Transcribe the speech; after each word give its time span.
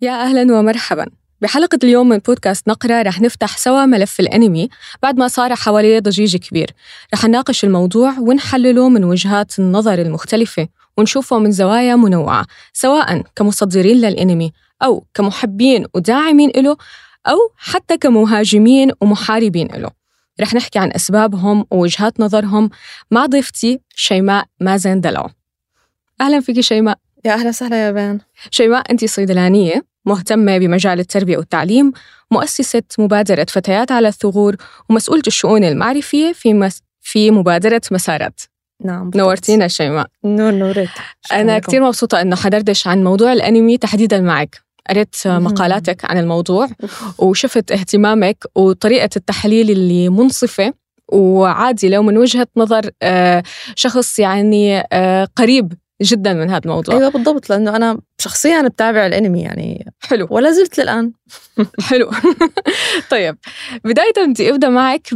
يا 0.00 0.22
أهلا 0.22 0.58
ومرحبا. 0.58 1.06
بحلقة 1.40 1.78
اليوم 1.84 2.08
من 2.08 2.18
بودكاست 2.18 2.68
نقرة 2.68 3.02
رح 3.02 3.20
نفتح 3.20 3.58
سوا 3.58 3.86
ملف 3.86 4.20
الأنمي 4.20 4.68
بعد 5.02 5.18
ما 5.18 5.28
صار 5.28 5.54
حواليه 5.54 5.98
ضجيج 5.98 6.36
كبير. 6.36 6.70
رح 7.14 7.24
نناقش 7.24 7.64
الموضوع 7.64 8.18
ونحلله 8.18 8.88
من 8.88 9.04
وجهات 9.04 9.58
النظر 9.58 9.98
المختلفة 9.98 10.68
ونشوفه 10.96 11.38
من 11.38 11.50
زوايا 11.50 11.96
منوعة 11.96 12.46
سواء 12.72 13.22
كمصدرين 13.36 13.96
للأنمي 13.96 14.52
أو 14.82 15.04
كمحبين 15.14 15.86
وداعمين 15.94 16.50
له 16.56 16.76
أو 17.26 17.38
حتى 17.56 17.96
كمهاجمين 17.98 18.90
ومحاربين 19.00 19.68
له 19.74 19.90
رح 20.40 20.54
نحكي 20.54 20.78
عن 20.78 20.92
أسبابهم 20.92 21.66
ووجهات 21.70 22.20
نظرهم. 22.20 22.70
مع 23.10 23.26
ضيفتي 23.26 23.80
شيماء 23.94 24.44
مازن 24.60 25.00
دلو 25.00 25.28
أهلا 26.20 26.40
فيك 26.40 26.60
شيماء. 26.60 26.98
يا 27.24 27.32
أهلا 27.32 27.48
وسهلا 27.48 27.86
يا 27.86 27.90
بان 27.90 28.18
شيماء 28.50 28.90
أنت 28.90 29.04
صيدلانية 29.04 29.84
مهتمة 30.04 30.58
بمجال 30.58 31.00
التربية 31.00 31.36
والتعليم 31.36 31.92
مؤسسة 32.30 32.82
مبادرة 32.98 33.46
فتيات 33.48 33.92
على 33.92 34.08
الثغور 34.08 34.56
ومسؤولة 34.90 35.22
الشؤون 35.26 35.64
المعرفية 35.64 36.32
في 36.32 36.54
مس... 36.54 36.82
في 37.00 37.30
مبادرة 37.30 37.80
مسارات 37.90 38.40
نعم. 38.84 39.10
نورتينا 39.14 39.68
شيماء 39.68 40.06
نور 40.24 40.88
شكراً 41.22 41.40
أنا. 41.40 41.58
كتير 41.58 41.84
مبسوطة 41.84 42.20
إنه 42.20 42.36
حدردش 42.36 42.86
عن 42.86 43.04
موضوع 43.04 43.32
الأنمي 43.32 43.78
تحديدا 43.78 44.20
معك 44.20 44.62
قريت. 44.88 45.16
مقالاتك 45.26 46.04
عن 46.04 46.18
الموضوع 46.18 46.68
وشفت 47.18 47.72
اهتمامك 47.72 48.44
وطريقة 48.54 49.10
التحليل 49.16 49.70
اللي 49.70 50.08
منصفة 50.08 50.74
وعادي 51.12 51.88
لو 51.88 52.02
من 52.02 52.18
وجهة 52.18 52.46
نظر 52.56 52.90
آه، 53.02 53.42
شخص 53.74 54.18
يعني 54.18 54.82
آه، 54.92 55.28
قريب 55.36 55.72
جدا 56.02 56.32
من 56.32 56.50
هذا 56.50 56.60
الموضوع. 56.64 56.94
أيوة 56.94 57.10
بالضبط 57.10 57.50
لأنه 57.50 57.76
أنا 57.76 58.00
شخصيا 58.20 58.62
بتابع 58.62 59.06
الأنمي 59.06 59.42
يعني 59.42 59.92
حلو. 60.00 60.28
ولا 60.30 60.50
زلت 60.50 60.80
للآن. 60.80 61.12
حلو. 61.88 62.10
طيب 63.10 63.36
بداية 63.84 64.12
بدي 64.26 64.50
أبدأ 64.50 64.68
معك 64.68 65.08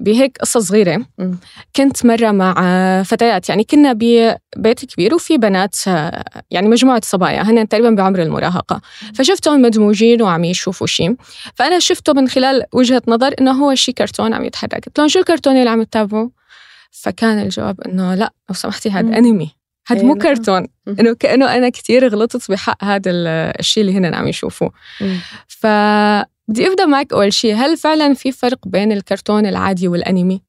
بهيك 0.00 0.38
قصة 0.40 0.60
صغيرة. 0.60 1.06
مم. 1.18 1.38
كنت 1.76 2.06
مرة 2.06 2.30
مع 2.30 2.54
فتيات 3.02 3.48
يعني 3.48 3.64
كنا 3.64 3.92
ببيت 3.92 4.84
كبير 4.84 5.14
وفي 5.14 5.38
بنات 5.38 5.76
يعني 6.50 6.68
مجموعة 6.68 7.00
صبايا 7.04 7.42
هن 7.42 7.68
تقريبا 7.68 7.90
بعمر 7.90 8.22
المراهقة. 8.22 8.80
فشفتهم 9.14 9.62
مدموجين 9.62 10.22
وعم 10.22 10.44
يشوفوا 10.44 10.86
شيء 10.86 11.16
فأنا 11.54 11.78
شفته 11.78 12.12
من 12.12 12.28
خلال 12.28 12.62
وجهة 12.72 13.02
نظر 13.08 13.34
إنه 13.40 13.52
هو 13.52 13.74
شيء 13.74 13.94
كرتون 13.94 14.34
عم 14.34 14.44
يتحرك. 14.44 14.84
قلت 14.86 14.98
لهم 14.98 15.08
شو 15.08 15.18
الكرتون 15.18 15.56
اللي 15.56 15.70
عم 15.70 15.82
تتابعوا 15.82 16.28
فكان 16.90 17.38
الجواب 17.38 17.80
إنه 17.80 18.14
لا 18.14 18.32
لو 18.48 18.54
سمحتي 18.54 18.90
هذا 18.90 19.20
مم. 19.20 19.48
أنمي 19.90 20.00
هذا 20.00 20.06
مو 20.08 20.12
أيوة. 20.14 20.22
كرتون 20.34 20.66
مم. 20.86 20.96
إنه 21.00 21.14
كأنه 21.14 21.56
أنا 21.56 21.68
كتير 21.68 22.08
غلطت 22.08 22.50
بحق 22.50 22.84
هذا 22.84 23.10
ال- 23.10 23.26
الشيء 23.58 23.80
اللي 23.80 23.98
هن 23.98 24.14
عم 24.14 24.28
يشوفوه. 24.28 24.70
فبدي 25.46 26.66
أبدأ 26.66 26.86
معك 26.86 27.12
أول 27.12 27.32
شيء 27.32 27.54
هل 27.54 27.76
فعلا 27.76 28.14
في 28.14 28.32
فرق 28.32 28.58
بين 28.68 28.92
الكرتون 28.92 29.46
العادي 29.46 29.88
والأنمي 29.88 30.42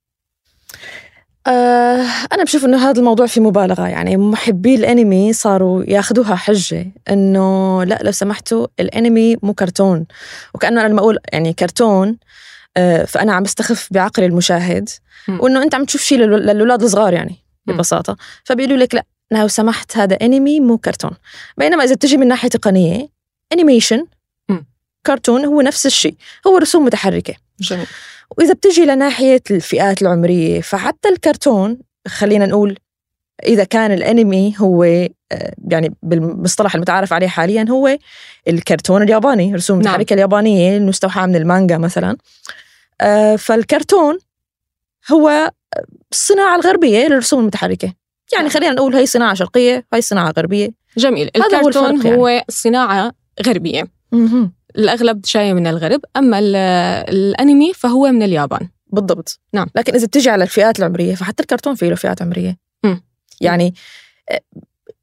آه 1.48 2.06
أنا 2.34 2.44
بشوف 2.44 2.66
إنه 2.66 2.90
هذا 2.90 3.00
الموضوع 3.00 3.26
فيه 3.28 3.42
مبالغة 3.42 3.88
يعني 3.88 4.18
محبي 4.18 4.76
الأنمي 4.76 5.34
صاروا 5.34 5.84
ياخذوها 5.88 6.36
حجة 6.36 6.88
إنه 7.10 7.84
لا 7.84 8.00
لو 8.04 8.12
سمحتوا 8.12 8.68
الأنمي 8.80 9.38
مو 9.44 9.54
كرتون 9.54 10.06
وكأنه 10.56 10.82
أنا 10.82 10.88
لما 10.88 11.00
أقول 11.00 11.18
يعني 11.34 11.54
كرتون 11.54 12.18
آه 12.78 13.06
فأنا 13.06 13.34
عم 13.34 13.44
بستخف 13.44 13.88
بعقل 13.92 14.24
المشاهد. 14.24 14.90
وإنه 15.30 15.64
أنت 15.64 15.76
عم 15.76 15.86
تشوف 15.86 16.02
شيء 16.02 16.18
للأولاد 16.18 16.84
الصغار 16.84 17.14
يعني. 17.14 17.36
ببساطة 17.66 18.18
فبيقولوا 18.44 18.78
لك 18.78 18.96
لا 18.96 19.06
لو 19.32 19.48
سمحت 19.48 19.98
هذا 19.98 20.16
أنمي 20.16 20.60
مو 20.60 20.78
كرتون. 20.78 21.12
بينما 21.58 21.84
إذا 21.84 21.96
بتجي 21.96 22.18
من 22.18 22.28
ناحية 22.28 22.50
تقنية 22.50 23.10
أنيميشن 23.54 24.06
مم. 24.50 24.66
كرتون 25.06 25.46
هو 25.46 25.62
نفس 25.62 25.86
الشيء. 25.86 26.16
هو 26.48 26.58
رسوم 26.58 26.86
متحركة. 26.86 27.34
جميل. 27.60 27.88
وإذا 28.38 28.54
بتجي 28.54 28.86
لناحية 28.86 29.42
الفئات 29.52 30.02
العمرية 30.02 30.62
فحتى 30.62 31.10
الكرتون 31.10 31.78
خلينا 32.08 32.46
نقول 32.46 32.78
إذا 33.46 33.64
كان 33.64 33.92
الأنمي 33.92 34.56
هو 34.58 34.84
آه، 34.84 35.54
يعني 35.68 35.96
بالمصطلح 36.04 36.76
المتعارف 36.76 37.14
عليه 37.14 37.28
حاليا 37.28 37.66
هو 37.70 37.98
الكرتون 38.48 39.04
الياباني 39.04 39.56
رسوم 39.56 39.78
نعم. 39.78 39.86
المتحركة 39.86 40.14
اليابانية 40.14 40.78
المستوحاة 40.78 41.26
من 41.26 41.36
المانجا 41.36 41.78
مثلا. 41.78 42.18
آه، 43.02 43.36
فالكرتون 43.36 44.18
هو 45.12 45.52
الصناعة 46.12 46.56
الغربية 46.56 47.08
للرسوم 47.08 47.40
المتحركة. 47.40 47.94
يعني 48.34 48.50
خلينا 48.50 48.74
نقول 48.74 48.96
هي 48.96 49.06
صناعة 49.06 49.34
شرقية 49.34 49.86
هي 49.94 50.02
صناعة 50.02 50.34
غربية 50.38 50.70
جميل 50.98 51.30
الكرتون 51.36 51.96
الفرق 51.96 52.14
هو, 52.14 52.28
يعني. 52.28 52.46
صناعة 52.50 53.12
غربية. 53.48 53.88
الأغلب 54.78 55.22
جاية 55.22 55.54
من 55.54 55.68
الغرب 55.68 56.02
أما 56.18 56.40
ال- 56.40 56.56
الأنمي 57.16 57.74
فهو 57.74 58.12
من 58.12 58.24
اليابان 58.24 58.70
بالضبط 58.88 59.40
نعم. 59.54 59.68
لكن 59.76 59.94
إذا 59.96 60.08
بتجي 60.08 60.30
على 60.30 60.44
الفئات 60.44 60.80
العمرية 60.80 61.16
فحتى 61.16 61.44
الكرتون 61.44 61.76
فيه 61.76 61.90
له 61.90 61.96
فئات 61.96 62.22
عمرية 62.22 62.58
مم. 62.84 63.04
يعني 63.42 63.74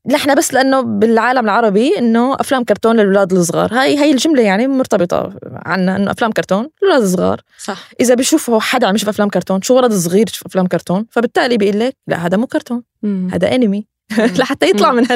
نحن 0.09 0.35
بس 0.35 0.55
لأنه 0.55 0.81
بالعالم 0.81 1.45
العربي 1.45 1.99
إنه 1.99 2.35
أفلام 2.35 2.65
كرتون 2.65 2.97
للاولاد 2.97 3.33
الصغار. 3.33 3.75
هاي 3.75 3.99
هي 3.99 4.11
الجملة 4.11 4.43
يعني 4.43 4.67
مرتبطة 4.67 5.33
عنا 5.53 5.97
إنه 5.97 6.11
أفلام 6.11 6.33
كرتون 6.33 6.69
للاولاد 6.83 7.03
الصغار. 7.03 7.41
صح. 7.59 7.89
إذا 8.01 8.15
بيشوفوا 8.15 8.61
حدا 8.61 8.87
عم 8.87 8.95
يشوف 8.95 9.09
أفلام 9.09 9.29
كرتون 9.29 9.63
شو 9.63 9.77
ولد 9.77 9.93
صغير 9.93 10.27
يشوف 10.29 10.47
أفلام 10.47 10.67
كرتون؟ 10.67 11.07
فبالتالي 11.11 11.57
بيقول 11.57 11.81
لك 11.81 11.97
لا 12.07 12.27
هذا 12.27 12.37
مو 12.37 12.47
كرتون 12.47 12.83
مم. 13.03 13.29
هذا 13.33 13.55
أنمي. 13.55 13.87
لحتى 14.39 14.71
يطلع 14.71 14.93
مم. 14.93 14.97
من 14.97 15.07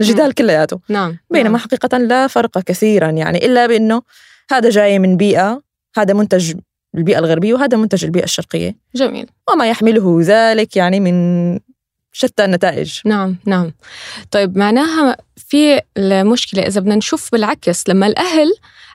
هالجدال 0.00 0.34
كلياته. 0.34 0.80
نعم. 0.88 1.18
بينما 1.30 1.48
نعم. 1.48 1.56
حقيقة 1.56 1.98
لا 1.98 2.26
فرق 2.26 2.58
كثيرا 2.58 3.10
يعني 3.10 3.46
إلا 3.46 3.66
بأنه 3.66 4.02
هذا 4.50 4.70
جاي 4.70 4.98
من 4.98 5.16
بيئة 5.16 5.62
هذا 5.96 6.14
منتج 6.14 6.54
البيئة 6.94 7.18
الغربية 7.18 7.54
وهذا 7.54 7.76
منتج 7.76 8.04
البيئة 8.04 8.24
الشرقية. 8.24 8.76
جميل. 8.94 9.30
وما 9.52 9.68
يحمله 9.68 10.18
ذلك 10.22 10.76
يعني 10.76 11.00
من 11.00 11.58
شتى 12.18 12.44
النتائج 12.44 13.00
نعم 13.04 13.36
نعم 13.46 13.72
طيب 14.30 14.58
معناها 14.58 15.16
في 15.36 15.80
المشكلة 15.96 16.62
إذا 16.62 16.80
بدنا 16.80 16.94
نشوف 16.94 17.32
بالعكس 17.32 17.88
لما 17.88 18.06
الأهل 18.06 18.52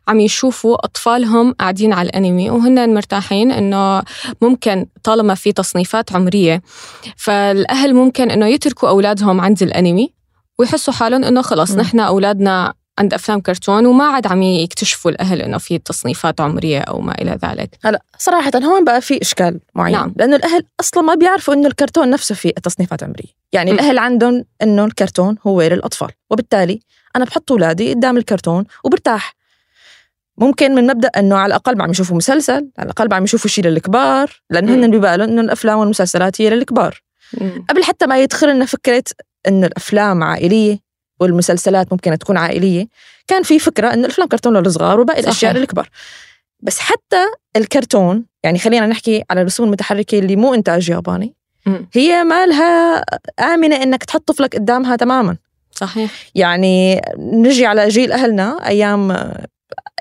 عم 0.08 0.20
يشوفوا 0.20 0.86
أطفالهم 0.86 1.54
قاعدين 1.54 1.94
على 1.94 2.10
الأنمي 2.10 2.50
وهن 2.50 2.94
مرتاحين 2.94 3.52
إنه 3.52 4.04
ممكن 4.42 4.86
طالما 5.04 5.36
في 5.36 5.52
تصنيفات 5.52 6.16
عمرية 6.16 6.62
فالأهل 7.18 7.94
ممكن 7.94 8.32
إنه 8.32 8.48
يتركوا 8.48 8.90
أولادهم 8.90 9.42
عند 9.42 9.64
الأنمي 9.64 10.14
ويحسوا 10.60 10.94
حالهم 10.94 11.24
إنه 11.24 11.42
خلص. 11.42 11.72
نحن 11.72 12.00
أولادنا 12.00 12.74
عند 13.00 13.14
أفلام 13.14 13.42
كرتون 13.42 13.86
وما 13.86 14.04
عاد 14.04 14.28
عم 14.28 14.42
يكتشفوا 14.42 15.12
الأهل 15.12 15.42
إنه 15.42 15.58
في 15.58 15.78
تصنيفات 15.78 16.42
عمرية 16.42 16.80
أو 16.80 17.02
ما 17.02 17.14
إلى 17.22 17.40
ذلك 17.46 17.78
هلا 17.84 18.02
صراحة 18.18 18.52
هون 18.56 18.84
بقى 18.84 19.02
في 19.02 19.22
إشكال 19.22 19.60
معين 19.76 19.96
نعم. 19.96 20.14
لأنه 20.18 20.36
الأهل 20.36 20.64
أصلا 20.80 21.04
ما 21.04 21.16
بيعرفوا 21.16 21.54
إنه 21.54 21.68
الكرتون 21.68 22.10
نفسه 22.10 22.36
في 22.36 22.52
تصنيفات 22.52 23.04
عمرية 23.04 23.30
يعني 23.54 23.72
م. 23.72 23.74
الأهل 23.74 23.98
عندهم 23.98 24.46
إنه 24.62 24.86
الكرتون 24.86 25.36
هو 25.48 25.62
للأطفال 25.62 26.10
وبالتالي 26.30 26.80
أنا 27.16 27.26
بحط 27.26 27.52
أولادي 27.52 27.94
قدام 27.94 28.18
الكرتون 28.18 28.66
وبرتاح 28.84 29.36
ممكن 30.38 30.76
من 30.76 30.88
مبدأ 30.88 31.08
إنه 31.08 31.36
على 31.36 31.48
الأقل 31.48 31.78
ما 31.78 31.84
عم 31.84 31.92
يشوفوا 31.92 32.18
مسلسل 32.18 32.70
على 32.78 32.86
الأقل 32.86 33.14
عم 33.14 33.24
يشوفوا 33.24 33.50
شيء 33.50 33.66
للكبار 33.66 34.42
لأنه 34.50 34.72
م. 34.76 34.84
هن 34.84 34.92
ببالهم 34.92 35.30
إنه 35.30 35.42
الأفلام 35.42 35.80
والمسلسلات 35.80 36.42
هي 36.42 36.50
للكبار 36.50 37.02
مم. 37.42 37.66
قبل 37.70 37.84
حتى 37.84 38.08
ما 38.08 38.24
يدخل 38.24 38.54
لنا 38.54 38.66
فكرة 38.66 39.04
إنه 39.48 39.68
الأفلام 39.68 40.24
عائلية 40.24 40.91
والمسلسلات 41.22 41.92
ممكن 41.92 42.18
تكون 42.20 42.38
عائلية 42.38 42.88
كان 43.28 43.44
في 43.44 43.60
فكرة 43.60 43.94
إنه 43.94 44.06
الأفلام 44.06 44.28
كرتون 44.28 44.58
للصغار 44.58 45.00
وباقي 45.00 45.20
الأشياء 45.20 45.52
صحيح. 45.52 45.62
للكبار 45.62 45.90
بس 46.60 46.80
حتى 46.80 47.26
الكرتون 47.56 48.26
يعني 48.44 48.60
خلينا 48.60 48.88
نحكي 48.88 49.24
على 49.30 49.42
الرسوم 49.42 49.66
المتحركة 49.66 50.20
اللي 50.20 50.36
مو 50.36 50.54
إنتاج 50.54 50.90
ياباني 50.90 51.36
مم. 51.66 51.90
هي 51.94 52.24
ما 52.24 52.46
لها 52.46 53.04
آمنة 53.40 53.76
إنك 53.76 54.04
تحط 54.04 54.28
طفلك 54.28 54.56
قدامها 54.56 54.96
تماما 54.96 55.38
صحيح 55.72 56.12
يعني 56.36 57.02
نجي 57.18 57.66
على 57.66 57.88
جيل 57.88 58.12
أهلنا 58.12 58.68
أيام 58.68 59.34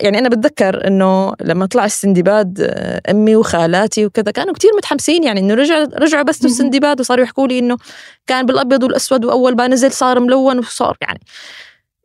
يعني 0.00 0.18
أنا 0.18 0.28
بتذكر 0.28 0.86
إنه 0.86 1.34
لما 1.40 1.66
طلع 1.66 1.84
السندباد 1.84 2.60
آه، 2.60 3.10
أمي 3.10 3.36
وخالاتي 3.36 4.06
وكذا 4.06 4.30
كانوا 4.30 4.54
كتير 4.54 4.70
متحمسين 4.76 5.24
يعني 5.24 5.40
إنه 5.40 5.54
رجع 5.54 5.78
رجعوا 5.78 6.22
بس. 6.22 6.44
السندباد 6.44 7.00
وصاروا 7.00 7.24
يحكوا 7.24 7.46
لي 7.46 7.58
إنه 7.58 7.76
كان 8.26 8.46
بالأبيض 8.46 8.82
والأسود 8.82 9.24
وأول 9.24 9.56
ما 9.56 9.68
نزل 9.68 9.92
صار 9.92 10.20
ملون 10.20 10.58
وصار 10.58 10.96
يعني 11.00 11.20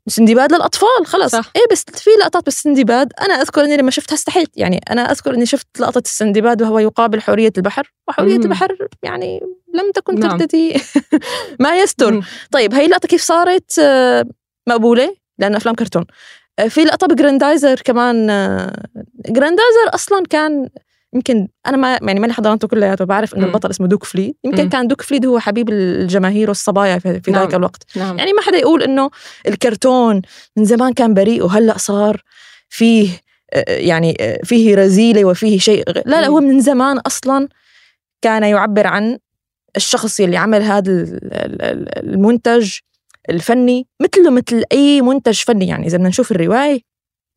سندباد 0.08 0.54
للأطفال 0.54 1.06
خلص 1.06 1.32
صح. 1.32 1.52
إيه 1.56 1.64
بس 1.72 1.86
في 1.96 2.10
لقطات 2.22 2.46
بالسندباد 2.46 3.14
أنا 3.22 3.34
أذكر 3.34 3.64
إني 3.64 3.78
لما 3.78 3.92
شفتها 3.92 4.16
استحيت 4.16 4.50
يعني 4.56 4.82
أنا 4.90 5.02
أذكر 5.12 5.34
إني 5.34 5.46
شفت 5.46 5.68
لقطة 5.80 6.02
السندباد 6.06 6.62
وهو 6.62 6.80
يقابل 6.80 7.22
حورية 7.22 7.54
البحر 7.58 7.94
وحورية 8.08 8.38
مم. 8.38 8.44
البحر 8.44 8.78
يعني 9.04 9.42
لم 9.74 9.92
تكن 9.92 10.20
نعم. 10.20 10.38
ترتدي 10.38 10.82
ما 11.60 11.80
يستر 11.80 12.12
مم. 12.12 12.22
طيب 12.52 12.74
هي 12.74 12.86
اللقطة 12.86 13.08
كيف 13.08 13.22
صارت 13.22 13.80
آه، 13.80 14.26
مقبولة 14.68 15.16
لأنه 15.40 15.58
أفلام 15.58 15.76
كرتون 15.76 16.06
في 16.68 16.84
لقطة 16.84 17.08
بجراندايزر 17.08 17.82
كمان 17.86 18.30
آه، 18.30 18.84
جراندايزر 19.30 19.90
أصلا 19.94 20.24
كان 20.30 20.70
يمكن 21.14 21.48
أنا 21.68 21.78
ما 21.78 22.00
يعني 22.02 22.20
ماني 22.20 22.34
حضرته 22.34 22.68
كلياته 22.68 23.06
بعرف 23.06 23.36
إنه. 23.36 23.46
البطل 23.46 23.70
اسمه 23.70 23.88
دوك 23.88 24.04
فليد 24.04 24.36
يمكن 24.44 24.64
مم. 24.64 24.70
كان 24.70 24.88
دوك 24.88 25.02
فليد 25.02 25.26
هو 25.26 25.40
حبيب 25.40 25.70
الجماهير 25.70 26.50
والصبايا 26.50 27.00
في, 27.00 27.20
في 27.22 27.32
نعم. 27.32 27.48
الوقت 27.54 27.84
نعم 27.96 28.18
يعني 28.18 28.34
ما 28.34 28.42
حدا 28.42 28.58
يقول 28.58 28.84
إنه 28.84 29.10
الكرتون 29.48 30.22
من 30.58 30.66
زمان 30.66 30.94
كان 30.94 31.14
بريء 31.14 31.44
وهلأ 31.44 31.78
صار 31.78 32.22
فيه 32.70 33.10
آه، 33.54 33.72
يعني 33.72 34.18
آه، 34.20 34.40
فيه 34.44 34.76
رذيله 34.76 35.26
وفيه 35.26 35.60
شيء 35.60 35.84
لا 35.90 36.22
لا 36.22 36.28
هو 36.28 36.40
من 36.40 36.60
زمان 36.60 36.98
أصلا 36.98 37.48
كان 38.22 38.44
يعبر 38.44 38.88
عن 38.88 39.18
الشخص 39.76 40.20
اللي 40.20 40.38
عمل 40.38 40.62
هذا 40.62 40.92
ال- 40.92 41.20
ال- 41.34 41.62
ال- 41.62 42.10
المنتج 42.10 42.72
الفني 43.30 43.88
مثله 44.02 44.30
مثل 44.30 44.64
أي 44.72 45.02
منتج 45.02 45.42
فني. 45.44 45.68
يعني 45.68 45.88
إذا 45.88 45.98
بدنا 45.98 46.10
نشوف 46.10 46.32
الرواية 46.32 46.82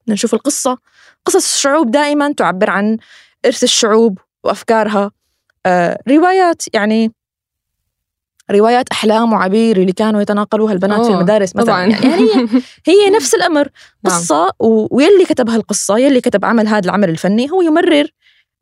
بدنا 0.02 0.14
نشوف 0.14 0.34
القصة 0.34 0.78
قصص 1.24 1.54
الشعوب 1.54 1.90
دائما 1.90 2.32
تعبر 2.32 2.70
عن 2.70 2.98
إرث 3.46 3.62
الشعوب 3.62 4.18
وأفكارها. 4.44 5.10
آه 5.66 5.98
روايات 6.08 6.62
يعني 6.74 7.12
روايات 8.50 8.88
أحلام 8.92 9.32
وعبير 9.32 9.76
اللي 9.76 9.92
كانوا 9.92 10.22
يتناقلوها 10.22 10.72
البنات 10.72 11.06
في 11.06 11.12
المدارس 11.12 11.56
مثلا. 11.56 11.66
طبعا. 11.66 11.86
يعني 11.86 12.06
هي 12.06 12.48
هي 12.88 13.10
نفس 13.10 13.34
الأمر. 13.34 13.68
نعم. 14.04 14.14
قصة 14.14 14.52
ويلي 14.60 15.24
كتب 15.24 15.50
هالقصه 15.50 15.98
يلي 15.98 16.20
كتب 16.20 16.44
عمل 16.44 16.68
هذا 16.68 16.84
العمل 16.84 17.10
الفني 17.10 17.50
هو 17.50 17.62
يمرر. 17.62 18.06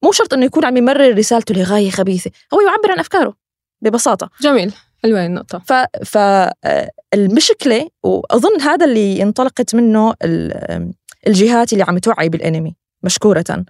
مو 0.03 0.13
شرط 0.13 0.35
إنه 0.35 0.45
يكون 0.45 0.65
عم 0.65 0.77
يمرر 0.77 1.19
رسالته 1.19 1.55
لغاية 1.55 1.91
خبيثة 1.91 2.31
هو 2.55 2.61
يعبر 2.61 2.91
عن 2.91 2.99
أفكاره 2.99 3.35
ببساطة. 3.83 4.31
جميل. 4.41 4.73
حلوة 5.07 5.27
النقطة. 5.27 5.59
ف 5.59 5.73
فالمشكلة 6.05 7.89
وأظن 8.03 8.61
هذا 8.61 8.85
اللي 8.85 9.23
انطلقت 9.23 9.75
منه 9.75 10.15
ال- 10.23 10.93
الجهات 11.27 11.73
اللي 11.73 11.85
عم 11.89 11.99
توعي 11.99 12.29
بالانمي 12.29 12.75
مشكورة 13.03 13.65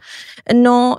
إنه 0.50 0.96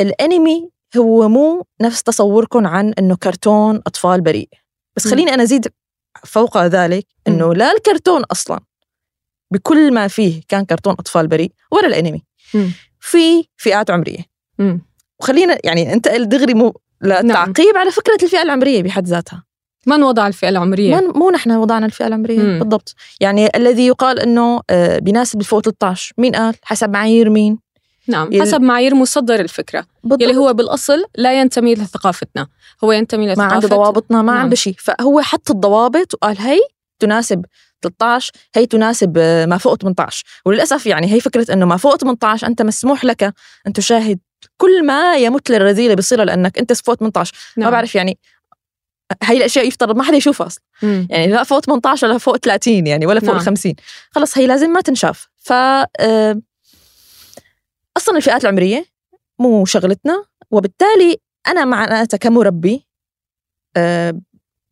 الانمي 0.00 0.70
هو 0.96 1.28
مو 1.28 1.66
نفس 1.80 2.02
تصوركم 2.02 2.66
عن 2.66 2.92
إنه 2.98 3.16
كرتون 3.16 3.76
أطفال 3.76 4.20
بريء. 4.20 4.48
بس. 4.96 5.08
خليني 5.08 5.34
أنا 5.34 5.42
أزيد 5.42 5.68
فوق 6.24 6.58
ذلك 6.58 7.06
إنه 7.28 7.54
لا 7.54 7.72
الكرتون 7.72 8.22
أصلا 8.24 8.60
بكل 9.52 9.94
ما 9.94 10.08
فيه 10.08 10.42
كان 10.48 10.64
كرتون 10.64 10.92
أطفال 10.92 11.26
بريء 11.26 11.52
ولا 11.72 11.86
الانمي. 11.86 12.24
مم. 12.54 12.72
في 13.00 13.44
فئات 13.56 13.90
عمرية. 13.90 14.24
مم. 14.58 14.80
وخلينا 15.20 15.58
يعني 15.64 15.92
أنت 15.92 16.08
دغري 16.08 16.54
مو 16.54 16.74
للتعقيب 17.02 17.76
على 17.76 17.90
فكرة 17.90 18.18
الفئة 18.22 18.42
العمرية 18.42 18.82
بحد 18.82 19.06
ذاتها. 19.06 19.44
من 19.86 20.02
وضع 20.02 20.26
الفئة 20.26 20.48
العمرية؟ 20.48 20.94
ما 20.94 21.00
مو 21.14 21.30
نحن 21.30 21.50
وضعنا 21.50 21.86
الفئة 21.86 22.06
العمرية 22.06 22.38
مم. 22.38 22.58
بالضبط. 22.58 22.94
يعني 23.20 23.48
الذي 23.56 23.86
يقال 23.86 24.18
إنه 24.20 24.60
آه، 24.70 24.98
بيناسب 24.98 25.42
فوق 25.42 25.60
13 25.60 26.12
مين 26.18 26.34
قال؟ 26.34 26.54
حسب 26.62 26.90
معايير 26.90 27.30
مين؟ 27.30 27.58
نعم 28.08 28.32
يل- 28.32 28.42
حسب 28.42 28.60
معايير 28.60 28.94
مصدر 28.94 29.40
الفكرة. 29.40 29.84
بالضبط. 30.02 30.22
يلي 30.22 30.36
هو 30.36 30.52
بالأصل 30.52 31.04
لا 31.16 31.40
ينتمي 31.40 31.74
لثقافتنا 31.74 32.46
هو 32.84 32.92
ينتمي 32.92 33.26
ما 33.26 33.32
لثقافة 33.32 33.54
عنده 33.54 33.68
ضوابطنا 33.68 34.22
ما 34.22 34.32
نعم. 34.32 34.42
عنده 34.42 34.56
شيء. 34.56 34.74
فهو 34.78 35.20
حط 35.20 35.50
الضوابط 35.50 36.14
وقال 36.14 36.38
هي 36.40 36.58
تناسب 36.98 37.44
13 37.82 38.32
هي 38.54 38.66
تناسب 38.66 39.14
آه، 39.18 39.46
ما 39.46 39.58
فوق 39.58 39.74
18 39.76 40.24
وللأسف 40.44 40.86
يعني 40.86 41.12
هي 41.12 41.20
فكرة 41.20 41.52
إنه 41.52 41.66
ما 41.66 41.76
فوق 41.76 41.96
18 41.96 42.46
أنت 42.46 42.62
مسموح 42.62 43.04
لك 43.04 43.22
أن 43.66 43.72
تشاهد 43.72 44.18
كل 44.56 44.86
ما 44.86 45.16
يمت 45.16 45.50
للرذيلة 45.50 45.94
بصله 45.94 46.24
لأنك 46.24 46.58
أنت 46.58 46.72
فوق 46.72 46.94
18 46.94 47.34
نعم. 47.56 47.66
ما 47.66 47.70
بعرف 47.70 47.94
يعني 47.94 48.18
هي 49.22 49.36
الأشياء 49.36 49.66
يفترض 49.66 49.96
ما 49.96 50.02
حدا 50.02 50.16
يشوفها 50.16 50.46
أصلا 50.46 50.62
مم. 50.82 51.08
يعني 51.10 51.26
لا 51.26 51.44
فوق 51.44 51.60
18 51.60 52.06
ولا 52.06 52.18
فوق 52.18 52.36
30 52.36 52.86
يعني 52.86 53.06
ولا 53.06 53.20
فوق 53.20 53.28
نعم. 53.28 53.38
ال 53.38 53.42
50 53.42 53.74
خلص 54.10 54.38
هي 54.38 54.46
لازم 54.46 54.70
ما 54.70 54.80
تنشاف 54.80 55.28
ف 55.36 55.52
آه، 56.00 56.40
أصلا 57.96 58.16
الفئات 58.16 58.44
العمرية 58.44 58.86
مو 59.38 59.64
شغلتنا 59.64 60.24
وبالتالي 60.50 61.16
أنا 61.48 61.64
معناتها 61.64 62.18
كمربي 62.18 62.86
آه، 63.76 64.20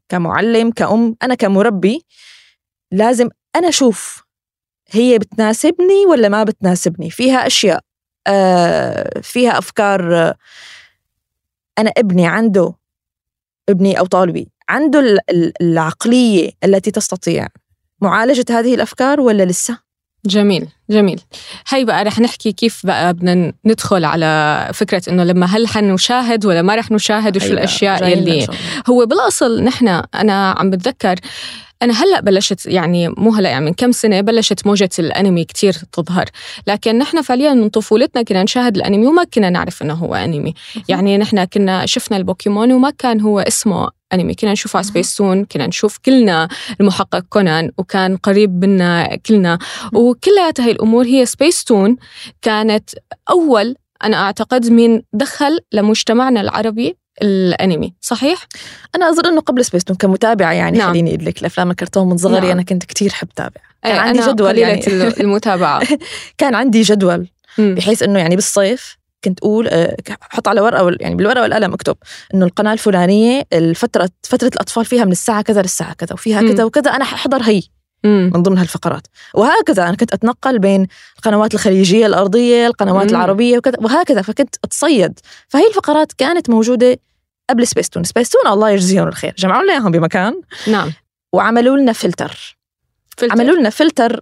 كمعلم 0.08 0.70
كأم 0.70 1.16
أنا 1.22 1.34
كمربي 1.34 2.06
لازم 2.92 3.28
أنا 3.56 3.68
أشوف 3.68 4.24
هي 4.90 5.18
بتناسبني 5.18 6.06
ولا 6.06 6.28
ما 6.28 6.44
بتناسبني 6.44 7.10
فيها 7.10 7.46
أشياء 7.46 7.80
آه، 8.26 9.20
فيها 9.22 9.58
أفكار 9.58 10.34
أنا 11.78 11.90
ابني 11.96 12.26
عنده 12.26 12.74
ابني 13.68 13.98
أو 13.98 14.06
طالبي 14.06 14.48
عنده 14.68 15.00
ال- 15.00 15.30
ال- 15.30 15.52
العقلية 15.62 16.50
التي 16.64 16.90
تستطيع 16.90 17.46
معالجة 18.02 18.44
هذه 18.50 18.74
الأفكار 18.74 19.20
ولا 19.20 19.42
لسه؟ 19.42 19.78
جميل 20.26 20.66
جميل 20.90 21.20
هي 21.68 21.84
بقى 21.84 22.04
رح 22.04 22.18
نحكي 22.20 22.52
كيف 22.52 22.86
بقى 22.86 23.14
بدنا 23.14 23.52
ندخل 23.64 24.04
على 24.04 24.70
فكرة 24.74 25.02
إنه 25.08 25.24
لما 25.24 25.46
هل 25.46 25.68
حنشاهد 25.68 26.46
ولا 26.46 26.62
ما 26.62 26.74
رح 26.74 26.90
نشاهد 26.90 27.36
وشو 27.36 27.46
الأشياء 27.52 28.08
يلي. 28.08 28.46
هو 28.90 29.06
بالأصل 29.06 29.62
نحن 29.64 29.88
أنا 30.14 30.50
عم 30.58 30.70
بتذكر 30.70 31.14
أنا 31.82 31.92
هلأ 31.92 32.20
بلشت 32.20 32.66
يعني 32.66 33.08
مو 33.08 33.34
هلأ 33.34 33.50
يعني 33.50 33.64
من 33.64 33.72
كم 33.72 33.92
سنة 33.92 34.20
بلشت 34.20 34.66
موجة 34.66 34.88
الأنمي 34.98 35.44
كتير 35.44 35.72
تظهر. 35.72 36.24
لكن 36.66 36.98
نحن 36.98 37.22
فعليا 37.22 37.54
من 37.54 37.68
طفولتنا 37.68 38.22
كنا 38.22 38.42
نشاهد 38.42 38.76
الأنمي 38.76 39.06
وما 39.06 39.24
كنا 39.24 39.50
نعرف 39.50 39.82
إنه 39.82 39.94
هو 39.94 40.14
أنمي. 40.14 40.54
يعني 40.88 41.18
نحن 41.18 41.44
كنا 41.44 41.86
شفنا 41.86 42.16
البوكيمون 42.16 42.72
وما 42.72 42.90
كان 42.90 43.20
هو 43.20 43.40
اسمه 43.40 43.90
أنمي. 44.12 44.34
كنا 44.34 44.52
نشوفه 44.52 44.76
على 44.76 44.86
سبيس 44.86 45.14
تون 45.14 45.44
كنا 45.44 45.66
نشوف 45.66 45.98
كلنا 45.98 46.48
المحقق 46.80 47.24
كونان 47.28 47.70
وكان 47.78 48.16
قريب 48.16 48.64
منا 48.64 49.16
كلنا. 49.16 49.58
وكلها 49.92 50.52
هاي 50.58 50.70
الأمور 50.70 51.04
هي 51.04 51.26
سبيس 51.26 51.64
تون 51.64 51.96
كانت 52.42 52.90
أول 53.30 53.74
أنا 54.04 54.16
أعتقد 54.16 54.70
من 54.70 55.02
دخل 55.12 55.58
لمجتمعنا 55.72 56.40
العربي 56.40 56.96
الانمي 57.22 57.94
صحيح 58.00 58.46
أنا 58.96 59.10
أظن 59.10 59.26
أنه 59.26 59.40
قبل 59.40 59.64
سبيستون 59.64 59.96
كمتابعة 59.96 60.52
يعني 60.52 60.78
نعم. 60.78 60.90
خليني 60.90 61.14
أقول 61.14 61.24
لك 61.26 61.40
الأفلام 61.40 61.70
الكرتون 61.70 62.08
من 62.08 62.16
صغري 62.16 62.40
نعم. 62.40 62.50
أنا 62.50 62.62
كنت 62.62 62.84
كتير 62.84 63.10
حب 63.12 63.28
تابع 63.36 63.60
كان 63.82 63.98
عندي 63.98 64.18
أنا 64.22 64.32
جدول 64.32 64.58
يعني 64.58 64.86
ال- 64.86 65.20
المتابعة 65.22 65.82
كان 66.38 66.54
عندي 66.54 66.82
جدول. 66.82 67.28
بحيث 67.58 68.02
إنه 68.02 68.18
يعني 68.18 68.34
بالصيف 68.34 68.98
كنت 69.24 69.38
أقول 69.38 69.68
آه، 69.68 69.96
حط 70.20 70.48
على 70.48 70.60
ورقة 70.60 70.84
وال- 70.84 70.96
يعني 71.00 71.14
بالورقة 71.14 71.42
والقلم 71.42 71.72
أكتب 71.72 71.96
إنه 72.34 72.46
القناة 72.46 72.72
الفلانية 72.72 73.42
الفترة 73.52 74.08
فترة 74.22 74.48
الأطفال 74.48 74.84
فيها 74.84 75.04
من 75.04 75.12
الساعة 75.12 75.42
كذا 75.42 75.62
للساعة 75.62 75.92
كذا 75.94 76.12
وفيها. 76.12 76.42
كذا 76.42 76.64
وكذا 76.64 76.90
أنا 76.90 77.04
ححضر 77.04 77.42
هي 77.42 77.62
مم. 78.04 78.30
من 78.34 78.42
ضمن 78.42 78.58
هالفقرات. 78.58 79.06
وهكذا 79.34 79.88
أنا 79.88 79.96
كنت 79.96 80.12
أتنقل 80.12 80.58
بين 80.58 80.86
القنوات 81.16 81.54
الخليجية 81.54 82.06
الأرضية 82.06 82.66
القنوات 82.66 83.04
مم. 83.04 83.10
العربية 83.10 83.58
وكذا 83.58 83.76
وهكذا. 83.80 84.22
فكنت 84.22 84.56
أتصيد. 84.64 85.20
فهي 85.48 85.66
الفقرات 85.68 86.12
كانت 86.12 86.50
موجودة 86.50 86.98
قبل 87.50 87.66
سبيستون. 87.66 88.04
سبيستون 88.04 88.46
الله 88.46 88.70
يجزيهم 88.70 89.08
الخير. 89.08 89.34
جمعوا 89.38 89.62
لنا 89.62 89.72
إياهم 89.72 89.90
بمكان. 89.90 90.40
نعم. 90.66 90.92
وعملوا 91.32 91.76
لنا 91.76 91.92
filter. 91.92 92.56
filter. 93.16 93.32
عملوا 93.32 93.56
لنا 93.56 93.70
فلتر 93.70 94.20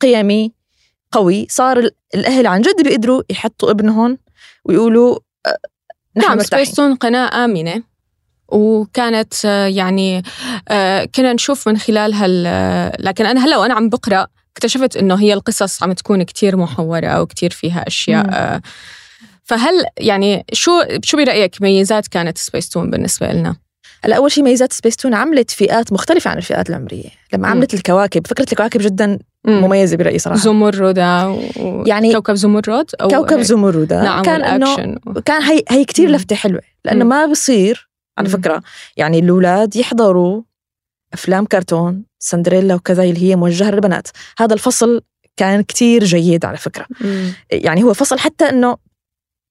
قيمي 0.00 0.52
قوي. 1.12 1.46
صار 1.50 1.78
ال- 1.78 1.90
الأهل 2.14 2.46
عن 2.46 2.60
جد 2.60 2.82
بيقدروا 2.84 3.22
يحطوا 3.30 3.70
ابنهم 3.70 4.18
ويقولوا 4.64 5.18
نحن 6.16 6.28
نعم 6.28 6.42
سبيستون 6.42 6.94
قناة 6.94 7.44
آمنة. 7.44 7.82
وكانت 8.52 9.34
آه، 9.44 9.66
يعني 9.66 10.22
آه، 10.68 11.04
كنا 11.04 11.32
نشوف 11.32 11.68
من 11.68 11.78
خلالها 11.78 12.26
ال- 12.26 12.92
لكن 13.06 13.26
أنا 13.26 13.44
هلا 13.44 13.56
وأنا 13.56 13.74
عم 13.74 13.88
بقرأ 13.88 14.26
اكتشفت 14.56 14.96
إنه 14.96 15.14
هي 15.20 15.32
القصص 15.34 15.82
عم 15.82 15.92
تكون 15.92 16.22
كتير 16.22 16.56
محورة 16.56 17.20
وكتير 17.20 17.50
فيها 17.50 17.84
أشياء 17.86 18.26
مم. 18.26 18.34
آه، 18.34 18.62
فهل 19.44 19.84
يعني 19.98 20.44
شو 20.52 20.72
شو 21.04 21.16
برأيك 21.16 21.62
ميزات 21.62 22.08
كانت 22.08 22.38
سبيستون 22.38 22.90
بالنسبة 22.90 23.32
لنا؟ 23.32 23.56
هلا 24.04 24.16
أول 24.16 24.32
شيء 24.32 24.44
ميزات 24.44 24.72
سبيستون 24.72 25.14
عملت 25.14 25.50
فئات 25.50 25.92
مختلفة 25.92 26.30
عن 26.30 26.36
الفئات 26.38 26.70
العمرية 26.70 27.08
لما. 27.32 27.48
عملت 27.48 27.74
الكواكب 27.74 28.26
فكرة 28.26 28.46
الكواكب 28.52 28.80
جدا 28.80 29.18
مم. 29.44 29.60
مميزة 29.64 29.96
برأيي 29.96 30.18
صراحة 30.18 30.38
زمردة 30.38 31.28
و... 31.28 31.84
يعني 31.86 32.12
كوكب 32.14 32.34
زمرد 32.34 32.90
أو 33.00 33.08
كوكب. 33.08 33.40
زمردة 33.40 34.02
نعم 34.02 34.22
كان 34.22 34.42
إنه. 34.42 34.76
كان 35.24 35.42
هي 35.42 35.62
هي 35.70 35.84
كثير. 35.84 36.10
لفتة 36.10 36.36
حلوة 36.36 36.60
لأنه 36.84 37.04
مم. 37.04 37.10
ما 37.10 37.26
بصير 37.26 37.88
على. 38.18 38.28
فكرة 38.28 38.62
يعني 38.96 39.18
الأولاد 39.18 39.76
يحضروا 39.76 40.42
أفلام 41.12 41.44
كرتون 41.44 42.04
سندريلا 42.18 42.74
وكذا 42.74 43.02
اللي 43.02 43.22
هي 43.22 43.36
موجهة 43.36 43.70
للبنات 43.70 44.08
هذا 44.38 44.54
الفصل 44.54 45.02
كان 45.36 45.62
كتير 45.62 46.04
جيد 46.04 46.44
على 46.44 46.56
فكرة 46.56 46.86
مم. 47.00 47.32
يعني 47.50 47.82
هو 47.82 47.94
فصل 47.94 48.18
حتى 48.18 48.48
إنه 48.48 48.76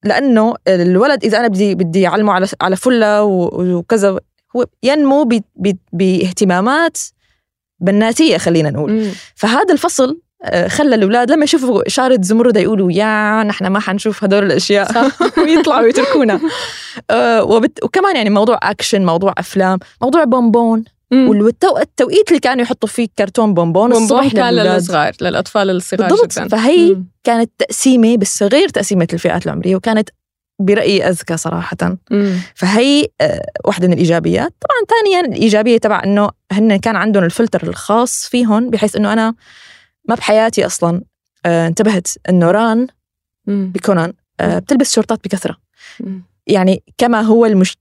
لأنه 0.03 0.55
الولد 0.67 1.23
إذا 1.23 1.39
أنا 1.39 1.47
بدي 1.47 1.75
بدي 1.75 2.07
أعلمه 2.07 2.33
على 2.33 2.47
على 2.61 2.75
فلة 2.75 3.23
وكذا 3.23 4.19
هو 4.55 4.65
ينمو 4.83 5.29
باهتمامات 5.93 6.97
بناتية 7.79 8.37
خلينا 8.37 8.69
نقول 8.69 8.91
مم. 8.91 9.11
فهذا 9.35 9.73
الفصل 9.73 10.21
خلى 10.67 10.95
الأولاد 10.95 11.31
لما 11.31 11.43
يشوفوا 11.43 11.88
إشارة 11.88 12.19
زمرده 12.21 12.60
يقولوا 12.60 12.91
يا 12.91 13.43
نحن 13.43 13.67
ما 13.67 13.79
حنشوف 13.79 14.24
هدول 14.24 14.43
الأشياء. 14.43 15.12
ويطلعوا 15.38 15.88
يتركونا 15.88 16.39
آه، 17.12 17.43
وبت... 17.43 17.83
وكمان 17.83 18.15
يعني 18.15 18.29
موضوع 18.29 18.60
اكشن 18.63 19.05
موضوع 19.05 19.33
أفلام 19.38 19.79
موضوع 20.01 20.24
بونبون. 20.24 20.83
والتوقيت 21.12 22.27
اللي 22.29 22.39
كانوا 22.39 22.63
يحطوا 22.63 22.89
فيه 22.89 23.07
كرتون 23.17 23.53
بونبون 23.53 23.89
بونبون 23.89 24.19
الصبح 24.19 24.33
كان. 24.33 24.53
للصغار 24.53 25.12
للأطفال 25.21 25.69
الصغار 25.69 26.10
بالضبط 26.10 26.33
جدا 26.33 26.48
فهي 26.48 26.89
مم. 26.89 27.05
كانت 27.24 27.51
تقسيمة 27.57 28.17
بس 28.17 28.43
غير 28.43 28.69
تقسيمة 28.69 29.07
الفئات 29.13 29.45
العمرية 29.45 29.75
وكانت 29.75 30.10
برأيي 30.60 31.10
أذكى 31.10 31.38
صراحة 31.38 31.98
مم. 32.12 32.33
فهي 32.55 33.07
آه، 33.21 33.41
واحدة 33.65 33.88
من 33.88 33.93
الإيجابيات 33.93 34.53
طبعا 34.62 35.00
ثانيا 35.01 35.19
الإيجابية 35.19 35.77
تبع 35.77 36.03
أنه 36.03 36.29
هن 36.51 36.75
كان 36.75 36.95
عندهم 36.95 37.24
الفلتر 37.24 37.63
الخاص 37.63 38.27
فيهم 38.27 38.69
بحيث 38.69 38.95
أنه 38.95 39.13
أنا 39.13 39.33
ما 40.05 40.15
بحياتي 40.15 40.65
أصلا 40.65 41.01
آه، 41.46 41.67
انتبهت 41.67 42.08
أنه 42.29 42.51
ران. 42.51 42.88
بكونان 43.48 44.13
آه، 44.39 44.60
بتلبس 44.60 44.96
شورتات 44.96 45.24
بكثرة. 45.24 45.58
مم. 46.00 46.24
يعني 46.48 46.84
كما 46.98 47.22
هو 47.22 47.46
المش... 47.46 47.77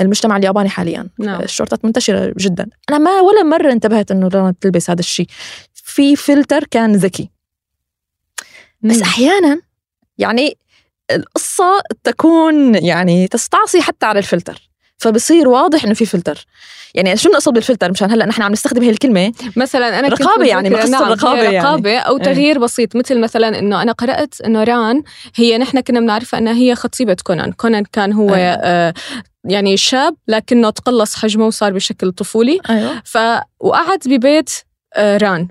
المجتمع 0.00 0.36
الياباني 0.36 0.68
حاليا. 0.68 1.08
نعم. 1.18 1.40
الشورتات 1.40 1.84
منتشرة 1.84 2.34
جدا. 2.38 2.68
أنا 2.90 2.98
ما 2.98 3.20
ولا 3.20 3.42
مرة 3.42 3.72
انتبهت 3.72 4.10
أنه 4.10 4.28
ران 4.28 4.50
بتلبس 4.50 4.90
هذا 4.90 5.00
الشيء. 5.00 5.26
في 5.74 6.16
فلتر 6.16 6.64
كان 6.64 6.92
ذكي. 6.92 7.30
بس. 8.80 9.02
أحيانا 9.02 9.60
يعني 10.18 10.58
القصة 11.10 11.82
تكون 12.04 12.74
يعني 12.74 13.28
تستعصي 13.28 13.80
حتى 13.82 14.06
على 14.06 14.18
الفلتر. 14.18 14.67
فبصير 14.98 15.48
واضح 15.48 15.84
إنه 15.84 15.94
في 15.94 16.06
فلتر. 16.06 16.46
يعني 16.94 17.16
شو 17.16 17.30
نقصد 17.30 17.52
بالفلتر؟ 17.52 17.90
مشان 17.90 18.10
هلأ 18.10 18.26
نحن 18.26 18.42
عم 18.42 18.52
نستخدم 18.52 18.82
هي 18.82 18.90
الكلمة. 18.90 19.32
مثلا 19.56 19.98
أنا 19.98 20.08
كنت 20.08 20.22
رقابة 20.22 20.46
يعني، 20.46 20.70
بقصة 20.70 20.90
نعم 20.90 21.12
رقابة 21.12 21.40
هي 21.40 21.54
يعني. 21.54 21.58
رقابة 21.58 21.98
أو 21.98 22.16
إيه. 22.16 22.22
تغيير 22.22 22.58
بسيط 22.58 22.96
مثل 22.96 23.20
مثلا 23.20 23.58
إنه 23.58 23.82
أنا 23.82 23.92
قرأت 23.92 24.40
إنه 24.40 24.64
ران 24.64 25.02
هي 25.34 25.58
نحن 25.58 25.80
كنا 25.80 26.00
بنعرفها 26.00 26.40
إنها 26.40 26.52
هي 26.52 26.74
خطيبة 26.74 27.16
كونان. 27.24 27.52
كونان 27.52 27.84
كان 27.92 28.12
هو 28.12 28.34
أيوة. 28.34 28.38
آه 28.62 28.94
يعني 29.44 29.76
شاب 29.76 30.14
لكنه 30.28 30.70
تقلص 30.70 31.14
حجمه 31.14 31.46
وصار 31.46 31.72
بشكل 31.72 32.12
طفولي. 32.12 32.60
أيوه. 32.70 33.02
ف 33.04 33.18
وقعد 33.60 33.98
ببيت 34.06 34.50
آه 34.94 35.16
ران. 35.16 35.48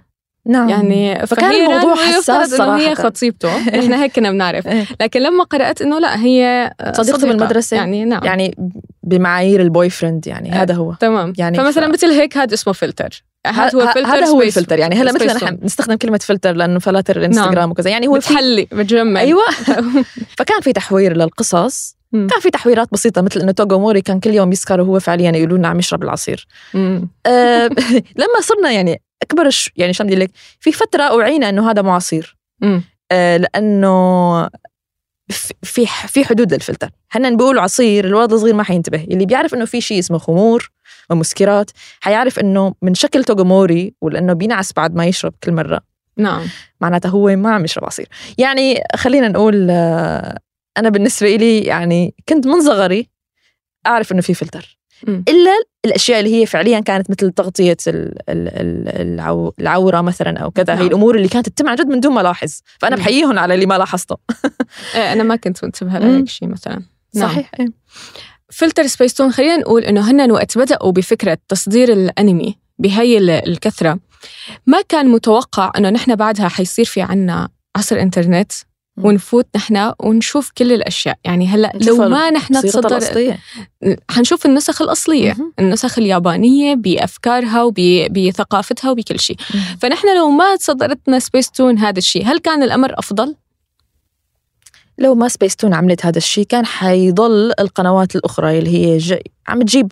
نعم 0.47 0.69
يعني 0.69 1.27
فكان 1.27 1.51
الموضوع 1.51 1.95
حساس 1.95 2.53
انه 2.53 2.77
هي. 2.77 2.95
خطيبته 2.95 3.57
نحن 3.79 3.93
هيك 3.93 4.11
كنا 4.15 4.31
بنعرف 4.31 4.67
إيه. 4.67 4.85
لكن 5.01 5.21
لما 5.21 5.43
قرأت 5.43 5.81
إنه 5.81 5.99
لا 5.99 6.19
هي 6.23 6.71
آه، 6.81 6.91
صديقته 6.93 7.17
صديقة. 7.17 7.27
بالمدرسة؟ 7.33 7.77
يعني 7.77 8.05
نعم 8.05 8.23
يعني 8.23 8.55
بمعايير 9.03 9.61
ال 9.61 9.89
boyfriend 9.89 10.27
يعني 10.27 10.53
إيه. 10.53 10.61
هذا 10.61 10.73
هو 10.73 10.93
تمام 10.93 11.33
يعني 11.37 11.57
فمثلا 11.57 11.87
ف- 11.87 11.93
مثل 11.93 12.07
هيك 12.07 12.37
هذا 12.37 12.53
اسمه 12.53 12.73
فلتر 12.73 13.23
هذا 13.47 13.75
هو 13.75 13.81
ه- 13.81 13.93
فلتر 13.93 14.07
هذا 14.07 14.25
هو 14.25 14.41
الفلتر 14.41 14.79
يعني 14.79 14.95
هلا 14.95 15.11
مثل 15.13 15.29
سبيس 15.29 15.35
نحن 15.43 15.57
تون. 15.57 15.63
نستخدم 15.63 15.95
كلمة 15.95 16.17
فلتر 16.23 16.51
لأنه 16.53 16.79
فلاتر 16.79 17.17
الانستغرام 17.17 17.53
نعم. 17.53 17.71
وكذا 17.71 17.89
يعني 17.89 18.07
هو 18.07 18.13
بتحلي 18.13 18.67
بتجمل 18.71 19.17
أيوه 19.17 19.43
فكان 20.37 20.61
في 20.61 20.73
تحوير 20.73 21.17
للقصص. 21.17 21.97
كان 22.13 22.39
في 22.41 22.49
تحويرات 22.49 22.87
بسيطة 22.91 23.21
مثل 23.21 23.39
إنه 23.39 23.51
توغوموري 23.51 24.01
كان 24.01 24.19
كل 24.19 24.33
يوم 24.33 24.51
يسكر 24.51 24.81
وهو 24.81 24.99
فعليا 24.99 25.31
يقولوا 25.31 25.57
لنا 25.57 25.67
عم 25.67 25.79
يشرب 25.79 26.03
العصير. 26.03 26.47
أه 26.75 27.69
لما 28.21 28.41
صرنا 28.41 28.71
يعني 28.71 29.01
أكبر 29.21 29.49
ش- 29.49 29.71
يعني 29.75 29.93
شو 29.93 30.03
بدي 30.03 30.15
لك؟ 30.15 30.31
في 30.59 30.71
فترة 30.71 31.03
أوعينا 31.03 31.49
إنه 31.49 31.71
هذا 31.71 31.81
مم. 32.61 32.83
أه 33.11 33.37
لأنه 33.37 34.49
في- 35.63 35.85
في 36.07 36.25
حدود 36.25 36.53
للفلتر. 36.53 36.89
هن 37.11 37.37
بيقولوا 37.37 37.61
عصير 37.61 38.05
الولد 38.05 38.33
الصغير 38.33 38.53
ما 38.53 38.63
حينتبه. 38.63 39.03
اللي 39.03 39.25
بيعرف 39.25 39.53
إنه 39.53 39.65
في 39.65 39.81
شيء 39.81 39.99
اسمه 39.99 40.17
خمور 40.17 40.71
ومسكرات 41.09 41.71
حيعرف 41.99 42.39
إنه 42.39 42.73
من 42.81 42.93
شكل 42.93 43.23
توغوموري 43.23 43.93
ولأنه 44.01 44.33
بينعس 44.33 44.73
بعد 44.73 44.95
ما 44.95 45.05
يشرب 45.05 45.33
كل 45.43 45.51
مرة. 45.51 45.81
نعم. 46.17 46.47
معناتها 46.81 47.09
هو 47.09 47.35
ما 47.35 47.53
عم 47.55 47.63
يشرب 47.65 47.85
عصير. 47.85 48.07
يعني 48.37 48.83
خلينا 48.95 49.27
نقول 49.27 49.67
آه، 49.71 50.37
أنا 50.77 50.89
بالنسبة 50.89 51.35
لي 51.35 51.59
يعني 51.61 52.15
كنت 52.29 52.47
من 52.47 52.61
صغري 52.61 53.09
أعرف 53.87 54.11
إنه 54.11 54.21
في 54.21 54.33
فلتر. 54.33 54.76
إلا 55.07 55.51
الأشياء 55.85 56.19
اللي 56.19 56.41
هي 56.41 56.45
فعليا 56.45 56.79
كانت 56.79 57.09
مثل 57.09 57.31
تغطية 57.31 57.77
ال- 57.87 58.15
ال- 58.29 58.47
ال- 58.47 59.19
العو- 59.19 59.53
العورة 59.59 60.01
مثلا 60.01 60.39
أو 60.39 60.51
كذا 60.51 60.73
نعم. 60.73 60.77
هي 60.83 60.87
الأمور 60.87 61.15
اللي 61.15 61.27
كانت 61.27 61.49
تتم 61.49 61.67
عن 61.69 61.75
جد 61.75 61.87
من 61.87 61.99
دون 61.99 62.13
ما 62.13 62.21
ألاحظ 62.21 62.59
فأنا. 62.79 62.95
بحييهم 62.95 63.39
على 63.39 63.53
اللي 63.53 63.65
ما 63.65 63.77
لاحظته 63.77 64.17
إيه 64.95 65.13
أنا 65.13 65.23
ما 65.23 65.35
كنت 65.35 65.63
منتبهة. 65.63 65.99
لهيك 65.99 66.29
شيء 66.29 66.47
مثلا 66.47 66.81
نعم. 67.15 67.29
صحيح 67.29 67.51
إيه. 67.59 67.67
فلتر 68.51 68.87
سبيستون 68.87 69.31
خلينا 69.31 69.57
نقول 69.57 69.83
إنه 69.83 70.11
هن 70.11 70.31
وقت 70.31 70.57
بدأوا 70.57 70.91
بفكرة 70.91 71.37
تصدير 71.47 71.93
الأنمي 71.93 72.57
بهي 72.79 73.17
ال- 73.17 73.29
الكثرة 73.29 73.99
ما 74.65 74.81
كان 74.89 75.07
متوقع 75.07 75.71
إنه 75.77 75.89
نحن 75.89 76.15
بعدها 76.15 76.47
حيصير 76.47 76.85
في 76.85 77.01
عنا 77.01 77.49
عصر 77.75 77.99
إنترنت. 78.01 78.51
ونفوت 78.97 79.47
نحن 79.55 79.93
ونشوف 79.99 80.51
كل 80.57 80.71
الأشياء 80.71 81.17
يعني 81.23 81.47
هلأ 81.47 81.71
لو 81.75 81.97
ما 81.97 82.29
نحن 82.29 82.61
تصدر. 82.61 83.37
حنشوف 84.09 84.45
النسخ 84.45 84.81
الأصلية 84.81 85.33
مهم. 85.33 85.53
النسخ 85.59 85.99
اليابانية 85.99 86.75
بأفكارها 86.75 87.63
وبثقافتها 87.63 88.91
وبكل 88.91 89.19
شيء. 89.19 89.37
فنحن 89.81 90.17
لو 90.17 90.29
ما 90.29 90.55
تصدرتنا 90.55 91.19
سبيس 91.19 91.51
تون 91.51 91.77
هذا 91.77 91.97
الشيء 91.97 92.25
هل 92.25 92.39
كان 92.39 92.63
الأمر 92.63 92.99
أفضل 92.99 93.35
لو 94.97 95.15
ما 95.15 95.27
سبيس 95.27 95.55
تون 95.55 95.73
عملت 95.73 96.05
هذا 96.05 96.17
الشيء 96.17 96.45
كان 96.45 96.65
حيضل 96.65 97.53
القنوات 97.59 98.15
الأخرى 98.15 98.59
اللي 98.59 98.69
هي 98.69 98.97
ج... 98.97 99.17
عم 99.47 99.61
تجيب 99.61 99.91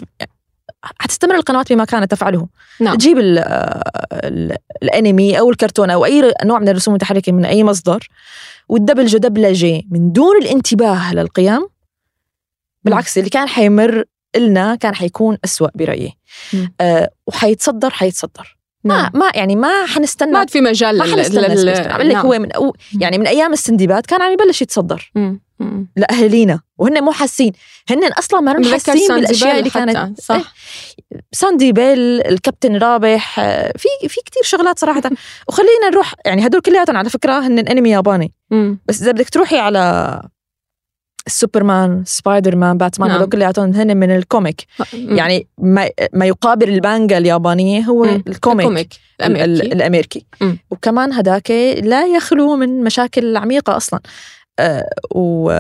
حتستمر 1.00 1.36
القنوات 1.36 1.74
بما 1.74 1.86
كانت 1.86 2.12
تفعله 2.12 2.48
نعم. 2.80 2.96
تجيب 2.96 3.18
ال 3.18 3.40
ال 4.14 4.58
الانمي 4.84 5.40
أو 5.40 5.50
الكرتون 5.50 5.90
أو 5.90 6.06
أي 6.06 6.34
نوع 6.46 6.60
من 6.60 6.70
الرسوم 6.70 6.94
المتحركة 6.94 7.32
من 7.32 7.46
أي 7.46 7.64
مصدر 7.64 8.08
والدبلجة 8.70 9.18
دبلجة 9.18 9.82
من 9.92 10.12
دون 10.12 10.38
الانتباه 10.42 11.14
للقيم 11.14 11.68
بالعكس 12.84 13.18
اللي 13.18 13.30
كان 13.30 13.48
حيمر 13.48 14.04
إلنا 14.36 14.76
كان 14.76 14.96
حيكون 14.96 15.38
أسوأ 15.46 15.68
برأيي. 15.76 16.14
آه 16.82 17.10
وحيتصدر 17.28 17.90
حيتصدر 17.90 18.58
ما 18.84 19.02
نعم. 19.02 19.12
ما 19.14 19.32
يعني 19.36 19.56
ما 19.56 19.86
حنستنى 19.86 20.32
ما 20.32 20.46
في 20.46 20.62
مجال 20.62 20.98
ما 20.98 21.04
لل- 21.04 21.14
حنستنى 21.16 21.48
لل-. 21.56 21.70
عم 21.92 22.02
لك 22.02 22.14
نعم. 22.16 22.26
هو 22.26 22.40
من 22.40 22.52
أو 22.52 22.76
يعني 23.00 23.18
من 23.18 23.28
أيام 23.28 23.54
السندباد 23.54 24.06
كان 24.06 24.22
عم 24.22 24.32
يبلش 24.32 24.62
يتصدر 24.62 25.12
مم. 25.16 25.42
لاهالينا 25.96 26.60
وهن 26.78 27.04
مو 27.04 27.12
حاسين. 27.12 27.52
هن 27.90 28.04
أصلا 28.14 28.40
ما 28.40 28.54
بتذكر 28.54 28.72
حاسين 28.92 29.16
بالأشياء 29.16 29.60
اللي 29.60 29.70
كانت 29.70 30.22
صح. 30.22 30.54
ساندي 31.32 31.72
بيل 31.72 32.00
الكابتن 32.22 32.76
رابح 32.78 33.40
آه، 33.40 33.74
في 33.78 33.88
في 34.10 34.22
كثير 34.26 34.44
شغلات 34.44 34.80
صراحة. 34.80 35.02
وخلينا 35.50 35.90
نروح 35.92 36.14
يعني 36.26 36.46
هدول 36.48 36.62
كلياتهم 36.62 36.98
على 36.98 37.10
فكرة 37.10 37.40
هن 37.48 37.60
انمي 37.60 37.90
ياباني. 37.90 38.34
مم. 38.52 38.80
بس 38.86 39.02
إذا 39.02 39.12
بدك 39.12 39.30
تروحي 39.30 39.58
على 39.58 40.22
سوبرمان 41.28 42.04
سبايدر 42.06 42.56
مان 42.56 42.78
باتمان 42.78 43.10
نعم. 43.10 43.18
هدول 43.18 43.30
كلياتهم 43.30 43.74
هن 43.74 43.98
من 43.98 44.16
ال 44.16 44.23
comic. 44.23 44.66
مم. 44.94 45.16
يعني 45.18 45.48
ما, 45.58 45.90
ما 46.14 46.26
يقابل 46.26 46.70
المانجا 46.70 47.18
اليابانية 47.18 47.82
هو 47.82 48.04
مم. 48.04 48.24
ال 48.28 48.33
comic, 48.33 48.66
ال 48.66 48.70
comic 48.70 48.90
ال- 49.22 49.38
ال- 49.38 49.74
الأمريكي. 49.74 50.26
مم. 50.42 50.58
وكمان 50.72 51.14
هداك 51.14 51.52
لا 51.84 52.06
يخلو 52.06 52.56
من 52.56 52.84
مشاكل 52.84 53.38
عميقة 53.38 53.78
أصلا. 53.78 54.00
آه 54.00 54.10
و 55.16 55.52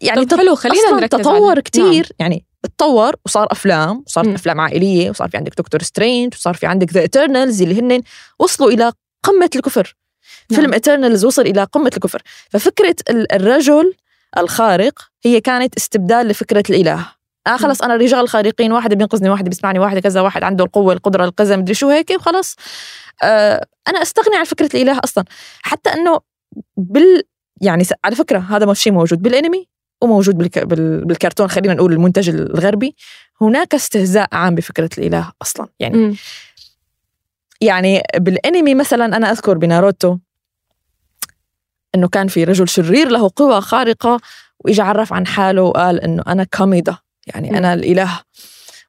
يعني 0.00 0.24
طب 0.24 0.36
حلو 0.36 0.54
خلينا 0.54 0.90
نركز 0.90 1.18
تطور 1.18 1.56
على- 1.56 1.62
كتير 1.62 2.08
يعني 2.18 2.44
تطور 2.76 3.14
وصار 3.26 3.48
أفلام 3.50 4.02
وصارت. 4.06 4.28
أفلام 4.28 4.60
عائلية 4.60 5.10
وصار 5.10 5.28
في 5.28 5.36
عندك 5.36 5.52
دكتور 5.58 5.82
سترينج 5.82 6.34
وصار 6.34 6.54
في 6.54 6.66
عندك 6.66 6.92
ذا 6.92 7.00
ايترنالز 7.00 7.62
اللي 7.62 7.80
هن 7.80 8.02
وصلوا 8.38 8.70
إلى 8.70 8.92
قمة 9.22 9.50
الكفر. 9.56 9.96
نعم. 10.50 10.60
فيلم 10.60 10.72
ايترنالز 10.72 11.24
وصل 11.24 11.42
إلى 11.42 11.64
قمة 11.64 11.90
الكفر. 11.96 12.22
ففكرة 12.50 12.94
ال- 13.10 13.32
الرجل 13.32 13.94
الخارق 14.38 14.98
هي 15.24 15.40
كانت 15.40 15.74
استبدال 15.76 16.26
لفكرة 16.28 16.62
الإله. 16.70 17.06
آه 17.46 17.56
خلص 17.56 17.82
أنا 17.82 17.94
الرجال 17.94 18.20
الخارقين 18.20 18.72
واحد 18.72 18.94
بينقذني 18.94 19.30
واحد 19.30 19.48
بيسمعني 19.48 19.78
واحد 19.78 19.98
كذا 19.98 20.20
واحد 20.20 20.42
عنده 20.42 20.64
القوة 20.64 20.92
القدرة 20.92 21.24
القزم 21.24 21.58
مدري 21.58 21.74
شو 21.74 21.88
هيك 21.88 22.10
وخلص 22.10 22.56
آه 23.22 23.66
أنا 23.88 24.02
استغني 24.02 24.36
عن 24.36 24.44
فكرة 24.44 24.70
الإله 24.76 25.00
أصلا. 25.04 25.24
حتى 25.62 25.90
إنه 25.90 26.20
بال 26.76 27.22
يعني 27.60 27.84
على 28.04 28.16
فكرة 28.16 28.38
هذا 28.38 28.66
مش 28.66 28.78
شيء 28.82 28.92
موجود 28.92 29.22
بالانمي 29.22 29.68
وموجود 30.02 30.38
بالك... 30.38 30.58
بال... 30.58 31.04
بالكرتون 31.04 31.48
خلينا 31.48 31.74
نقول 31.74 31.92
المنتج 31.92 32.28
الغربي. 32.28 32.96
هناك 33.40 33.74
استهزاء 33.74 34.28
عام 34.32 34.54
بفكرة 34.54 34.90
الإله 34.98 35.32
أصلا. 35.42 35.68
يعني 35.80 35.96
مم. 35.96 36.16
يعني 37.60 38.02
بالانمي 38.16 38.74
مثلا 38.74 39.04
أنا 39.16 39.30
أذكر 39.30 39.58
بناروتو 39.58 40.18
إنه 41.94 42.08
كان 42.08 42.28
في 42.28 42.44
رجل 42.44 42.68
شرير 42.68 43.08
له 43.08 43.30
قوى 43.36 43.60
خارقة 43.60 44.20
واجى 44.58 44.82
عرف 44.82 45.12
عن 45.12 45.26
حاله 45.26 45.62
وقال 45.62 46.00
إنه 46.00 46.22
أنا 46.26 46.44
كاميدا 46.44 46.96
يعني 47.26 47.58
أنا 47.58 47.74
الإله. 47.74 48.20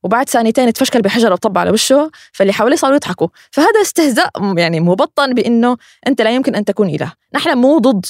وبعد 0.04 0.30
ثانيتين 0.30 0.74
تفشكل 0.74 1.02
بحجرة 1.02 1.34
وطب 1.34 1.58
على 1.58 1.72
وشه 1.72 2.12
فاللي 2.32 2.54
حواليه 2.54 2.76
صاروا 2.76 2.96
يضحكوا. 2.96 3.28
فهذا 3.52 3.82
استهزاء 3.82 4.30
م- 4.40 4.58
يعني 4.58 4.80
مبطن 4.80 5.34
بإنه 5.34 5.78
أنت 6.08 6.22
لا 6.22 6.30
يمكن 6.32 6.56
أن 6.56 6.66
تكون 6.66 6.90
إله. 6.90 7.14
نحن 7.34 7.58
مو 7.58 7.78
ضد. 7.78 8.06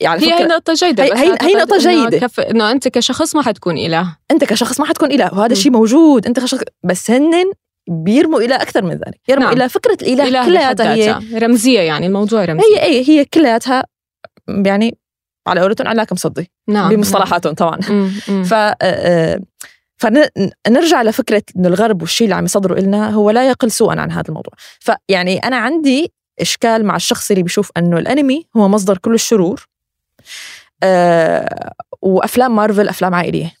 يعني 0.00 0.22
هي 0.22 0.32
هي 0.34 0.44
نقطة 0.44 0.74
جيدة 0.74 1.04
هي- 1.04 1.12
هي- 1.12 1.36
هي 1.42 1.54
نقطة 1.54 1.74
إنه 1.76 2.04
جيدة. 2.10 2.18
كف... 2.26 2.40
إنه 2.40 2.70
أنت 2.70 2.88
كشخص 2.88 3.36
ما 3.36 3.42
حتكون 3.42 3.78
إله 3.78 4.16
أنت 4.30 4.44
كشخص 4.44 4.80
ما 4.80 4.86
حتكون 4.86 5.12
إله 5.12 5.34
وهذا. 5.34 5.52
الشيء 5.52 5.72
موجود 5.72 6.26
أنت 6.26 6.40
كشخص 6.40 6.62
بس 6.84 7.10
هن 7.10 7.32
بيرموا 7.90 8.40
إلى 8.40 8.54
أكثر 8.54 8.82
من 8.82 8.90
ذلك 8.92 9.20
يرموا 9.28 9.46
نعم. 9.46 9.56
إلى 9.56 9.68
فكرة 9.68 9.98
الإله 10.02 10.28
إله 10.28 10.40
بحد 10.40 10.48
كلياتها 10.48 10.94
هي 10.94 11.38
رمزية 11.38 11.80
يعني 11.80 12.06
الموضوع 12.06 12.44
رمزي 12.44 12.64
هي 12.76 12.82
إيه 12.82 13.08
هي 13.10 13.24
كلياتها 13.24 13.84
يعني 14.48 14.98
على 15.46 15.60
قولتهم 15.60 15.88
علاك 15.88 16.12
مصدي 16.12 16.50
نعم 16.68 16.90
بمصطلحاتهم 16.96 17.54
طبعا 17.54 17.78
مم. 17.88 18.10
مم. 18.28 18.44
ف 18.44 18.54
آه، 18.82 19.40
فنرجع 19.96 21.02
لفكرة 21.02 21.42
إنه 21.56 21.68
الغرب 21.68 22.02
والشيء 22.02 22.24
اللي 22.24 22.34
عم 22.36 22.44
يصدروا 22.44 22.78
لنا 22.78 23.10
هو 23.10 23.30
لا 23.30 23.48
يقل 23.48 23.70
سوءا 23.70 24.00
عن 24.00 24.10
هذا 24.12 24.28
الموضوع 24.28 24.52
فيعني 24.80 25.38
أنا 25.38 25.56
عندي 25.56 26.12
إشكال 26.40 26.84
مع 26.84 26.96
الشخص 26.96 27.30
اللي 27.30 27.42
بيشوف 27.42 27.70
إنه 27.76 27.98
الأنمي 27.98 28.46
هو 28.56 28.68
مصدر 28.68 28.98
كل 28.98 29.14
الشرور 29.14 29.66
آه 30.82 31.72
وأفلام 32.02 32.56
مارفل 32.56 32.88
أفلام 32.88 33.14
عائلية. 33.14 33.52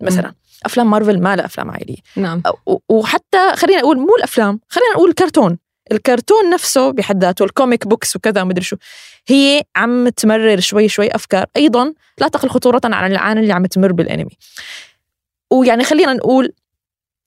مثلا. 0.00 0.34
أفلام 0.66 0.90
مارفل 0.90 1.20
ما 1.20 1.36
لها 1.36 1.44
أفلام 1.44 1.70
عائلية. 1.70 1.96
نعم. 2.16 2.42
وحتى 2.88 3.52
خلينا 3.56 3.80
نقول 3.80 3.98
مو 3.98 4.16
الأفلام 4.18 4.60
خلينا 4.68 4.92
نقول 4.94 5.10
الكرتون 5.10 5.58
الكرتون 5.92 6.50
نفسه 6.50 6.90
بحد 6.90 7.24
ذاته 7.24 7.44
ال 7.44 7.51
comic 7.51 7.86
books 7.86 8.16
وكذا 8.16 8.44
مدري 8.44 8.64
شو 8.64 8.76
هي 9.28 9.62
عم 9.76 10.08
تمرر 10.08 10.60
شوي 10.60 10.88
شوي 10.88 11.14
أفكار. 11.14 11.46
أيضا 11.56 11.94
لا 12.18 12.28
تقل 12.28 12.48
خطورة 12.48 12.80
عن 12.84 13.12
العالم 13.12 13.40
اللي 13.40 13.52
عم 13.52 13.66
تمر 13.66 13.92
بالانمي. 13.92 14.36
ويعني 15.50 15.84
خلينا 15.84 16.12
نقول 16.12 16.52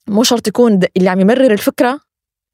مو 0.08 0.24
شرط 0.24 0.48
يكون 0.48 0.80
اللي 0.98 1.10
عم 1.10 1.20
يمرر 1.20 1.52
الفكرة. 1.54 2.00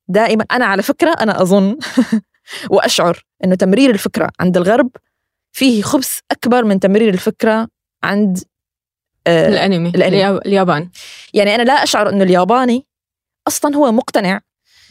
دائما 0.08 0.46
أنا 0.52 0.66
على 0.66 0.82
فكرة 0.84 1.12
أنا 1.12 1.42
أظن 1.42 1.78
وأشعر 2.74 3.24
إنه 3.44 3.56
تمرير 3.56 3.90
الفكرة 3.90 4.30
عند 4.40 4.58
الغرب 4.58 4.90
فيه 5.58 5.82
خبث 5.82 6.20
أكبر 6.32 6.64
من 6.64 6.80
تمرير 6.80 7.10
الفكرة 7.10 7.68
عند 8.04 8.38
آه 9.28 9.48
الأنمي, 9.50 9.90
الأنمي. 9.90 10.08
الياب- 10.08 10.42
اليابان. 10.46 10.90
يعني 11.34 11.56
أنا 11.56 11.62
لا 11.64 11.74
أشعر 11.84 12.10
إنه 12.10 12.24
الياباني 12.24 12.86
أصلا 13.48 13.76
هو 13.76 13.92
مقتنع 13.92 14.42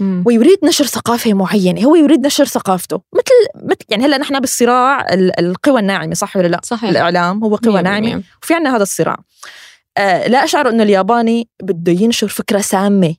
مم. 0.00 0.22
ويريد 0.26 0.58
نشر 0.64 0.84
ثقافة 0.84 1.32
معينة 1.34 1.80
هو 1.84 1.94
يريد 1.96 2.26
نشر 2.26 2.44
ثقافته. 2.44 3.02
مثل 3.14 3.64
مثل 3.68 3.78
يعني 3.88 4.04
هلأ 4.04 4.18
نحن 4.18 4.40
بالصراع 4.40 5.12
ال- 5.14 5.40
القوى 5.40 5.80
الناعمة 5.80 6.14
صح 6.14 6.36
ولا 6.36 6.46
لا؟ 6.48 6.60
صحيح. 6.64 6.90
الإعلام 6.90 7.44
هو 7.44 7.56
قوى 7.56 7.82
بالمية. 7.82 8.22
وفي 8.42 8.54
عنا 8.54 8.76
هذا 8.76 8.82
الصراع. 8.82 9.16
آه 9.98 10.26
لا 10.28 10.44
أشعر 10.44 10.68
إنه 10.68 10.82
الياباني 10.82 11.48
بده 11.62 11.92
ينشر 11.92 12.28
فكرة 12.28 12.60
سامة. 12.60 13.14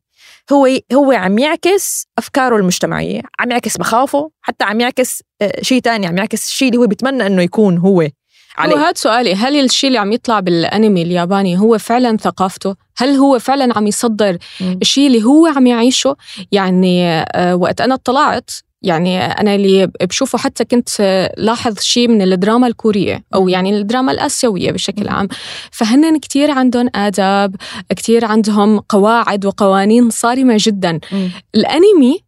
هو 0.54 0.68
هو 0.94 1.12
عم 1.12 1.38
يعكس 1.38 2.08
أفكاره 2.18 2.56
المجتمعية. 2.58 3.22
عم 3.40 3.52
يعكس 3.52 3.80
مخاوفه 3.80 4.32
حتى 4.42 4.64
عم 4.66 4.80
يعكس 4.80 5.24
آه 5.42 5.62
شيء 5.62 5.82
تاني 5.82 6.08
عم 6.08 6.18
يعكس 6.18 6.48
الشيء 6.48 6.68
اللي 6.68 6.80
هو 6.80 6.88
بيتمنى 6.88 7.28
إنه 7.28 7.42
يكون 7.42 7.78
هو. 7.78 8.02
هو 8.02 8.10
عليه 8.58 8.78
هذا 8.78 8.94
سؤالي 8.96 9.36
هل 9.36 9.56
الشيء 9.66 9.88
اللي 9.88 10.00
عم 10.00 10.12
يطلع 10.12 10.40
بالانمي 10.40 11.02
الياباني 11.02 11.60
هو 11.60 11.78
فعلا 11.78 12.18
ثقافته؟ 12.18 12.76
هل 12.98 13.16
هو 13.16 13.40
فعلا 13.40 13.78
عم 13.78 13.88
يصدر. 13.88 14.38
الشيء 14.62 15.08
اللي 15.08 15.24
هو 15.24 15.48
عم 15.48 15.68
يعيشه؟ 15.68 16.16
يعني 16.52 17.08
آه، 17.10 17.56
وقت 17.56 17.82
أنا 17.82 17.94
اطلعت 17.94 18.52
يعني 18.82 19.22
أنا 19.22 19.56
اللي 19.56 19.92
بشوفه 20.02 20.38
حتى 20.38 20.66
كنت 20.66 20.90
لاحظ 21.38 21.80
شيء 21.80 22.08
من 22.08 22.22
الدراما 22.22 22.68
الكورية 22.68 23.24
أو. 23.36 23.48
يعني 23.48 23.78
الدراما 23.78 24.12
الآسيوية 24.12 24.72
بشكل. 24.72 25.08
عام 25.08 25.28
فهن 25.72 26.20
كتير 26.20 26.52
عندهم 26.52 26.90
آداب 26.96 27.56
كتير 27.90 28.26
عندهم 28.26 28.80
قواعد 28.80 29.46
وقوانين 29.46 30.10
صارمة 30.10 30.56
جدا 30.60 31.00
مم. 31.12 31.32
الأنمي 31.56 32.20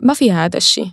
ما 0.00 0.14
فيها 0.14 0.44
هذا 0.44 0.56
الشيء. 0.56 0.90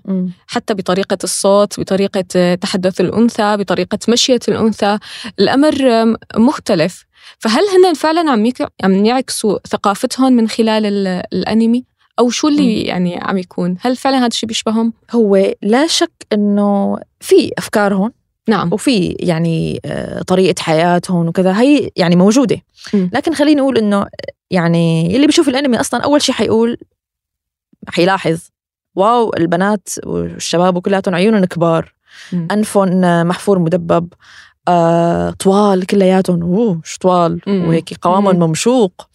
حتى 0.48 0.74
بطريقة 0.74 1.18
الصوت 1.24 1.80
بطريقة 1.80 2.56
تحدث 2.56 3.02
الأنثى 3.02 3.58
بطريقة 3.58 4.00
مشية 4.10 4.40
الأنثى 4.48 4.98
الأمر 5.40 5.76
مختلف 6.36 7.06
فهل 7.40 7.64
هن 7.64 7.94
فعلا 7.94 8.32
عم 8.32 8.52
عم 8.84 9.06
يعكسوا 9.06 9.58
ثقافتهم 9.68 10.34
من 10.34 10.48
خلال 10.50 10.86
ال- 10.86 11.24
الأنمي 11.34 11.86
أو 12.20 12.30
شو 12.30 12.48
اللي 12.48 12.82
يعني 12.82 13.20
عم 13.22 13.38
يكون؟ 13.38 13.78
هل 13.82 13.96
فعلا 13.96 14.18
هذا 14.18 14.28
الشيء 14.28 14.48
بيشبههم؟ 14.48 14.94
هو 15.12 15.54
لا 15.62 15.88
شك 15.88 16.12
إنه 16.34 17.00
في 17.20 17.52
افكارهم 17.58 18.12
نعم. 18.50 18.74
وفي 18.74 19.16
يعني 19.20 19.82
آه، 19.86 20.22
طريقة 20.22 20.62
حياتهم 20.62 21.28
وكذا. 21.28 21.62
هي 21.62 21.90
يعني 21.96 22.16
موجودة. 22.16 22.62
مم. 22.94 23.10
لكن 23.14 23.34
خليني 23.34 23.62
أقول 23.62 23.78
إنه 23.78 24.06
يعني 24.52 25.16
اللي 25.16 25.28
بيشوف 25.28 25.50
الأنمي 25.50 25.80
أصلا 25.80 26.04
أول 26.04 26.22
شيء 26.22 26.36
حيقول 26.36 26.78
حيلاحظ. 27.88 28.40
واو 28.96 29.34
البنات 29.38 29.90
والشباب 30.06 30.76
وكلاتهم 30.76 31.16
عيونهم 31.16 31.46
كبار. 31.46 31.94
آه، 32.34 33.24
محفور 33.24 33.60
مدبب 33.60 34.14
آه، 34.68 35.30
طوال 35.30 35.86
كلياتهم. 35.86 36.42
أوه 36.42 36.82
شو 36.84 36.98
طوال. 36.98 37.42
وهيك 37.48 37.94
قوامهم 38.02 38.36
مم. 38.36 38.44
ممشوق. 38.44 39.10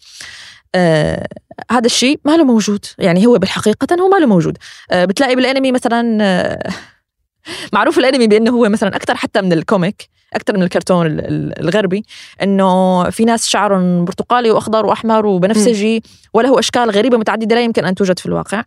آه 0.75 1.27
هذا 1.71 1.85
الشيء 1.85 2.19
ما 2.25 2.37
له 2.37 2.43
موجود. 2.43 2.85
يعني 2.97 3.25
هو 3.27 3.37
بالحقيقة 3.37 3.95
هو 4.01 4.07
ما 4.09 4.17
له 4.17 4.25
موجود. 4.25 4.57
آه 4.91 5.05
بتلاقي 5.05 5.35
بالانمي 5.35 5.71
مثلا 5.71 6.17
آه 6.21 6.59
معروف 7.73 7.99
الانمي 7.99 8.27
بأنه 8.27 8.51
هو 8.51 8.69
مثلا 8.69 8.95
أكثر 8.95 9.15
حتى 9.15 9.41
من 9.41 9.53
الكوميك 9.53 10.09
أكثر 10.33 10.57
من 10.57 10.63
الكرتون 10.63 11.05
ال- 11.05 11.19
ال- 11.27 11.59
الغربي 11.59 12.03
إنه 12.43 13.03
في 13.09 13.25
ناس 13.25 13.47
شعرهم 13.47 14.05
برتقالي 14.05 14.51
وأخضر 14.51 14.85
وأحمر 14.85 15.25
وبنفسجي 15.25 16.03
وله 16.33 16.59
أشكال 16.59 16.89
غريبة 16.91 17.17
متعددة 17.17 17.55
لا 17.55 17.61
يمكن 17.61 17.85
أن 17.85 17.95
توجد 17.95 18.19
في 18.19 18.25
الواقع. 18.25 18.63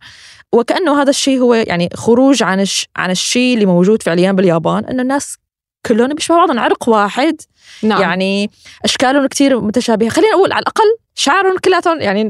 وكأنه 0.53 1.01
هذا 1.01 1.09
الشيء 1.09 1.39
هو 1.39 1.53
يعني 1.53 1.89
خروج 1.95 2.43
عن 2.43 2.59
الش 2.59 2.87
عن 2.95 3.11
الشيء 3.11 3.53
اللي 3.53 3.65
موجود 3.65 4.03
فعليا 4.03 4.31
باليابان 4.31 4.85
إنه 4.85 5.01
الناس 5.01 5.37
كلهم 5.85 6.07
بيشبهوا 6.13 6.39
بعضهم 6.39 6.59
عرق 6.59 6.89
واحد. 6.89 7.41
نعم. 7.83 8.01
يعني 8.01 8.51
أشكالهم 8.85 9.25
كتير 9.27 9.61
متشابهة. 9.61 10.09
خلينا 10.09 10.31
نقول 10.33 10.51
على 10.51 10.61
الأقل 10.61 10.97
شعرهم 11.15 11.57
كلاتهم 11.57 12.01
يعني 12.01 12.23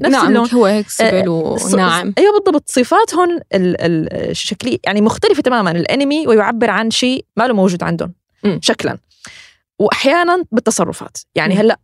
نفس 0.00 0.12
نعم 0.12 0.28
اللون. 0.28 0.48
هو 0.54 0.66
هيك 0.66 0.88
سبل 0.88 1.56
ص- 1.60 1.74
وناعم 1.74 2.14
أيوه 2.18 2.32
بالضبط. 2.40 2.68
صفاتهم 2.68 3.30
ال- 3.30 3.80
ال- 3.82 4.30
الشكليه 4.30 4.78
يعني 4.84 5.00
مختلفة 5.00 5.42
تماما. 5.42 5.70
الأنمي 5.70 6.26
ويعبر 6.26 6.70
عن 6.70 6.90
شيء 6.90 7.24
ما 7.36 7.46
له 7.48 7.54
موجود 7.54 7.82
عندهم. 7.82 8.12
مم. 8.44 8.60
شكلا. 8.62 8.98
واحيانا 9.78 10.44
بالتصرفات. 10.52 11.16
يعني 11.34 11.54
مم. 11.54 11.60
هلأ 11.60 11.78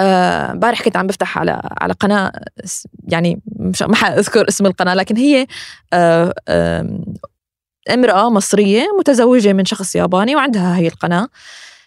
آه، 0.00 0.52
امبارح 0.52 0.82
كنت 0.82 0.96
عم 0.96 1.06
بفتح 1.06 1.38
على 1.38 1.60
على 1.80 1.92
قناة 1.94 2.32
يعني 3.08 3.40
مش 3.58 3.82
ما 3.82 3.96
حأذكر 3.96 4.48
اسم 4.48 4.66
القناة 4.66 4.94
لكن 4.94 5.16
هي 5.16 5.46
آه، 5.92 6.34
آم، 6.48 7.04
امرأة 7.94 8.30
مصرية 8.30 8.86
متزوجة 8.98 9.52
من 9.52 9.64
شخص 9.64 9.96
ياباني 9.96 10.36
وعندها 10.36 10.76
هي 10.76 10.86
القناة. 10.88 11.28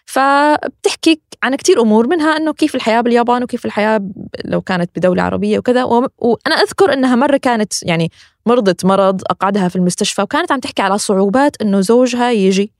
فبتحكي 0.04 1.20
عن 1.42 1.54
كتير 1.54 1.80
أمور 1.82 2.06
منها 2.06 2.36
إنه 2.36 2.52
كيف 2.52 2.74
الحياة 2.74 3.00
باليابان 3.00 3.42
وكيف 3.42 3.66
الحياة 3.66 3.96
ب- 3.98 4.12
لو 4.44 4.60
كانت 4.60 4.90
بدولة 4.96 5.22
عربية 5.22 5.58
وكذا. 5.58 5.84
وأنا 5.84 6.54
أذكر 6.54 6.92
إنها 6.92 7.16
مرة 7.16 7.36
كانت 7.36 7.82
يعني 7.82 8.10
مرضت 8.46 8.84
مرض 8.84 9.20
أقعدها 9.30 9.68
في 9.68 9.76
المستشفى 9.76 10.22
وكانت 10.22 10.52
عم 10.52 10.60
تحكي 10.60 10.82
على 10.82 10.98
صعوبات 10.98 11.56
إنه 11.62 11.80
زوجها 11.80 12.30
يجي 12.30 12.72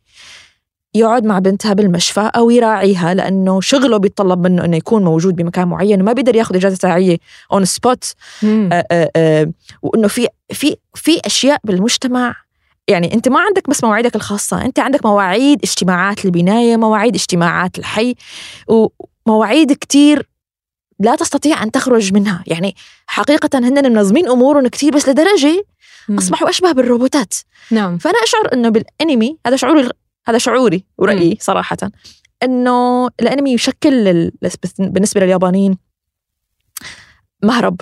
يقعد 0.94 1.24
مع 1.24 1.38
بنتها 1.38 1.72
بالمشفى 1.72 2.30
أو 2.36 2.50
يراعيها 2.50 3.14
لأنه 3.14 3.60
شغله 3.60 3.96
بيتطلب 3.96 4.46
منه 4.46 4.64
إنه 4.64 4.76
يكون 4.76 5.04
موجود 5.04 5.36
بمكان 5.36 5.68
معين 5.68 6.00
وما 6.00 6.12
بيقدر 6.12 6.36
ياخذ 6.36 6.56
إجازة 6.56 6.76
ساعية 6.76 7.16
on 7.52 7.64
spot 7.64 8.12
مم. 8.42 8.70
وإنه 9.82 10.08
في 10.08 10.26
في 10.52 10.76
في 10.94 11.20
أشياء 11.26 11.58
بالمجتمع 11.64 12.36
يعني 12.90 13.14
انت 13.14 13.28
ما 13.28 13.40
عندك 13.40 13.70
بس 13.70 13.84
مواعيدك 13.84 14.16
الخاصة 14.16 14.64
انت 14.64 14.78
عندك 14.78 15.06
مواعيد 15.06 15.60
اجتماعات 15.64 16.24
البناية 16.24 16.76
مواعيد 16.76 17.14
اجتماعات 17.14 17.78
الحي 17.78 18.14
ومواعيد 18.68 19.72
كتير 19.72 20.28
لا 20.98 21.16
تستطيع 21.16 21.62
أن 21.62 21.70
تخرج 21.70 22.12
منها. 22.12 22.44
يعني 22.46 22.76
حقيقة 23.06 23.58
هن 23.58 23.92
منظمين 23.92 24.28
أمورهم 24.28 24.66
كتير 24.66 24.92
بس 24.92 25.08
لدرجة. 25.08 25.64
أصبحوا 26.10 26.48
أشبه 26.48 26.72
بالروبوتات. 26.72 27.34
نعم. 27.70 27.98
فأنا 27.98 28.18
أشعر 28.24 28.52
إنه 28.52 28.68
بالأنمي 28.68 29.38
هذا 29.46 29.56
شعوري 29.56 29.88
هذا 30.26 30.38
شعوري 30.38 30.84
ورأيي 30.98 31.38
صراحة 31.40 31.76
إنه 32.42 33.08
الأنمي 33.20 33.52
يشكل 33.52 34.30
بالنسبة 34.78 35.20
لليابانيين 35.20 35.78
مهرب. 37.42 37.80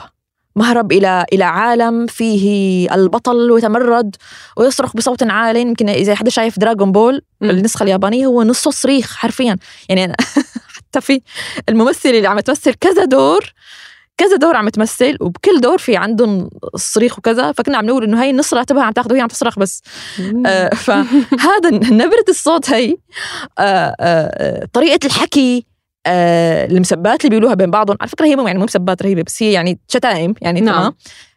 مهرب 0.56 0.92
إلى 0.92 1.24
إلى 1.32 1.44
عالم 1.44 2.06
فيه 2.06 2.94
البطل 2.94 3.58
يتمرد 3.58 4.16
ويصرخ 4.56 4.96
بصوت 4.96 5.22
عال 5.22 5.56
يمكن 5.56 5.88
إذا 5.88 6.14
حدا 6.14 6.30
شايف 6.30 6.58
دراغون 6.58 6.92
بول 6.92 7.22
مم. 7.40 7.48
بالنسخه 7.48 7.82
اليابانية 7.82 8.26
هو 8.26 8.42
نصه 8.42 8.70
صريخ 8.70 9.16
حرفيا 9.16 9.56
يعني 9.88 10.04
أنا 10.04 10.16
حتى 10.76 11.00
في 11.00 11.20
الممثله 11.68 12.16
اللي 12.16 12.28
عم 12.28 12.40
تمثل 12.40 12.74
كذا 12.74 13.04
دور 13.04 13.52
كذا 14.18 14.36
دور 14.36 14.56
عم 14.56 14.68
تمثل 14.68 15.16
وبكل 15.20 15.60
دور 15.60 15.78
في 15.78 15.96
عندهم 15.96 16.50
صريخ 16.76 17.18
وكذا 17.18 17.52
فكنا 17.52 17.78
عم 17.78 17.86
نقول 17.86 18.04
إنه 18.04 18.22
هاي 18.22 18.30
النص 18.30 18.54
راتبها 18.54 18.82
عم 18.82 18.92
تاخذ 18.92 19.12
وهي 19.12 19.20
عم 19.20 19.28
تصرخ 19.28 19.58
بس. 19.58 19.82
آه، 20.46 20.68
فهذا 20.68 21.70
نبرة 22.04 22.24
الصوت 22.28 22.70
هي 22.70 22.96
آه، 23.58 23.96
آه، 24.00 24.68
طريقة 24.72 25.06
الحكي 25.06 25.66
آه، 26.06 26.66
المسبات 26.66 27.20
اللي 27.20 27.30
بيقولوها 27.30 27.54
بين 27.54 27.70
بعضهم 27.70 27.96
على 28.00 28.08
فكرة 28.10 28.24
هي 28.26 28.30
يعني 28.46 28.58
مو 28.58 28.64
مسبات 28.64 29.02
رهيبة 29.02 29.22
بس 29.22 29.42
هي 29.42 29.52
يعني 29.52 29.78
شتائم 29.88 30.34
يعني 30.40 30.60
نعم. 30.60 30.76
تمام؟ 30.80 30.94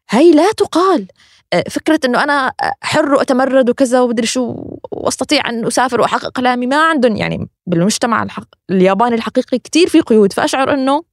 هي 0.10 0.32
لا 0.32 0.52
تقال. 0.52 1.08
آه، 1.54 1.64
فكرة 1.70 2.00
إنه 2.06 2.24
أنا 2.24 2.54
حر 2.82 3.14
وأتمرد 3.14 3.70
وكذا 3.70 4.02
ومدري 4.02 4.28
شو 4.28 4.56
وأستطيع 4.92 5.50
أن 5.50 5.66
أسافر 5.66 6.02
وأحقق 6.02 6.38
احلامي 6.40 6.68
ما 6.68 6.84
عندهم 6.90 7.16
يعني 7.16 7.50
بالمجتمع 7.68 8.24
الحق 8.24 8.48
الياباني 8.70 9.16
الحقيقي 9.16 9.60
كتير 9.60 9.88
في 9.90 10.02
قيود 10.02 10.34
فأشعر 10.34 10.74
إنه 10.74 11.04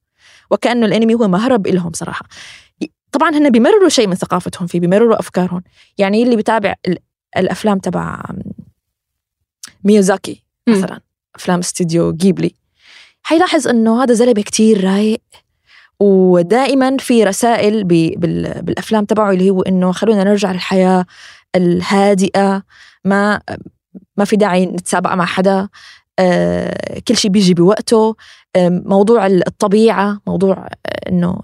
وكأنه 0.51 0.85
الأنمي 0.85 1.15
هو 1.15 1.27
مهرب 1.27 1.67
لهم 1.67 1.91
صراحة. 1.93 2.25
طبعا 3.11 3.29
هن 3.29 3.49
بيمرروا 3.49 3.89
شيء 3.89 4.07
من 4.07 4.15
ثقافتهم 4.15 4.67
فيه 4.67 4.79
بيمرروا 4.79 5.19
أفكارهم. 5.19 5.63
يعني 5.97 6.23
اللي 6.23 6.35
بيتابع 6.35 6.75
ال- 6.87 6.97
الأفلام 7.37 7.79
تبع 7.79 8.23
ميوزاكي 9.83 10.43
مم. 10.67 10.73
مثلا 10.75 10.99
أفلام 11.35 11.59
استديو 11.59 12.13
جيبلي. 12.13 12.55
حيلاحظ 13.23 13.67
إنه 13.67 14.03
هذا 14.03 14.13
زلمة 14.13 14.41
كتير 14.41 14.83
رايق 14.83 15.21
ودائما 15.99 16.97
في 16.97 17.23
رسائل 17.23 17.83
بالأفلام 17.83 19.05
تبعه 19.05 19.31
اللي 19.31 19.49
هو 19.49 19.61
إنه 19.61 19.91
خلونا 19.91 20.23
نرجع 20.23 20.51
للحياة 20.51 21.05
الهادئة 21.55 22.63
ما 23.05 23.41
ما 24.17 24.25
في 24.25 24.35
داعي 24.35 24.65
نتسابق 24.65 25.13
مع 25.13 25.25
حدا 25.25 25.69
آه، 26.19 26.99
كل 27.07 27.17
شيء 27.17 27.31
بيجي 27.31 27.53
بوقته 27.53 28.15
آه، 28.55 28.69
موضوع 28.85 29.27
الطبيعة 29.27 30.21
موضوع 30.27 30.67
آه، 30.85 31.09
إنه 31.09 31.41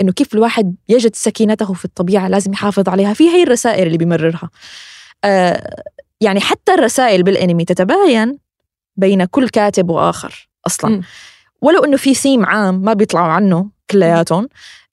إنه 0.00 0.12
كيف 0.12 0.34
الواحد 0.34 0.76
يجد 0.88 1.16
سكينته 1.16 1.72
في 1.72 1.84
الطبيعة 1.84 2.28
لازم 2.28 2.52
يحافظ 2.52 2.88
عليها. 2.88 3.14
في 3.14 3.28
هي 3.28 3.42
الرسائل 3.42 3.86
اللي 3.86 3.98
بيمررها 3.98 4.50
يعني 6.20 6.40
حتى 6.40 6.74
الرسائل 6.74 7.22
بالأنمي 7.22 7.64
تتباين 7.64 8.38
بين 8.96 9.24
كل 9.24 9.48
كاتب 9.48 9.90
وآخر. 9.90 10.49
أصلا. 10.70 10.96
م. 10.96 11.02
ولو 11.62 11.84
إنه 11.84 11.96
في 11.96 12.14
ثيم 12.14 12.46
عام 12.46 12.74
ما 12.82 12.92
بيطلعوا 12.92 13.32
عنه 13.32 13.70
كلياتهم 13.90 14.48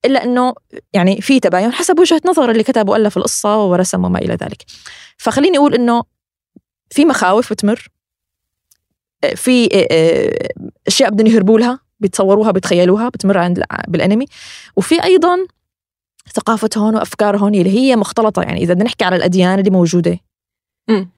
إلا 0.05 0.23
إنه 0.23 0.53
يعني 0.93 1.21
في 1.21 1.39
تباين 1.39 1.71
حسب 1.73 1.99
وجهة 1.99 2.21
نظر 2.25 2.51
اللي 2.51 2.63
كتب 2.63 2.89
وألف 2.89 3.17
القصة 3.17 3.63
ورسم 3.63 4.05
وما 4.05 4.19
إلى 4.19 4.33
ذلك. 4.33 4.65
فخليني 5.17 5.57
أقول 5.57 5.73
إنه 5.73 6.03
في 6.89 7.05
مخاوف 7.05 7.53
بتمر 7.53 7.87
في 9.35 9.65
آه، 9.65 9.87
آه، 9.91 10.49
أشياء 10.87 11.09
بدهم 11.09 11.27
يهربوا 11.27 11.59
لها 11.59 11.79
بيتصوروها 11.99 12.51
بيتخيلوها 12.51 13.09
بتمر 13.09 13.37
عند 13.37 13.63
بالأنمي. 13.87 14.25
وفي 14.75 15.03
أيضا 15.03 15.37
ثقافتهم 16.33 16.95
وافكارهم 16.95 17.53
اللي 17.53 17.79
هي 17.79 17.95
مختلطة 17.95 18.41
يعني 18.41 18.63
إذا 18.63 18.73
بدنا 18.73 18.85
نحكي 18.85 19.05
على 19.05 19.15
الأديان 19.15 19.59
اللي 19.59 19.69
موجودة. 19.69 20.19
امم 20.89 21.09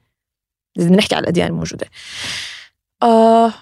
إذا 0.78 0.84
بدنا 0.86 0.96
نحكي 0.96 1.14
على 1.14 1.22
الأديان 1.22 1.46
الموجودة. 1.46 1.86
آه 3.02 3.52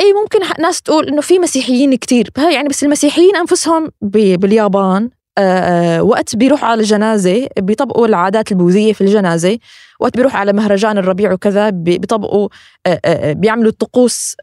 اي 0.00 0.12
ممكن 0.12 0.62
ناس 0.62 0.82
تقول 0.82 1.08
إنه 1.08 1.20
في 1.20 1.38
مسيحيين 1.38 1.94
كتير. 1.94 2.30
يعني 2.52 2.68
بس 2.68 2.84
المسيحيين 2.84 3.36
أنفسهم 3.36 3.90
باليابان 4.02 5.10
آه 5.38 6.02
وقت 6.02 6.36
بيروحوا 6.36 6.68
على 6.68 6.80
الجنازة 6.80 7.48
بيطبقوا 7.58 8.06
العادات 8.06 8.52
البوذية 8.52 8.92
في 8.92 9.00
الجنازة. 9.00 9.58
وقت 10.00 10.16
بيروح 10.16 10.36
على 10.36 10.52
مهرجان 10.52 10.98
الربيع 10.98 11.32
وكذا 11.32 11.70
بيطبقوا 11.70 12.48
بيعملوا 13.32 13.70
الطقوس 13.70 14.36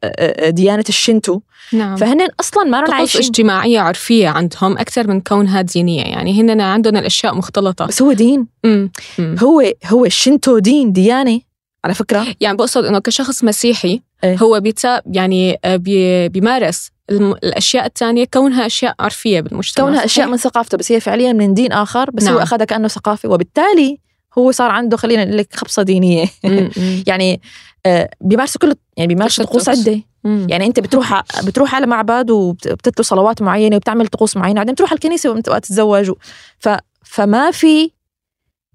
ديانة 0.48 0.84
الشنتو. 0.90 1.40
نعم. 1.74 1.96
فهن 1.96 2.28
أصلا 2.40 2.64
ما 2.64 2.82
طقوس 2.82 2.94
عايشين 2.94 3.22
اجتماعية 3.22 3.80
عرفية 3.80 4.28
عندهم 4.28 4.78
أكثر 4.78 5.08
من 5.08 5.22
كونها 5.22 5.62
دينية. 5.62 6.04
يعني 6.04 6.42
هن 6.42 6.62
عندهم 6.62 6.96
الأشياء 6.98 7.36
مختلطة. 7.36 7.86
بس 7.86 8.02
هو 8.02 8.14
دين. 8.14 8.48
مم. 8.64 8.92
مم. 9.20 9.36
هو 9.40 9.64
هو 9.86 10.06
الشنتو 10.06 10.60
دين 10.60 10.92
ديانة. 10.92 11.40
على 11.86 11.94
فكرة. 11.94 12.28
يعني 12.40 12.58
بقصد 12.58 12.86
إنه 12.86 13.00
كشخص 13.00 13.44
مسيحي 13.44 14.02
إيه؟ 14.24 14.38
هو 14.38 14.60
بيتا 14.60 15.02
يعني 15.06 15.58
بي 15.66 16.30
بيمارس 16.30 16.92
الأشياء 17.12 17.86
الثانية 17.86 18.26
كونها 18.34 18.66
أشياء 18.66 18.96
عرفيه 19.00 19.42
بالمجتمع 19.42 19.86
كونها 19.86 20.06
أشياء 20.06 20.28
من 20.28 20.38
ثقافته 20.38 20.78
بس 20.78 20.92
هي 20.92 21.00
فعليا 21.00 21.34
من 21.34 21.54
دين 21.54 21.72
آخر 21.72 22.12
بس 22.12 22.24
نعم. 22.24 22.34
هو 22.34 22.40
أخذها 22.40 22.66
كأنه 22.66 22.88
ثقافه 22.88 23.30
وبالتالي 23.30 23.98
هو 24.38 24.52
صار 24.52 24.72
عنده 24.72 24.98
خلينا 24.98 25.26
نقول 25.26 25.38
لك 25.38 25.56
خبصة 25.56 25.84
دينية. 25.84 26.26
يعني 27.08 27.42
آه، 27.86 28.10
بيمارسوا 28.22 28.62
كل 28.62 28.74
يعني 28.98 29.08
بيمارسوا 29.14 29.46
طقوس 29.46 29.70
عدة. 29.70 30.02
يعني 30.24 30.66
أنت 30.66 30.80
بتروح 30.80 31.24
بتروح 31.44 31.76
على 31.76 31.86
معبد 31.86 32.32
وبتتلو 32.32 33.04
صلوات 33.04 33.42
معينة 33.42 33.76
وبتعمل 33.76 34.08
طقوس 34.08 34.38
معينة 34.38 34.56
بعدين 34.56 34.74
بتروح 34.74 34.90
على 34.90 34.98
الكنيسة 34.98 35.30
وقت 35.30 35.50
تتزوج 35.50 36.12
ف 36.60 36.70
فما 37.04 37.52
في 37.52 37.92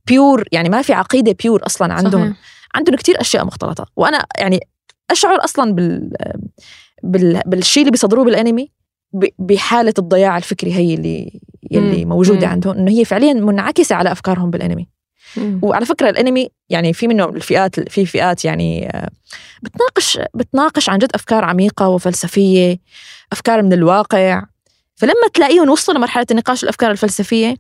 بيور 0.06 0.44
يعني 0.52 0.68
ما 0.68 0.82
في 0.82 0.92
عقيدة 0.92 1.36
بيور 1.42 1.66
أصلا 1.66 1.94
عندهم. 1.94 2.22
صحيح. 2.22 2.55
عندهم 2.76 2.96
كتير 2.96 3.20
أشياء 3.20 3.44
مختلطة. 3.44 3.86
وأنا 3.96 4.26
يعني 4.38 4.60
أشعر 5.10 5.44
أصلا 5.44 5.72
بال, 5.74 6.10
بال... 7.02 7.42
بالشيء 7.46 7.82
اللي 7.82 7.90
بيصدروه 7.90 8.24
بالانمي 8.24 8.70
بحالة 9.38 9.94
الضياع 9.98 10.36
الفكري 10.36 10.74
هي 10.74 10.94
اللي 10.94 11.40
يلي 11.70 12.04
موجودة 12.04 12.46
عندهم 12.46 12.76
إنه 12.76 12.90
هي 12.90 13.04
فعليا 13.04 13.32
منعكسة 13.32 13.96
على 13.96 14.12
أفكارهم 14.12 14.50
بالانمي. 14.50 14.88
وعلى 15.62 15.86
فكرة 15.86 16.10
الانمي 16.10 16.48
يعني 16.68 16.92
في 16.92 17.08
منه 17.08 17.24
الفئات 17.24 17.88
في 17.88 18.06
فئات 18.06 18.44
يعني 18.44 18.88
آه، 18.90 19.10
بتناقش 19.62 20.18
بتناقش 20.34 20.88
عن 20.88 20.98
جد 20.98 21.10
أفكار 21.14 21.44
عميقة 21.44 21.88
وفلسفية 21.88 22.78
أفكار 23.32 23.62
من 23.62 23.72
الواقع. 23.72 24.42
فلما 24.94 25.28
تلاقيهم 25.34 25.70
وصلوا 25.70 25.98
لمرحلة 25.98 26.26
النقاش 26.30 26.62
الأفكار 26.64 26.90
الفلسفية 26.90 27.56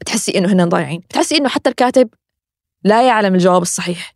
بتحسي 0.00 0.38
إنه 0.38 0.52
هن 0.52 0.68
ضايعين. 0.68 1.00
بتحسي 1.00 1.36
إنه 1.36 1.48
حتى 1.48 1.70
الكاتب 1.70 2.08
لا 2.86 3.06
يعلم 3.06 3.34
الجواب 3.34 3.62
الصحيح. 3.62 4.14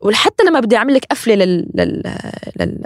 وحتى 0.00 0.44
لما 0.44 0.60
بدي 0.60 0.76
أعمل 0.76 0.94
لك 0.94 1.04
قفلة 1.04 1.34
لل, 1.34 1.70
لل... 1.74 2.02
لل... 2.60 2.84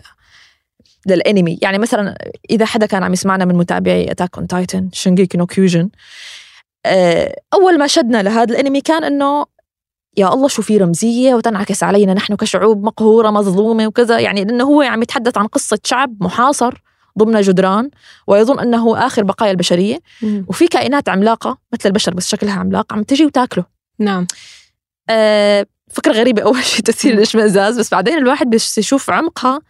للانمي. 1.06 1.58
يعني 1.62 1.78
مثلا 1.78 2.18
إذا 2.50 2.64
حدا 2.64 2.86
كان 2.86 3.02
عم 3.02 3.12
يسمعنا 3.12 3.44
من 3.44 3.54
متابعي 3.54 4.10
Attack 4.10 4.38
on 4.38 4.46
Titan 4.46 4.88
Shingeki 4.92 5.38
no 5.38 5.46
Kyojin 5.46 5.88
أول 7.54 7.78
ما 7.78 7.86
شدنا 7.86 8.22
لهذا 8.22 8.54
الانمي 8.54 8.80
كان 8.80 9.04
إنه 9.04 9.46
يا 10.16 10.34
الله 10.34 10.48
شو 10.48 10.62
في 10.62 10.76
رمزية 10.76 11.34
وتنعكس 11.34 11.82
علينا 11.82 12.14
نحن 12.14 12.34
كشعوب 12.34 12.84
مقهورة 12.84 13.30
مظلومة 13.30 13.86
وكذا. 13.86 14.18
يعني 14.18 14.44
لأنه 14.44 14.64
هو 14.64 14.82
عم 14.82 15.02
يتحدث 15.02 15.38
عن 15.38 15.46
قصة 15.46 15.78
شعب 15.84 16.16
محاصر 16.20 16.82
ضمن 17.18 17.40
جدران 17.40 17.90
ويظن 18.26 18.60
إنه 18.60 19.06
آخر 19.06 19.22
بقايا 19.22 19.50
البشرية. 19.50 20.00
وفي 20.22 20.68
كائنات 20.68 21.08
عملاقة 21.08 21.58
مثل 21.72 21.88
البشر 21.88 22.14
بس 22.14 22.28
شكلها 22.28 22.54
عملاق 22.54 22.92
عم 22.92 23.02
تجي 23.02 23.26
وتاكله. 23.26 23.64
نعم. 23.98 24.26
آه 25.10 25.66
فكرة 25.92 26.12
غريبة. 26.12 26.42
أول 26.42 26.64
شيء 26.72 26.84
تثير 26.84 27.14
الإشمئزاز 27.14 27.78
بس 27.78 27.90
بعدين 27.90 28.18
الواحد 28.18 28.50
بس 28.50 28.78
يشوف 28.78 29.10
عمقها 29.10 29.60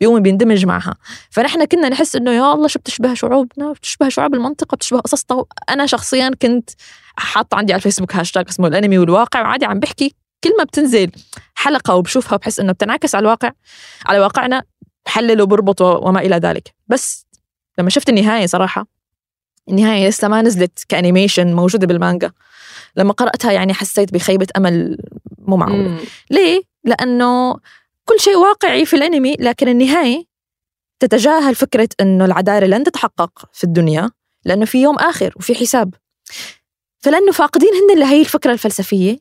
بيقوم 0.00 0.20
بيندمج 0.20 0.66
معها. 0.66 0.94
فنحن 1.30 1.64
كنا 1.64 1.88
نحس 1.88 2.16
إنه 2.16 2.30
يا 2.30 2.52
الله 2.52 2.68
شو 2.68 2.78
بتشبه 2.78 3.14
شعوبنا؟ 3.14 3.72
بتشبه 3.72 4.08
شعوب 4.08 4.34
المنطقة؟ 4.34 4.74
بتشبه 4.74 5.00
قصصنا 5.00 5.44
أنا 5.70 5.86
شخصيا 5.86 6.30
كنت 6.42 6.70
حاطة 7.18 7.56
عندي 7.56 7.72
على 7.72 7.78
الفيسبوك 7.78 8.16
هاشتاج 8.16 8.44
اسمه 8.48 8.68
الأنمي 8.68 8.98
والواقع 8.98 9.40
وعادي 9.42 9.64
عم 9.64 9.80
بحكي 9.80 10.14
كل 10.44 10.50
ما 10.58 10.64
بتنزل 10.64 11.10
حلقة 11.54 11.94
وبشوفها 11.94 12.38
بحس 12.38 12.60
إنه 12.60 12.72
بتنعكس 12.72 13.14
على 13.14 13.22
الواقع 13.22 13.52
على 14.06 14.18
واقعنا 14.18 14.62
بحلل 15.06 15.42
وبربط 15.42 15.80
وما 15.80 16.20
إلى 16.20 16.36
ذلك. 16.36 16.74
بس 16.86 17.26
لما 17.78 17.90
شفت 17.90 18.08
النهاية 18.08 18.46
صراحة 18.46 18.86
النهاية 19.68 20.08
لسه 20.08 20.28
ما 20.28 20.42
نزلت 20.42 20.84
كأنيميشن 20.88 21.54
موجودة 21.54 21.86
بالمانجا. 21.86 22.32
لما 22.96 23.12
قرأتها 23.12 23.52
يعني 23.52 23.74
حسيت 23.74 24.12
بخيبة 24.12 24.46
أمل 24.56 24.98
مو 25.38 25.56
معقولة. 25.56 25.98
ليه؟ 26.30 26.62
لأنه 26.84 27.56
كل 28.04 28.20
شيء 28.20 28.36
واقعي 28.36 28.86
في 28.86 28.96
الأنمي 28.96 29.36
لكن 29.38 29.68
النهاية 29.68 30.24
تتجاهل 31.00 31.54
فكرة 31.54 31.88
أنه 32.00 32.24
العدالة 32.24 32.66
لن 32.66 32.84
تتحقق 32.84 33.48
في 33.52 33.64
الدنيا 33.64 34.10
لأنه 34.44 34.64
في 34.64 34.82
يوم 34.82 34.96
آخر 34.98 35.32
وفي 35.36 35.54
حساب. 35.54 35.94
فلأنه 36.98 37.32
فاقدين 37.32 37.70
هن 37.74 37.98
لهي 37.98 38.20
الفكرة 38.20 38.52
الفلسفية. 38.52 39.18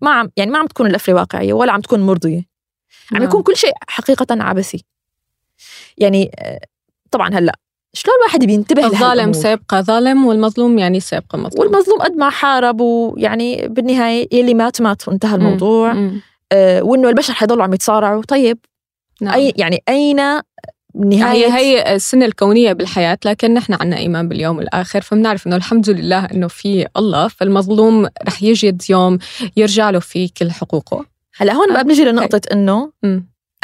ما 0.00 0.10
عم 0.10 0.30
يعني 0.36 0.50
ما 0.50 0.58
عم 0.58 0.66
تكون 0.66 0.86
القفلة 0.86 1.14
واقعية 1.14 1.52
ولا 1.52 1.72
عم 1.72 1.80
تكون 1.80 2.00
مرضية. 2.00 2.42
عم 3.12 3.22
يكون 3.22 3.34
نعم. 3.34 3.42
كل 3.42 3.56
شيء 3.56 3.72
حقيقة 3.88 4.26
عبثي. 4.30 4.84
يعني 5.98 6.30
آه، 6.38 6.60
طبعا 7.10 7.34
هلأ 7.34 7.58
شلون 7.92 8.16
الواحد 8.18 8.44
بينتبه 8.44 8.86
الظالم 8.86 9.32
سيبقى 9.32 9.82
ظالم 9.82 10.26
والمظلوم 10.26 10.78
يعني 10.78 11.00
سيبقى 11.00 11.38
مظلوم. 11.38 11.66
والمظلوم 11.66 11.98
قد 12.00 12.16
ما 12.16 12.30
حارب 12.30 12.80
ويعني 12.80 13.68
بالنهاية 13.68 14.28
يلي 14.32 14.54
مات 14.54 14.80
مات 14.80 15.08
وانتهى 15.08 15.34
الموضوع. 15.34 15.92
مم. 15.92 16.20
آه 16.52 16.82
وإنه 16.82 17.08
البشر 17.08 17.32
حيضلوا 17.32 17.64
عم 17.64 17.74
يتصارعوا. 17.74 18.22
طيب 18.22 18.58
نعم. 19.20 19.34
أي 19.34 19.52
يعني 19.56 19.82
أين 19.88 20.16
نهاية؟ 20.94 21.46
هي 21.46 21.52
هي 21.52 21.94
السنة 21.94 22.24
الكونية 22.24 22.72
بالحياة 22.72 23.18
لكن 23.24 23.54
نحن 23.54 23.74
عنا 23.80 23.96
إيمان 23.96 24.28
باليوم 24.28 24.60
الآخر. 24.60 25.00
فبنعرف 25.00 25.46
إنه 25.46 25.56
الحمد 25.56 25.90
لله 25.90 26.24
إنه 26.24 26.48
في 26.48 26.86
الله 26.96 27.28
فالمظلوم 27.28 28.06
رح 28.26 28.42
يجد 28.42 28.82
يوم 28.90 29.18
يرجع 29.56 29.90
له 29.90 29.98
فيه 29.98 30.28
كل 30.36 30.50
حقوقه. 30.50 31.04
هلا 31.36 31.52
هون 31.52 31.72
بقى 31.72 31.84
بنجي 31.84 32.04
لنقطة 32.04 32.40
إنه 32.52 32.92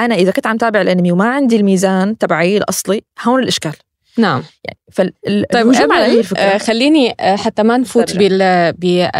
أنا 0.00 0.14
إذا 0.14 0.30
كنت 0.30 0.46
عم 0.46 0.56
تابع 0.56 0.80
الأنمي 0.80 1.12
وما 1.12 1.28
عندي 1.28 1.56
الميزان 1.56 2.18
تبعي 2.18 2.56
الأصلي 2.56 3.02
هون 3.22 3.42
الإشكال. 3.42 3.72
نعم. 4.18 4.42
يعني 4.64 4.78
فال 4.92 5.12
طيب 5.52 5.92
على 5.92 6.18
الفكرة. 6.18 6.38
آه 6.40 6.58
خليني 6.58 7.14
آه 7.20 7.36
حتى 7.36 7.62
ما 7.62 7.76
نفوت 7.76 8.16
بال, 8.16 8.72
بال 8.72 9.10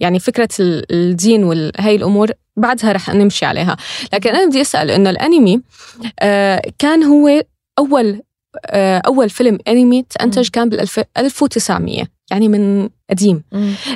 يعني 0.00 0.18
فكرة 0.18 0.48
الدين 0.60 1.44
وهي 1.44 1.96
الأمور 1.96 2.30
بعدها 2.56 2.92
رح 2.92 3.10
نمشي 3.10 3.46
عليها. 3.46 3.76
لكن 4.12 4.30
أنا 4.30 4.46
بدي 4.46 4.60
أسأل 4.60 4.90
إنه 4.90 5.10
الأنمي 5.10 5.60
آه 6.20 6.62
كان 6.78 7.02
هو 7.02 7.42
أول 7.78 8.22
آه 8.66 9.02
أول 9.06 9.30
فيلم 9.30 9.58
انمي 9.68 10.02
تنتج 10.02 10.48
كان 10.48 10.68
بال 10.68 10.88
1900 11.18 12.04
يعني 12.30 12.48
من 12.48 12.88
قديم. 13.10 13.42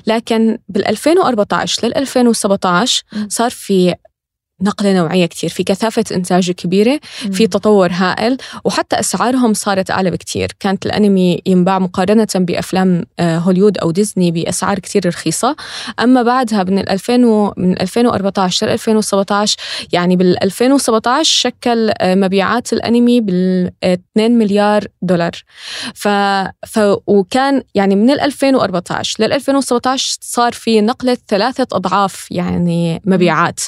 لكن 0.06 0.58
بال 0.68 0.86
2014 0.86 1.86
لل 1.86 1.96
2017 1.96 3.04
صار 3.28 3.50
في 3.50 3.94
نقلة 4.62 4.92
نوعية 4.92 5.26
كتير. 5.26 5.50
في 5.50 5.64
كثافة 5.64 6.04
إنتاج 6.12 6.50
كبيرة 6.50 7.00
في 7.32 7.46
تطور 7.46 7.88
هائل 7.92 8.36
وحتى 8.64 9.00
أسعارهم 9.00 9.54
صارت 9.54 9.90
أعلى 9.90 10.10
بكتير. 10.10 10.52
كانت 10.60 10.86
الأنمي 10.86 11.42
ينباع 11.46 11.78
مقارنة 11.78 12.28
بأفلام 12.34 13.04
آه، 13.18 13.38
هوليود 13.38 13.78
أو 13.78 13.90
ديزني 13.90 14.30
بأسعار 14.30 14.78
كتير 14.78 15.06
رخيصة. 15.06 15.56
أما 16.00 16.22
بعدها 16.22 16.62
من 16.64 16.78
2000 16.78 17.26
و... 17.26 17.54
من 17.56 17.80
2014 17.80 18.66
ل 18.66 18.70
2017 18.70 19.56
يعني 19.92 20.16
بال 20.16 20.42
2017 20.42 21.24
شكل 21.24 21.90
آه، 21.98 22.14
مبيعات 22.14 22.72
الأنمي 22.72 23.20
بال 23.20 23.70
2 23.84 24.38
مليار 24.38 24.86
دولار. 25.02 25.32
ف... 25.94 26.08
ف... 26.66 26.78
وكان 27.06 27.62
يعني 27.74 27.96
من 27.96 28.10
2014 28.10 29.24
لل 29.24 29.32
2017 29.32 30.18
صار 30.20 30.52
في 30.52 30.80
نقلة 30.80 31.16
ثلاثة 31.28 31.66
أضعاف 31.72 32.26
يعني 32.30 33.02
مبيعات. 33.04 33.60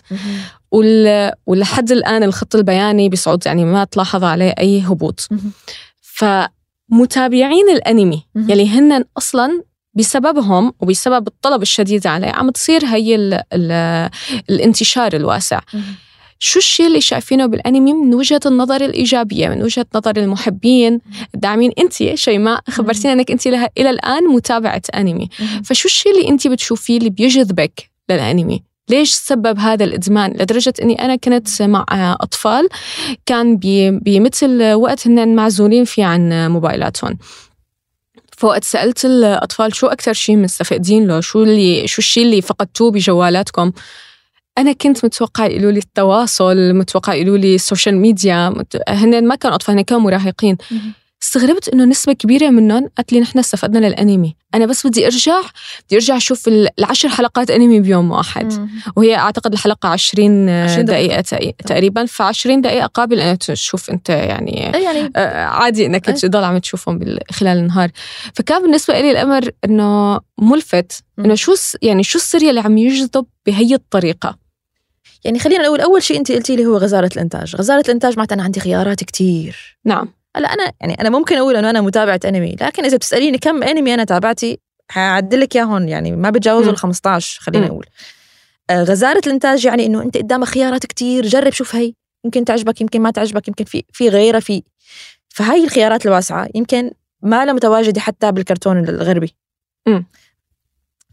ولحد 1.47 1.93
الآن 1.93 2.23
الخط 2.23 2.55
البياني 2.55 3.09
بصعود 3.09 3.47
يعني 3.47 3.65
ما 3.65 3.85
تلاحظ 3.85 4.25
عليه 4.25 4.55
أي 4.59 4.81
هبوط. 4.81 5.29
فمتابعين 6.01 7.69
الأنمي 7.69 8.23
يلي 8.37 8.69
هن 8.69 9.05
أصلا 9.19 9.63
بسببهم 9.95 10.73
وبسبب 10.81 11.27
الطلب 11.29 11.63
الشديد 11.63 12.07
عليه 12.07 12.29
عم 12.29 12.51
تصير 12.51 12.85
هي 12.85 13.15
ال 13.15 13.43
ال 13.53 14.11
الانتشار 14.51 15.17
الواسع. 15.17 15.61
شو 16.39 16.59
الشيء 16.59 16.87
اللي 16.87 17.01
شايفينه 17.01 17.47
بالأنمي 17.47 17.93
من 17.93 18.15
وجهة 18.15 18.41
النظر 18.47 18.85
الإيجابية 18.85 19.49
من 19.49 19.63
وجهة 19.63 19.87
نظر 19.95 20.17
المحبين؟ 20.17 21.01
الداعمين 21.35 21.73
أنت 21.79 22.15
شيماء 22.15 22.61
خبرتينا 22.71 23.13
أنك 23.13 23.31
أنت 23.31 23.47
لها 23.47 23.71
إلى 23.79 23.91
الآن 23.91 24.25
متابعة 24.25 24.83
أنمي. 24.95 25.29
فشو 25.65 25.89
الشيء 25.89 26.13
اللي 26.13 26.29
أنت 26.29 26.47
بتشوفيه 26.47 26.99
اللي 26.99 27.11
بيجذبك 27.11 27.91
للأنمي؟ 28.11 28.63
ليش 28.93 29.11
سبب 29.15 29.59
هذا 29.59 29.85
الإدمان؟ 29.85 30.31
لدرجة 30.31 30.75
إني 30.83 31.05
أنا 31.05 31.17
كنت 31.17 31.63
مع 31.63 31.85
أطفال 32.21 32.69
كان 33.27 33.57
بمثل 34.05 34.73
وقت 34.73 35.07
هن 35.07 35.35
معزولين 35.35 35.85
فيه 35.85 36.05
عن 36.05 36.51
موبايلاتهم. 36.51 37.19
فوقت 38.39 38.65
سألت 38.65 39.05
الأطفال 39.05 39.75
شو 39.75 39.87
أكثر 39.87 40.13
شيء 40.13 40.37
مستفقدين 40.37 41.07
له؟ 41.07 41.21
شو 41.21 41.43
اللي 41.43 41.89
شو 41.89 41.99
الشيء 41.99 42.25
اللي 42.25 42.43
فقدتوه 42.43 42.91
بجوالاتكم؟ 42.91 43.73
أنا 44.59 44.73
كنت 44.73 45.05
متوقع 45.05 45.47
يقولوا 45.47 45.73
لي 45.73 45.79
التواصل 45.79 46.73
متوقع 46.73 47.15
يقولوا 47.15 47.39
لي 47.39 47.55
ال 47.55 47.61
social 47.61 47.97
media 47.97 48.55
هن 48.89 49.29
ما 49.29 49.35
كانوا 49.35 49.57
أطفال 49.57 49.75
هن 49.75 49.81
كانوا 49.81 50.03
مراهقين. 50.03 50.57
استغربت 51.37 51.69
إنه 51.69 51.85
نسبة 51.85 52.13
كبيرة 52.13 52.51
منهم 52.51 52.89
قالت 52.97 53.13
لي 53.13 53.21
نحن 53.21 53.39
استفدنا 53.39 53.87
للانمي، 53.87 54.37
أنا 54.55 54.67
بس 54.67 54.87
بدي 54.87 55.07
أرجع 55.07 55.41
بدي 55.87 55.97
أرجع 55.97 56.17
أشوف 56.17 56.49
العشر 56.79 57.09
حلقات 57.09 57.51
انمي 57.51 57.81
بيوم 57.81 58.11
واحد، 58.11 58.53
مم. 58.53 58.71
وهي 58.97 59.17
أعتقد 59.17 59.53
الحلقة 59.53 59.89
20, 59.89 60.49
20 60.49 60.85
دقيقة, 60.85 61.21
دقيقة 61.21 61.55
تقريبا. 61.67 62.07
ف 62.07 62.23
20 62.23 62.61
دقيقة 62.61 62.87
قابل 62.87 63.21
انك 63.21 63.39
تشوف 63.39 63.91
أنت 63.91 64.09
يعني, 64.09 64.53
يعني 64.85 65.13
آه 65.17 65.45
عادي 65.45 65.87
إنك 65.87 66.05
تضل 66.05 66.45
عم 66.45 66.59
تشوفهم 66.59 67.19
خلال 67.31 67.59
النهار، 67.59 67.91
فكان 68.35 68.63
بالنسبة 68.63 69.01
لي 69.01 69.11
الأمر 69.11 69.51
إنه 69.65 70.21
ملفت. 70.39 71.05
إنه 71.19 71.35
شو 71.35 71.55
يعني 71.83 72.03
شو 72.03 72.19
السر 72.19 72.39
اللي 72.39 72.61
عم 72.61 72.79
يجذب 72.79 73.27
بهي 73.47 73.75
الطريقة؟ 73.75 74.39
يعني 75.25 75.39
خلينا 75.39 75.65
نقول 75.65 75.81
أول 75.81 76.03
شيء 76.03 76.19
أنت 76.19 76.33
قلتي 76.33 76.57
لي 76.57 76.67
هو 76.67 76.77
غزارة 76.77 77.11
الإنتاج. 77.17 77.57
غزارة 77.57 77.85
الإنتاج 77.87 78.17
معناتها 78.17 78.35
أنا 78.35 78.43
عندي 78.43 78.61
خيارات 78.61 79.05
كتير. 79.05 79.79
نعم. 79.85 80.09
هلا 80.37 80.49
أنا 80.55 80.73
يعني 80.81 81.01
أنا 81.01 81.11
ممكن 81.11 81.37
أقول 81.37 81.57
إنه 81.57 81.71
أنا 81.71 81.81
متابعة 81.81 82.21
أنمي 82.25 82.57
لكن 82.61 82.85
إذا 82.85 82.97
بتسأليني 82.97 83.39
كم 83.39 83.63
أنمي 83.63 83.95
أنا 83.95 84.05
تابعتي 84.05 84.59
حعدلك 84.89 85.57
اياهم 85.57 85.89
يعني 85.89 86.13
ما 86.13 86.31
بتجاوزوا 86.31 86.73
ال 86.73 86.77
15 86.77 87.41
خلينا 87.41 87.67
نقول 87.67 87.87
آه 88.71 88.83
غزارة 88.83 89.23
الإنتاج 89.27 89.65
يعني 89.65 89.87
إنه 89.87 90.03
أنت 90.03 90.17
قدامك 90.17 90.49
خيارات 90.49 90.87
كتير 90.87 91.27
جرب 91.27 91.53
شوف 91.53 91.75
هي 91.75 91.95
يمكن 92.25 92.45
تعجبك 92.45 92.81
يمكن 92.81 93.01
ما 93.01 93.11
تعجبك 93.11 93.49
يمكن 93.49 93.65
في 93.65 93.85
في 93.93 94.09
غيرها 94.09 94.41
في. 94.41 94.63
فهاي 95.29 95.65
الخيارات 95.65 96.07
الواسعة 96.07 96.49
يمكن 96.55 96.91
ما 97.23 97.45
لها 97.45 97.55
متواجدة 97.55 98.01
حتى 98.01 98.33
بالكرتون 98.33 98.89
الغربي. 98.89 99.35
م. 99.87 100.03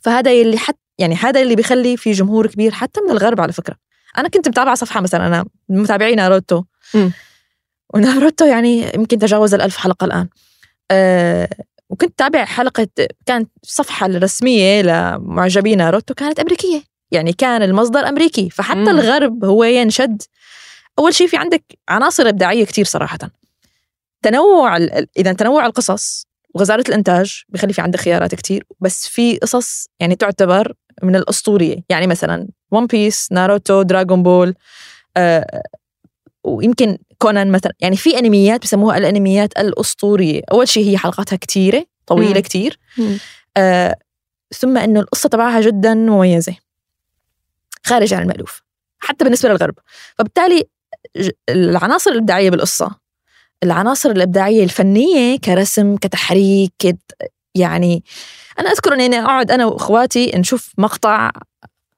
فهذا 0.02 0.32
اللي 0.32 0.58
حتى 0.58 0.80
يعني 0.98 1.16
هذا 1.16 1.42
اللي 1.42 1.56
بيخلي 1.56 1.98
في 1.98 2.12
جمهور 2.12 2.48
كبير 2.48 2.72
حتى 2.72 3.02
من 3.02 3.12
الغرب 3.12 3.42
على 3.42 3.54
فكرة. 3.54 3.76
أنا 4.18 4.28
كنت 4.28 4.48
متابعة 4.48 4.76
صفحة 4.76 5.02
مثلا 5.02 5.28
أنا 5.28 5.46
متابعي 5.70 6.16
ناروتو. 6.16 6.64
وناروتو 7.94 8.46
يعني 8.46 8.96
يمكن 8.96 9.20
تجاوز 9.20 9.54
الألف 9.54 9.78
حلقة 9.78 10.06
الآن. 10.06 10.28
أه 10.92 11.50
وكنت 11.90 12.20
تابع 12.20 12.46
حلقة 12.46 12.88
كانت 13.26 13.52
الصفحه 13.64 14.06
الرسميه 14.06 14.82
لمعجبي 14.82 15.76
ناروتو 15.76 16.14
كانت 16.14 16.40
أمريكية. 16.40 16.82
يعني 17.12 17.34
كان 17.34 17.62
المصدر 17.64 18.00
أمريكي 18.00 18.50
فحتى 18.50 18.80
مم. 18.80 18.90
الغرب 18.90 19.46
هو 19.46 19.64
ينشد. 19.64 20.22
أول 21.00 21.14
شيء 21.14 21.28
في 21.28 21.38
عندك 21.38 21.64
عناصر 21.90 22.30
إبداعية 22.30 22.66
كثير 22.66 22.86
صراحة. 22.86 23.18
تنوع 24.22 24.78
إذا 25.18 25.34
تنوع 25.34 25.66
القصص 25.66 26.26
وغزارة 26.56 26.84
الإنتاج 26.90 27.44
بخلي 27.50 27.74
في 27.74 27.82
عندك 27.82 28.00
خيارات 28.00 28.36
كثير 28.36 28.66
بس 28.80 29.08
في 29.08 29.38
قصص 29.38 29.88
يعني 30.00 30.16
تعتبر 30.16 30.74
من 31.04 31.16
الأسطورية. 31.16 31.78
يعني 31.90 32.08
مثلا 32.08 32.48
ون 32.72 32.88
بيس 32.88 33.28
ناروتو 33.32 33.82
دراغون 33.82 34.24
بول 34.24 34.54
آه 35.18 35.62
ويمكن 36.44 36.98
كونان 37.20 37.52
مثلا 37.52 37.74
يعني 37.80 37.98
في 37.98 38.20
أنميات 38.20 38.62
بسموها 38.62 38.98
الأنميات 38.98 39.60
الأسطورية. 39.60 40.42
أول 40.52 40.68
شيء 40.68 40.90
هي 40.90 40.98
حلقاتها 40.98 41.36
كثيره 41.36 41.86
طويلة 42.08 42.34
مم. 42.34 42.40
كتير. 42.40 42.80
آه 43.58 43.96
ثم 44.56 44.78
إنه 44.78 45.00
القصة 45.00 45.30
تبعها 45.30 45.62
جدا 45.62 45.94
مميزة. 45.94 46.56
خارج 47.86 48.14
عن 48.14 48.22
المألوف 48.22 48.62
حتى 49.00 49.24
بالنسبة 49.24 49.50
للغرب. 49.50 49.76
فبالتالي 50.18 50.64
العناصر 51.50 52.12
الإبداعية 52.12 52.50
بالقصة 52.50 52.92
العناصر 53.64 54.12
الإبداعية 54.12 54.64
الفنية 54.64 55.38
كرسم 55.38 55.98
كتحريك 55.98 56.98
يعني 57.56 58.04
أنا 58.60 58.70
أذكر 58.72 58.94
إني 58.94 59.20
أقعد 59.20 59.52
أنا 59.52 59.66
وإخواتي 59.66 60.32
نشوف 60.36 60.74
مقطع 60.78 61.32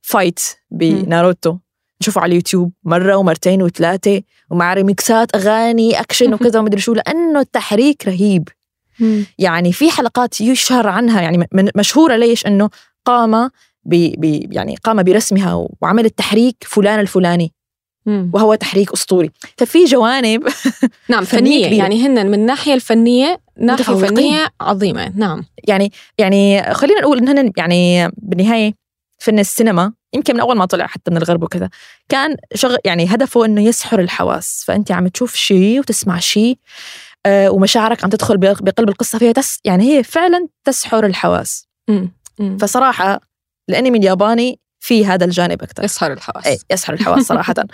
fight 0.02 0.40
بناروتو. 0.72 1.58
نشوفه 2.02 2.22
على 2.22 2.30
اليوتيوب 2.30 2.72
مرة 2.84 3.16
ومرتين 3.16 3.62
وثلاثة 3.62 4.22
ومع 4.50 4.74
remixات 4.74 5.36
أغاني 5.36 6.00
أكشن 6.00 6.34
وكذا 6.34 6.60
ومدري 6.60 6.82
شو 6.82 6.94
لأنه 6.94 7.40
التحريك 7.40 8.08
رهيب. 8.08 8.50
يعني 9.40 9.74
في 9.74 9.92
حلقات 9.92 10.42
يشهر 10.42 10.88
عنها 10.88 11.22
يعني 11.22 11.48
مشهورة 11.76 12.16
ليش؟ 12.16 12.46
أنه 12.46 12.70
قام 13.06 13.50
ب 13.86 13.94
يعني 14.54 14.76
قام 14.84 15.04
برسمها 15.04 15.68
وعمل 15.82 16.06
التحريك 16.06 16.56
فلان 16.62 17.00
الفلاني. 17.00 17.52
وهو 18.06 18.56
تحريك 18.56 18.92
أسطوري. 18.92 19.32
ففي 19.58 19.84
جوانب 19.84 20.48
نعم 21.10 21.24
فنية 21.24 21.78
يعني 21.78 22.08
هن 22.08 22.28
من 22.28 22.34
الناحية 22.34 22.74
الفنية 22.74 23.40
ناحية 23.58 23.96
فنية 23.96 24.48
عظيمة. 24.62 25.12
نعم. 25.16 25.46
يعني 25.68 25.92
يعني 26.18 26.74
خلينا 26.74 27.02
نقول 27.02 27.18
إن 27.18 27.28
هن 27.28 27.52
يعني 27.58 28.12
بالنهاية 28.18 28.74
فن 29.20 29.40
السينما 29.40 29.94
يمكن 30.14 30.34
من 30.34 30.40
أول 30.40 30.58
ما 30.58 30.66
طلع 30.66 30.88
حتى 30.88 31.12
من 31.12 31.18
الغرب 31.18 31.44
وكذا 31.44 31.70
كان 32.10 32.36
شغل 32.56 32.78
يعني 32.86 33.06
هدفه 33.06 33.46
إنه 33.46 33.62
يسحر 33.62 34.00
الحواس 34.00 34.64
فأنت 34.68 34.92
عم 34.92 35.08
تشوف 35.08 35.36
شيء 35.36 35.80
وتسمع 35.80 36.20
شيء 36.20 36.58
آه 37.26 37.52
ومشاعرك 37.52 38.04
عم 38.04 38.10
تدخل 38.10 38.38
بقلب 38.38 38.90
القصة 38.90 39.20
فيها 39.20 39.32
تس 39.32 39.60
يعني 39.66 39.84
هي 39.84 40.04
فعلا 40.04 40.48
تسحر 40.64 41.06
الحواس. 41.06 41.68
فصراحة 42.58 43.20
الانمي 43.70 43.98
الياباني 43.98 44.60
في 44.80 45.06
هذا 45.06 45.26
الجانب 45.26 45.64
أكثر 45.64 45.84
يسحر 45.84 46.14
الحواس. 46.14 46.48
إيه 46.48 46.58
يسحر 46.72 46.94
الحواس 46.94 47.24
صراحة. 47.24 47.54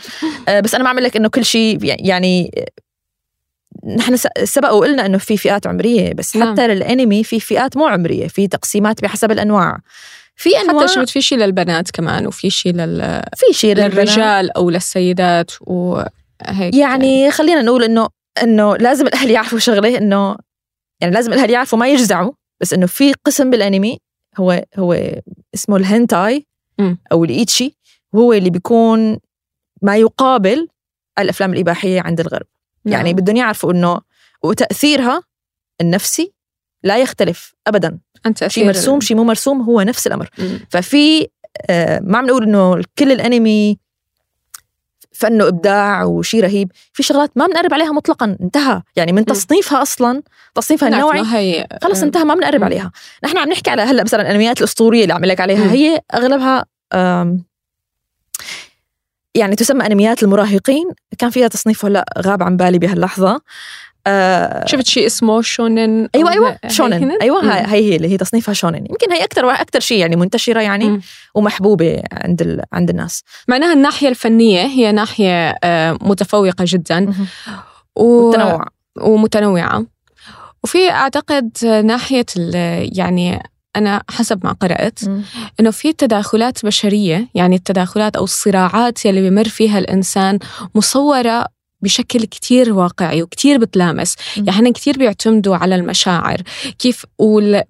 آه 0.47 0.59
بس 0.59 0.75
أنا 0.75 0.83
ما 0.83 0.89
أعمل 0.89 1.03
لك 1.03 1.15
إنه 1.15 1.29
كل 1.29 1.45
شيء 1.45 1.77
يعني 1.83 2.51
نحن 3.85 4.15
سبق 4.43 4.71
وقلنا 4.71 5.05
إنه 5.05 5.17
في 5.17 5.37
فئات 5.37 5.67
عمرية 5.67 6.13
بس 6.13 6.35
نعم. 6.35 6.53
حتى 6.53 6.67
للأنمي 6.67 7.23
في 7.23 7.39
فئات 7.39 7.77
مو 7.77 7.87
عمرية 7.87 8.27
في 8.27 8.47
تقسيمات 8.47 9.01
بحسب 9.01 9.31
الأنواع. 9.31 9.77
في 10.37 10.49
أنواع. 10.61 10.87
حتى 10.87 11.05
في 11.05 11.21
شيء 11.21 11.37
للبنات 11.37 11.91
كمان 11.91 12.27
وفي 12.27 12.49
شيء 12.49 12.73
لل 12.73 13.23
في 13.35 13.53
شيء 13.53 13.75
للرجال 13.75 14.57
أو 14.57 14.69
للسيدات 14.69 15.51
وهيك 15.61 16.75
يعني 16.75 17.31
خلينا 17.31 17.61
نقول 17.61 17.83
إنه 17.83 18.09
إنه 18.43 18.77
لازم 18.77 19.07
الأهل 19.07 19.31
يعرفوا 19.31 19.59
شغلة 19.59 19.97
إنه 19.97 20.35
يعني 21.01 21.13
لازم 21.13 21.33
الأهل 21.33 21.49
يعرفوا 21.49 21.79
ما 21.79 21.87
يجزعوا 21.87 22.31
بس 22.61 22.73
إنه 22.73 22.85
في 22.85 23.13
قسم 23.13 23.49
بالأنمي 23.49 23.99
هو 24.37 24.65
هو 24.77 24.93
اسمه 25.55 25.77
الهنتاي 25.77 26.45
أو 27.11 27.23
الإيتشي 27.23 27.77
هو 28.15 28.33
اللي 28.33 28.49
بيكون 28.49 29.19
ما 29.81 29.97
يقابل 29.97 30.67
الأفلام 31.19 31.53
الإباحية 31.53 32.01
عند 32.01 32.19
الغرب. 32.19 32.45
نعم. 32.85 32.93
يعني 32.93 33.13
بدهم 33.13 33.35
يعرفوا 33.35 33.71
إنه 33.71 34.01
وتأثيرها 34.43 35.23
النفسي 35.81 36.33
لا 36.83 36.97
يختلف 36.97 37.53
ابدا. 37.67 37.99
شيء 38.47 38.65
مرسوم 38.65 39.01
شيء 39.01 39.17
مو 39.17 39.23
مرسوم 39.23 39.61
هو 39.61 39.81
نفس 39.81 40.07
الأمر. 40.07 40.29
مم. 40.39 40.59
ففي 40.69 41.27
آه 41.69 41.99
ما 41.99 42.17
عم 42.17 42.25
نقول 42.25 42.43
إنه 42.43 42.83
كل 42.97 43.11
الأنمي 43.11 43.77
فنه 45.11 45.47
إبداع 45.47 46.03
وشيء 46.03 46.43
رهيب. 46.43 46.71
في 46.93 47.03
شغلات 47.03 47.31
ما 47.35 47.47
بنقرب 47.47 47.73
عليها 47.73 47.91
مطلقا 47.91 48.37
انتهى. 48.41 48.81
يعني 48.95 49.11
من 49.11 49.25
تصنيفها 49.25 49.81
أصلا 49.81 50.23
تصنيفها 50.55 50.89
النوعي 50.89 51.21
هي 51.21 51.67
خلص 51.83 52.03
انتهى 52.03 52.23
ما 52.23 52.35
بنقرب 52.35 52.63
عليها. 52.63 52.91
نحن 53.23 53.37
عم 53.37 53.49
نحكي 53.49 53.69
على 53.69 53.81
هلأ 53.81 54.03
مثلا 54.03 54.21
الأنميات 54.21 54.59
الأسطورية 54.59 55.03
اللي 55.03 55.13
عم 55.13 55.25
لك 55.25 55.39
عليها 55.39 55.63
مم. 55.63 55.69
هي 55.69 56.01
أغلبها 56.13 56.65
يعني 59.35 59.55
تسمى 59.55 59.85
أنميات 59.85 60.23
المراهقين. 60.23 60.89
كان 61.17 61.29
فيها 61.29 61.47
تصنيف 61.47 61.85
هلأ 61.85 62.05
غاب 62.17 62.43
عن 62.43 62.57
بالي 62.57 62.79
بهاللحظة. 62.79 63.41
آه 64.07 64.65
شفت 64.65 64.87
شيء 64.87 65.05
اسمه 65.05 65.41
شونن 65.41 66.07
أيوه 66.15 66.31
أيوه 66.31 66.57
شونن. 66.67 67.11
أيوه 67.21 67.53
هاي, 67.53 67.61
هاي 67.61 67.91
هي 67.91 67.95
اللي 67.95 68.07
هي 68.07 68.17
تصنيفها 68.17 68.53
شونن. 68.53 68.85
يمكن 68.89 69.11
هي 69.11 69.23
أكثر 69.23 69.49
أكثر 69.49 69.79
شيء 69.79 69.97
يعني 69.97 70.15
منتشرة 70.15 70.61
يعني 70.61 70.89
مم. 70.89 71.01
ومحبوبة 71.35 72.01
عند 72.11 72.41
ال... 72.41 72.61
عند 72.73 72.89
الناس. 72.89 73.23
معناها 73.47 73.73
الناحية 73.73 74.09
الفنية 74.09 74.65
هي 74.65 74.91
ناحية 74.91 75.49
آه، 75.63 75.97
متفوقة 76.01 76.65
جدا. 76.67 77.13
و... 77.95 78.29
متنوعة. 78.29 78.67
ومتنوعة. 79.01 79.85
وفي 80.63 80.91
أعتقد 80.91 81.51
ناحية 81.65 82.25
يعني 82.95 83.43
أنا 83.75 84.03
حسب 84.09 84.45
ما 84.45 84.51
قرأت 84.51 84.99
إنه 85.59 85.71
في 85.71 85.93
تداخلات 85.93 86.65
بشرية 86.65 87.27
يعني 87.35 87.55
التداخلات 87.55 88.15
أو 88.15 88.23
الصراعات 88.23 89.05
يلي 89.05 89.29
بمر 89.29 89.43
فيها 89.43 89.79
الإنسان 89.79 90.39
مصورة 90.75 91.45
بشكل 91.81 92.25
كتير 92.25 92.73
واقعي 92.73 93.23
وكتير 93.23 93.57
بتلامس. 93.57 94.15
يعني 94.37 94.49
إحنا 94.49 94.71
كتير 94.71 94.97
بيعتمدوا 94.97 95.55
على 95.55 95.75
المشاعر. 95.75 96.41
كيف 96.79 97.05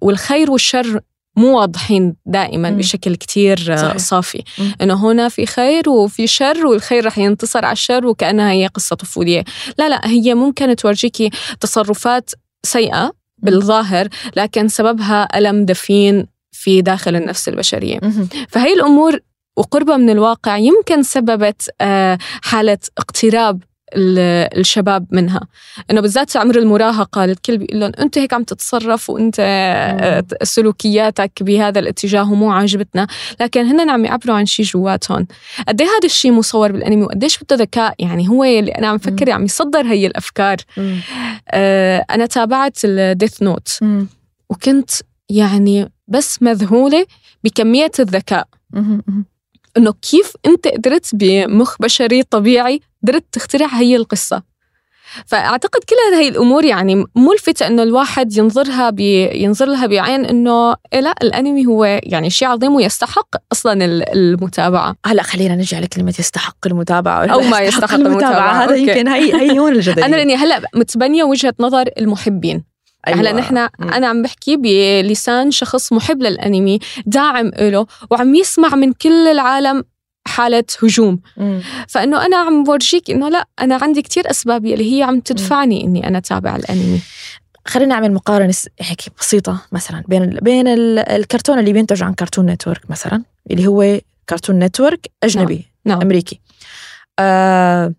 والخير 0.00 0.50
والشر 0.50 1.00
مو 1.36 1.58
واضحين 1.58 2.16
دائما 2.26 2.70
مم. 2.70 2.76
بشكل 2.76 3.16
كتير 3.16 3.76
صحيح. 3.76 3.96
صافي. 3.96 4.42
مم. 4.58 4.72
إنه 4.82 5.10
هنا 5.10 5.28
في 5.28 5.46
خير 5.46 5.88
وفي 5.88 6.26
شر 6.26 6.66
والخير 6.66 7.06
رح 7.06 7.18
ينتصر 7.18 7.64
على 7.64 7.72
الشر 7.72 8.06
وكأنها 8.06 8.50
هي 8.52 8.66
قصة 8.66 8.96
طفولية. 8.96 9.44
لا 9.78 9.88
لا 9.88 10.06
هي 10.06 10.34
ممكن 10.34 10.76
تورجيكي 10.76 11.30
تصرفات 11.60 12.30
سيئة 12.66 13.12
بالظاهر 13.38 14.08
لكن 14.36 14.68
سببها 14.68 15.38
ألم 15.38 15.64
دفين 15.64 16.26
في 16.52 16.82
داخل 16.82 17.16
النفس 17.16 17.48
البشرية. 17.48 18.00
فهي 18.48 18.72
الأمور 18.72 19.18
وقربها 19.56 19.96
من 19.96 20.10
الواقع 20.10 20.56
يمكن 20.56 21.02
سببت 21.02 21.70
آه، 21.80 22.18
حالة 22.42 22.78
اقتراب 22.98 23.62
الشباب 23.94 25.06
منها. 25.10 25.40
إنه 25.90 26.00
بالذات 26.00 26.36
عمر 26.36 26.58
المراهقة 26.58 27.24
الكل 27.24 27.58
بيقول 27.58 27.80
لهم 27.80 27.92
أنت 27.98 28.18
هيك 28.18 28.32
عم 28.32 28.42
تتصرف 28.42 29.10
وأنت 29.10 29.36
آه، 29.40 30.24
سلوكياتك 30.42 31.42
بهذا 31.42 31.78
الاتجاه 31.78 32.32
ومو 32.32 32.50
عاجبتنا. 32.50 33.06
لكن 33.40 33.66
هن 33.66 33.90
عم 33.90 34.04
يعبروا 34.04 34.36
عن 34.36 34.46
شيء 34.46 34.64
جواتهم. 34.66 35.26
قد 35.68 35.80
إيه 35.80 35.88
هذا 35.88 36.04
الشيء 36.04 36.32
مصور 36.32 36.72
بالأنمي؟ 36.72 37.02
وقديش 37.02 37.38
بده 37.38 37.56
ذكاء؟ 37.56 37.94
يعني 37.98 38.28
هو 38.28 38.44
اللي 38.44 38.70
أنا 38.70 38.86
عم 38.86 38.98
فكر 38.98 39.30
عم 39.30 39.44
يصدر 39.44 39.86
هي 39.86 40.06
الأفكار. 40.06 40.56
آه 41.48 42.04
أنا 42.10 42.26
تابعت 42.26 42.78
ال 42.84 42.94
Death 42.94 43.42
Note 43.42 43.78
وكنت 44.50 44.90
يعني 45.28 45.92
بس 46.08 46.42
مذهولة 46.42 47.06
بكمية 47.44 47.90
الذكاء. 47.98 48.46
إنه 49.76 49.92
كيف 49.92 50.32
أنت 50.46 50.68
قدرت 50.68 51.10
بمخ 51.14 51.76
بشري 51.80 52.22
طبيعي 52.22 52.80
قدرت 53.02 53.24
تخترع 53.32 53.66
هي 53.66 53.96
القصة. 53.96 54.42
فأعتقد 55.26 55.80
كل 55.84 55.96
هذه 56.14 56.28
الأمور 56.28 56.64
يعني 56.64 57.04
ملفتة 57.14 57.66
إنه 57.66 57.82
الواحد 57.82 58.36
ينظرها 58.36 58.90
بي 58.90 59.42
ينظر 59.42 59.66
لها 59.66 59.86
بعين 59.86 60.24
إنه 60.24 60.76
إيه 60.92 61.00
لا 61.00 61.14
الأنمي 61.22 61.66
هو 61.66 61.84
يعني 62.02 62.30
شيء 62.30 62.48
عظيم 62.48 62.74
ويستحق 62.74 63.28
أصلا 63.52 63.84
المتابعة. 64.12 64.96
هلا 65.06 65.22
خلينا 65.22 65.56
نرجع 65.56 65.78
لكلمه 65.78 66.14
يستحق 66.18 66.66
المتابعة. 66.66 67.26
أو 67.26 67.40
ما 67.40 67.60
يستحق 67.60 67.94
المتابعة, 67.94 68.28
المتابعة. 68.28 68.64
هذا 68.64 68.74
يمكن 68.74 69.08
هي 69.08 69.34
هي 69.34 69.58
هون 69.58 69.72
الجدل 69.72 70.02
أنا 70.02 70.16
لأني 70.16 70.36
هلا 70.36 70.62
متبنية 70.74 71.24
وجهة 71.24 71.54
نظر 71.60 71.88
المحبين. 71.98 72.64
أيوة. 73.08 73.20
هلا 73.20 73.32
نحن 73.32 73.56
أنا 73.80 74.06
عم 74.06 74.22
بحكي 74.22 74.56
بلسان 74.56 75.50
شخص 75.50 75.92
محب 75.92 76.22
للأنمي 76.22 76.78
داعم 77.06 77.50
له 77.58 77.86
وعم 78.10 78.34
يسمع 78.34 78.74
من 78.74 78.92
كل 78.92 79.26
العالم 79.26 79.84
حالة 80.28 80.64
هجوم 80.82 81.20
مم. 81.36 81.62
فإنه 81.88 82.26
أنا 82.26 82.36
عم 82.36 82.64
بورجيك 82.64 83.10
إنه 83.10 83.28
لا 83.28 83.48
أنا 83.60 83.78
عندي 83.82 84.02
كتير 84.02 84.30
أسباب 84.30 84.66
اللي 84.66 84.98
هي 84.98 85.02
عم 85.02 85.20
تدفعني 85.20 85.84
إني 85.84 86.08
أنا 86.08 86.18
أتابع 86.18 86.56
الأنمي 86.56 87.00
خلينا 87.66 87.94
نعمل 87.94 88.12
مقارنة 88.12 88.54
هيك 88.80 89.00
بسيطة 89.20 89.62
مثلا 89.72 90.04
بين 90.08 90.26
بين 90.42 90.64
الكرتون 90.98 91.58
اللي 91.58 91.72
بينتج 91.72 92.02
عن 92.02 92.14
Cartoon 92.14 92.46
Network 92.46 92.90
مثلا 92.90 93.22
اللي 93.50 93.66
هو 93.66 94.00
Cartoon 94.28 94.58
Network 94.58 95.10
أجنبي 95.22 95.54
نعم. 95.84 95.98
نعم. 95.98 96.02
أمريكي 96.02 96.40
آه 97.18 97.94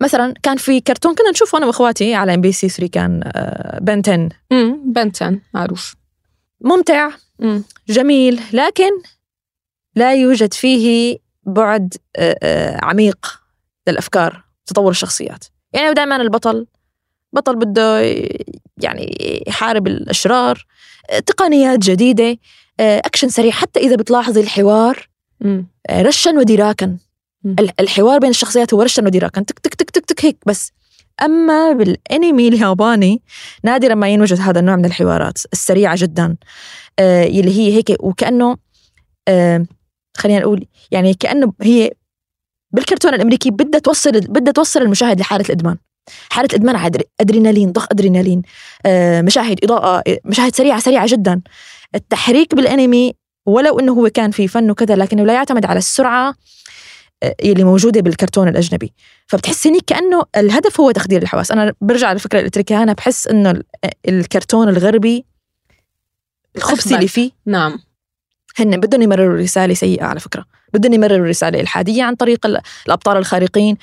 مثلا 0.00 0.34
كان 0.42 0.56
في 0.56 0.80
كرتون 0.80 1.14
كنا 1.14 1.30
نشوفه 1.30 1.58
أنا 1.58 1.66
وإخواتي 1.66 2.14
على 2.14 2.34
MBC 2.34 2.68
3 2.68 2.86
كان 2.92 3.20
آه 3.24 3.78
بنتن 3.80 4.28
امم 4.52 4.92
Ben 4.92 5.21
10 5.21 5.40
معروف 5.54 5.94
ممتع 6.60 7.10
مم. 7.38 7.64
جميل 7.88 8.40
لكن 8.52 8.90
لا 9.96 10.14
يوجد 10.14 10.54
فيه 10.54 11.18
بعد 11.46 11.94
آه، 12.16 12.38
آه، 12.42 12.78
عميق 12.82 13.40
للأفكار 13.88 14.44
تطور 14.66 14.90
الشخصيات. 14.90 15.44
يعني 15.72 15.94
دائما 15.94 16.16
البطل 16.16 16.66
بطل 17.32 17.56
بده 17.56 18.00
يعني 18.82 19.42
يحارب 19.46 19.86
الأشرار 19.86 20.66
آه، 21.10 21.18
تقنيات 21.18 21.78
جديدة 21.78 22.36
أكشن 22.80 23.28
سريع. 23.28 23.50
حتى 23.50 23.80
إذا 23.80 23.96
بتلاحظي 23.96 24.40
الحوار 24.40 25.08
رشا 25.90 26.30
ودراكا 26.30 26.96
الحوار 27.80 28.18
بين 28.18 28.30
الشخصيات 28.30 28.74
هو 28.74 28.82
رشا 28.82 29.04
ودراكا 29.04 29.40
تك 29.42 29.58
تك 29.58 29.74
تك 29.74 29.90
تك 29.90 30.04
تك 30.04 30.24
هيك 30.24 30.36
بس. 30.46 30.72
أما 31.22 31.72
بالأنمي 31.72 32.48
الياباني 32.48 33.22
نادرا 33.62 33.94
ما 33.94 34.08
ينوجد 34.08 34.40
هذا 34.40 34.60
النوع 34.60 34.76
من 34.76 34.84
الحوارات 34.84 35.38
السريعة 35.52 35.96
جدا 35.98 36.36
اللي 37.00 37.58
هي 37.58 37.72
هيك. 37.76 37.96
وكأنه 38.00 38.56
خلينا 40.16 40.40
نقول 40.40 40.66
يعني 40.90 41.14
كأنه 41.14 41.52
هي 41.62 41.92
بالكرتون 42.70 43.14
الأمريكي 43.14 43.50
بدها 43.50 43.80
توصل 43.80 44.12
بدها 44.12 44.52
توصل 44.52 44.82
المشاهد 44.82 45.20
لحالة 45.20 45.44
الإدمان. 45.44 45.76
حالة 46.30 46.48
الإدمان 46.52 46.76
على 46.76 46.98
أدرينالين 47.20 47.72
ضخ 47.72 47.86
أدرينالين 47.92 48.42
آه، 48.86 49.22
مشاهد 49.22 49.64
إضاءة 49.64 50.02
مشاهد 50.24 50.54
سريعة 50.54 50.80
سريعة 50.80 51.06
جدا. 51.08 51.40
التحريك 51.94 52.54
بالأنمي 52.54 53.14
ولو 53.46 53.78
إنه 53.78 53.92
هو 53.92 54.08
كان 54.08 54.30
في 54.30 54.48
فن 54.48 54.70
وكذا 54.70 54.96
لكنه 54.96 55.24
لا 55.24 55.34
يعتمد 55.34 55.66
على 55.66 55.78
السرعة 55.78 56.34
آه، 57.22 57.34
اللي 57.42 57.64
موجودة 57.64 58.00
بالكرتون 58.00 58.48
الأجنبي. 58.48 58.92
فبتحسيني 59.26 59.80
كأنه 59.86 60.22
الهدف 60.36 60.80
هو 60.80 60.90
تخدير 60.90 61.22
الحواس. 61.22 61.52
أنا 61.52 61.74
برجع 61.80 62.12
للفكره 62.12 62.38
اللي 62.38 62.50
قلت 62.50 62.72
أنا 62.72 62.92
بحس 62.92 63.26
إنه 63.26 63.62
الكرتون 64.08 64.68
الغربي 64.68 65.24
الخبز 66.56 66.92
اللي 66.92 67.08
فيه 67.08 67.30
نعم. 67.46 67.78
هن 68.56 68.80
بدهم 68.80 69.02
يمرروا 69.02 69.38
رسالة 69.38 69.74
سيئة 69.74 70.04
على 70.04 70.20
فكرة. 70.20 70.44
بدهم 70.74 70.92
يمرروا 70.92 71.26
رسالة 71.26 71.60
إلحادية 71.60 72.04
عن 72.04 72.14
طريق 72.14 72.46
الأبطال 72.86 73.16
الخارقين. 73.16 73.76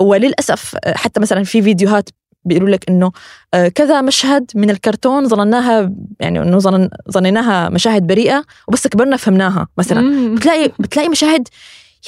وللأسف 0.00 0.76
حتى 0.86 1.20
مثلا 1.20 1.44
في 1.44 1.62
فيديوهات 1.62 2.10
بيقولوا 2.44 2.68
لك 2.68 2.90
إنه 2.90 3.12
آه، 3.54 3.68
كذا 3.68 4.00
مشهد 4.00 4.50
من 4.54 4.70
الكرتون 4.70 5.28
ظنناها 5.28 5.92
يعني 6.20 6.42
إنه 6.42 6.58
ظنن 6.58 6.88
ظنيناها 7.10 7.68
مشاهد 7.68 8.06
بريئة 8.06 8.44
وبس 8.68 8.86
كبرنا 8.86 9.16
فهمناها 9.16 9.68
مثلا. 9.78 10.34
بتلاقي 10.34 10.72
بتلاقي 10.78 11.08
مشاهد 11.08 11.48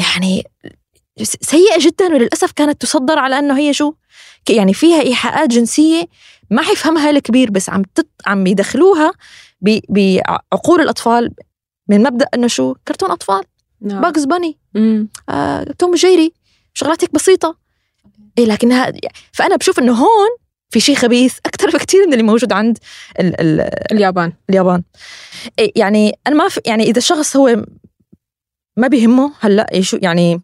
يعني 0.01 0.45
سيئة 1.23 1.79
جدا 1.81 2.07
وللأسف 2.15 2.53
كانت 2.53 2.81
تصدر 2.83 3.19
على 3.19 3.39
إنه 3.39 3.59
هي 3.59 3.73
شو؟ 3.73 3.93
يعني 4.51 4.75
فيها 4.75 5.01
إيحاءات 5.01 5.51
جنسية 5.51 6.05
ما 6.51 6.63
حيفهمها 6.63 7.11
الكبير 7.11 7.51
بس 7.51 7.71
عم 7.71 7.83
تط... 7.95 8.07
عم 8.27 8.47
يدخلوها 8.47 9.13
بعقول 9.89 10.81
الأطفال 10.81 11.31
من 11.89 12.03
مبدأ 12.03 12.27
إنه 12.35 12.47
شو؟ 12.47 12.75
كرتون 12.89 13.11
أطفال. 13.11 13.43
نعم. 13.81 14.01
Bugs 14.01 14.25
Bunny. 14.25 14.59
آه، 15.29 15.65
توم 15.79 15.95
جيري 15.95 16.33
شغلات 16.75 17.05
هيك 17.05 17.15
بسيطة. 17.15 17.57
إيه 18.39 18.45
لكنها 18.45 18.93
فأنا 19.33 19.57
بشوف 19.57 19.79
إنه 19.79 19.93
هون 19.93 20.29
في 20.71 20.81
شيء 20.81 20.97
خبيث 20.97 21.39
أكثر 21.47 21.71
بكثير 21.77 22.07
من 22.07 22.13
اللي 22.13 22.25
موجود 22.25 22.53
عند 22.53 22.79
ال 23.21 23.41
ال 23.41 23.61
اليابان. 23.93 24.33
اليابان. 24.51 24.83
إيه 25.59 25.73
يعني 25.77 26.19
أنا 26.27 26.37
ما 26.37 26.49
في 26.49 26.61
يعني 26.67 26.85
إذا 26.85 26.99
الشخص 26.99 27.37
هو 27.37 27.65
ما 28.77 28.89
بيهمه 28.89 29.33
هلأ 29.41 29.81
شو 29.81 29.99
يعني 30.03 30.43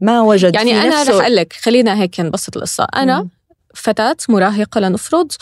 ما 0.00 0.20
وجد 0.20 0.54
يعني 0.54 0.82
أنا 0.82 1.02
رح 1.02 1.08
أقول 1.08 1.36
لك 1.36 1.52
خلينا 1.52 2.02
هيك 2.02 2.20
نبسط 2.20 2.56
القصة. 2.56 2.84
أنا 2.84 3.22
مم. 3.22 3.30
فتاة 3.74 4.16
مراهقة 4.28 4.80
لنفرض 4.80 5.32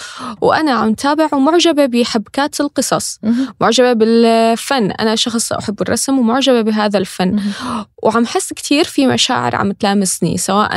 وأنا 0.41 0.73
عم 0.73 0.95
تابع 0.95 1.29
ومعجبة 1.33 1.87
بحبكات 1.87 2.61
القصص. 2.61 3.19
معجبة 3.61 3.93
بالفن. 3.93 4.91
أنا 4.91 5.17
شخص 5.17 5.53
أحب 5.53 5.83
الرسم 5.83 6.19
ومعجبة 6.19 6.61
بهذا 6.61 6.99
الفن. 6.99 7.41
وعم 8.03 8.27
حس 8.27 8.53
كتير 8.53 8.85
في 8.85 9.07
مشاعر 9.07 9.57
عم 9.57 9.73
تلامسني 9.73 10.39
سواء 10.39 10.71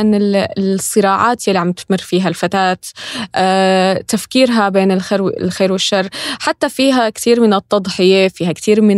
الصراعات 0.58 1.48
يلي 1.48 1.60
عم 1.60 1.72
تمر 1.72 1.98
فيها 1.98 2.28
الفتاة 2.28 2.78
آه، 3.36 4.02
تفكيرها 4.08 4.70
بين 4.70 4.92
الخير 4.92 5.72
والشر. 5.72 6.10
حتى 6.40 6.70
فيها 6.70 7.10
كثير 7.10 7.42
من 7.42 7.54
التضحية 7.54 8.28
فيها 8.28 8.52
كثير 8.52 8.82
من 8.82 8.98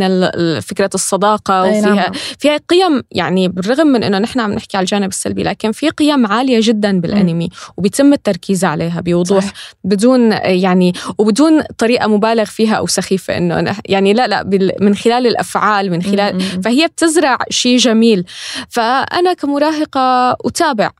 فكرة 0.59 0.89
الصداقة 0.95 1.63
وفيها 1.63 1.95
نعم. 1.95 2.11
فيها 2.39 2.57
قيم 2.57 3.03
يعني 3.11 3.47
بالرغم 3.47 3.87
من 3.87 4.03
إنه 4.03 4.17
نحن 4.17 4.39
عم 4.39 4.53
نحكي 4.53 4.77
على 4.77 4.83
الجانب 4.83 5.09
السلبي 5.09 5.43
لكن 5.43 5.71
في 5.71 5.89
قيم 5.89 6.27
عالية 6.27 6.59
جدا 6.63 6.99
بالأنمي 6.99 7.49
وبيتم 7.77 8.13
التركيز 8.13 8.42
التركيز 8.43 8.65
عليها 8.65 9.01
بوضوح 9.01 9.43
صحيح. 9.45 9.53
بدون 9.83 10.31
يعني 10.31 10.93
وبدون 11.17 11.61
طريقة 11.77 12.07
مبالغ 12.07 12.45
فيها 12.45 12.75
أو 12.75 12.87
سخيفة 12.87 13.37
إنه 13.37 13.61
أنا- 13.71 13.75
يعني 13.85 14.13
لا 14.13 14.27
لا 14.27 14.43
من 14.81 14.95
خلال 14.95 15.27
الأفعال 15.27 15.91
من 15.91 16.01
خلال. 16.03 16.41
فهي 16.63 16.87
بتزرع 16.87 17.37
شيء 17.49 17.77
جميل 17.77 18.25
فأنا 18.69 19.33
كمراهقة 19.33 20.31
أتابع 20.45 20.91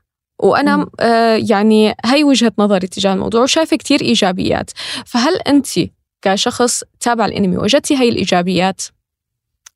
وأنا. 0.42 0.86
آه 1.00 1.36
يعني 1.50 1.94
هي 2.04 2.24
وجهة 2.24 2.52
نظري 2.58 2.86
تجاه 2.86 3.12
الموضوع 3.12 3.42
وشايفة 3.42 3.76
كتير 3.76 4.00
إيجابيات 4.00 4.70
فهل 5.06 5.36
انت 5.48 5.66
كشخص 6.22 6.82
تابع 7.00 7.24
الانمي 7.26 7.56
وجدتي 7.56 7.96
هاي 7.96 8.08
الإيجابيات 8.08 8.82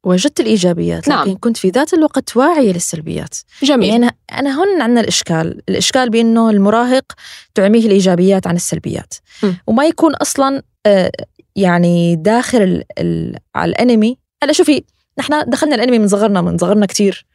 وجدت 0.04 0.40
الإيجابيات 0.40 1.08
نعم. 1.08 1.28
لكن 1.28 1.36
كنت 1.36 1.56
في 1.56 1.68
ذات 1.68 1.94
الوقت 1.94 2.36
واعية 2.36 2.72
للسلبيات. 2.72 3.34
جميل. 3.62 3.88
يعني 3.88 3.96
أنا 3.96 4.12
أنا 4.32 4.50
هون 4.50 4.82
عندنا 4.82 5.00
الإشكال 5.00 5.62
الإشكال 5.68 6.10
بأنه 6.10 6.50
المراهق 6.50 7.12
تعميه 7.54 7.86
الايجابيات 7.86 8.46
عن 8.46 8.56
السلبيات. 8.56 9.14
م. 9.42 9.52
وما 9.66 9.86
يكون 9.86 10.14
أصلا 10.14 10.62
آه، 10.86 11.10
يعني 11.56 12.16
داخل 12.16 12.62
ال 12.62 12.84
ال 12.98 13.36
على 13.54 13.70
الأنمي. 13.70 14.18
هلا 14.42 14.52
شوفي 14.52 14.84
نحن 15.18 15.50
دخلنا 15.50 15.74
الأنمي 15.74 15.98
من 15.98 16.08
صغرنا 16.08 16.40
من 16.40 16.58
صغرنا 16.58 16.86
كتير. 16.86 17.26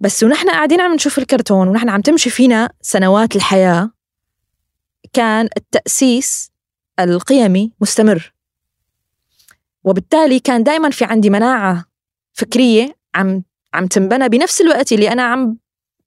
بس 0.00 0.22
ونحن 0.22 0.50
قاعدين 0.50 0.80
عم 0.80 0.94
نشوف 0.94 1.18
الكرتون 1.18 1.68
ونحن 1.68 1.88
عم 1.88 2.00
تمشي 2.00 2.30
فينا 2.30 2.70
سنوات 2.82 3.36
الحياة 3.36 3.90
كان 5.12 5.48
التأسيس 5.56 6.50
القيمي 7.00 7.72
مستمر. 7.80 8.32
وبالتالي 9.88 10.40
كان 10.40 10.62
دائما 10.62 10.90
في 10.90 11.04
عندي 11.04 11.30
مناعة 11.30 11.84
فكرية 12.32 12.96
عم 13.14 13.42
عم 13.74 13.86
تنبنى 13.86 14.28
بنفس 14.28 14.60
الوقت 14.60 14.92
اللي 14.92 15.12
أنا 15.12 15.22
عم 15.22 15.56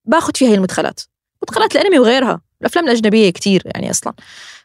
باخذ 0.06 0.32
فيها 0.36 0.50
هي 0.50 0.56
المدخلات. 0.56 1.02
مدخلات 1.44 1.76
الأنمي 1.76 2.00
وغيرها. 2.00 2.42
الأفلام 2.62 2.86
الأجنبية 2.86 3.30
كتير 3.30 3.64
يعني 3.66 3.92
أصلا. 3.92 4.14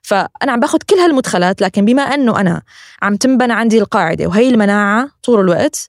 فأنا 0.03 0.53
عم 0.53 0.61
باخذ 0.61 0.79
كل 0.91 0.97
هالمدخلات 0.97 1.63
لكن 1.63 1.85
بما 1.85 2.03
أنه 2.03 2.41
أنا 2.41 2.63
عم 3.03 3.17
تنبنى 3.17 3.53
عندي 3.53 3.79
القاعدة 3.79 4.27
وهي 4.27 4.49
المناعة 4.49 5.11
طول 5.23 5.41
الوقت 5.41 5.89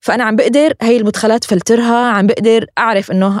فأنا 0.00 0.24
عم 0.24 0.36
بقدر 0.36 0.74
هي 0.82 0.96
المدخلات 0.96 1.44
فلترها 1.44 2.10
عم 2.10 2.26
بقدر 2.26 2.66
أعرف 2.78 3.10
إنه 3.10 3.40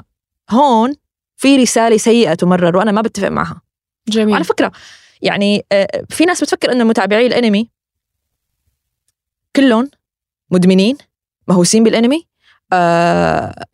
هون 0.50 0.94
في 1.36 1.56
رسالة 1.56 1.96
سيئة 1.96 2.34
تمرر 2.34 2.76
وأنا 2.76 2.92
ما 2.92 3.00
بتفق 3.00 3.28
معها. 3.28 3.60
جميل. 4.08 4.32
وعلى 4.32 4.44
فكرة 4.44 4.72
يعني 5.22 5.66
آه، 5.72 6.04
في 6.10 6.24
ناس 6.24 6.40
بتفكر 6.40 6.72
إنه 6.72 6.84
متابعي 6.84 7.26
الأنمي 7.26 7.73
كلهم 9.56 9.90
مدمنين 10.50 10.98
مهووسين 11.48 11.84
بالانمي. 11.84 12.26
آه 12.72 13.64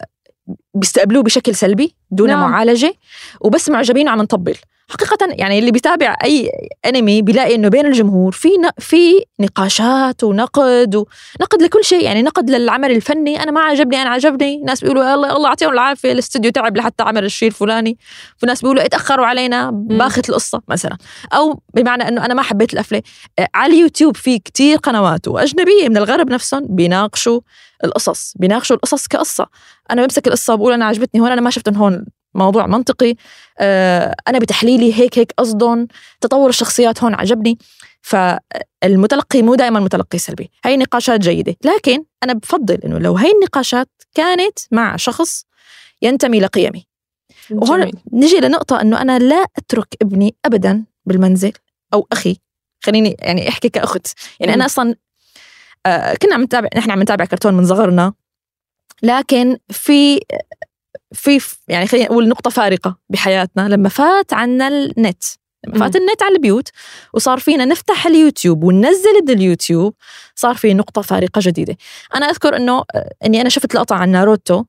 بيستقبلوه 0.74 1.22
بشكل 1.22 1.54
سلبي 1.54 1.94
دون 2.10 2.28
نعم. 2.28 2.50
معالجة 2.50 2.94
وبس 3.40 3.68
معجبين 3.68 4.08
وعم 4.08 4.22
نطبل. 4.22 4.56
حقيقة 4.90 5.28
يعني 5.30 5.58
اللي 5.58 5.70
بيتابع 5.70 6.16
أي 6.24 6.50
أنمي 6.86 7.22
بيلاقي 7.22 7.54
إنه 7.54 7.68
بين 7.68 7.86
الجمهور 7.86 8.32
في 8.32 8.48
ن... 8.48 8.70
في 8.78 9.24
نقاشات 9.40 10.24
ونقد 10.24 10.94
ونقد 10.94 11.62
لكل 11.62 11.84
شيء. 11.84 12.04
يعني 12.04 12.22
نقد 12.22 12.50
للعمل 12.50 12.90
الفني 12.90 13.42
أنا 13.42 13.50
ما 13.50 13.60
عجبني 13.60 14.02
أنا 14.02 14.10
عجبني. 14.10 14.62
ناس 14.62 14.80
بيقولوا 14.80 15.14
الله 15.14 15.36
الله 15.36 15.48
يعطيهم 15.48 15.72
العافية 15.72 16.12
الاستوديو 16.12 16.50
تعب 16.50 16.76
لحتى 16.76 17.02
عمل 17.02 17.24
الشيء 17.24 17.48
الفلاني. 17.48 17.98
في 18.36 18.46
ناس 18.46 18.62
بيقولوا 18.62 18.84
اتأخروا 18.84 19.26
علينا 19.26 19.70
باخت 19.70 20.28
القصة 20.28 20.62
مثلا. 20.68 20.96
أو 21.32 21.62
بمعنى 21.74 22.08
إنه 22.08 22.24
أنا 22.24 22.34
ما 22.34 22.42
حبيت 22.42 22.72
الأفلام. 22.72 23.02
آه، 23.38 23.48
على 23.54 23.72
اليوتيوب 23.72 24.16
في 24.16 24.38
كتير 24.38 24.76
قنوات 24.76 25.28
وأجنبية 25.28 25.88
من 25.88 25.96
الغرب 25.96 26.30
نفسهم 26.30 26.66
بيناقشوا 26.68 27.40
القصص 27.84 28.34
بيناقشوا 28.36 28.76
القصص 28.76 29.06
كقصة. 29.06 29.46
أنا 29.90 30.02
بمسك 30.02 30.26
القصة 30.26 30.54
بقول 30.54 30.72
أنا 30.72 30.84
عجبتني 30.84 31.20
هون 31.20 31.32
أنا 31.32 31.40
ما 31.40 31.50
شفت 31.50 31.68
إن 31.68 31.76
هون. 31.76 32.04
موضوع 32.34 32.66
منطقي. 32.66 33.14
آه، 33.58 34.16
أنا 34.28 34.38
بتحليلي 34.38 34.94
هيك 34.94 35.18
هيك 35.18 35.32
قصدهم. 35.38 35.88
تطور 36.20 36.48
الشخصيات 36.48 37.02
هون 37.02 37.14
عجبني. 37.14 37.58
فالمتلقي 38.02 39.42
مو 39.42 39.54
دائما 39.54 39.80
متلقي 39.80 40.18
سلبي. 40.18 40.50
هاي 40.64 40.76
نقاشات 40.76 41.20
جيدة. 41.20 41.56
لكن 41.64 42.04
أنا 42.22 42.32
بفضل 42.32 42.74
إنه 42.74 42.98
لو 42.98 43.16
هاي 43.16 43.32
النقاشات 43.32 43.88
كانت 44.14 44.58
مع 44.70 44.96
شخص 44.96 45.44
ينتمي 46.02 46.40
لقيمي. 46.40 46.86
وهون 47.50 47.80
جميل. 47.80 47.94
نجي 48.12 48.40
لنقطة 48.40 48.80
إنه 48.80 49.02
أنا 49.02 49.18
لا 49.18 49.46
أترك 49.58 49.94
ابني 50.02 50.34
أبدا 50.44 50.84
بالمنزل 51.06 51.52
أو 51.94 52.06
أخي. 52.12 52.36
خليني 52.84 53.16
يعني 53.18 53.48
أحكي 53.48 53.68
كأخت. 53.68 54.06
يعني 54.40 54.64
أصلا 54.64 54.90
آه 54.90 54.96
كنا 56.22 56.34
عم 56.34 56.42
نتابع 56.42 56.68
نحن 56.76 56.90
عم 56.90 57.02
نتابع 57.02 57.24
كرتون 57.24 57.54
من 57.54 57.66
صغرنا. 57.66 58.12
لكن 59.02 59.58
في 59.68 60.20
في 61.12 61.40
يعني 61.68 61.86
خلينا 61.86 62.06
نقول 62.06 62.28
نقطة 62.28 62.50
فارقة 62.50 62.98
بحياتنا. 63.08 63.68
لما 63.68 63.88
فات 63.88 64.32
عنا 64.32 64.68
النت 64.68 65.24
لما 65.66 65.78
فات 65.78 65.96
النت 65.96 66.22
على 66.22 66.34
البيوت 66.34 66.68
وصار 67.14 67.38
فينا 67.38 67.64
نفتح 67.64 68.06
اليوتيوب 68.06 68.64
وننزل 68.64 69.30
اليوتيوب 69.30 69.94
صار 70.34 70.54
في 70.54 70.74
نقطة 70.74 71.02
فارقة 71.02 71.38
جديدة. 71.44 71.76
أنا 72.14 72.26
أذكر 72.26 72.56
أنه 72.56 72.84
آه، 72.94 73.12
أني 73.24 73.40
أنا 73.40 73.48
شفت 73.48 73.74
لقطة 73.74 73.96
عن 73.96 74.08
ناروتو. 74.08 74.64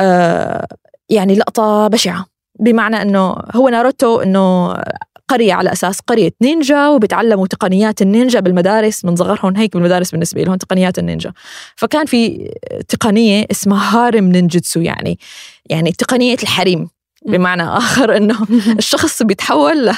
آه 0.00 0.66
يعني 1.08 1.34
لقطة 1.34 1.88
بشعة. 1.88 2.26
بمعنى 2.60 3.02
أنه 3.02 3.36
هو 3.54 3.68
ناروتو 3.68 4.20
أنه 4.20 4.74
قرية 5.32 5.52
على 5.52 5.72
أساس 5.72 6.00
قرية 6.00 6.30
نينجا 6.42 6.88
وبيتعلموا 6.88 7.46
تقنيات 7.46 8.02
النينجا 8.02 8.40
بالمدارس. 8.40 9.04
من 9.04 9.16
صغرهم 9.16 9.56
هيك 9.56 9.72
بالمدارس 9.74 10.10
بالنسبة 10.10 10.42
لهم 10.42 10.56
تقنيات 10.56 10.98
النينجا. 10.98 11.32
فكان 11.76 12.06
في 12.06 12.50
تقنية 12.88 13.46
اسمها 13.50 13.98
harem 13.98 14.24
ninjutsu 14.24 14.80
يعني 14.80 15.18
يعني 15.70 15.92
تقنية 15.92 16.36
الحريم. 16.42 16.88
بمعنى 17.26 17.62
آخر 17.62 18.08
أنه 18.16 18.46
الشخص 18.78 19.22
بيتحول 19.22 19.92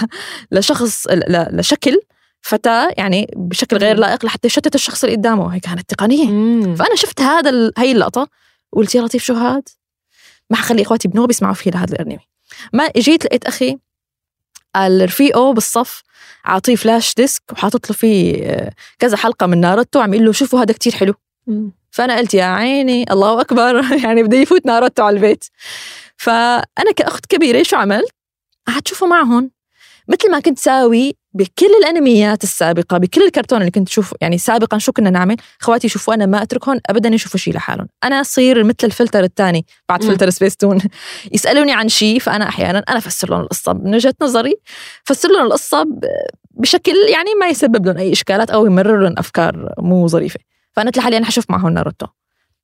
لشخص 0.50 1.06
لشكل 1.28 2.00
فتاة 2.40 2.90
يعني 2.96 3.30
بشكل 3.36 3.76
غير. 3.76 3.96
لائق 3.96 4.24
لحتى 4.24 4.46
يشتت 4.46 4.74
الشخص 4.74 5.04
اللي 5.04 5.16
قدامه. 5.16 5.54
هي 5.54 5.60
كانت 5.60 5.90
تقنية. 5.90 6.26
مم. 6.26 6.74
فأنا 6.74 6.94
شفت 6.94 7.20
هذا 7.20 7.50
ال... 7.50 7.72
هاي 7.78 7.92
اللقطة 7.92 8.28
وقلت 8.72 8.94
يا 8.94 9.02
لطيف 9.02 9.24
شو 9.24 9.34
هاد؟ 9.34 9.68
ما 10.50 10.56
حخلي 10.56 10.82
إخواتي 10.82 11.08
بنوب 11.08 11.30
يسمعوا 11.30 11.54
فيه 11.54 11.70
لهذا 11.70 11.92
الانمي 11.94 12.18
ما 12.72 12.88
جيت 12.96 13.24
لقيت 13.24 13.44
أخي 13.44 13.78
قال 14.74 15.04
رفيقه 15.04 15.52
بالصف 15.52 16.02
عاطيه 16.44 16.76
flash 16.76 17.14
disk 17.14 17.42
وحاطط 17.52 17.90
له 17.90 17.96
فيه 17.96 18.46
آه، 18.46 18.72
كذا 18.98 19.16
حلقة 19.16 19.46
من 19.46 19.60
ناروتو 19.60 20.00
عم 20.00 20.14
يقول 20.14 20.26
له 20.26 20.32
شوفوا 20.32 20.60
هذا 20.62 20.72
كتير 20.72 20.92
حلو. 20.94 21.14
فأنا 21.90 22.16
قلت 22.18 22.34
يا 22.34 22.44
عيني 22.44 23.12
الله 23.12 23.40
أكبر. 23.40 23.84
يعني 24.04 24.22
بده 24.22 24.36
يفوت 24.36 24.66
ناروتو 24.66 25.02
على 25.02 25.16
البيت. 25.16 25.44
فأنا 26.16 26.92
كأخت 26.96 27.26
كبيرة 27.26 27.62
شو 27.62 27.76
عملت؟ 27.76 28.10
قعدت 28.66 28.88
شوفه 28.88 29.06
معهم. 29.06 29.50
مثل 30.08 30.30
ما 30.30 30.40
كنت 30.40 30.58
ساوي 30.58 31.16
بكل 31.32 31.70
الأنميات 31.82 32.44
السابقة 32.44 32.98
بكل 32.98 33.22
الكرتون 33.22 33.60
اللي 33.60 33.70
كنت 33.70 33.88
شوف 33.88 34.14
يعني 34.20 34.38
سابقا 34.38 34.78
شو 34.78 34.92
كنا 34.92 35.10
نعمل؟ 35.10 35.36
أخواتي 35.60 35.86
يشوفوا 35.86 36.14
أنا 36.14 36.26
ما 36.26 36.42
أتركهم 36.42 36.80
ابدا 36.90 37.08
يشوفوا 37.08 37.40
شيء 37.40 37.54
لحالهم. 37.54 37.88
أنا 38.04 38.20
أصير 38.20 38.64
مثل 38.64 38.76
الفلتر 38.84 39.24
الثاني 39.24 39.66
بعد 39.88 40.04
مم. 40.04 40.10
فلتر 40.10 40.30
سبيس 40.30 40.56
تون. 40.56 40.80
يسألوني 41.32 41.72
عن 41.72 41.88
شيء 41.88 42.18
فأنا 42.18 42.48
أحيانا 42.48 42.84
أنا 42.88 42.98
أفسر 42.98 43.30
لهم 43.30 43.40
القصة 43.40 43.72
من 43.72 43.94
وجهة 43.94 44.14
نظري. 44.22 44.54
فسر 45.04 45.28
لهم 45.28 45.46
القصة 45.46 45.86
بشكل 46.50 46.94
يعني 47.12 47.34
ما 47.40 47.48
يسبب 47.48 47.86
لهم 47.86 47.96
أي 47.98 48.12
إشكالات 48.12 48.50
أو 48.50 48.66
يمرر 48.66 49.02
لهم 49.02 49.14
أفكار 49.18 49.74
مو 49.78 50.08
ظريفة. 50.08 50.40
فأنا 50.72 50.86
قلت 50.86 50.98
لحالي 50.98 51.16
أنا 51.16 51.26
حشوف 51.26 51.50
معهم 51.50 51.68
ناروتو. 51.68 52.06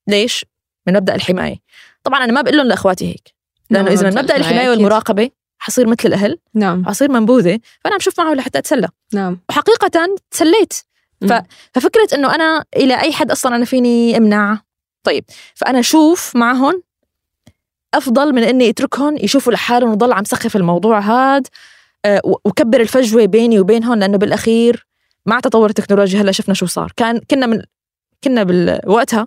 ليش؟ 0.08 0.44
من 0.86 0.94
مبدأ 0.94 1.14
الحماية. 1.14 1.56
طبعا 2.04 2.24
أنا 2.24 2.32
ما 2.32 2.40
بقول 2.40 2.56
لهم 2.56 2.66
لأخواتي 2.66 3.08
هيك. 3.08 3.34
لأنه 3.70 3.90
إذا 3.90 4.10
من 4.10 4.16
مبدأ 4.16 4.36
الحماية. 4.36 4.70
والمراقبة 4.70 5.30
حصير 5.60 5.86
مثل 5.86 6.08
الأهل 6.08 6.38
نعم. 6.54 6.86
حصير 6.86 7.10
منبوذة 7.10 7.60
فأنا 7.80 7.94
عم 7.94 8.00
شوف 8.00 8.20
معه 8.20 8.34
لحتى 8.34 8.58
أتسلى. 8.58 8.88
نعم. 9.14 9.40
وحقيقة 9.48 10.16
تسليت. 10.30 10.72
ف-. 11.28 11.42
ففكرة 11.74 12.08
إنه 12.14 12.34
أنا 12.34 12.64
إلى 12.76 13.00
أي 13.00 13.12
حد 13.12 13.30
أصلا 13.30 13.56
أنا 13.56 13.64
فيني 13.64 14.16
أمنع؟ 14.16 14.60
طيب 15.02 15.24
فأنا 15.54 15.78
أشوف 15.78 16.36
معهم 16.36 16.82
أفضل 17.94 18.32
من 18.32 18.42
إني 18.42 18.70
اتركهم 18.70 19.16
يشوفوا 19.16 19.52
لحالهم 19.52 19.90
وضل 19.90 20.12
عم 20.12 20.24
سخف 20.24 20.56
الموضوع 20.56 21.00
هاد 21.00 21.46
آه، 22.04 22.20
وكبر 22.24 22.80
الفجوة 22.80 23.26
بيني 23.26 23.60
وبينهم 23.60 23.98
لأنه 23.98 24.18
بالأخير 24.18 24.86
مع 25.26 25.40
تطور 25.40 25.68
التكنولوجيا 25.68 26.20
هلأ 26.20 26.32
شفنا 26.32 26.54
شو 26.54 26.66
صار. 26.66 26.92
كان 26.96 27.20
كنا 27.30 27.46
من 27.46 27.62
كنا 28.24 28.42
بوقتها 28.42 29.26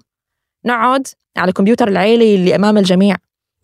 نقعد 0.65 1.07
على 1.37 1.51
كمبيوتر 1.51 1.87
العيلة 1.87 2.35
اللي 2.35 2.55
أمام 2.55 2.77
الجميع. 2.77 3.15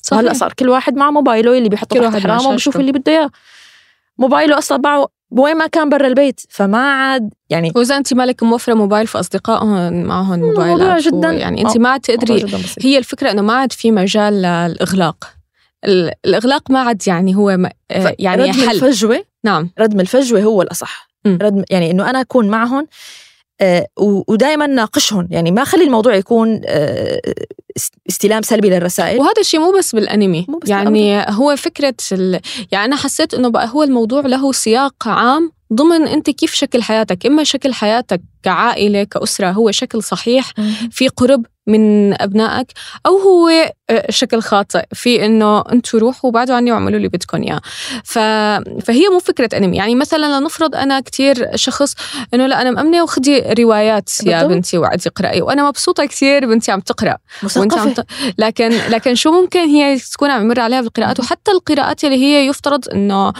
صحيح. 0.09 0.23
وهلا 0.23 0.33
صار 0.33 0.53
كل 0.53 0.69
واحد 0.69 0.95
مع 0.95 1.11
موبايله 1.11 1.57
اللي 1.57 1.69
بيحطه 1.69 2.09
تحت 2.09 2.23
حرامه 2.23 2.49
وبشوف. 2.49 2.77
اللي 2.77 2.91
بده 2.91 3.11
إياه 3.11 3.29
موبايله 4.17 4.57
أصلا 4.57 4.77
باعه 4.77 5.07
وين 5.31 5.57
ما 5.57 5.67
كان 5.67 5.89
برا 5.89 6.07
البيت 6.07 6.41
فما 6.49 6.91
عاد 6.91 7.33
يعني 7.49 7.71
وإذا 7.75 7.97
انت 7.97 8.13
مالك 8.13 8.43
موفرة 8.43 8.73
موبايل 8.73 9.07
فأصدقائهم 9.07 10.03
معهم 10.03 10.39
موبايلات 10.39 11.01
جداً- 11.03 11.25
يعني 11.25 11.61
انت 11.61 11.75
آه، 11.75 11.79
ما 11.79 11.89
عاد 11.89 11.99
تقدري. 12.01 12.45
هي 12.81 12.97
الفكرة 12.97 13.31
إنه 13.31 13.41
ما 13.41 13.53
عاد 13.53 13.71
في 13.71 13.91
مجال 13.91 14.33
للإغلاق 14.41 15.29
ال- 15.85 16.11
الإغلاق 16.25 16.71
ما 16.71 16.79
عاد 16.79 17.07
يعني 17.07 17.35
هو 17.35 17.49
يعني 18.19 18.43
ردم 18.43 18.51
حل 18.69 18.75
الفجوة 18.75 19.23
نعم 19.43 19.69
ردم 19.79 19.99
الفجوة 19.99 20.41
هو 20.41 20.61
الأصح. 20.61 21.09
ردم 21.27 21.63
يعني 21.69 21.91
إنه 21.91 22.09
أنا 22.09 22.21
أكون 22.21 22.47
معهم 22.47 22.87
ودائما 23.99 24.67
ناقشهم 24.67 25.27
يعني 25.31 25.51
ما 25.51 25.63
خلي 25.63 25.83
الموضوع 25.83 26.15
يكون 26.15 26.61
آه، 26.65 27.21
استلام 28.09 28.41
سلبي 28.41 28.69
للرسائل. 28.69 29.19
وهذا 29.19 29.39
الشيء 29.39 29.59
مو 29.59 29.71
بس 29.77 29.95
بالأنمي. 29.95 30.45
مو 30.49 30.57
بس 30.57 30.69
يعني 30.69 31.19
أبدا. 31.19 31.31
هو 31.31 31.55
فكرة 31.55 31.95
ال... 32.11 32.39
يعني 32.71 32.85
أنا 32.85 32.95
حسيت 32.95 33.33
إنه 33.33 33.49
بقى 33.49 33.69
هو 33.69 33.83
الموضوع 33.83 34.21
له 34.21 34.51
سياق 34.51 35.07
عام 35.07 35.51
ضمن 35.73 36.07
أنت 36.07 36.29
كيف 36.29 36.53
شكل 36.53 36.83
حياتك. 36.83 37.25
إما 37.25 37.43
شكل 37.43 37.73
حياتك 37.73 38.21
كعائلة 38.43 39.03
كأسرة 39.03 39.51
هو 39.51 39.71
شكل 39.71 40.03
صحيح 40.03 40.53
في 40.91 41.07
قرب 41.07 41.45
من 41.67 42.13
أبنائك 42.21 42.67
أو 43.05 43.17
هو 43.17 43.49
آه، 43.49 43.73
شكل 44.09 44.41
خاطئ 44.41 44.83
في 44.93 45.25
إنه 45.25 45.59
أنتم 45.59 45.97
روحوا 45.97 46.29
وبعدوا 46.29 46.55
عني 46.55 46.71
واعملوا 46.71 46.97
اللي 46.97 47.07
بدكم 47.07 47.43
إياه. 47.43 47.61
ف... 48.03 48.19
فهي 48.85 49.09
مو 49.11 49.19
فكرة 49.19 49.57
أنمي. 49.57 49.77
يعني 49.77 49.95
مثلا 49.95 50.39
لنفرض 50.39 50.75
أنا 50.75 50.99
كثير 50.99 51.47
شخص 51.55 51.95
إنه 52.33 52.47
لا 52.47 52.61
أنا 52.61 52.71
مأمنة 52.71 53.03
وخدي 53.03 53.39
روايات 53.39 54.09
يا 54.25 54.43
بنتي 54.43 54.77
وعدي 54.77 55.09
اقراي 55.09 55.41
وأنا 55.41 55.67
مبسوطة 55.67 56.05
كثير 56.05 56.45
بنتي 56.45 56.71
عم 56.71 56.79
تقرأ. 56.79 57.17
وانت 57.55 57.77
عم 57.77 57.93
ت... 57.93 58.05
لكن 58.37 58.69
لكن 58.69 59.15
شو 59.15 59.31
ممكن 59.31 59.59
هي 59.59 59.99
تكون 59.99 60.29
عم 60.29 60.41
يمر 60.41 60.59
عليها 60.59 60.81
بالقراءات؟ 60.81 61.19
وحتى 61.19 61.51
القراءات 61.51 62.03
اللي 62.03 62.15
هي 62.15 62.47
يفترض 62.47 62.89
إنه 62.89 63.33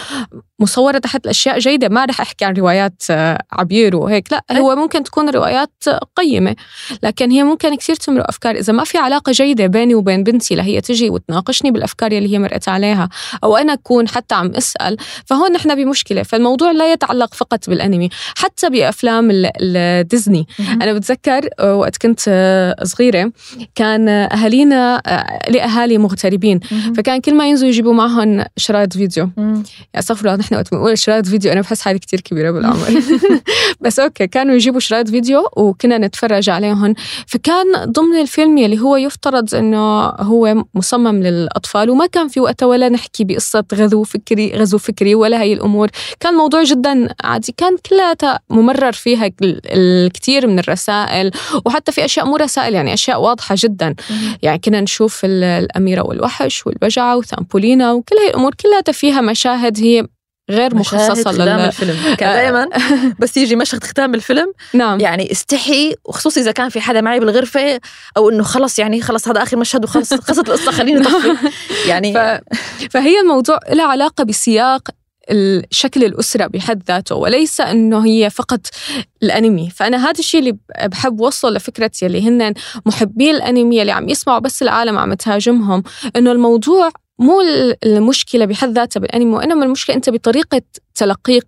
مصورة 0.60 0.98
تحت 0.98 1.28
اشياء 1.28 1.60
جيدة. 1.60 1.90
ما 1.90 2.06
رح 2.06 2.22
أحكي 2.22 2.46
عن 2.46 2.54
روايات 2.54 3.04
آه، 3.10 3.44
عبير 3.52 3.96
وهيك. 3.96 4.32
لا 4.32 4.44
هو 4.52 4.76
ممكن 4.76 5.04
تكون 5.04 5.30
روايات 5.30 5.84
قيمة 6.16 6.56
لكن 7.04 7.32
هي 7.32 7.44
ممكن 7.44 7.76
كثير 7.76 7.96
تمرق 7.96 8.26
أفكار. 8.28 8.56
إذا 8.56 8.74
ما 8.74 8.84
في 8.84 8.98
علاقة 8.98 9.32
جيدة 9.32 9.68
بيني 9.68 9.96
وبين 9.96 10.24
بنتي 10.24 10.39
لهي 10.52 10.82
تجي 10.82 11.10
وتناقشني 11.10 11.72
بالأفكار 11.72 12.12
اللي 12.12 12.34
هي 12.34 12.40
مرقت 12.40 12.70
عليها 12.70 13.10
أو 13.44 13.58
أنا 13.58 13.74
أكون 13.74 14.08
حتى 14.08 14.36
عم 14.36 14.52
أسأل. 14.56 14.98
فهون 15.26 15.52
نحن 15.52 15.76
بمشكلة. 15.76 16.24
فالموضوع 16.24 16.72
لا 16.72 16.94
يتعلق 16.94 17.34
فقط 17.34 17.70
بالأنمي 17.70 18.10
حتى 18.38 18.70
بأفلام 18.70 19.30
الديزني 19.34 20.48
أنا 20.60 20.94
بتذكر 20.94 21.50
آه، 21.60 21.76
وقت 21.76 21.98
كنت 21.98 22.20
آه، 22.28 22.84
صغيرة 22.84 23.32
كان 23.76 24.10
أهالينا 24.10 25.02
لأهالي 25.50 25.98
مغتربين. 25.98 26.60
فكان 26.98 27.22
كل 27.22 27.34
ما 27.34 27.50
ينزلوا 27.50 27.70
يجيبوا 27.70 27.94
معهم 27.94 28.44
شرايط 28.58 28.94
فيديو. 28.94 29.30
يعني 29.38 29.64
استغفر 29.96 30.26
الله 30.26 30.40
نحن 30.40 30.56
وقت 30.56 30.72
بنقول 30.72 30.98
شرايط 30.98 31.26
فيديو 31.26 31.52
أنا 31.52 31.62
بحس 31.62 31.82
حالي 31.82 32.00
كتير 32.00 32.22
كبيرة 32.22 32.52
بالعمر. 32.52 33.02
بس 33.82 34.00
okay 34.00 34.28
كانوا 34.28 34.56
يجيبوا 34.56 34.80
شرايط 34.80 35.10
فيديو 35.10 35.50
وكنا 35.58 35.98
نتفرج 35.98 36.50
عليهم. 36.50 36.94
فكان 37.28 37.66
ضمن 37.86 38.22
الفيلم 38.22 38.58
يلي 38.58 38.80
هو 38.80 38.96
يفترض 38.98 39.56
إنه 39.56 40.10
هو 40.30 40.64
مصمم 40.76 41.24
للأطفال 41.24 41.90
وما 41.90 42.06
كان 42.06 42.28
في 42.28 42.40
وقتها 42.40 42.66
ولا 42.66 42.90
نحكي 42.90 43.24
بقصة 43.24 43.64
غزو 43.74 44.04
فكري 44.04 44.52
غزو 44.56 44.78
فكري 44.78 45.16
ولا 45.16 45.42
هي 45.42 45.54
الأمور. 45.54 45.88
كان 46.20 46.34
موضوع 46.34 46.64
جدا 46.64 47.08
عادي. 47.24 47.54
كان 47.58 47.78
كلها 47.90 48.40
ممرر 48.50 48.92
فيها 48.92 49.32
الكثير 49.44 50.48
من 50.48 50.60
الرسائل 50.60 51.32
وحتى 51.66 51.92
في 51.92 52.06
أشياء 52.06 52.26
مو 52.26 52.36
رسائل 52.36 52.74
يعني 52.74 52.94
أشياء 52.94 53.22
واضحة 53.22 53.56
جدا. 53.58 53.96
يعني 54.42 54.60
كنا 54.60 54.82
نشوف 54.82 55.22
الأميرة 55.24 56.02
والوحش 56.02 56.68
والبجعة 56.68 57.18
وثامبولينا 57.18 57.92
وكل 57.94 58.16
هي 58.16 58.30
الأمور. 58.30 58.54
كلها 58.54 58.82
فيها 58.94 59.22
مشاهد 59.22 59.80
هي 59.80 60.08
غير 60.50 60.76
مخصصة 60.76 61.32
لل 61.32 61.50
الفيلم. 61.50 62.16
كان 62.16 62.34
دائما 62.34 62.70
بس 63.20 63.38
يجي 63.38 63.56
مشهد 63.56 63.84
ختام 63.84 64.16
الفيلم 64.16 64.54
نعم. 64.74 65.00
يعني 65.00 65.32
استحي 65.32 65.96
وخصوصي 66.06 66.40
إذا 66.40 66.52
كان 66.52 66.70
في 66.70 66.82
حدا 66.82 67.02
معي 67.02 67.20
بالغرفة 67.20 67.80
أو 68.18 68.30
إنه 68.30 68.44
خلص 68.44 68.80
يعني 68.80 69.02
خلص 69.02 69.28
هذا 69.28 69.44
آخر 69.44 69.58
مشهد 69.58 69.84
وخلص 69.84 70.14
خلصت 70.28 70.50
القصة 70.50 70.72
خليني 70.72 71.02
أطفي. 71.02 71.52
يعني 71.90 72.14
ف... 72.14 72.18
فهي 72.92 73.20
الموضوع 73.20 73.60
له 73.70 73.84
علاقة 73.84 74.24
بسياق 74.24 74.90
الشكل 75.32 76.04
الأسرة 76.04 76.48
بحد 76.48 76.84
ذاته 76.88 77.16
وليس 77.16 77.62
أنه 77.62 78.06
هي 78.06 78.30
فقط 78.30 78.60
الأنمي. 79.24 79.70
فأنا 79.70 79.98
هذا 79.98 80.20
الشيء 80.20 80.40
اللي 80.40 80.58
بحب 80.86 81.22
وصل 81.22 81.54
لفكرة 81.54 81.92
يلي 82.02 82.28
هن 82.28 82.54
محبي 82.86 83.32
الأنمي 83.32 83.82
اللي 83.82 83.92
عم 83.92 84.10
يسمعوا 84.10 84.40
بس 84.40 84.62
العالم 84.62 84.98
عم 84.98 85.14
تهاجمهم 85.14 85.84
أنه 86.16 86.32
الموضوع 86.32 86.92
مو 87.20 87.42
المشكلة 87.84 88.46
بحد 88.46 88.70
ذاتها 88.70 89.00
بالانمي 89.00 89.36
وإنما 89.36 89.66
المشكلة 89.66 89.96
أنت 89.96 90.10
بطريقة 90.10 90.62
تلقيك 90.96 91.48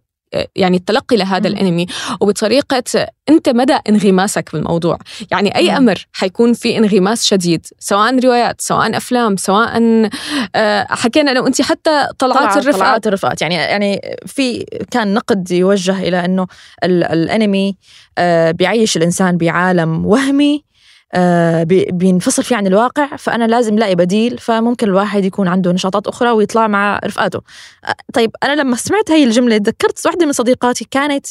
يعني 0.55 0.77
التلقي 0.77 1.17
لهذا 1.17 1.49
م. 1.49 1.53
الانمي 1.53 1.85
وبطريقة 2.21 3.07
أنت 3.29 3.49
مدى 3.49 3.77
انغماسك 3.89 4.49
بالموضوع 4.53 4.97
يعني 5.31 5.55
أي 5.55 5.71
م. 5.71 5.75
أمر 5.75 6.07
حيكون 6.13 6.53
في 6.53 6.77
انغماس 6.77 7.25
شديد 7.25 7.65
سواء 7.79 8.19
روايات 8.19 8.61
سواء 8.61 8.97
أفلام 8.97 9.37
سواء 9.37 9.81
آه، 10.55 10.87
حكينا 10.89 11.31
أنا 11.31 11.39
وانت 11.41 11.61
حتى 11.61 12.07
طلعات, 12.19 12.57
الرفقات 12.57 12.75
طلعات 12.75 13.07
الرفقات 13.07 13.41
يعني 13.41 13.55
يعني 13.55 14.01
في 14.25 14.65
كان 14.91 15.13
نقد 15.13 15.51
يوجه 15.51 15.99
إلى 15.99 16.25
إنه 16.25 16.47
الانمي 16.83 17.77
آه، 18.17 18.51
بيعيش 18.51 18.97
الإنسان 18.97 19.37
بعالم 19.37 20.05
وهمي 20.05 20.63
بينفصل 21.91 22.43
فيه 22.43 22.55
عن 22.55 22.67
الواقع 22.67 23.15
فأنا 23.15 23.47
لازم 23.47 23.75
لاقي 23.75 23.95
بديل 23.95 24.37
فممكن 24.37 24.87
الواحد 24.87 25.25
يكون 25.25 25.47
عنده 25.47 25.71
نشاطات 25.71 26.07
أخرى 26.07 26.31
ويطلع 26.31 26.67
مع 26.67 26.99
رفقاته. 27.05 27.41
آه، 27.85 27.95
طيب 28.13 28.31
أنا 28.43 28.61
لما 28.61 28.75
سمعت 28.75 29.11
هاي 29.11 29.23
الجملة 29.23 29.57
تذكرت 29.57 30.05
واحدة 30.05 30.25
من 30.25 30.31
صديقاتي 30.31 30.87
كانت 30.91 31.25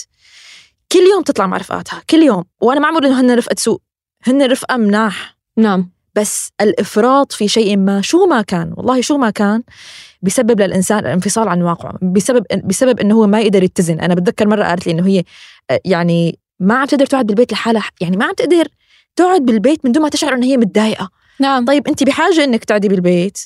كل 0.93 0.99
يوم 1.13 1.23
تطلع 1.23 1.47
مع 1.47 1.57
رفقاتها 1.57 2.03
كل 2.11 2.23
يوم 2.23 2.45
وأنا 2.61 2.81
ما 2.81 2.87
عم 2.87 2.97
إنه 2.97 3.21
هن 3.21 3.35
رفقة 3.35 3.57
سوء 3.59 3.81
هن 4.27 4.51
رفقة 4.51 4.77
مناح. 4.77 5.37
نعم. 5.57 5.91
بس 6.15 6.51
الإفراط 6.61 7.33
في 7.33 7.49
شيء 7.49 7.77
ما 7.77 8.01
شو 8.01 8.27
ما 8.27 8.43
كان 8.43 8.75
والله 8.77 9.01
شو 9.01 9.17
ما 9.17 9.31
كان 9.31 9.63
بيسبب 10.23 10.61
للإنسان 10.61 10.99
الانفصال 10.99 11.49
عن 11.49 11.63
واقعه 11.63 11.99
بسبب 12.03 12.47
بسبب 12.65 13.01
إنه 13.01 13.15
هو 13.15 13.27
ما 13.27 13.41
يقدر 13.41 13.63
يتزن. 13.63 14.01
أنا 14.01 14.15
بتذكر 14.15 14.49
مرة 14.49 14.65
قالت 14.65 14.87
لي 14.87 14.93
إنه 14.93 15.07
هي 15.07 15.25
آه، 15.71 15.81
يعني 15.85 16.39
ما 16.61 16.75
عم 16.75 16.87
تقدر 16.87 17.07
تقعد 17.07 17.27
بالبيت 17.27 17.53
لحالها 17.53 17.85
يعني 18.01 18.17
ما 18.17 18.25
عم 18.25 18.33
تقدر 18.33 18.69
تقعد 19.21 19.43
بالبيت 19.43 19.85
من 19.85 19.93
دون 19.93 20.03
ما 20.03 20.09
تشعر 20.09 20.35
ان 20.35 20.43
هي 20.43 20.57
متضايقة. 20.57 21.11
نعم. 21.41 21.65
طيب 21.65 21.89
انت 21.89 22.05
بحاجة 22.05 22.45
إنك 22.45 22.65
تقعدي 22.65 22.89
بالبيت. 22.89 23.39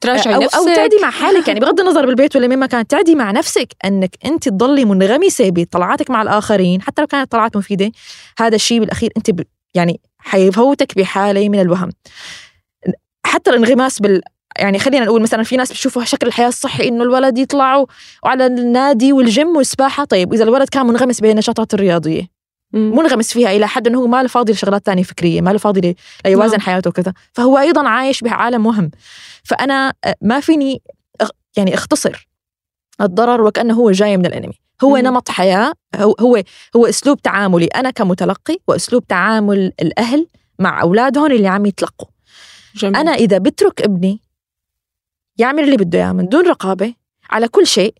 تراجعي 0.00 0.34
أو, 0.34 0.40
نفسك. 0.40 0.56
أو 0.56 0.64
تقعدي 0.64 0.96
مع 1.02 1.10
حالك 1.10 1.48
يعني 1.48 1.60
بغض 1.60 1.80
النظر 1.80 2.06
بالبيت 2.06 2.36
ولا 2.36 2.56
ما 2.56 2.66
كانت 2.66 2.90
تقعدي 2.90 3.14
مع 3.14 3.30
نفسك 3.30 3.68
إنك 3.84 4.16
انت 4.24 4.48
تضلي 4.48 4.84
منغمسة 4.84 5.50
بطلعاتك 5.50 6.10
مع 6.10 6.22
الآخرين 6.22 6.82
حتى 6.82 7.02
لو 7.02 7.06
كانت 7.06 7.32
طلعات 7.32 7.56
مفيدة. 7.56 7.92
هذا 8.38 8.54
الشيء 8.54 8.80
بالأخير 8.80 9.12
انت 9.16 9.30
ب... 9.30 9.42
يعني 9.74 10.00
حيفوتك 10.18 10.98
بحالة 10.98 11.48
من 11.48 11.60
الوهم. 11.60 11.90
حتى 13.26 13.50
الانغماس 13.50 14.00
بال 14.00 14.22
يعني 14.58 14.78
خلينا 14.78 15.04
نقول 15.04 15.22
مثلا 15.22 15.42
في 15.42 15.56
ناس 15.56 15.70
بتشوفوا 15.70 16.04
شكل 16.04 16.26
الحياة 16.26 16.48
الصحي 16.48 16.88
إنه 16.88 17.02
الولد 17.02 17.38
يطلعوا 17.38 17.86
على 18.24 18.46
النادي 18.46 19.12
والجيم 19.12 19.56
والسباحة. 19.56 20.04
طيب 20.04 20.34
إذا 20.34 20.44
الولد 20.44 20.68
كان 20.68 20.86
منغمس 20.86 21.20
بالنشاطات 21.20 21.74
الرياضية 21.74 22.33
منغمس 22.74 23.32
فيها 23.32 23.50
إلى 23.50 23.68
حد 23.68 23.86
إنه 23.86 23.98
هو 23.98 24.06
ما 24.06 24.22
له 24.22 24.28
فاضي 24.28 24.52
لشغلات 24.52 24.86
ثانية 24.86 25.02
فكرية 25.02 25.40
ما 25.40 25.50
له 25.50 25.58
فاضي 25.58 25.96
ليوازن 26.24 26.50
نعم. 26.50 26.60
حياته 26.60 26.90
وكذا. 26.90 27.12
فهو 27.32 27.58
أيضا 27.58 27.88
عايش 27.88 28.20
بعالم 28.20 28.66
وهم 28.66 28.90
فأنا 29.44 29.94
آه، 30.04 30.14
ما 30.22 30.40
فيني 30.40 30.82
يعني 31.56 31.74
أختصر 31.74 32.28
الضرر 33.00 33.42
وكأنه 33.42 33.74
هو 33.74 33.90
جاي 33.90 34.16
من 34.16 34.26
الإنمي. 34.26 34.54
هو 34.84 34.90
مم. 34.90 34.96
نمط 34.96 35.28
حياة 35.28 35.72
هو 35.96 36.14
هو 36.20 36.42
هو 36.76 36.86
أسلوب 36.86 37.22
تعاملي 37.22 37.66
أنا 37.66 37.90
كمتلقي 37.90 38.56
وأسلوب 38.68 39.06
تعامل 39.06 39.72
الأهل 39.80 40.26
مع 40.58 40.82
أولادهم 40.82 41.26
اللي 41.32 41.48
عم 41.48 41.66
يتلقوا. 41.66 42.08
جميل. 42.74 42.96
أنا 42.96 43.10
إذا 43.10 43.38
بترك 43.38 43.82
ابني 43.82 44.20
يعمل 45.38 45.64
اللي 45.64 45.76
بده 45.76 45.98
إياه 45.98 46.12
من 46.12 46.28
دون 46.28 46.46
رقابة 46.46 46.94
على 47.30 47.48
كل 47.48 47.66
شيء 47.66 47.94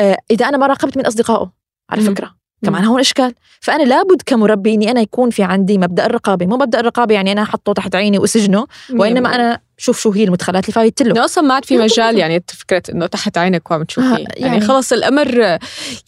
آه، 0.00 0.18
إذا 0.30 0.48
أنا 0.48 0.56
ما 0.56 0.66
راقبت 0.66 0.96
من 0.96 1.06
أصدقائه 1.06 1.52
على 1.90 2.02
فكرة. 2.02 2.41
كمان 2.64 2.84
هون 2.84 3.00
إشكال. 3.00 3.34
فأنا 3.60 3.82
لابد 3.82 4.22
كمربي 4.26 4.74
إني 4.74 4.90
أنا 4.90 5.00
يكون 5.00 5.30
في 5.30 5.42
عندي 5.42 5.78
مبدأ 5.78 6.06
الرقابة 6.06 6.46
مو 6.46 6.56
مبدأ 6.56 6.80
الرقابة 6.80 7.14
يعني 7.14 7.32
أنا 7.32 7.42
احطه 7.42 7.72
تحت 7.72 7.94
عيني 7.94 8.18
وأسجنه 8.18 8.66
وإنما 8.90 9.34
أنا 9.34 9.60
شوف 9.78 10.00
شو 10.00 10.10
هي 10.10 10.24
المدخلات 10.24 10.64
اللي 10.64 10.72
فايت 10.72 11.02
له. 11.02 11.24
أصلا 11.24 11.44
ما 11.44 11.54
عاد 11.54 11.64
في 11.64 11.78
مجال 11.84 12.18
يعني 12.18 12.44
فكرة 12.48 12.82
إنه 12.92 13.06
تحت 13.06 13.38
عينك 13.38 13.70
وعم 13.70 13.82
تشوفي. 13.82 14.06
آه 14.06 14.18
يعني, 14.18 14.28
يعني 14.36 14.60
خلص 14.60 14.92
الأمر 14.92 15.58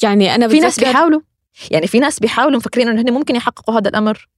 يعني 0.03 0.35
أنا 0.35 0.49
في 0.49 0.61
ناس 0.61 0.81
بيحاولوا. 0.81 1.21
يعني 1.71 1.87
في 1.87 1.99
ناس 1.99 2.21
بيحاولوا 2.21 2.57
مفكرين 2.57 2.89
إنه 2.89 3.01
هن 3.01 3.11
ممكن 3.13 3.37
يحققوا 3.37 3.79
هذا 3.79 3.89
الأمر. 3.89 4.29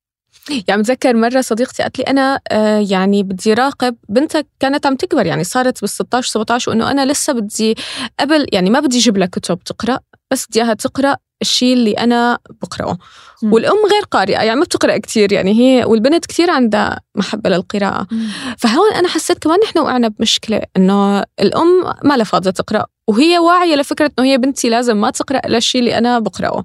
يعني 0.68 0.82
بتذكر 0.82 1.16
مرة 1.16 1.40
صديقتي 1.40 1.82
قالت 1.82 1.98
لي 1.98 2.04
أنا 2.04 2.40
آه 2.50 2.86
يعني 2.88 3.22
بدي 3.22 3.54
راقب 3.54 3.96
بنتك 4.08 4.46
كانت 4.60 4.86
عم 4.86 4.96
تكبر 4.96 5.26
يعني 5.26 5.44
صارت 5.44 5.80
بال 5.80 5.88
16 5.88 6.30
17 6.30 6.70
وإنه 6.70 6.90
أنا 6.90 7.06
لسه 7.06 7.32
بدي 7.32 7.74
قبل 8.20 8.46
يعني 8.52 8.70
ما 8.70 8.80
بدي 8.80 8.98
أجيب 8.98 9.16
لها 9.16 9.26
كتب 9.26 9.58
تقرأ 9.64 9.98
بس 10.30 10.46
بدي 10.46 10.62
إياها 10.62 10.74
تقرأ 10.74 11.16
الشيء 11.42 11.72
اللي 11.72 11.92
أنا 11.92 12.38
بقرأه 12.62 12.98
م. 13.42 13.52
والأم 13.52 13.86
غير 13.92 14.02
قارئة 14.10 14.42
يعني 14.42 14.58
ما 14.58 14.64
بتقرأ 14.64 14.98
كثير 14.98 15.32
يعني 15.32 15.52
هي 15.52 15.84
والبنت 15.84 16.26
كثير 16.26 16.50
عندها 16.50 17.00
محبة 17.14 17.50
للقراءة 17.50 18.06
م. 18.10 18.28
فهون 18.58 18.92
أنا 18.92 19.08
حسيت 19.08 19.38
كمان 19.38 19.58
نحن 19.64 19.78
وقعنا 19.78 20.08
بمشكلة 20.08 20.62
إنه 20.76 21.24
الأم 21.40 21.94
ما 22.04 22.16
لها 22.16 22.24
فاضية 22.24 22.50
تقرأ 22.50 22.86
وهي 23.08 23.38
واعية 23.38 23.76
لفكرة 23.76 24.10
إنه 24.18 24.26
هي 24.26 24.38
بنتي 24.38 24.68
لازم 24.68 25.00
ما 25.00 25.10
تقرأ 25.10 25.40
الشيء 25.46 25.80
اللي 25.80 25.98
أنا 25.98 26.18
بقرأه 26.18 26.64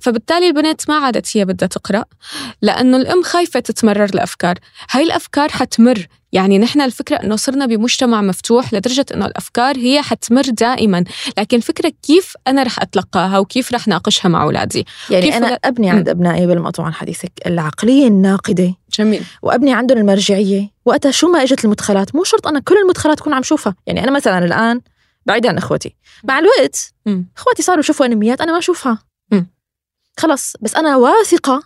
فبالتالي 0.00 0.46
البنت 0.48 0.90
ما 0.90 0.96
عادت 0.96 1.36
هي 1.36 1.44
بدها 1.44 1.68
تقرأ 1.68 2.04
لأنه 2.62 2.96
الأم 2.96 3.22
خايفة 3.22 3.60
تتمرر 3.60 4.04
الأفكار 4.04 4.54
هاي 4.90 5.02
الأفكار 5.02 5.48
حتمر 5.48 6.06
يعني 6.32 6.58
نحن 6.58 6.80
الفكرة 6.80 7.16
إنه 7.16 7.36
صرنا 7.36 7.66
بمجتمع 7.66 8.22
مفتوح 8.22 8.74
لدرجة 8.74 9.06
إنه 9.14 9.26
الأفكار 9.26 9.76
هي 9.76 10.02
حتمر 10.02 10.42
دائما. 10.42 11.04
لكن 11.38 11.56
الفكرة 11.56 11.92
كيف 12.02 12.34
أنا 12.46 12.62
رح 12.62 12.82
أتلقاها 12.82 13.38
وكيف 13.38 13.72
رح 13.74 13.88
ناقشها 13.88 14.28
مع 14.28 14.42
أولادي؟ 14.42 14.86
يعني 15.10 15.36
أنا 15.36 15.46
ولا- 15.46 15.60
أبني 15.64 15.90
عند 15.90 16.08
أبنائي 16.08 16.46
بالمقطوع 16.46 16.86
عن 16.86 16.94
حديثك 16.94 17.32
العقلية 17.46 18.06
الناقدة. 18.06 18.74
جميل. 18.98 19.22
وأبني 19.42 19.72
عندهم 19.74 19.98
المرجعية. 19.98 20.70
وقتها 20.84 21.10
شو 21.10 21.28
ما 21.28 21.42
إجت 21.42 21.64
المدخلات؟ 21.64 22.14
مو 22.14 22.24
شرط 22.24 22.46
أنا 22.46 22.60
كل 22.60 22.74
المدخلات 22.76 23.18
تكون 23.18 23.34
عم 23.34 23.42
شوفها. 23.42 23.74
يعني 23.86 24.04
أنا 24.04 24.10
مثلا 24.10 24.38
الآن 24.44 24.80
بعيد 25.26 25.46
عن 25.46 25.56
إخوتي. 25.58 25.96
مع 26.24 26.38
الوقت 26.38 26.92
مم. 27.06 27.28
إخواتي 27.36 27.62
صاروا 27.62 27.80
يشوفوا 27.80 28.06
أنميات 28.06 28.40
أنا 28.40 28.52
ما 28.52 28.58
أشوفها. 28.58 28.98
مم. 29.32 29.46
خلص. 30.18 30.52
بس 30.60 30.74
أنا 30.74 30.96
واثقة 30.96 31.62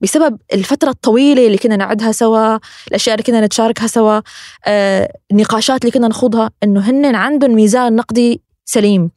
بسبب 0.00 0.38
الفترة 0.52 0.90
الطويلة 0.90 1.46
اللي 1.46 1.58
كنا 1.58 1.76
نعدها 1.76 2.12
سوا 2.12 2.58
الأشياء 2.88 3.14
اللي 3.14 3.24
كنا 3.24 3.46
نتشاركها 3.46 3.86
سوا 3.86 4.20
آه، 4.66 5.12
النقاشات 5.30 5.80
اللي 5.80 5.92
كنا 5.92 6.08
نخوضها 6.08 6.50
إنه 6.62 6.80
هن 6.80 7.14
عندهم 7.14 7.54
ميزان 7.54 7.96
نقدي 7.96 8.42
سليم. 8.64 9.10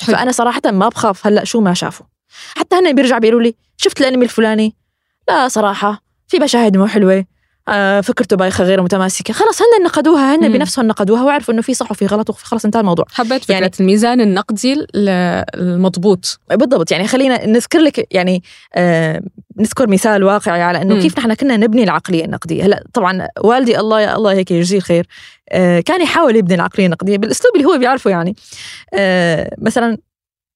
حلو. 0.00 0.16
فأنا 0.16 0.32
صراحة 0.32 0.62
ما 0.66 0.88
بخاف 0.88 1.26
هلأ 1.26 1.44
شو 1.44 1.60
ما 1.60 1.74
شافوا. 1.74 2.06
حتى 2.56 2.76
هن 2.76 2.94
بيرجع 2.94 3.18
بيقولوا 3.18 3.42
لي 3.42 3.54
شفت 3.76 4.00
الأنمي 4.00 4.24
الفلاني؟ 4.24 4.76
لا 5.28 5.48
صراحة 5.48 6.02
في 6.28 6.38
مشاهد 6.38 6.76
مو 6.76 6.86
حلوة. 6.86 7.24
فكرته 8.02 8.36
بايخة 8.36 8.64
غير 8.64 8.82
متماسكة. 8.82 9.34
خلص 9.34 9.62
هن 9.62 9.84
نقدوها 9.84 10.34
هن. 10.36 10.52
بنفسهم 10.52 10.86
نقدوها 10.86 11.22
وعرفوا 11.22 11.54
إنه 11.54 11.62
في 11.62 11.74
صح 11.74 11.90
وفي 11.90 12.06
غلط 12.06 12.30
وخلص 12.30 12.64
انتهى 12.64 12.80
الموضوع. 12.80 13.04
حبيت 13.12 13.50
يعني- 13.50 13.62
يعني 13.62 13.72
الميزان 13.80 14.20
النقدي 14.20 14.72
ال- 14.72 14.84
المضبوط. 15.54 16.40
بالضبط 16.50 16.92
يعني 16.92 17.08
خلينا 17.08 17.46
نذكر 17.46 17.78
لك 17.78 18.14
يعني 18.14 18.42
آه 18.74 19.22
نذكر 19.60 19.88
مثال 19.90 20.24
واقعي 20.24 20.62
على 20.62 20.82
إنه. 20.82 21.00
كيف 21.02 21.18
نحن 21.18 21.34
كنا 21.34 21.56
نبني 21.56 21.82
العقلية 21.84 22.24
النقدية. 22.24 22.64
هلا 22.64 22.84
طبعا 22.94 23.28
والدي 23.44 23.78
الله 23.80 24.00
يا 24.00 24.16
الله 24.16 24.32
هيك 24.32 24.50
يجزيه 24.50 24.76
الخير 24.78 25.06
آه 25.50 25.80
كان 25.80 26.02
يحاول 26.02 26.36
يبني 26.36 26.54
العقلية 26.54 26.86
النقدية 26.86 27.18
بالأسلوب 27.18 27.56
اللي 27.56 27.66
هو 27.66 27.78
بيعرفه 27.78 28.10
يعني. 28.10 28.36
آه 28.94 29.54
مثلا 29.58 29.96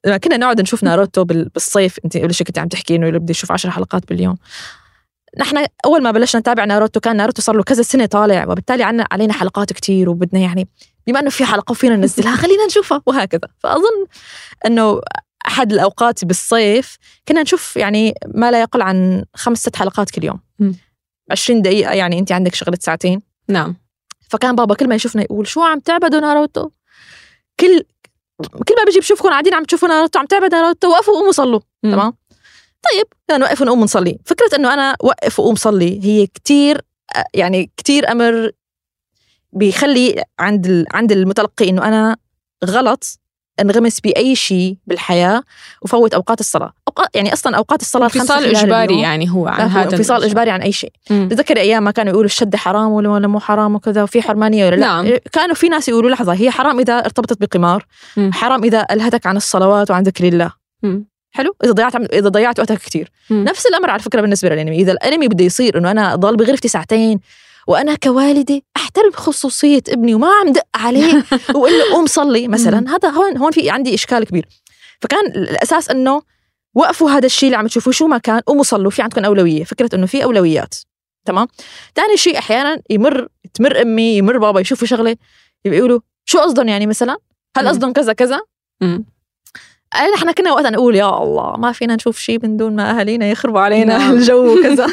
لما 0.06 0.16
كنا 0.16 0.36
نقعد 0.36 0.60
نشوف 0.60 0.84
ناروتو 0.84 1.24
بال- 1.24 1.48
بالصيف 1.48 1.98
انت 2.04 2.16
قبل 2.16 2.34
شوي 2.34 2.44
كنت 2.44 2.58
عم 2.58 2.68
تحكي 2.68 2.96
إنه 2.96 3.10
بدي 3.10 3.30
يشوف 3.30 3.52
عشر 3.52 3.70
حلقات 3.70 4.08
باليوم. 4.08 4.36
نحن 5.38 5.66
أول 5.84 6.02
ما 6.02 6.10
بلشنا 6.10 6.40
نتابع 6.40 6.64
ناروتو 6.64 7.00
كان 7.00 7.16
ناروتو 7.16 7.42
صار 7.42 7.56
له 7.56 7.62
كذا 7.62 7.82
سنة 7.82 8.06
طالع 8.06 8.46
وبالتالي 8.48 8.82
عنا 8.82 9.06
علينا 9.10 9.32
حلقات 9.32 9.72
كتير 9.72 10.10
وبدنا 10.10 10.40
يعني 10.40 10.68
بما 11.06 11.20
إنه 11.20 11.30
في 11.30 11.44
حلقة 11.44 11.72
وفينا 11.72 11.96
ننزلها 11.96 12.36
خلينا 12.36 12.66
نشوفها 12.66 13.02
وهكذا. 13.06 13.48
فأظن 13.58 14.06
إنه 14.66 15.00
أحد 15.46 15.72
الأوقات 15.72 16.24
بالصيف 16.24 16.98
كنا 17.28 17.42
نشوف 17.42 17.76
يعني 17.76 18.14
ما 18.34 18.50
لا 18.50 18.60
يقل 18.60 18.82
عن 18.82 19.24
خمس 19.34 19.58
ست 19.58 19.76
حلقات 19.76 20.10
كل 20.10 20.24
يوم. 20.24 20.40
مم. 20.58 20.74
20 21.30 21.62
دقيقة 21.62 21.92
يعني 21.92 22.18
أنت 22.18 22.32
عندك 22.32 22.54
شغلة 22.54 22.78
ساعتين. 22.80 23.22
نعم. 23.48 23.76
فكان 24.30 24.56
بابا 24.56 24.74
كل 24.74 24.88
ما 24.88 24.94
يشوفنا 24.94 25.22
يقول 25.22 25.46
شو 25.46 25.62
عم 25.62 25.80
تعبدوا 25.80 26.20
ناروتو؟ 26.20 26.70
كل 27.60 27.84
كل 28.38 28.74
ما 28.78 28.84
بيجي 28.86 29.00
بشوفكم 29.00 29.28
قاعدين 29.28 29.54
عم 29.54 29.64
تشوفوا 29.64 29.88
ناروتو 29.88 30.18
عم 30.18 30.26
تعبد 30.26 30.54
ناروتو 30.54 30.88
وقفوا 30.88 31.14
وقوموا 31.14 31.32
صلوا. 31.32 31.60
تمام؟ 31.82 32.12
طيب 32.82 33.06
بدنا 33.28 33.38
نوقف 33.38 33.60
ونقوم 33.60 33.80
نصلي 33.80 34.18
فكرة 34.24 34.56
إنه 34.56 34.74
أنا 34.74 34.96
وقف 35.00 35.40
وقوم 35.40 35.54
صلي 35.54 36.04
هي 36.04 36.26
كتير 36.26 36.80
يعني 37.34 37.70
كتير 37.76 38.12
أمر 38.12 38.50
بيخلي 39.52 40.22
عند 40.38 40.86
عند 40.90 41.12
المتلقي 41.12 41.68
إنه 41.68 41.88
أنا 41.88 42.16
غلط 42.64 43.18
انغمس 43.60 44.00
بأي 44.00 44.34
شيء 44.34 44.76
بالحياة 44.86 45.42
وفوت 45.82 46.14
أوقات 46.14 46.40
الصلاة 46.40 46.72
أوقات 46.88 47.16
يعني 47.16 47.32
أصلا 47.32 47.56
أوقات 47.56 47.80
الصلاة 47.80 48.04
انفصال 48.04 48.56
إجباري 48.56 49.00
يعني 49.00 49.30
هو 49.30 49.46
عن 49.48 49.60
هو 49.60 49.78
هذا 49.78 49.96
انفصال. 49.96 50.24
إجباري 50.24 50.50
عن 50.50 50.60
أي 50.62 50.72
شيء. 50.72 50.92
بتذكر 51.10 51.56
أيام 51.56 51.82
ما 51.82 51.90
كانوا 51.90 52.12
يقولوا 52.12 52.26
الشدة 52.26 52.58
حرام 52.58 52.90
ولا 52.92 53.26
مو 53.26 53.40
حرام 53.40 53.74
وكذا 53.74 54.02
وفي 54.02 54.22
حرمانية 54.22 54.66
ولا 54.66 54.76
لا 54.76 54.80
نعم. 54.80 55.16
كانوا 55.32 55.54
في 55.54 55.68
ناس 55.68 55.88
يقولوا 55.88 56.10
لحظة 56.10 56.32
هي 56.32 56.50
حرام 56.50 56.78
إذا 56.78 56.98
ارتبطت 56.98 57.40
بقمار 57.40 57.86
مم. 58.16 58.32
حرام 58.32 58.64
إذا 58.64 58.86
ألهتك 58.90 59.26
عن 59.26 59.36
الصلوات 59.36 59.90
وعن 59.90 60.02
ذكر 60.02 60.28
الله. 60.28 60.52
حلو؟ 61.30 61.56
إذا 61.64 61.72
ضيعت 61.72 61.94
إذا 61.96 62.28
ضيعت 62.28 62.60
وقتك 62.60 62.78
كثير. 62.78 63.10
نفس 63.30 63.66
الأمر 63.66 63.90
على 63.90 64.02
فكرة 64.02 64.20
بالنسبة 64.20 64.48
للأنمي. 64.48 64.76
إذا 64.76 64.92
الأنمي 64.92 65.28
بده 65.28 65.44
يصير 65.44 65.78
إنه 65.78 65.90
أنا 65.90 66.14
اضل 66.14 66.36
بغرفتي 66.36 66.68
ساعتين 66.68 67.20
وأنا 67.66 67.94
كوالدة 67.94 68.62
أحترم 68.76 69.10
خصوصية 69.12 69.82
ابني 69.88 70.14
وما 70.14 70.28
عم 70.40 70.52
دق 70.52 70.66
عليه 70.74 71.14
وأقول 71.54 71.72
له 71.72 71.92
قوم 71.92 72.06
صلي 72.06 72.48
مثلا 72.48 72.96
هذا 72.96 73.08
هون 73.08 73.36
هون 73.36 73.50
في 73.50 73.70
عندي 73.70 73.94
إشكال 73.94 74.24
كبير. 74.24 74.46
فكان 75.00 75.26
الأساس 75.26 75.90
إنه 75.90 76.22
وقفوا 76.74 77.10
هذا 77.10 77.26
الشيء 77.26 77.46
اللي 77.46 77.56
عم 77.56 77.66
تشوفوه 77.66 77.92
شو 77.92 78.06
ما 78.06 78.18
كان 78.18 78.40
قوموا 78.40 78.62
صلوا 78.62 78.90
في 78.90 79.02
عندكم 79.02 79.24
أولوية. 79.24 79.64
فكرة 79.64 79.94
إنه 79.94 80.06
في 80.06 80.24
أولويات 80.24 80.74
تمام؟ 81.24 81.46
ثاني 81.94 82.16
شيء 82.16 82.38
أحيانا 82.38 82.82
يمر 82.90 83.28
تمر 83.54 83.82
أمي 83.82 84.16
يمر 84.16 84.38
بابا 84.38 84.60
يشوفوا 84.60 84.86
شغلة 84.86 85.16
يقولوا 85.64 86.00
شو 86.24 86.38
قصدهم 86.38 86.68
يعني 86.68 86.86
مثلا؟ 86.86 87.16
هل. 87.56 87.68
قصدهم 87.68 87.92
كذا 87.92 88.12
كذا؟ 88.12 88.40
آه، 89.94 90.10
نحن 90.14 90.32
كنا 90.32 90.52
وقتها 90.52 90.70
نقول 90.70 90.94
يا 90.96 91.22
الله 91.22 91.56
ما 91.56 91.72
فينا 91.72 91.94
نشوف 91.94 92.18
شيء 92.18 92.38
من 92.42 92.56
دون 92.56 92.76
ما 92.76 92.98
أهالينا 92.98 93.30
يخربوا 93.30 93.60
علينا 93.60 93.98
نعم. 93.98 94.12
الجو 94.16 94.46
وكذا. 94.58 94.86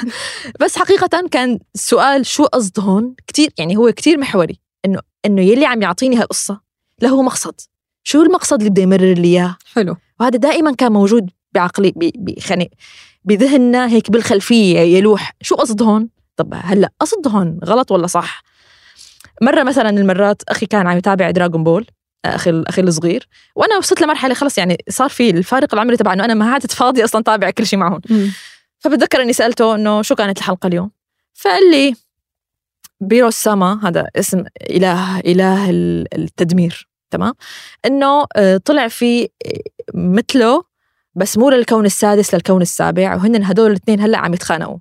بس 0.60 0.78
حقيقة 0.78 1.28
كان 1.32 1.60
السؤال 1.76 2.26
شو 2.26 2.46
قصدهم 2.46 3.16
كتير 3.28 3.50
يعني 3.58 3.78
هو 3.78 3.92
كتير 3.92 4.18
محوري 4.18 4.60
إنه 4.86 5.00
إنه 5.26 5.42
يلي 5.42 5.66
عم 5.66 5.82
يعطيني 5.82 6.16
هالقصة 6.18 6.60
له 7.02 7.22
مقصد. 7.22 7.54
شو 8.04 8.22
المقصد 8.22 8.58
اللي 8.58 8.70
بده 8.70 8.82
يمرر 8.84 9.14
لي 9.14 9.28
إياه؟ 9.28 9.58
حلو. 9.74 9.96
وهذا 10.20 10.38
دائما 10.38 10.72
كان 10.76 10.92
موجود 10.92 11.30
بعقلي 11.54 11.92
ب- 11.92 12.12
ب- 12.16 12.40
خلينا 12.40 12.70
بذهننا 13.24 13.88
هيك 13.88 14.12
بالخلفية 14.12 14.80
يلوح 14.80 15.32
شو 15.42 15.56
قصدهم 15.56 16.10
طب 16.36 16.54
هلأ 16.54 16.90
قصدهم 17.00 17.60
غلط 17.66 17.92
ولا 17.92 18.08
صح؟ 18.08 18.44
مرة 19.42 19.64
مثلا 19.64 19.90
المرات 19.90 20.42
أخي 20.50 20.66
كان 20.66 20.88
عم 20.88 20.98
يتابع 20.98 21.32
دراغون 21.32 21.64
بول 21.64 21.86
أخي 22.26 22.64
أخي 22.68 22.82
الصغير. 22.82 23.28
وأنا 23.56 23.78
وصلت 23.78 24.02
لمرحلة 24.02 24.34
خلص 24.34 24.58
يعني 24.58 24.78
صار 24.90 25.10
في 25.10 25.30
الفارق 25.30 25.74
العمري 25.74 25.98
تبع 25.98 26.14
إنه 26.14 26.26
أنا 26.26 26.34
ما 26.34 26.52
عادت 26.52 26.72
فاضية 26.72 27.04
أصلا 27.04 27.24
تابع 27.24 27.50
كل 27.50 27.66
شيء 27.68 27.80
معهم. 27.80 28.02
فبتذكر 28.80 29.22
إني 29.22 29.34
سألته 29.34 29.76
إنه 29.76 30.02
شو 30.02 30.16
كانت 30.16 30.38
الحلقة 30.38 30.68
اليوم؟ 30.68 30.92
فقال 31.34 31.72
لي 31.72 31.96
بيرو 33.02 33.30
ساما 33.30 33.80
هذا 33.84 34.08
اسم 34.16 34.44
إله 34.70 35.20
إله 35.20 35.70
ال- 35.70 36.08
التدمير 36.18 36.88
تمام؟ 37.12 37.34
إنه 37.86 38.26
آه، 38.36 38.58
طلع 38.58 38.88
في 38.88 39.24
آه، 39.24 39.28
مثله 39.94 40.64
بس 41.16 41.38
مو 41.38 41.50
للكون 41.50 41.86
السادس 41.86 42.34
للكون 42.36 42.62
السابع 42.62 43.16
وهن 43.16 43.44
هدول 43.44 43.72
الاثنين 43.72 44.00
هلأ 44.00 44.18
عم 44.18 44.34
يتخانقوا. 44.34 44.78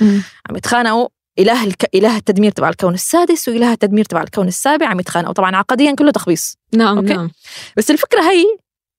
عم 0.00 0.56
يتخانقوا 0.56 1.08
إله 1.38 1.64
الك... 1.64 1.94
إله 1.94 2.16
التدمير 2.16 2.50
تبع 2.50 2.68
الكون 2.68 2.94
السادس 2.94 3.48
وإله 3.48 3.72
التدمير 3.72 4.04
تبع 4.04 4.22
الكون 4.22 4.48
السابع 4.48 4.86
عم 4.86 5.00
يتخانقوا. 5.00 5.32
طبعا 5.32 5.56
عقديا 5.56 5.94
كله 5.94 6.10
تخبيص. 6.10 6.56
نعم 6.74 6.98
أوكي. 6.98 7.14
نعم. 7.14 7.30
بس 7.76 7.90
الفكرة 7.90 8.20
هي 8.20 8.44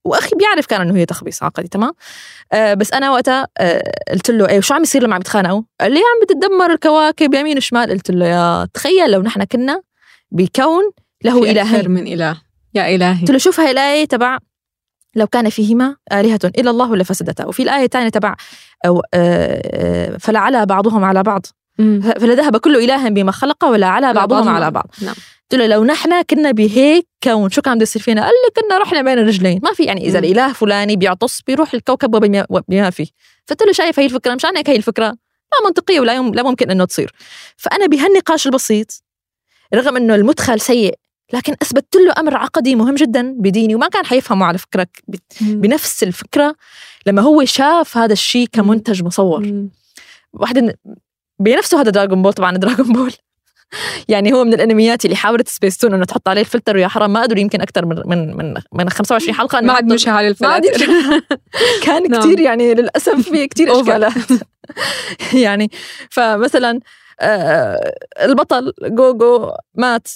وأخي 0.06 0.36
بيعرف 0.36 0.66
كان 0.66 0.82
إنه 0.82 0.96
هي 0.96 1.06
تخبيص 1.06 1.44
عقدي 1.44 1.68
تمام؟ 1.68 1.92
آه 2.52 2.74
بس 2.74 2.94
أنا 2.94 3.12
وقتها 3.12 3.48
آه 3.58 3.84
قلت 4.12 4.32
له 4.32 4.50
إيه 4.50 4.58
وشو 4.58 4.74
عم 4.74 4.82
يصير 4.82 5.04
لما 5.04 5.16
عم 5.16 5.22
يتخانقوا؟ 5.22 5.62
قال 5.82 5.92
لي 5.92 6.00
عم 6.00 6.26
بتدمر 6.26 6.72
الكواكب 6.72 7.34
يمين 7.34 7.58
وشمال. 7.58 7.90
قلت 7.90 8.12
له 8.12 8.26
يا 8.26 8.68
تخيل 8.74 9.12
لو 9.12 9.22
نحن 9.22 9.44
كنا 9.44 9.82
بكون 10.32 10.84
له 11.24 11.44
الهين 11.44 11.58
أكثر 11.58 11.90
من 11.90 12.08
إله. 12.08 12.42
يا 12.74 12.96
إلهي. 12.96 13.22
قلت 13.22 13.32
له 13.32 13.38
شوف 13.38 13.60
هاي 13.60 13.72
الآية 13.72 14.06
تبع 14.06 14.38
لو 15.16 15.28
كان 15.28 15.50
فيهما 15.50 15.96
آلهة 16.12 16.40
إلا 16.46 16.70
الله 16.70 16.96
لفسدتا. 16.96 17.46
وفي 17.46 17.64
الآية 17.64 17.86
الثانية 17.86 18.10
تبع 18.10 18.36
أو 18.86 19.02
آه، 19.14 19.62
آه، 19.74 20.18
فلعلى 20.18 20.66
بعضهم 20.66 21.04
على 21.04 21.24
بعض. 21.24 21.46
مم. 21.80 22.02
فلذهب 22.02 22.58
كل 22.58 22.76
إله 22.76 23.10
بما 23.10 23.32
خلق 23.32 23.66
ولا 23.66 23.88
على 23.88 24.14
بعضهم 24.14 24.50
على 24.50 24.72
بعض. 24.72 24.92
نعم. 25.02 25.16
قلت 25.52 25.62
له 25.62 25.68
لو 25.68 25.84
نحن 25.84 26.22
كنا 26.22 26.52
بهيك 26.52 27.08
كون 27.24 27.50
شو 27.50 27.62
كان 27.62 27.76
بده 27.76 27.84
يصير 27.84 28.02
فينا؟ 28.02 28.22
قال 28.22 28.34
لي 28.46 28.62
كنا 28.62 28.78
رحنا 28.78 29.02
بين 29.02 29.20
الرجلين. 29.20 29.60
ما 29.64 29.74
في 29.74 29.84
يعني 29.84 30.08
إذا 30.08 30.20
مم. 30.20 30.26
الإله 30.26 30.54
فلاني 30.54 30.96
بيعطس 30.96 31.42
بيروح 31.42 31.74
الكوكب 31.74 32.16
وبما 32.50 32.90
فيه. 32.90 33.08
فقلت 33.46 33.64
له 33.64 33.72
شايف 33.72 34.00
هي 34.00 34.06
الفكرة؟ 34.06 34.36
مشان 34.36 34.58
هيك 34.58 34.70
هي 34.70 34.76
الفكرة؟ 34.76 35.06
لا 35.52 35.68
منطقية 35.68 36.00
ولا 36.00 36.14
يوم 36.14 36.34
لا 36.34 36.44
ممكن 36.44 36.72
إنه 36.72 36.86
تصير. 36.86 37.12
فأنا 37.58 37.86
بهالنقاش 37.86 38.48
البسيط 38.48 39.04
رغم 39.74 39.98
إنه 39.98 40.16
المدخل 40.16 40.60
سيء 40.60 40.96
لكن 41.34 41.56
أثبتت 41.62 41.96
له 41.96 42.14
أمر 42.18 42.38
عقدي 42.38 42.76
مهم 42.76 42.96
جدا 42.96 43.36
بديني 43.38 43.76
وما 43.76 43.88
كان 43.88 44.06
حيفهمه 44.06 44.46
على 44.46 44.58
مم. 45.42 45.62
بنفس 45.62 46.04
الفكرة 46.04 46.56
لما 47.06 47.22
هو 47.22 47.46
شاف 47.46 47.98
هذا 47.98 48.14
الشيء 48.14 48.48
كمنتج 48.52 49.04
مصور. 49.04 49.70
واحدة 50.34 50.78
بنفسه 51.40 51.82
هذا 51.82 51.90
Dragon 51.90 52.22
Ball 52.22 52.34
طبعا 52.34 52.58
Dragon 52.58 52.94
Ball 52.94 53.14
يعني 54.10 54.34
هو 54.34 54.44
من 54.44 54.54
الأنميات 54.54 55.06
اللي 55.06 55.16
حاولت 55.16 55.48
سبيستون 55.48 55.94
إنه 55.94 56.06
تحط 56.06 56.28
عليه 56.28 56.42
الفلتر 56.42 56.76
ويا 56.76 56.88
حرام 56.88 57.14
ما 57.14 57.22
قدروا 57.22 57.40
يمكن 57.40 57.62
أكثر 57.62 57.86
من 57.86 58.02
من 58.06 58.38
من 58.38 58.54
من 58.74 58.90
25 58.90 59.36
حلقة. 59.36 59.62
ما 59.62 59.74
عاد 59.74 59.94
مشى 59.94 60.10
على 60.10 60.28
الفلاتر. 60.28 60.86
كان 61.86 62.12
نعم. 62.12 62.22
كثير 62.22 62.40
يعني 62.40 62.74
للأسف 62.74 63.30
في 63.30 63.48
كثير. 63.48 63.82
إشكالات. 63.82 64.14
يعني 65.46 65.72
فمثلا 66.10 66.80
آه، 67.20 67.94
البطل 68.22 68.74
جوكو 68.82 69.52
مات 69.76 70.08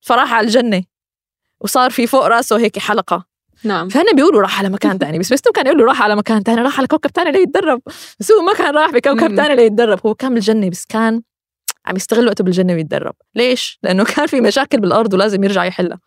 فراح 0.00 0.32
على 0.32 0.46
الجنة 0.46 0.82
وصار 1.60 1.90
في 1.90 2.06
فوق 2.06 2.26
راسه 2.26 2.58
هيك 2.58 2.78
حلقة. 2.78 3.35
نعم 3.66 3.88
فهنا 3.88 4.12
بيقولوا 4.12 4.42
راح 4.42 4.58
على 4.58 4.68
مكان 4.68 4.98
تاني 4.98 5.18
بس 5.18 5.32
بس 5.32 5.40
كان 5.54 5.66
يقولوا 5.66 5.86
راح 5.86 6.02
على 6.02 6.16
مكان 6.16 6.44
تاني 6.44 6.62
راح 6.62 6.78
على 6.78 6.86
كوكب 6.88 7.10
تاني 7.10 7.30
ليتدرب 7.30 7.80
بس 8.20 8.32
هو 8.32 8.42
ما 8.42 8.52
كان 8.52 8.74
راح 8.74 8.90
بكوكب 8.90 9.30
مم. 9.30 9.36
تاني 9.36 9.56
ليتدرب 9.56 10.00
هو 10.06 10.14
كان 10.14 10.34
بالجنة 10.34 10.70
بس 10.70 10.84
كان 10.84 11.22
عم 11.86 11.96
يستغل 11.96 12.26
وقته 12.26 12.44
بالجنة 12.44 12.72
ويتدرب 12.72 13.14
ليش؟ 13.34 13.78
لأنه 13.82 14.04
كان 14.04 14.26
في 14.26 14.40
مشاكل 14.40 14.80
بالأرض 14.80 15.14
ولازم 15.14 15.44
يرجع 15.44 15.64
يحلها 15.64 15.98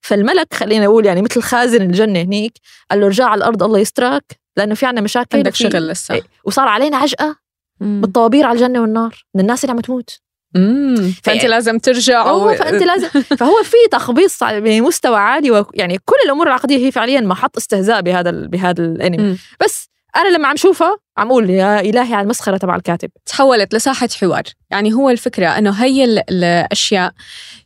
فالملك 0.00 0.54
خلينا 0.54 0.84
نقول 0.84 1.06
يعني 1.06 1.22
مثل 1.22 1.42
خازن 1.42 1.82
الجنة 1.82 2.20
هنيك 2.20 2.52
قال 2.90 3.00
له 3.00 3.06
ارجع 3.06 3.24
على 3.24 3.38
الأرض 3.38 3.62
الله 3.62 3.78
يسترك 3.78 4.24
لأنه 4.56 4.74
في 4.74 4.86
عنا 4.86 5.00
مشاكل 5.00 5.38
عندك 5.38 5.54
شغل 5.54 5.88
لسه 5.88 6.14
إيه، 6.14 6.22
وصار 6.44 6.68
علينا 6.68 6.96
عجقة 6.96 7.36
مم. 7.80 8.00
بالطوابير 8.00 8.46
على 8.46 8.56
الجنة 8.56 8.80
والنار 8.80 9.24
من 9.34 9.40
الناس 9.40 9.64
اللي 9.64 9.72
عم 9.72 9.80
تموت 9.80 10.20
فأنت 11.24 11.44
لازم 11.44 11.78
ترجع 11.78 12.22
أوه 12.28 12.54
فأنت 12.54 12.82
لازم. 12.82 13.08
فهو 13.40 13.62
في 13.62 13.76
تخبيص 13.90 14.44
بمستوى 14.44 15.16
عالي 15.16 15.50
ويعني 15.50 15.98
كل 16.04 16.16
الأمور 16.24 16.46
العقدية 16.46 16.86
هي 16.86 16.90
فعليا 16.90 17.20
محط 17.20 17.56
استهزاء 17.56 18.00
بهذا 18.00 18.30
ال- 18.30 18.48
بهذا 18.48 18.84
الأنمي. 18.84 19.38
بس 19.64 19.88
أنا 20.16 20.28
لما 20.36 20.48
عم 20.48 20.56
شوفها 20.56 20.96
عم 21.16 21.28
أقول 21.30 21.50
يا 21.50 21.80
إلهي 21.80 22.14
على 22.14 22.24
المسخرة 22.24 22.56
تبع 22.56 22.76
الكاتب. 22.76 23.10
تحولت 23.26 23.74
لساحة 23.74 24.08
حوار. 24.20 24.42
يعني 24.70 24.92
هو 24.92 25.10
الفكرة 25.10 25.46
أنه 25.46 25.70
هي 25.70 26.04
ال- 26.04 26.30
الأشياء 26.30 27.12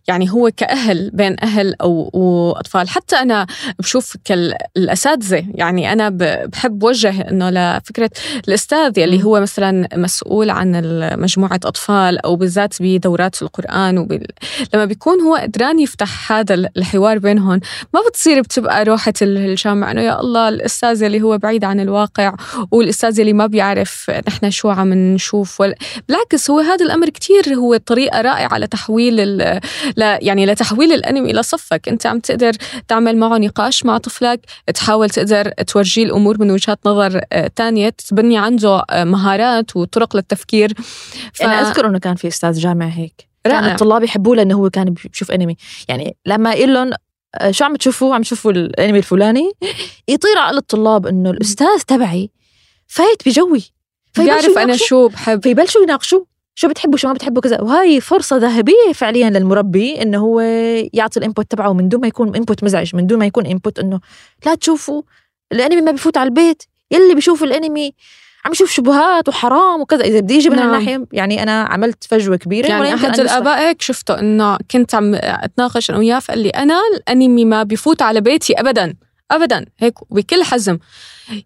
يعني 0.09 0.31
هو 0.31 0.51
كأهل 0.57 1.11
بين 1.11 1.37
أهل 1.43 1.75
أو 1.81 2.11
وأطفال. 2.13 2.89
حتى 2.89 3.17
أنا 3.17 3.47
بشوف 3.79 4.17
كالأساتذة 4.25 5.45
يعني 5.55 5.93
أنا 5.93 6.09
ب- 6.09 6.51
بحب 6.51 6.83
وجه 6.83 7.21
أنه 7.31 7.51
لفكرة 7.51 8.11
الأستاذ 8.49 8.99
يلي. 8.99 9.25
هو 9.25 9.41
مثلا 9.41 9.89
مسؤول 9.95 10.51
عن 10.51 10.75
ال- 10.77 11.21
مجموعة 11.21 11.61
أطفال 11.65 12.19
أو 12.19 12.37
بالذات 12.37 12.75
بدورات 12.81 13.43
القرآن 13.43 13.99
وبال... 13.99 14.27
لما 14.75 14.85
بيكون 14.85 15.21
هو 15.21 15.35
قدران 15.37 15.79
يفتح 15.79 16.33
هذا 16.33 16.55
الحوار 16.55 17.19
بينهم 17.19 17.61
ما 17.95 18.01
بتصير 18.11 18.41
بتبقى 18.41 18.85
روحة 18.85 19.13
الجامع 19.23 19.91
أنه 19.91 20.01
يا 20.03 20.21
الله 20.21 20.49
الأستاذ 20.49 21.03
اللي 21.03 21.23
هو 21.23 21.39
بعيد 21.39 21.65
عن 21.65 21.81
الواقع 21.81 22.35
والأستاذ 22.71 23.21
اللي 23.21 23.33
ما 23.37 23.47
بيعرف 23.47 24.11
نحن 24.29 24.51
شو 24.51 24.71
عم 24.71 24.95
نشوف. 24.95 25.61
ولا 25.61 25.75
بالعكس 26.09 26.51
هو 26.51 26.59
هذا 26.59 26.85
الأمر 26.85 27.09
كتير 27.09 27.55
هو 27.55 27.77
طريقة 27.77 28.21
رائعة 28.21 28.59
لتحويل 28.59 29.21
ال... 29.21 29.61
ل... 29.97 30.03
يعني 30.03 30.47
لتحويل 30.47 30.93
الأنمي 30.93 31.31
إلى 31.31 31.43
صفك. 31.43 31.89
أنت 31.89 32.07
عم 32.07 32.21
تقدر 32.21 32.53
تعمل 32.89 33.17
معه 33.17 33.39
نقاش 33.39 33.85
مع 33.85 33.99
طفلك 33.99 34.41
تحاول 34.75 35.11
تقدر 35.11 35.49
تورجيه 35.51 36.05
الأمور 36.05 36.41
من 36.41 36.51
وجهات 36.51 36.79
نظر 36.87 37.21
آه، 37.33 37.47
تانية 37.47 37.89
تبني 37.89 38.39
عنده 38.39 38.83
آه، 38.91 39.05
مهارات 39.05 39.77
وطرق 39.77 40.17
للتفكير. 40.17 40.75
ف... 41.35 41.43
أنا 41.43 41.61
أذكر 41.61 41.87
إنه 41.87 41.99
كان 41.99 42.15
في 42.15 42.29
أستاذ 42.29 42.53
جامعة 42.53 42.89
هيك. 42.89 43.29
كان 43.45 43.53
رائع. 43.53 43.73
الطلاب 43.73 44.03
يحبوه 44.03 44.37
لأنه 44.37 44.55
هو 44.55 44.71
كان 44.71 44.95
بيشوف 44.95 45.31
أنمي. 45.31 45.57
يعني 45.89 46.17
لما 46.27 46.53
يقول 46.53 46.75
لهم 46.75 46.91
آه، 47.35 47.51
شو 47.51 47.65
عم 47.65 47.77
تشوفوا؟ 47.77 48.15
عم 48.15 48.23
تشوفوا 48.23 48.53
الأنمي 48.53 48.99
الفلاني. 48.99 49.53
يطير 50.09 50.39
على 50.39 50.59
الطلاب 50.59 51.07
إنه 51.07 51.31
الأستاذ 51.31 51.81
تبعي 51.87 52.31
فايت 52.87 53.29
بجوّي. 53.29 53.63
بيعرف 54.19 54.59
أنا. 54.59 54.77
شو 54.77 55.09
بحب. 55.09 55.43
فيبلشوا 55.43 55.83
يناقشوا؟ 55.83 56.21
شو 56.55 56.69
بتحبوا؟ 56.69 56.97
شو 56.97 57.09
ما 57.09 57.15
بتحبوا؟ 57.15 57.43
كذا. 57.43 57.61
وهاي 57.61 58.01
فرصة 58.01 58.37
ذهبية 58.37 58.93
فعليا 58.95 59.31
للمربي 59.31 60.03
إنه 60.03 60.19
هو 60.19 60.41
يعطي 60.93 61.21
ال 61.21 61.26
input 61.26 61.51
تبعه 61.51 61.73
من 61.73 61.89
دون 61.89 62.01
ما 62.01 62.09
يكون 62.09 62.37
input 62.37 62.65
مزعج 62.65 62.97
من 62.97 63.07
دون 63.07 63.19
ما 63.19 63.27
يكون 63.27 63.47
input 63.47 63.79
إنه 63.79 64.01
لا 64.47 64.55
تشوفوا 64.55 65.03
الأنمي 65.53 65.81
ما 65.81 65.93
بفوت 65.93 66.17
على 66.17 66.29
البيت 66.29 66.63
يلي 66.91 67.15
بيشوف 67.15 67.43
الأنمي 67.43 67.95
عم 68.45 68.53
يشوف 68.53 68.71
شبهات 68.71 69.29
وحرام 69.29 69.81
وكذا. 69.81 70.05
إذا 70.05 70.21
بدي 70.21 70.35
يجي 70.35 70.51
من 70.51 70.57
نعم. 70.57 70.75
هالناحية 70.75 71.07
يعني 71.13 71.43
أنا 71.43 71.63
عملت 71.63 72.05
فجوة 72.05 72.37
كبيرة 72.37 72.69
يعني 72.69 72.95
أحد. 72.95 73.21
الاباء 73.21 73.59
هيك 73.59 73.83
شفته 73.83 74.19
إنه 74.19 74.59
كنت 74.71 74.95
عم 74.95 75.15
أتناقش 75.15 75.91
أنا 75.91 75.99
وياه 75.99 76.19
فقال 76.19 76.39
لي 76.39 76.49
أنا 76.49 76.81
الأنمي 76.95 77.45
ما 77.45 77.63
بفوت 77.63 78.03
على 78.03 78.21
بيتي 78.21 78.53
ابدا 78.61 78.95
ابدا 79.31 79.67
هيك 79.79 79.95
بكل 80.11 80.43
حزم. 80.43 80.79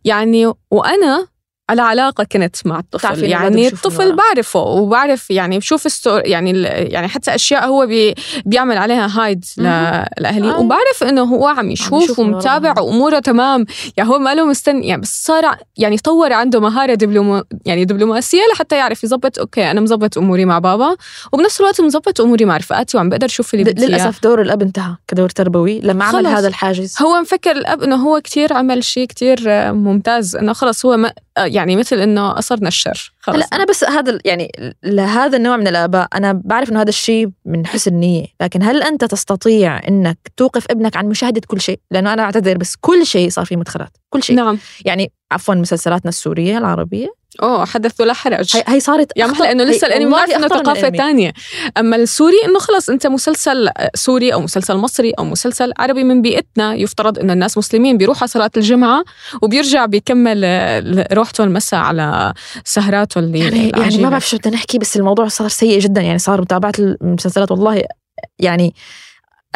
يعني 0.05 0.53
وأنا 0.71 1.27
على 1.71 1.83
علاقة 1.83 2.25
كنت 2.25 2.57
مع 2.65 2.79
الطفل 2.79 3.19
إنه 3.19 3.27
يعني 3.27 3.69
الطفل. 3.69 4.17
بعرفه 4.17 4.61
وبعرف 4.61 5.31
يعني 5.31 5.59
بشوف 5.59 5.87
ال 5.87 5.92
stories 5.92 6.27
يعني 6.27 6.63
يعني 6.63 7.09
حتى 7.09 7.35
أشياء 7.35 7.67
هو 7.67 7.87
بي 7.87 8.15
بيعمل 8.47 8.79
عليها 8.79 9.21
هايد. 9.21 9.45
لاهليه 9.57 10.55
آه. 10.55 10.61
وبعرف 10.61 11.03
إنه 11.03 11.23
هو 11.23 11.47
عم 11.47 11.71
يشوف. 11.71 12.19
ومتابع 12.19 12.81
وأموره 12.81 13.19
تمام 13.19 13.67
يعني 13.97 14.11
هو 14.11 14.19
ما 14.19 14.35
له 14.35 14.47
مستني 14.47 14.89
يعني 14.89 15.03
بس 15.03 15.25
صار 15.25 15.57
يعني 15.77 15.99
طور 15.99 16.33
عنده 16.33 16.61
مهارة 16.61 16.95
دبلوم 16.95 17.43
يعني 17.67 17.85
دبلوماسية 17.85 18.43
لحتى 18.53 18.77
يعرف 18.77 19.05
يظبط 19.05 19.39
okay 19.39 19.71
أنا 19.71 19.81
مظبط 19.81 20.19
أموري 20.19 20.45
مع 20.45 20.59
بابا 20.59 20.97
وبنفس 21.33 21.61
الوقت 21.61 21.81
مظبط 21.81 22.21
أموري 22.21 22.45
مع 22.45 22.57
رفقاتي 22.57 22.97
وعم 22.97 23.09
بقدر 23.09 23.27
أشوف 23.27 23.55
اللي 23.55 23.65
بدي. 23.65 23.87
للأسف 23.87 24.23
دور 24.23 24.41
الأب 24.41 24.63
انتهى 24.63 24.97
كدور 25.09 25.29
تربوي 25.29 25.81
لما 25.81 26.05
عمل. 26.05 26.27
هذا 26.27 26.49
الحاجز 26.49 26.95
هو 27.03 27.21
مفكر 27.21 27.51
الأب 27.51 27.83
إنه 27.83 27.97
هو 27.97 28.21
كتير 28.21 28.53
عمل 28.53 28.85
شيء 28.85 29.07
كتير 29.07 29.41
ممتاز 29.73 30.37
إنه 30.37 30.53
خلص 30.53 30.87
هو 30.87 30.97
ما 30.97 31.13
يعني 31.47 31.77
مثل 31.77 31.99
إنه 31.99 32.39
اثرنا 32.39 32.69
الشر. 32.69 33.13
خلص 33.21 33.37
هلا 33.37 33.47
أنا 33.53 33.65
بس 33.65 33.85
هذا 33.85 34.19
يعني 34.25 34.53
لهذا 34.85 35.37
النوع 35.37 35.57
من 35.57 35.69
الآباء 35.69 36.09
أنا 36.15 36.41
بعرف 36.45 36.71
إنه 36.71 36.81
هذا 36.81 36.89
الشيء 36.89 37.31
من 37.45 37.67
حسن 37.67 37.95
نيه 37.95 38.27
لكن 38.41 38.63
هل 38.63 38.83
أنت 38.83 39.05
تستطيع 39.05 39.89
إنك 39.89 40.19
توقف 40.37 40.67
ابنك 40.71 40.97
عن 40.97 41.07
مشاهدة 41.07 41.41
كل 41.47 41.61
شيء؟ 41.61 41.81
لأنه 41.91 42.13
أنا 42.13 42.23
أعتذر 42.23 42.59
بس 42.59 42.77
كل 42.81 43.07
شيء 43.07 43.31
صار 43.31 43.45
فيه 43.45 43.57
مدخلات 43.57 43.97
كل 44.11 44.23
شيء. 44.23 44.37
نعم. 44.37 44.59
يعني 44.85 45.13
عفوا 45.33 45.55
مسلسلاتنا 45.55 46.09
السورية 46.09 46.59
العربية 46.59 47.20
أوه 47.43 47.65
حدث 47.65 48.01
ولا 48.01 48.13
حرج 48.13 48.57
هي, 48.57 48.65
هي 48.69 48.81
صارت 48.81 49.13
يعني 49.17 49.33
أخطر- 49.33 49.35
محلى 49.35 49.53
إنه 49.53 49.65
لسه 49.65 49.87
الأنمي 49.87 50.05
بنعرف 50.07 50.31
إنه 50.31 50.49
ثقافة. 50.49 50.89
تانية 50.89 51.33
أما 51.79 51.97
السوري 51.97 52.37
إنه 52.49 52.59
خلص 52.59 52.91
أنت 52.91 53.07
مسلسل 53.07 53.69
سوري 53.95 54.33
أو 54.33 54.41
مسلسل 54.41 54.77
مصري 54.77 55.11
أو 55.19 55.25
مسلسل 55.25 55.73
عربي 55.79 56.05
من 56.05 56.23
بيئتنا 56.23 56.75
يفترض 56.75 57.19
إنه 57.19 57.33
الناس 57.33 57.59
مسلمين 57.59 57.97
بيروحوا 57.99 58.27
صلاة 58.27 58.51
الجمعة 58.57 59.05
وبيرجع 59.43 59.87
بيكمل 59.87 60.45
روحته 61.13 61.45
المساء 61.45 61.81
على 61.81 62.33
سهراته 62.65 63.19
اللي 63.19 63.39
يعني 63.39 63.69
يعني. 63.69 63.99
ما 63.99 64.09
بعرف 64.11 64.29
شو 64.29 64.37
بدنا 64.37 64.55
نحكي 64.55 64.79
بس 64.79 64.97
الموضوع 64.97 65.29
صار 65.29 65.49
سيء 65.49 65.79
جدا 65.81 66.01
يعني 66.01 66.19
صار 66.19 66.41
متابعة 66.41 66.73
المسلسلات 66.79 67.51
والله 67.51 67.83
يعني 68.39 68.75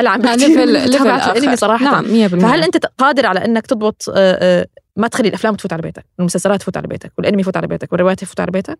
بكثير 0.01 0.49
level 0.49 0.68
level. 0.91 1.07
الأنمي 1.09 1.57
صراحة 1.57 1.85
نعم 1.85 2.05
100% 2.28 2.43
فهل 2.43 2.62
أنت 2.62 2.87
قادر 2.99 3.26
على 3.26 3.45
إنك 3.45 3.66
تضبط 3.66 4.03
آه، 4.09 4.12
آه، 4.16 4.66
ما 4.97 5.09
تخلي 5.09 5.28
الأفلام 5.28 5.55
تفوت 5.55 5.72
على 5.72 5.82
بيتك 5.82 6.07
المسلسلات 6.20 6.61
تفوت 6.61 6.76
على 6.76 6.88
بيتك 6.88 7.12
والأنمي 7.18 7.40
يفوت 7.40 7.57
على 7.57 7.66
بيتك 7.66 7.92
والروايات 7.92 8.22
يفوت 8.22 8.40
على 8.40 8.51
بيتك. 8.51 8.78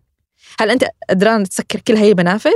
هل 0.59 0.71
أنت 0.71 0.85
قدران 1.09 1.49
تسكر 1.49 1.79
كل 1.79 1.95
هي 1.95 2.11
المنافذ؟ 2.11 2.51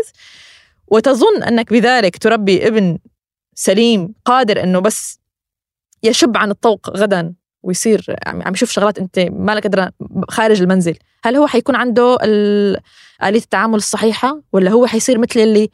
وتظن 0.88 1.44
أنك 1.44 1.74
بذلك 1.74 2.18
تربي 2.18 2.68
ابن 2.68 2.98
سليم 3.56 4.14
قادر 4.26 4.64
إنه 4.64 4.80
بس 4.80 5.20
يشب 6.04 6.38
عن 6.38 6.52
الطوق 6.52 6.90
غدا 6.90 7.34
ويصير 7.64 8.16
عم 8.28 8.54
يشوف 8.54 8.72
شغلات 8.72 9.00
أنت 9.00 9.20
مالك 9.20 9.64
قدران 9.64 9.92
خارج 10.30 10.62
المنزل؟ 10.62 10.98
هل 11.24 11.36
هو 11.36 11.48
حيكون 11.48 11.76
عنده 11.76 12.18
آلية 13.24 13.40
التعامل 13.40 13.76
الصحيحة 13.76 14.42
ولا 14.54 14.72
هو 14.72 14.86
حيصير 14.86 15.18
مثل 15.18 15.40
اللي 15.40 15.70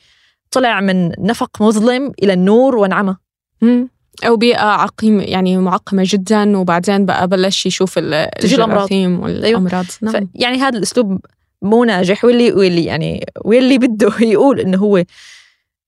طلع 0.51 0.81
من 0.81 1.11
نفق 1.19 1.61
مظلم 1.61 2.11
إلى 2.23 2.33
النور 2.33 2.75
وانعمى؟ 2.75 3.15
مم. 3.61 3.89
أو 4.24 4.36
بيئة 4.38 4.61
عقيمة 4.66 5.24
يعني 5.24 5.57
معقمة 5.57 6.03
جدا 6.05 6.57
وبعدين 6.57 7.05
بقى 7.05 7.28
بلش 7.28 7.66
يشوف 7.66 7.97
ال- 7.97 8.30
تجي 8.39 8.55
الأمراض. 8.55 8.78
الجراثيم 8.82 9.20
والأمراض 9.20 9.86
ف- 9.86 10.03
نعم. 10.03 10.30
يعني 10.36 10.57
هذا 10.57 10.78
الأسلوب 10.78 11.20
مو 11.61 11.84
ناجح. 11.84 12.26
واللي 12.26 12.51
واللي 12.51 12.86
يعني 12.86 13.26
واللي 13.45 13.78
بده 13.78 14.13
يقول 14.34 14.59
إنه 14.59 14.78
هو 14.78 15.03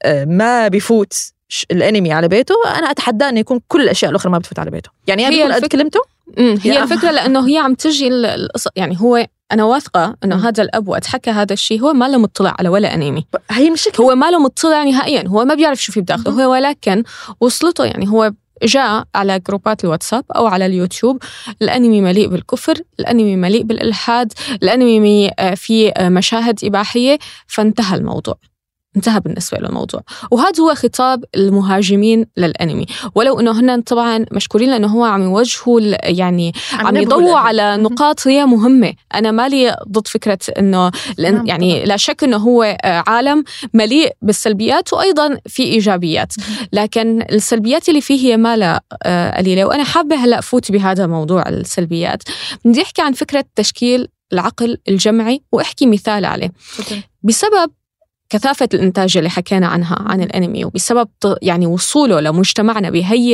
آه، 0.04 0.26
ما 0.26 0.68
بيفوت 0.68 1.14
ش- 1.50 1.66
الأنمي 1.72 2.12
على 2.14 2.28
بيته 2.28 2.56
أنا 2.78 2.92
أتحدى 2.92 3.26
إنه 3.26 3.40
يكون 3.40 3.60
كل 3.68 3.82
الأشياء 3.82 4.12
الأخرى 4.12 4.32
ما 4.32 4.38
بتفوت 4.38 4.60
على 4.60 4.72
بيته. 4.72 4.90
يعني 5.08 5.26
هي 5.26 5.30
بيكون 5.30 5.52
قد 5.54 5.66
كلمته. 5.66 6.00
هي 6.38 6.58
يا. 6.66 6.84
الفكرة 6.84 7.12
لأنه 7.12 7.48
هي 7.50 7.58
عم 7.58 7.74
تجي 7.74 8.08
ال- 8.08 8.26
القص- 8.26 8.68
يعني 8.76 8.98
هو 9.02 9.28
أنا 9.52 9.64
واثقة 9.64 10.16
إنه 10.24 10.36
مم. 10.36 10.42
هذا 10.42 10.64
الأب 10.64 10.88
وقت 10.88 11.06
حكى 11.06 11.30
هذا 11.32 11.54
الشيء 11.54 11.82
هو 11.82 11.94
ما 11.94 12.08
له 12.08 12.18
مطلع 12.18 12.56
على 12.60 12.70
ولا 12.70 12.94
أنمي 12.94 13.26
هي 13.52 13.70
مشكلة. 13.70 14.06
هو 14.06 14.16
ما 14.16 14.32
له 14.32 14.40
مطلع 14.40 14.84
نهائيا 14.84 15.28
هو 15.28 15.46
ما 15.46 15.54
بيعرف 15.54 15.84
شو 15.84 15.92
في 15.92 16.02
بداخله. 16.02 16.46
هو 16.46 16.52
ولكن 16.52 17.04
وصلته 17.42 17.86
يعني 17.86 18.08
هو 18.08 18.34
جاء 18.64 19.04
على 19.16 19.40
جروبات 19.40 19.84
الواتساب 19.84 20.24
أو 20.36 20.48
على 20.48 20.66
اليوتيوب. 20.66 21.24
الأنمي 21.62 22.02
مليء 22.02 22.28
بالكفر 22.28 22.78
الأنمي 23.00 23.36
مليء 23.36 23.64
بالإلحاد 23.64 24.34
الأنمي 24.64 25.32
آه، 25.40 25.54
فيه 25.54 25.90
آه، 25.90 26.10
مشاهد 26.10 26.60
إباحية. 26.64 27.18
فانتهى 27.48 27.98
الموضوع. 27.98 28.36
انتهى 28.98 29.20
بالنسبة 29.20 29.58
له 29.58 29.70
الموضوع 29.70 30.02
وهذا 30.32 30.64
هو 30.64 30.76
خطاب 30.76 31.24
المهاجمين 31.36 32.26
للأنمي. 32.38 32.86
ولو 33.16 33.40
أنه 33.40 33.60
هن 33.60 33.82
طبعا 33.82 34.26
مشكورين 34.32 34.70
لأنه 34.70 34.88
هو 34.88 35.04
عم 35.04 35.22
يوجهوا 35.22 35.82
يعني 36.04 36.54
عم 36.74 36.98
ينبهوا 36.98 37.22
يضووا. 37.22 37.38
على. 37.38 37.78
نقاط 37.78 38.28
هي 38.28 38.46
مهمة. 38.46 38.94
أنا 39.16 39.32
مالي 39.32 39.76
ضد 39.92 40.08
فكرة 40.08 40.40
أنه 40.60 40.92
نعم 41.20 41.48
يعني 41.48 41.86
لا 41.86 41.98
شك 41.98 42.24
أنه 42.24 42.38
هو 42.38 42.64
آه، 42.64 43.04
عالم 43.08 43.44
مليء 43.74 44.12
بالسلبيات 44.22 44.94
وأيضا 44.94 45.38
في 45.48 45.64
إيجابيات. 45.64 46.34
لكن 46.74 47.22
السلبيات 47.22 47.90
اللي 47.90 48.02
فيه 48.02 48.28
هي 48.28 48.38
ما 48.38 48.58
لا 48.58 48.84
آه، 49.04 49.38
قليلة. 49.38 49.66
وأنا 49.66 49.84
حابة 49.84 50.16
هلأ 50.16 50.42
فوت 50.42 50.72
بهذا 50.72 51.08
موضوع 51.08 51.50
السلبيات. 51.50 52.24
بدي 52.66 52.82
أحكي 52.82 53.02
عن 53.02 53.14
فكرة 53.14 53.46
تشكيل 53.56 54.08
العقل 54.34 54.78
الجمعي 54.90 55.42
وأحكي 55.52 55.86
مثال 55.86 56.26
عليه. 56.26 56.52
بسبب 57.24 57.72
كثافة 58.30 58.70
الإنتاج 58.74 59.18
اللي 59.18 59.30
حكينا 59.30 59.68
عنها 59.68 59.96
عن 60.00 60.22
الأنمي 60.22 60.66
وبسبب 60.66 61.10
يعني 61.42 61.66
وصوله 61.66 62.20
لمجتمعنا 62.20 62.90
بهي 62.90 63.32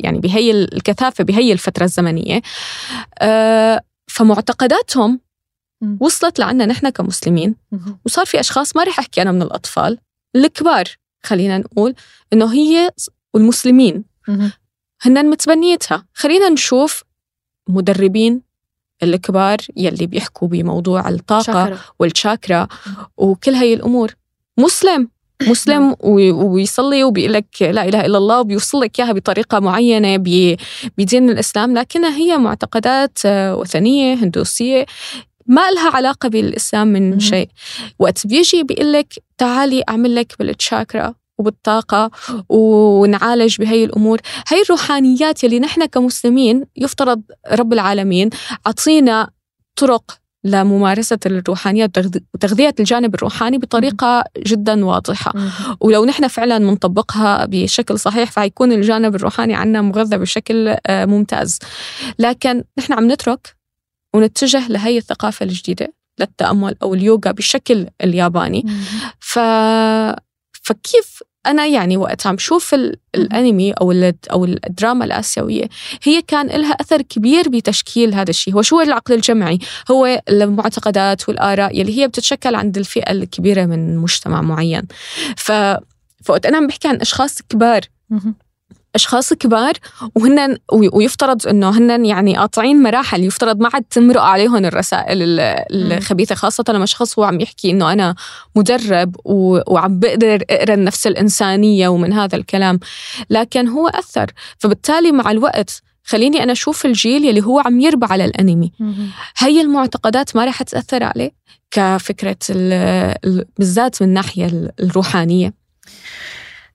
يعني 0.00 0.18
بهي 0.18 0.50
الكثافة 0.50 1.24
بهي 1.24 1.52
الفترة 1.52 1.84
الزمنية 1.84 2.42
آه، 3.18 3.80
فمعتقداتهم 4.08 5.20
وصلت 6.00 6.38
لعنا 6.38 6.66
نحن 6.66 6.88
كمسلمين. 6.88 7.56
وصار 8.06 8.26
في 8.26 8.40
أشخاص 8.40 8.76
ما 8.76 8.84
رح 8.84 8.98
أحكي 8.98 9.22
أنا 9.22 9.32
من 9.32 9.42
الأطفال 9.42 9.98
الكبار 10.36 10.84
خلينا 11.22 11.58
نقول 11.58 11.94
إنه 12.32 12.52
هي 12.52 12.90
والمسلمين. 13.34 14.04
هن 15.02 15.30
متبنيتها. 15.30 16.06
خلينا 16.14 16.48
نشوف 16.48 17.02
مدربين 17.68 18.42
الكبار 19.02 19.56
يلي 19.76 20.06
بيحكوا 20.06 20.48
بموضوع 20.48 21.08
الطاقة 21.08 21.42
شاكرا. 21.42 21.78
والشاكرا 21.98 22.68
وكل 23.16 23.54
هاي 23.54 23.74
الأمور. 23.74 24.14
مسلم. 24.58 25.08
مسلم 25.48 25.96
ويصلي 26.04 27.04
وبيقول 27.04 27.32
لك 27.32 27.46
لا 27.60 27.88
إله 27.88 28.06
إلا 28.06 28.18
الله 28.18 28.40
وبيوصل 28.40 28.80
لك 28.80 29.00
إياها 29.00 29.12
بطريقة 29.12 29.60
معينة 29.60 30.16
بدين 30.98 31.30
الإسلام. 31.30 31.78
لكنها 31.78 32.16
هي 32.16 32.36
معتقدات 32.38 33.18
آه، 33.26 33.56
وثنية 33.56 34.14
هندوسية 34.14 34.86
ما 35.46 35.70
لها 35.70 35.90
علاقة 35.90 36.28
بالإسلام 36.28 36.88
من 36.88 37.20
شيء. 37.20 37.48
وقت 37.98 38.26
بيجي 38.26 38.62
بيقول 38.62 38.92
لك 38.92 39.14
تعالي 39.38 39.82
أعمل 39.88 40.14
لك 40.14 40.34
بالتشاكرا 40.38 41.14
وبالطاقة 41.38 42.10
ونعالج 42.48 43.58
بهي 43.58 43.84
الأمور. 43.84 44.20
هي 44.48 44.62
الروحانيات 44.62 45.44
يلي 45.44 45.60
نحن 45.60 45.84
كمسلمين 45.86 46.64
يفترض 46.76 47.22
رب 47.52 47.72
العالمين 47.72 48.30
عطينا 48.66 49.30
طرق 49.76 50.18
لممارسة 50.44 51.18
الروحانيات 51.26 51.90
وتغذية 52.34 52.74
الجانب 52.80 53.14
الروحاني 53.14 53.58
بطريقة 53.58 54.24
جدا 54.38 54.84
واضحة. 54.84 55.32
ولو 55.80 56.04
نحن 56.04 56.28
فعلا 56.28 56.58
منطبقها 56.58 57.46
بشكل 57.46 57.98
صحيح 57.98 58.30
فهيكون 58.30 58.72
الجانب 58.72 59.14
الروحاني 59.14 59.54
عنا 59.54 59.82
مغذى 59.82 60.18
بشكل 60.18 60.76
آه، 60.86 61.04
ممتاز. 61.04 61.58
لكن 62.18 62.64
نحن 62.78 62.92
عم 62.92 63.12
نترك 63.12 63.56
ونتجه 64.14 64.68
لهي 64.68 64.98
الثقافة 64.98 65.44
الجديدة 65.44 65.92
للتأمل 66.20 66.76
أو 66.82 66.94
اليوغا 66.94 67.30
بشكل 67.30 67.86
الياباني. 68.04 68.66
ف... 69.20 69.38
فكيف 70.62 71.22
أنا 71.46 71.66
يعني 71.66 71.96
وقت 71.96 72.26
عم 72.26 72.38
شوف 72.38 72.74
الأنمي 73.14 73.72
أو 73.72 74.12
أو 74.30 74.44
الدراما 74.44 75.04
الآسيوية 75.04 75.68
هي 76.02 76.22
كان 76.22 76.46
لها 76.46 76.72
أثر 76.72 77.02
كبير 77.02 77.48
بتشكيل 77.48 78.14
هذا 78.14 78.30
الشيء. 78.30 78.54
هو 78.54 78.62
شو 78.62 78.80
العقل 78.80 79.14
الجمعي؟ 79.14 79.58
هو 79.90 80.22
المعتقدات 80.28 81.28
والآراء 81.28 81.80
يلي 81.80 81.98
هي 81.98 82.08
بتتشكل 82.08 82.54
عند 82.54 82.78
الفئة 82.78 83.12
الكبيرة 83.12 83.64
من 83.64 83.96
مجتمع 83.96 84.40
معين. 84.40 84.82
ف 85.36 85.52
فوقت 86.24 86.46
أنا 86.46 86.56
عم 86.56 86.66
بحكي 86.66 86.88
عن 86.88 86.96
أشخاص 86.96 87.42
كبار. 87.42 87.80
أشخاص 88.94 89.32
كبار 89.32 89.72
وهن 90.14 90.58
ويفترض 90.72 91.46
إنه 91.48 91.70
هن 91.70 92.04
يعني 92.04 92.36
قاطعين 92.36 92.82
مراحل 92.82 93.24
يفترض 93.24 93.60
ما 93.60 93.70
عاد 93.74 93.82
تمرق 93.82 94.22
عليهم 94.22 94.64
الرسائل 94.64 95.18
الخبيثة 95.70 96.34
خاصة 96.34 96.64
لما 96.68 96.86
شخص 96.86 97.18
هو 97.18 97.24
عم 97.24 97.40
يحكي 97.40 97.70
إنه 97.70 97.92
أنا 97.92 98.14
مدرب 98.56 99.16
وعم 99.24 99.98
بقدر 99.98 100.44
أقرأ 100.50 100.74
النفس 100.74 101.06
الإنسانية 101.06 101.88
ومن 101.88 102.12
هذا 102.12 102.36
الكلام 102.36 102.80
لكن 103.30 103.68
هو 103.68 103.88
أثر. 103.88 104.30
فبالتالي 104.58 105.12
مع 105.12 105.30
الوقت 105.30 105.82
خليني 106.04 106.42
أنا 106.42 106.52
أشوف 106.52 106.86
الجيل 106.86 107.24
يلي 107.24 107.44
هو 107.44 107.60
عم 107.60 107.80
يربى 107.80 108.06
على 108.10 108.24
الأنمي. 108.24 108.72
هي 109.38 109.60
المعتقدات 109.60 110.36
ما 110.36 110.44
رح 110.44 110.62
تأثر 110.62 111.02
عليه 111.02 111.30
كفكرة 111.70 112.36
بالذات 113.58 114.02
من 114.02 114.08
الناحية 114.08 114.72
الروحانية. 114.80 115.54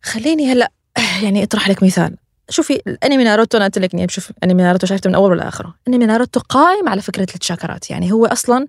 خليني 0.03 0.51
هلأ 0.51 0.71
يعني 1.23 1.43
أطرح 1.43 1.69
لك 1.69 1.83
مثال. 1.83 2.15
شوفي 2.49 2.81
الانمي 2.87 3.23
ناروتو 3.23 3.57
أنا 3.57 3.65
قلت 3.65 3.77
لك 3.77 3.93
إني 3.93 4.05
بشوف 4.05 4.31
أنمي 4.43 4.63
ناروتو 4.63 4.87
شايفته 4.87 5.09
من 5.09 5.15
اول 5.15 5.37
لآخره. 5.37 5.75
أنمي 5.87 6.05
ناروتو 6.05 6.39
قائم 6.39 6.89
على 6.89 7.01
فكرة 7.01 7.21
التشاكرات. 7.35 7.89
يعني 7.89 8.11
هو 8.11 8.25
أصلا 8.25 8.67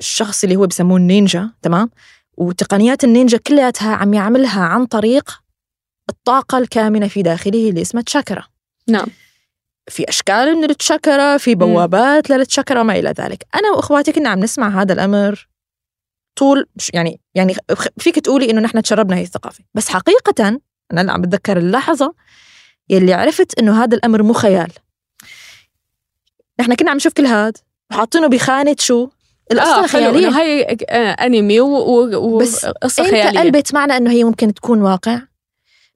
الشخص 0.00 0.44
اللي 0.44 0.56
هو 0.56 0.66
بسموه 0.66 0.96
النينجا 0.96 1.50
تمام؟ 1.62 1.90
وتقنيات 2.36 3.04
النينجا 3.04 3.38
كلياتها 3.38 3.94
عم 3.94 4.14
يعملها 4.14 4.62
عن 4.62 4.86
طريق 4.86 5.42
الطاقة 6.10 6.58
الكامنة 6.58 7.08
في 7.08 7.22
داخله 7.22 7.68
اللي 7.68 7.82
اسمها 7.82 8.02
تشاكرا. 8.02 8.44
نعم. 8.88 9.06
في 9.90 10.08
أشكال 10.08 10.56
من 10.56 10.64
التشاكرا 10.64 11.36
في 11.36 11.54
بوابات 11.54 12.30
للتشاكرا 12.30 12.82
ما 12.82 12.98
إلى 12.98 13.14
ذلك. 13.18 13.46
أنا 13.54 13.70
وأخواتي 13.70 14.12
كنا 14.12 14.28
عم 14.28 14.38
نسمع 14.38 14.82
هذا 14.82 14.92
الأمر 14.92 15.48
طول 16.36 16.66
يعني 16.94 17.20
يعني 17.34 17.54
فيك 17.98 18.18
تقولي 18.18 18.50
إنه 18.50 18.60
نحن 18.60 18.82
تشربنا 18.82 19.16
هي 19.16 19.22
الثقافة. 19.22 19.64
بس 19.74 19.88
حقيقة 19.88 20.60
أنا 20.92 21.12
عم 21.12 21.22
بتذكر 21.22 21.56
اللحظة 21.56 22.14
يلي 22.88 23.14
عرفت 23.14 23.58
إنه 23.58 23.84
هذا 23.84 23.96
الأمر 23.96 24.22
مو 24.22 24.32
خيال. 24.32 24.72
نحن 26.60 26.74
كنا 26.74 26.90
عم 26.90 26.96
نشوف 26.96 27.12
كل 27.12 27.26
هاد 27.26 27.56
وحاطينه 27.90 28.26
بخانة 28.26 28.76
شو؟ 28.78 29.08
القصة 29.52 29.78
آه 29.78 29.84
الخيالية 29.84 30.28
هي 30.28 30.76
آه 30.88 31.10
أنمي 31.10 31.60
وقصة 31.60 32.74
خيالية 32.86 33.28
أنت 33.28 33.38
قلبت 33.38 33.74
معنا 33.74 33.96
إنه 33.96 34.10
هي 34.10 34.24
ممكن 34.24 34.54
تكون 34.54 34.82
واقع. 34.82 35.20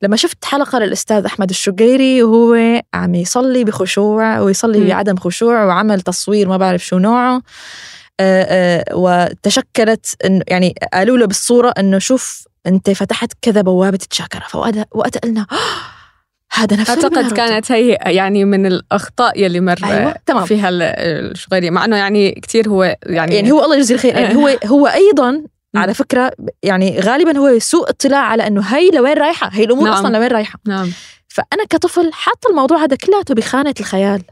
لما 0.02 0.16
شفت 0.16 0.44
حلقة 0.44 0.78
للأستاذ 0.78 1.24
أحمد 1.24 1.50
الشقيري 1.50 2.22
وهو 2.22 2.82
عم 2.94 3.14
يصلي 3.14 3.64
بخشوع 3.64 4.40
ويصلي 4.40 4.80
م. 4.80 4.88
بعدم 4.88 5.16
خشوع 5.16 5.64
وعمل 5.64 6.00
تصوير 6.00 6.48
ما 6.48 6.56
بعرف 6.56 6.86
شو 6.86 6.98
نوعه. 6.98 7.42
آه، 8.20 8.42
آه، 8.48 8.84
وتشكلت 8.96 10.06
انه 10.24 10.42
يعني 10.48 10.74
قالوا 10.92 11.18
له 11.18 11.26
بالصورة 11.26 11.74
إنه 11.78 11.98
شوف 11.98 12.44
أنت 12.66 12.90
فتحت 12.90 13.32
كذا 13.42 13.60
بوابة 13.60 13.96
تشاكرا 14.10 14.40
فوقتها 14.40 15.20
قلنا 15.24 15.46
آه، 15.52 15.56
هذا 16.52 16.76
نفس 16.76 16.90
أعتقد 16.90 17.32
كانت 17.32 17.72
هي 17.72 17.98
يعني 18.06 18.44
من 18.44 18.66
الأخطاء 18.66 19.40
يلي 19.40 19.60
مر 19.60 19.78
أيوة. 19.84 20.14
تمام. 20.26 20.44
فيها 20.44 20.68
الشغيري 20.70 21.70
مع 21.70 21.84
إنه 21.84 21.96
يعني 21.96 22.30
كثير 22.32 22.68
هو 22.68 22.96
يعني 23.06 23.34
يعني 23.34 23.52
هو 23.52 23.64
الله 23.64 23.76
يجزيه 23.76 23.94
الخير 23.94 24.16
يعني 24.16 24.36
هو 24.36 24.58
هو 24.66 24.86
أيضا 24.86 25.42
على 25.76 25.94
فكرة 25.94 26.32
يعني 26.62 27.00
غالبا 27.00 27.38
هو 27.38 27.58
سوء 27.58 27.90
اطلاع 27.90 28.20
على 28.20 28.46
إنه 28.46 28.60
هي 28.60 28.90
لوين 28.90 29.18
رايحة 29.18 29.50
هي 29.52 29.64
الأمور 29.64 29.84
نعم. 29.84 29.94
أصلا 29.94 30.16
لوين 30.16 30.28
رايحة 30.28 30.58
نعم 30.66 30.90
فأنا 31.28 31.64
كطفل 31.70 32.12
حاطه 32.12 32.50
الموضوع 32.50 32.84
هذا 32.84 32.96
كلياته 32.96 33.34
بخانه 33.34 33.74
الخيال 33.80 34.22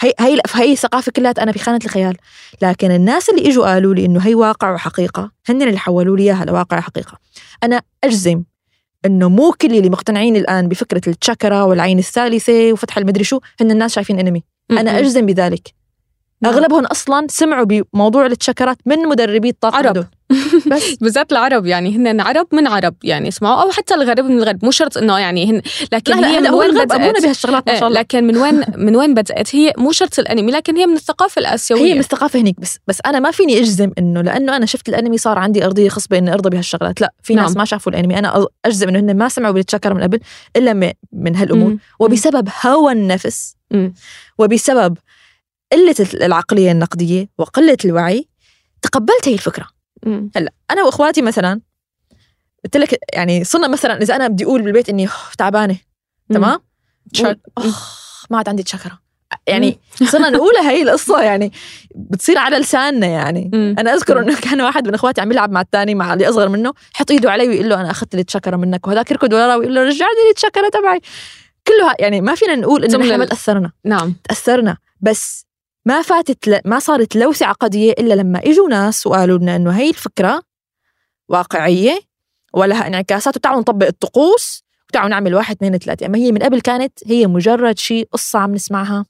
هي 0.00 0.12
هي 0.20 0.40
هي 0.54 0.72
الثقافه 0.72 1.12
كلها 1.12 1.34
أنا 1.38 1.52
في 1.52 1.58
خانة 1.58 1.80
الخيال. 1.84 2.16
لكن 2.62 2.90
الناس 2.90 3.30
اللي 3.30 3.48
إجوا 3.48 3.66
قالوا 3.66 3.94
لي 3.94 4.04
إنه 4.04 4.20
هي 4.20 4.34
واقع 4.34 4.74
وحقيقة 4.74 5.30
هن 5.48 5.62
اللي 5.62 5.78
حولوا 5.78 6.16
لي 6.16 6.22
إياها 6.22 6.44
لواقع 6.44 6.78
وحقيقة. 6.78 7.18
أنا 7.62 7.82
أجزم 8.04 8.42
إنه 9.06 9.28
مو 9.28 9.52
كل 9.60 9.74
اللي 9.74 9.90
مقتنعين 9.90 10.36
الآن 10.36 10.68
بفكرة 10.68 11.02
التشاكرا 11.06 11.62
والعين 11.62 11.98
الثالثة 11.98 12.72
وفتح 12.72 12.98
المدري 12.98 13.24
شو 13.24 13.40
هن 13.60 13.70
الناس 13.70 13.94
شايفين 13.94 14.18
إنمي. 14.18 14.42
أنا 14.70 14.98
أجزم 14.98 15.26
بذلك. 15.26 15.74
نعم. 16.42 16.52
أغلبهم 16.52 16.86
أصلا 16.86 17.26
سمعوا 17.30 17.64
بموضوع 17.64 18.26
التشكرات 18.26 18.78
من 18.86 18.98
مدربي 18.98 19.48
الطاقه 19.48 19.76
عرب. 19.76 20.06
بس. 20.66 20.94
بالذات 21.02 21.32
العرب 21.32 21.66
يعني 21.66 21.96
هن 21.96 22.20
عرب 22.20 22.46
من 22.52 22.66
عرب 22.66 22.94
يعني 23.04 23.28
اسمعوا 23.28 23.62
أو 23.62 23.70
حتى 23.70 23.94
الغرب 23.94 24.24
من 24.24 24.38
الغرب. 24.38 24.64
مو 24.64 24.70
شرط 24.70 24.98
إنه 24.98 25.18
يعني 25.18 25.50
هن 25.50 25.62
لكن 25.92 26.20
لا 26.20 26.28
هي 26.28 26.40
لا 26.40 26.50
من 26.50 26.56
وين 26.56 26.84
بدأت؟ 26.84 27.22
بهالشغلات 27.22 27.68
ما 27.68 27.78
شاء 27.78 27.88
الله. 27.88 28.00
لكن 28.00 28.24
من 28.24 28.36
وين 28.36 28.64
من 28.86 28.96
وين 28.96 29.14
بدأت؟ 29.14 29.56
هي 29.56 29.72
مو 29.78 29.92
شرط 29.92 30.18
الأنمي 30.18 30.52
لكن 30.52 30.76
هي 30.76 30.86
من 30.86 30.94
الثقافة 30.94 31.40
الآسيوية. 31.40 31.82
هي 31.82 31.94
من 31.94 32.00
الثقافة 32.00 32.40
هنيك 32.40 32.60
بس 32.60 32.78
بس 32.86 32.98
أنا 33.06 33.20
ما 33.20 33.30
فيني 33.30 33.58
أجزم 33.58 33.90
إنه 33.98 34.20
لأنه 34.20 34.56
أنا 34.56 34.66
شفت 34.66 34.88
الأنمي 34.88 35.18
صار 35.18 35.38
عندي 35.38 35.64
أرضية 35.64 35.88
خصبة 35.88 36.18
إني 36.18 36.32
أرضى 36.32 36.50
بهالشغلات. 36.50 37.00
لا 37.00 37.12
في 37.22 37.34
ناس 37.34 37.50
نعم. 37.50 37.58
ما 37.58 37.64
شافوا 37.64 37.92
الأنمي. 37.92 38.18
أنا 38.18 38.46
أجزم 38.64 38.88
إنه 38.88 38.98
هن 38.98 39.16
ما 39.16 39.28
سمعوا 39.28 39.54
بالتشكر 39.54 39.94
من 39.94 40.02
قبل 40.02 40.20
إلا 40.56 40.92
من 41.12 41.36
هالأمور. 41.36 41.76
وبسبب 42.00 42.48
هوى 42.64 42.92
النفس 42.92 43.56
وبسبب 44.38 44.98
قلة 45.72 45.94
العقلية 46.14 46.72
النقدية 46.72 47.28
وقلة 47.38 47.76
الوعي 47.84 48.28
تقبلت 48.82 49.28
هي 49.28 49.34
الفكرة. 49.34 49.77
هلأ 50.36 50.52
أنا 50.70 50.82
وإخواتي 50.82 51.22
مثلا 51.22 51.60
قلت 52.64 52.76
لك 52.76 53.00
يعني 53.12 53.44
صرنا 53.44 53.68
مثلا 53.68 54.02
إذا 54.02 54.16
أنا 54.16 54.28
بدي 54.28 54.44
أقول 54.44 54.62
بالبيت 54.62 54.88
إني 54.88 55.08
تعبانة 55.38 55.76
تمام؟ 56.30 56.60
ما 58.30 58.38
عاد 58.38 58.48
عندي 58.48 58.62
تشكرة 58.62 58.98
يعني 59.46 59.78
صرنا 60.04 60.30
نقولها 60.30 60.70
هي 60.70 60.82
القصة 60.82 61.20
يعني 61.20 61.52
بتصير 61.94 62.38
على 62.38 62.58
لساننا 62.58 63.06
يعني. 63.06 63.50
أنا 63.54 63.94
أذكر 63.94 64.20
إنه 64.20 64.40
كان 64.40 64.60
واحد 64.60 64.88
من 64.88 64.94
إخواتي 64.94 65.20
عم 65.20 65.32
يلعب 65.32 65.50
مع 65.50 65.60
الثاني 65.60 65.94
مع 65.94 66.12
اللي 66.14 66.28
أصغر 66.28 66.48
منه 66.48 66.72
يحط 66.94 67.10
إيده 67.10 67.30
علي 67.30 67.48
ويقول 67.48 67.68
له 67.68 67.80
أنا 67.80 67.90
أخذت 67.90 68.14
التشكرة 68.14 68.56
منك 68.56 68.86
وهذاك 68.86 69.10
يركض 69.10 69.32
وراه 69.32 69.58
ويقول 69.58 69.74
له 69.74 69.82
رجعني 69.82 70.10
لي 70.24 70.30
التشكرة 70.30 70.68
تبعي. 70.68 71.00
كلها 71.66 71.94
يعني 71.98 72.20
ما 72.20 72.34
فينا 72.34 72.54
نقول 72.54 72.84
إنه 72.84 72.98
نحن 72.98 73.18
ما 73.18 73.24
تأثرنا. 73.24 73.72
نعم. 73.84 74.14
تأثرنا. 74.28 74.76
بس 75.00 75.46
ما 75.88 76.02
فاتت 76.02 76.48
ل... 76.48 76.58
ما 76.64 76.78
صارت 76.78 77.16
لوثة 77.16 77.46
عقدية 77.46 77.92
إلا 77.92 78.14
لما 78.14 78.38
إجوا 78.44 78.68
ناس 78.68 79.06
وقالوا 79.06 79.38
لنا 79.38 79.56
إنه 79.56 79.70
هي 79.70 79.88
الفكرة 79.88 80.42
واقعية 81.28 82.00
ولها 82.54 82.86
انعكاسات 82.86 83.36
وتعالوا 83.36 83.60
نطبق 83.60 83.86
الطقوس 83.86 84.62
وتعالوا 84.88 85.10
نعمل 85.10 85.34
واحد 85.34 85.56
اثنين 85.56 85.78
ثلاثة 85.78 86.06
أما 86.06 86.18
هي 86.18 86.32
من 86.32 86.38
قبل 86.42 86.60
كانت 86.60 86.92
هي 87.06 87.26
مجرد 87.26 87.78
شيء 87.78 88.08
قصة 88.12 88.38
عم 88.38 88.54
نسمعها 88.54 89.04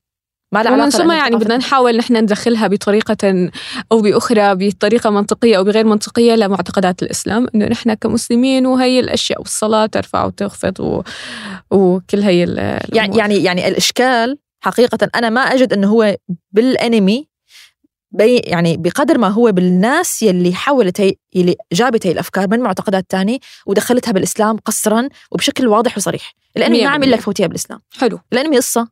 ما 0.53 0.63
لها 0.63 0.73
ومن 0.73 0.81
علاقة 0.81 0.99
ثم 0.99 1.11
يعني 1.13 1.37
بدنا 1.37 1.57
نحاول 1.57 1.97
نحن 1.97 2.17
ندخلها 2.17 2.67
بطريقة 2.67 3.51
أو 3.93 4.01
بأخرى 4.01 4.55
بطريقة 4.55 5.11
منطقية 5.11 5.57
أو 5.57 5.65
بغير 5.65 5.87
منطقية 5.87 6.35
لمعتقدات 6.35 7.03
الإسلام 7.03 7.47
إنه 7.55 7.67
نحن 7.67 7.95
كمسلمين 7.95 8.67
وهي 8.67 9.01
الأشياء 9.01 9.39
والصلاة 9.41 9.87
ترفع 9.87 10.25
وتخفض 10.25 10.81
و... 10.81 11.03
وكل 11.71 12.19
هي 12.21 12.45
ال- 12.45 12.81
يعني. 12.97 13.17
يعني 13.19 13.37
يعني 13.45 13.69
الإشكال 13.69 14.39
حقيقة 14.61 15.09
أنا 15.15 15.31
ما 15.31 15.41
أجد 15.41 15.73
أنه 15.73 15.89
هو 15.89 16.17
بالأنمي 16.53 17.29
بي 18.11 18.37
يعني 18.37 18.77
بقدر 18.77 19.19
ما 19.19 19.29
هو 19.29 19.53
بالناس 19.53 20.23
يلي 20.23 20.55
حاولت 20.55 21.01
هي 21.01 21.15
يلي 21.35 21.57
جابت 21.73 22.07
هي 22.07 22.13
الأفكار 22.13 22.49
من 22.49 22.61
معتقدات 22.61 23.07
تانية 23.09 23.39
ودخلتها 23.67 24.13
بالإسلام 24.13 24.57
قسرا 24.57 25.09
وبشكل 25.31 25.67
واضح 25.67 25.97
وصريح. 25.97 26.35
الأنمي 26.57 26.85
ما 26.85 26.91
عم 26.91 27.01
بالمية. 27.01 27.17
لك 27.17 27.21
فوتيها 27.21 27.47
بالإسلام. 27.47 27.81
حلو. 27.99 28.21
الأنمي 28.33 28.57
قصة. 28.57 28.89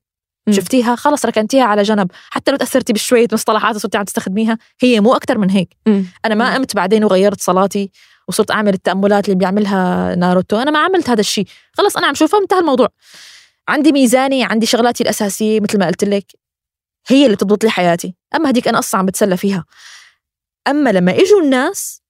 مم. 0.47 0.55
شفتيها؟ 0.55 0.97
خلص 0.97 1.27
ركنتيها 1.27 1.65
على 1.65 1.83
جنب. 1.83 2.11
حتى 2.31 2.51
لو 2.51 2.57
تأثرتي 2.57 2.93
بشوية 2.93 3.29
مصطلحات 3.33 3.77
وصرتي 3.77 3.99
عم 3.99 4.05
تستخدميها 4.05 4.59
هي 4.81 5.01
مو 5.01 5.15
أكثر 5.15 5.39
من 5.39 5.51
هيك. 5.51 5.77
مم. 5.87 6.05
أنا 6.25 6.35
ما. 6.35 6.55
قمت 6.55 6.77
بعدين 6.77 7.05
وغيرت 7.05 7.41
صلاتي 7.41 7.91
وصرت 8.29 8.51
أعمل 8.51 8.75
التأملات 8.75 9.25
اللي 9.25 9.37
بيعملها 9.37 10.15
ناروتو. 10.15 10.57
أنا 10.57 10.71
ما 10.71 10.79
عملت 10.79 11.11
هذا 11.11 11.21
الشيء. 11.21 11.47
خلص 11.73 11.97
أنا 11.97 12.07
عم 12.07 12.15
شوفها 12.15 12.41
انتهى 12.41 12.59
الموضوع. 12.59 12.89
عندي 13.69 13.93
ميزاني 13.93 14.45
عندي 14.45 14.67
شغلاتي 14.67 15.03
الأساسية 15.03 15.61
مثل 15.61 15.79
ما 15.79 15.87
قلت 15.87 16.05
لك 16.05 16.27
هي 17.09 17.25
اللي 17.25 17.37
بتضبط 17.37 17.65
لي 17.65 17.71
حياتي. 17.71 18.15
أما 18.35 18.51
هديك 18.51 18.69
أنا 18.69 18.79
قصة 18.79 18.99
عم 18.99 19.07
بتسلى 19.07 19.37
فيها. 19.37 19.65
أما 20.69 20.91
لما 20.91 21.13
إجوا 21.13 21.41
الناس 21.41 22.03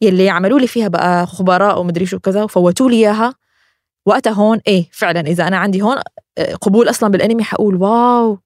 يلي 0.00 0.30
عملوا 0.30 0.60
لي 0.60 0.66
فيها 0.66 0.88
بقى 0.88 1.26
خبراء 1.26 1.80
ومدري 1.80 2.06
شو 2.06 2.18
كذا 2.18 2.42
وفوتوا 2.42 2.90
لي 2.90 2.96
إياها 2.96 3.34
وقتها 4.06 4.32
هون 4.32 4.60
إيه 4.66 4.88
فعلا 4.92 5.20
إذا 5.20 5.48
أنا 5.48 5.56
عندي 5.56 5.82
هون 5.82 5.96
آه، 6.38 6.54
قبول 6.54 6.90
أصلا 6.90 7.08
بالأنمي 7.08 7.44
حقول 7.44 7.74
wow 7.76 8.38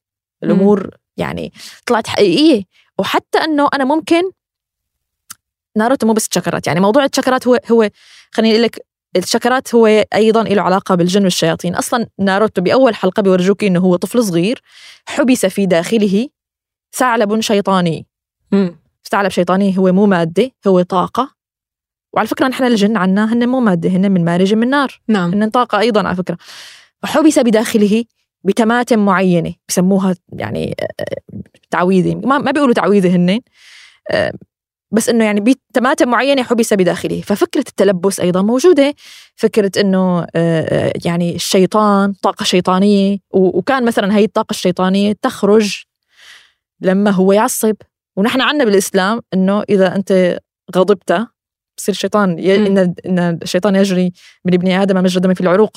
الأمور 0.42 0.90
يعني 1.16 1.52
طلعت 1.86 2.06
حقيقية. 2.06 2.62
وحتى 2.98 3.38
إنه 3.38 3.68
أنا 3.74 3.84
ممكن 3.84 4.22
ناروتو 5.76 6.06
مو 6.06 6.12
بس 6.12 6.28
تشاكرات 6.28 6.66
يعني 6.66 6.80
موضوع 6.80 7.04
التشاكرات 7.04 7.46
هو 7.48 7.58
هو 7.72 7.90
خليني 8.32 8.52
أقول 8.54 8.62
لك 8.62 8.86
التشاكرات 9.16 9.74
هو 9.74 9.86
أيضا 10.14 10.42
له 10.42 10.62
علاقة 10.62 10.94
بالجن 10.94 11.24
والشياطين. 11.24 11.74
أصلا 11.74 12.06
ناروتو 12.18 12.62
بأول 12.62 12.94
حلقة 12.94 13.22
بيورجوك 13.22 13.64
إنه 13.64 13.80
هو 13.80 13.96
طفل 13.96 14.24
صغير 14.24 14.62
حبس 15.08 15.46
في 15.46 15.66
داخله 15.66 16.28
ثعلب 16.92 17.40
شيطاني. 17.40 18.06
ثعلب 19.10 19.30
شيطاني 19.30 19.78
هو 19.78 19.92
مو 19.92 20.06
مادة 20.06 20.50
هو 20.66 20.82
طاقة. 20.82 21.34
وعلى 22.12 22.28
فكرة 22.28 22.48
نحن 22.48 22.64
الجن 22.64 22.96
عنا 22.96 23.32
هن 23.32 23.48
مو 23.48 23.60
مادة 23.60 23.90
هن 23.90 24.10
من 24.10 24.24
مارج 24.24 24.54
من 24.54 24.70
نار. 24.70 25.00
نعم. 25.08 25.32
هن 25.32 25.50
طاقة 25.50 25.78
أيضا 25.78 26.06
على 26.06 26.16
فكرة. 26.16 26.38
فحبس 27.02 27.38
بداخله 27.38 28.04
بتماتم 28.44 29.04
معينة 29.04 29.54
بسموها 29.68 30.14
يعني 30.32 30.76
آه، 31.00 31.04
تعويذة. 31.70 32.14
ما 32.14 32.50
بيقولوا 32.50 32.74
تعويذة 32.74 33.16
هن 33.16 33.40
بس 34.90 35.08
إنه 35.08 35.24
يعني 35.24 35.40
بتماتم 35.40 36.08
معينة 36.08 36.42
حبس 36.42 36.74
بداخله 36.74 37.20
ففكرة 37.20 37.64
التلبس 37.68 38.20
أيضا 38.20 38.42
موجودة. 38.42 38.94
فكرة 39.36 39.70
إنه 39.80 40.20
آه، 40.20 40.26
آه، 40.34 40.92
يعني 41.04 41.34
الشيطان 41.34 42.12
طاقة 42.12 42.44
شيطانية. 42.44 43.18
وكان 43.30 43.84
مثلا 43.84 44.16
هي 44.16 44.24
الطاقة 44.24 44.50
الشيطانية 44.50 45.12
تخرج 45.22 45.82
لما 46.80 47.10
هو 47.10 47.32
يعصب. 47.32 47.76
ونحن 48.16 48.40
عنا 48.40 48.64
بالإسلام 48.64 49.20
إنه 49.34 49.62
إذا 49.68 49.96
أنت 49.96 50.38
غضبت 50.76 51.26
بصير 51.76 51.94
الشيطان. 51.94 52.38
إن 52.38 52.94
إن 53.06 53.38
الشيطان 53.42 53.76
يجري 53.76 54.12
من 54.44 54.54
ابن 54.54 54.70
آدم 54.70 55.02
مجرى 55.02 55.20
دم 55.20 55.34
في 55.34 55.40
العروق. 55.40 55.76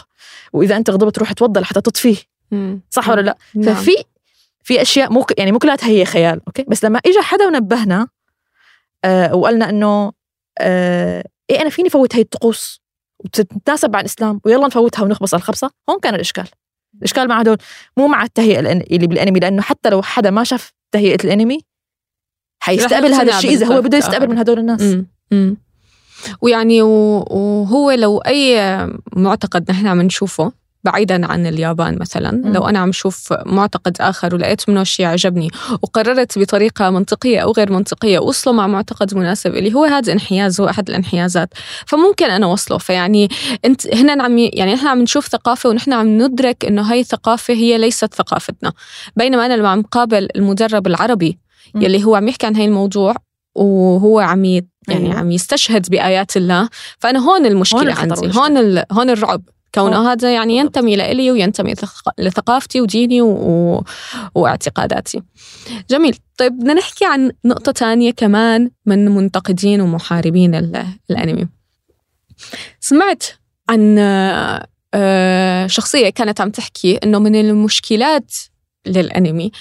وإذا 0.54 0.78
أنت 0.78 0.90
غضبت 0.90 1.20
روح 1.20 1.32
توضى 1.34 1.60
لحتى 1.60 1.82
تطفيه. 1.82 2.18
صح 2.90 3.10
ولا 3.10 3.22
لا؟ 3.22 3.38
نعم. 3.56 3.76
ففي 3.76 3.96
في 4.64 4.82
أشياء 4.82 5.14
مو 5.14 5.26
يعني 5.38 5.52
مو 5.52 5.60
كلها 5.60 5.78
هي 5.82 6.06
خيال 6.06 6.42
okay؟ 6.48 6.66
بس 6.68 6.86
لما 6.86 7.00
اجى 7.06 7.22
حدا 7.22 7.48
ونبهنا 7.48 8.08
آه 9.04 9.36
وقالنا 9.36 9.70
إنه 9.70 10.12
آه 10.60 11.24
إيه 11.50 11.62
أنا 11.62 11.70
فيني 11.70 11.90
فوت 11.90 12.16
هي 12.16 12.22
الطقوس 12.22 12.82
وتتناسب 13.26 13.94
مع 13.94 14.00
الإسلام 14.00 14.42
ويلا 14.46 14.68
نفوتها 14.68 15.04
ونخبص 15.04 15.34
الخبصة 15.34 15.72
هون 15.90 16.00
كان 16.00 16.16
الإشكال 16.16 16.48
الإشكال 16.98 17.28
مع 17.28 17.40
هدول 17.40 17.58
مو 17.98 18.08
مع 18.08 18.24
التهيئة 18.24 18.60
اللي 18.60 19.08
بالإنمي 19.08 19.40
لأنه 19.40 19.62
حتى 19.62 19.90
لو 19.90 20.02
حدا 20.02 20.30
ما 20.30 20.44
شاف 20.44 20.74
تهيئة 20.92 21.24
الإنمي 21.24 21.60
حيستقبل 22.64 23.14
هذا 23.14 23.38
الشيء 23.38 23.52
إذا 23.52 23.66
هو. 23.66 23.82
بده 23.82 23.98
يستقبل. 23.98 24.30
من 24.30 24.38
هدول 24.38 24.60
الناس. 24.60 24.98
ويعني 26.42 26.82
وهو 26.82 27.92
لو 27.92 28.18
أي 28.18 28.58
معتقد 29.16 29.72
نحن 29.72 29.88
عم 29.88 30.02
نشوفه 30.02 30.52
بعيدا 30.84 31.26
عن 31.26 31.48
اليابان 31.48 31.98
مثلا 32.00 32.32
مم. 32.32 32.54
لو 32.54 32.68
أنا 32.68 32.80
عم 32.80 32.92
شوف 32.92 33.34
معتقد 33.46 33.98
آخر 34.02 34.36
ولقيت 34.36 34.70
منه 34.70 34.84
شيء 34.84 35.06
عجبني 35.06 35.50
وقررت 35.82 36.40
بطريقة 36.40 36.90
منطقية 36.90 37.40
أو 37.40 37.52
غير 37.52 37.72
منطقية 37.72 38.18
أوصله 38.18 38.54
مع 38.54 38.68
معتقد 38.68 39.16
مناسب 39.16 39.56
اللي 39.56 39.74
هو 39.74 39.84
هذا 39.86 40.14
انحياز 40.14 40.62
هو 40.62 40.70
أحد 40.70 40.90
الانحيازات 40.90 41.50
فممكن 41.88 42.26
أنا 42.26 42.48
وصله 42.48 42.78
فيعني 42.78 43.30
أنت 43.66 43.96
هنا 43.96 44.24
عم 44.24 44.38
يعني 44.38 44.74
نحن 44.74 44.88
عم 44.88 45.02
نشوف 45.02 45.28
ثقافة 45.28 45.70
ونحن 45.70 45.94
عم 45.94 46.08
ندرك 46.22 46.66
إنه 46.66 46.82
هاي 46.82 47.00
الثقافة 47.00 47.54
هي 47.54 47.78
ليست 47.78 48.14
ثقافتنا 48.14 48.74
بينما 49.16 49.46
أنا 49.46 49.54
لما 49.54 49.70
عم 49.70 49.82
قابل 49.82 50.28
المدرب 50.36 50.88
العربي. 50.88 51.40
يلي 51.76 52.04
هو 52.04 52.16
عم 52.16 52.28
يحكي 52.28 52.46
عن 52.46 52.56
هاي 52.56 52.66
الموضوع 52.66 53.16
وهو 53.56 54.20
عم 54.20 54.46
يعني 54.46 54.64
أيوة. 54.90 55.16
عم 55.16 55.32
يستشهد 55.32 55.90
بآيات 55.90 56.38
الله 56.38 56.70
فأنا 57.00 57.20
هون 57.20 57.46
المشكلة 57.46 57.82
هون 57.82 58.12
عندي. 58.12 58.40
هون. 58.40 58.84
هون 58.92 59.10
الرعب 59.10 59.42
كونه 59.76 60.12
هذا 60.12 60.34
يعني. 60.34 60.58
ينتمي 60.58 60.96
لإلي 60.96 61.32
وينتمي 61.32 61.74
لثق- 61.74 62.14
لثقافتي 62.20 62.82
وديني 62.82 63.22
و... 63.22 63.28
و... 63.28 63.84
واعتقاداتي 64.36 65.22
جميل 65.90 66.18
طيب 66.38 66.52
بدنا 66.60 66.74
نحكي 66.74 67.06
عن 67.06 67.32
نقطة 67.46 67.72
تانية 67.72 68.12
كمان 68.12 68.72
من 68.86 69.06
منتقدين 69.06 69.82
ومحاربين 69.82 70.56
ال... 70.56 70.86
الأنمي 71.12 71.48
سمعت 72.80 73.24
عن 73.70 73.98
آه، 74.94 75.68
شخصية 75.68 76.10
كانت 76.10 76.42
عم 76.42 76.50
تحكي 76.50 76.98
إنه 76.98 77.20
من 77.20 77.36
المشكلات 77.36 78.34
للأنمي 78.86 79.52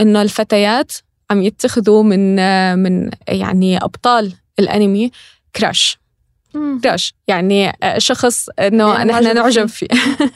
إنه 0.00 0.22
الفتيات 0.22 0.92
عم 1.30 1.42
يتخذوا 1.42 2.02
من 2.02 2.38
آه، 2.38 2.74
من 2.74 3.10
يعني 3.28 3.76
أبطال 3.76 4.32
الأنمي 4.58 5.10
كراش. 5.56 5.98
كراش 6.84 7.14
يعني 7.28 7.72
آه، 7.82 7.98
شخص 7.98 8.46
إنه 8.58 8.92
يعني 8.94 9.12
نحن 9.12 9.34
نعجب 9.36 9.66
فيه. 9.66 9.86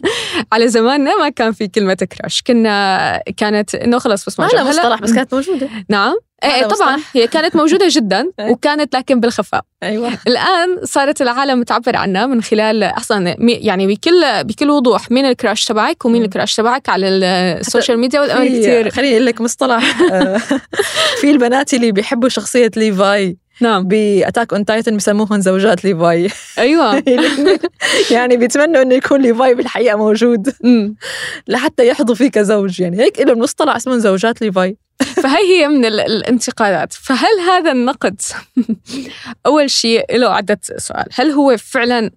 على 0.52 0.68
زماننا 0.68 1.16
ما 1.16 1.28
كان 1.28 1.52
في 1.52 1.68
كلمة 1.68 1.94
كراش 1.94 2.42
كنا 2.46 3.22
كانت 3.36 3.74
إنه 3.74 3.98
خلص 3.98 4.26
بس 4.26 4.40
ما 4.40 4.44
لها 4.46 4.64
مصطلح 4.64 5.00
بس 5.00 5.12
كانت 5.12 5.34
موجودة. 5.34 5.68
نعم. 5.90 6.14
إيه 6.44 6.60
لها 6.60 6.68
طبعا. 6.68 7.00
هي 7.14 7.26
كانت 7.26 7.56
موجودة 7.56 7.86
جدا 7.90 8.30
إيه. 8.40 8.50
وكانت 8.50 8.96
لكن 8.96 9.20
بالخفاء. 9.20 9.62
أيوه. 9.82 10.10
الآن 10.26 10.78
صارت 10.84 11.22
العالم 11.22 11.62
تعبر 11.62 11.96
عنها 11.96 12.26
من 12.26 12.42
خلال 12.42 12.82
أصلا 12.82 13.36
مي- 13.38 13.52
يعني 13.52 13.86
بكل 13.86 14.44
بكل 14.44 14.70
وضوح 14.70 15.10
مين 15.10 15.24
ال 15.26 15.33
crush 15.33 15.64
تبعك 15.64 16.04
ومين. 16.04 16.22
ال 16.24 16.29
crush 16.29 16.54
تبعك 16.56 16.88
على 16.88 17.08
ال- 17.08 17.24
social 17.60 17.98
media 17.98 18.20
والأمر 18.20 18.48
في- 18.48 18.60
كثير 18.60 18.90
خليني 18.90 19.12
أقول 19.14 19.26
لك 19.26 19.40
مصطلح. 19.40 19.96
في 21.20 21.30
البنات 21.30 21.74
اللي 21.74 21.92
بيحبوا 21.92 22.28
شخصية 22.28 22.70
ليفاي 22.76 23.36
نعم. 23.60 23.88
ب 23.88 23.97
Attack 23.97 24.52
on 24.52 24.64
Titan 24.64 24.96
بسموهم 24.96 25.40
زوجات 25.40 25.84
ليفاي. 25.84 26.30
أيوة. 26.58 27.02
يعني 28.10 28.36
بيتمنوا 28.36 28.82
إنه 28.82 28.94
يكون 28.94 29.20
ليفاي 29.22 29.54
بالحقيقة 29.54 29.96
موجود. 29.96 30.52
لحتى 31.48 31.88
يحظوا 31.88 32.14
فيه 32.14 32.28
كزوج 32.30 32.80
يعني 32.80 32.98
هيك 33.00 33.20
لهم 33.20 33.38
مصطلح 33.38 33.76
اسمهم 33.76 33.98
زوجات 33.98 34.42
ليفاي. 34.42 34.76
فهي 35.22 35.60
هي 35.62 35.68
من 35.68 35.84
ال- 35.84 36.00
الانتقادات. 36.00 36.92
فهل 36.92 37.40
هذا 37.50 37.72
النقد 37.72 38.20
أول 39.46 39.70
شيء 39.70 40.16
له 40.18 40.28
عدة 40.28 40.60
سؤال. 40.76 41.04
هل 41.14 41.30
هو 41.30 41.56
فعلا 41.56 42.10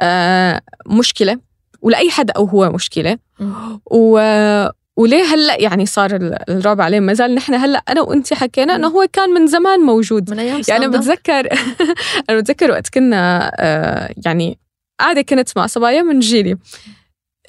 آه 0.00 0.60
مشكلة؟ 0.86 1.38
ولأي 1.82 2.10
حد 2.10 2.30
أو 2.30 2.44
هو 2.44 2.70
مشكلة؟ 2.70 3.18
و 3.90 4.18
وليه 4.96 5.22
هلأ 5.24 5.60
يعني 5.60 5.86
صار 5.86 6.16
ال- 6.16 6.50
الرعب 6.50 6.80
عليه 6.80 7.00
ما 7.00 7.12
زال 7.14 7.34
نحن 7.34 7.54
هلأ 7.54 7.82
أنا 7.88 8.00
وانت 8.00 8.34
حكينا 8.34 8.74
إنه 8.76 8.88
هو 8.88 9.06
كان 9.12 9.30
من 9.30 9.46
زمان 9.46 9.80
موجود. 9.80 10.30
من 10.30 10.38
أيام 10.38 10.60
يعني. 10.68 10.88
بتذكر 10.88 11.48
أنا 12.30 12.40
بتذكر 12.40 12.70
وقت 12.70 12.88
كنا 12.88 13.52
آه، 13.58 14.14
يعني 14.26 14.58
قاعدة 15.00 15.22
كنت 15.22 15.48
مع 15.56 15.66
صبايا 15.66 16.02
من 16.02 16.18
جيلي. 16.20 16.56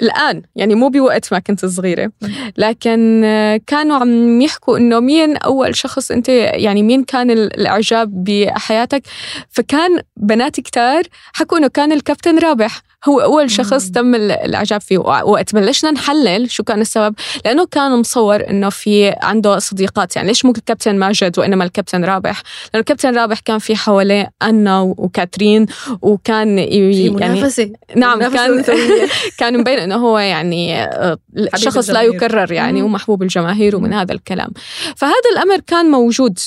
الآن 0.02 0.42
يعني 0.56 0.76
مو 0.76 0.90
بوقت 0.90 1.34
ما 1.34 1.40
كنت 1.40 1.66
صغيرة. 1.66 2.12
لكن 2.58 3.22
آه، 3.26 3.62
كانوا 3.68 3.98
عم 3.98 4.42
يحكوا 4.42 4.78
إنه 4.78 5.00
مين 5.00 5.38
أول 5.38 5.76
شخص 5.76 6.12
أنت 6.12 6.30
يعني 6.30 6.84
مين 6.84 7.04
كان 7.04 7.32
ال- 7.32 7.60
الإعجاب 7.60 8.24
بحياتك. 8.24 9.04
فكان 9.50 10.00
بنات 10.18 10.60
كتار 10.60 11.04
حكوا 11.34 11.58
إنه 11.58 11.68
كان 11.68 11.92
الكابتن 11.92 12.40
رابح. 12.40 12.82
هو 13.06 13.20
أول 13.20 13.52
شخص 13.52 13.90
تم 13.90 14.16
الإعجاب 14.16 14.82
فيه. 14.82 14.98
وقت 14.98 15.56
بلشنا 15.56 15.92
نحلل 15.92 16.52
شو 16.52 16.64
كان 16.64 16.82
السبب 16.82 17.16
لأنه 17.46 17.66
كان 17.66 18.00
مصور 18.00 18.50
إنه 18.50 18.70
في 18.70 19.16
عنده 19.22 19.60
صديقات. 19.60 20.16
يعني 20.16 20.28
ليش 20.28 20.46
مو 20.46 20.52
الكابتن 20.52 20.96
ماجد 20.96 21.40
وإنما 21.40 21.64
الكابتن 21.64 22.06
رابح؟ 22.06 22.42
لأنه 22.74 22.82
الكابتن 22.82 23.16
رابح 23.16 23.40
كان 23.40 23.60
في 23.60 23.76
حواليه 23.76 24.32
أنا 24.42 24.82
وكاترين 24.82 25.66
وكان 26.02 26.60
يعني 26.60 27.10
منافسة. 27.10 27.72
نعم 27.96 28.20
كان 28.20 28.64
كان 29.40 29.60
مبين 29.60 29.80
إنه 29.80 29.96
هو 29.96 30.20
يعني 30.20 30.84
آه، 30.84 31.18
شخص 31.56 31.90
لا 31.90 32.02
يكرر 32.02 32.52
يعني 32.52 32.82
ومحبوب 32.82 33.24
الجماهير 33.24 33.76
ومن 33.76 33.94
هذا 33.94 34.14
الكلام. 34.14 34.50
فهذا 34.96 35.30
الأمر 35.34 35.60
كان 35.60 35.86
موجود. 35.86 36.40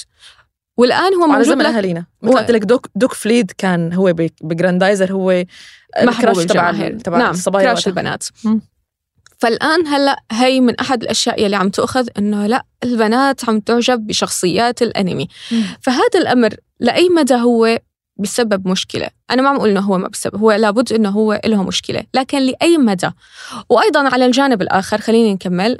والآن 0.76 1.14
هو 1.14 1.26
موجود 1.26 1.44
زمن 1.44 1.66
أهالينا. 1.66 2.04
مثل 2.22 2.38
قلت 2.38 2.50
لك 2.50 2.64
دوق 2.64 2.86
دوق 2.94 3.12
فليد 3.12 3.52
كان 3.58 3.92
هو 3.92 4.14
بجريندايزر 4.42 5.12
هو 5.12 5.44
محبوب 6.02 6.38
الجماهير 6.38 6.98
تبع 6.98 7.18
نعم 7.18 7.30
الصبايا 7.30 7.66
crush 7.66 7.86
البنات. 7.88 8.24
فالآن 9.38 9.86
هلأ 9.86 10.22
هي 10.32 10.60
من 10.60 10.80
أحد 10.80 11.02
الأشياء 11.02 11.46
اللي 11.46 11.56
عم 11.56 11.68
تأخذ 11.68 12.08
إنه 12.18 12.46
لأ 12.46 12.64
البنات 12.84 13.48
عم 13.48 13.60
تعجب 13.60 14.06
بشخصيات 14.06 14.82
الأنمي. 14.82 15.28
مم. 15.52 15.64
فهذا 15.82 16.18
الأمر 16.18 16.54
لأي 16.80 17.08
مدى 17.08 17.34
هو 17.34 17.78
بسبب 18.16 18.68
مشكلة؟ 18.68 19.10
أنا 19.30 19.42
ما 19.42 19.48
عم 19.48 19.56
أقول 19.56 19.70
إنه 19.70 19.80
هو 19.80 19.98
ما 19.98 20.08
بسبب 20.08 20.36
هو 20.36 20.52
لابد 20.52 20.92
إنه 20.92 21.08
هو 21.08 21.40
له 21.46 21.62
مشكلة 21.62 22.04
لكن 22.14 22.38
لأي 22.38 22.78
مدى؟ 22.78 23.10
وأيضا 23.68 24.08
على 24.08 24.26
الجانب 24.26 24.62
الآخر 24.62 25.00
خليني 25.00 25.34
نكمل. 25.34 25.78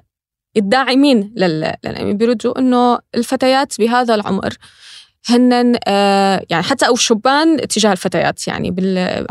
الداعمين 0.57 1.33
للأنمي 1.37 2.15
بيردوا 2.15 2.59
إنه 2.59 2.99
الفتيات 3.15 3.79
بهذا 3.79 4.15
العمر 4.15 4.55
هن 5.29 5.79
آه، 5.87 6.45
يعني 6.51 6.63
حتى 6.63 6.87
أو 6.87 6.97
شبان 6.97 7.69
تجاه 7.69 7.93
الفتيات 7.93 8.49
يعني 8.49 8.69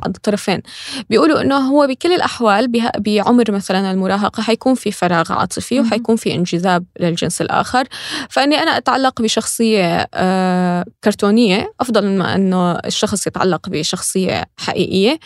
عند 0.03 0.15
الطرفين. 0.15 0.61
بيقولوا 1.09 1.41
إنه 1.41 1.57
هو 1.57 1.87
بكل 1.87 2.13
الأحوال 2.13 2.91
بعمر 2.97 3.51
مثلا 3.51 3.91
المراهقة 3.91 4.43
حيكون 4.43 4.75
في 4.75 4.91
فراغ 4.91 5.33
عاطفي 5.33 5.79
وحيكون 5.79 6.15
في 6.15 6.35
انجذاب 6.35 6.85
للجنس 6.99 7.41
الآخر. 7.41 7.87
فأني 8.29 8.55
أنا 8.55 8.77
أتعلق 8.77 9.21
بشخصية 9.21 10.07
آه، 10.13 10.85
كرتونية 11.03 11.73
أفضل 11.79 12.05
من 12.05 12.17
ما 12.17 12.35
إنه 12.35 12.71
الشخص 12.71 13.27
يتعلق 13.27 13.69
بشخصية 13.69 14.43
حقيقية 14.57 15.19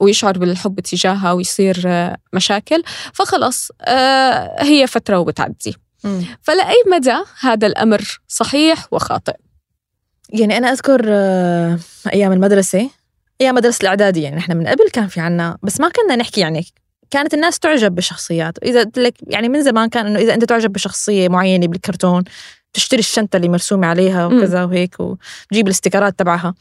ويشعر 0.00 0.38
بالحب 0.38 0.80
تجاهها 0.80 1.32
ويصير 1.32 1.82
آه، 1.86 2.16
مشاكل. 2.32 2.82
فخلص 3.12 3.70
هي 4.60 4.86
فترة 4.86 5.18
وبتعدي. 5.18 5.76
فلأي 6.42 6.82
مدى 6.86 7.16
هذا 7.40 7.66
الأمر 7.66 8.20
صحيح 8.28 8.86
وخاطئ؟ 8.92 9.34
يعني 10.28 10.56
أنا 10.56 10.72
أذكر 10.72 11.02
آه، 11.08 11.78
أيام 12.12 12.32
المدرسة 12.32 12.90
أيام 13.40 13.54
مدرسة 13.54 13.82
الإعدادي 13.82 14.22
يعني 14.22 14.38
إحنا 14.38 14.54
من 14.54 14.66
قبل 14.66 14.90
كان 14.92 15.06
في 15.06 15.20
عنا 15.20 15.58
بس 15.62 15.80
ما 15.80 15.88
كنا 15.88 16.16
نحكي 16.16 16.40
يعني 16.40 16.66
كانت 17.10 17.34
الناس 17.34 17.58
تعجب 17.58 17.94
بشخصيات 17.94 18.58
إذا 18.62 18.82
قلت 18.82 18.98
لك 18.98 19.14
يعني 19.26 19.48
من 19.48 19.62
زمان 19.62 19.88
كان 19.88 20.06
إنه 20.06 20.18
إذا 20.18 20.34
أنت 20.34 20.44
تعجب 20.44 20.72
بشخصية 20.72 21.28
معينة 21.28 21.66
بالكرتون 21.66 22.24
تشتري 22.72 23.00
الشنطة 23.00 23.36
اللي 23.36 23.48
مرسومة 23.48 23.86
عليها 23.86 24.26
وكذا 24.26 24.64
وهيك 24.64 25.00
وتجيب 25.00 25.66
ال 25.66 25.72
sticker 25.72 26.12
ات 26.12 26.18
تبعها. 26.18 26.54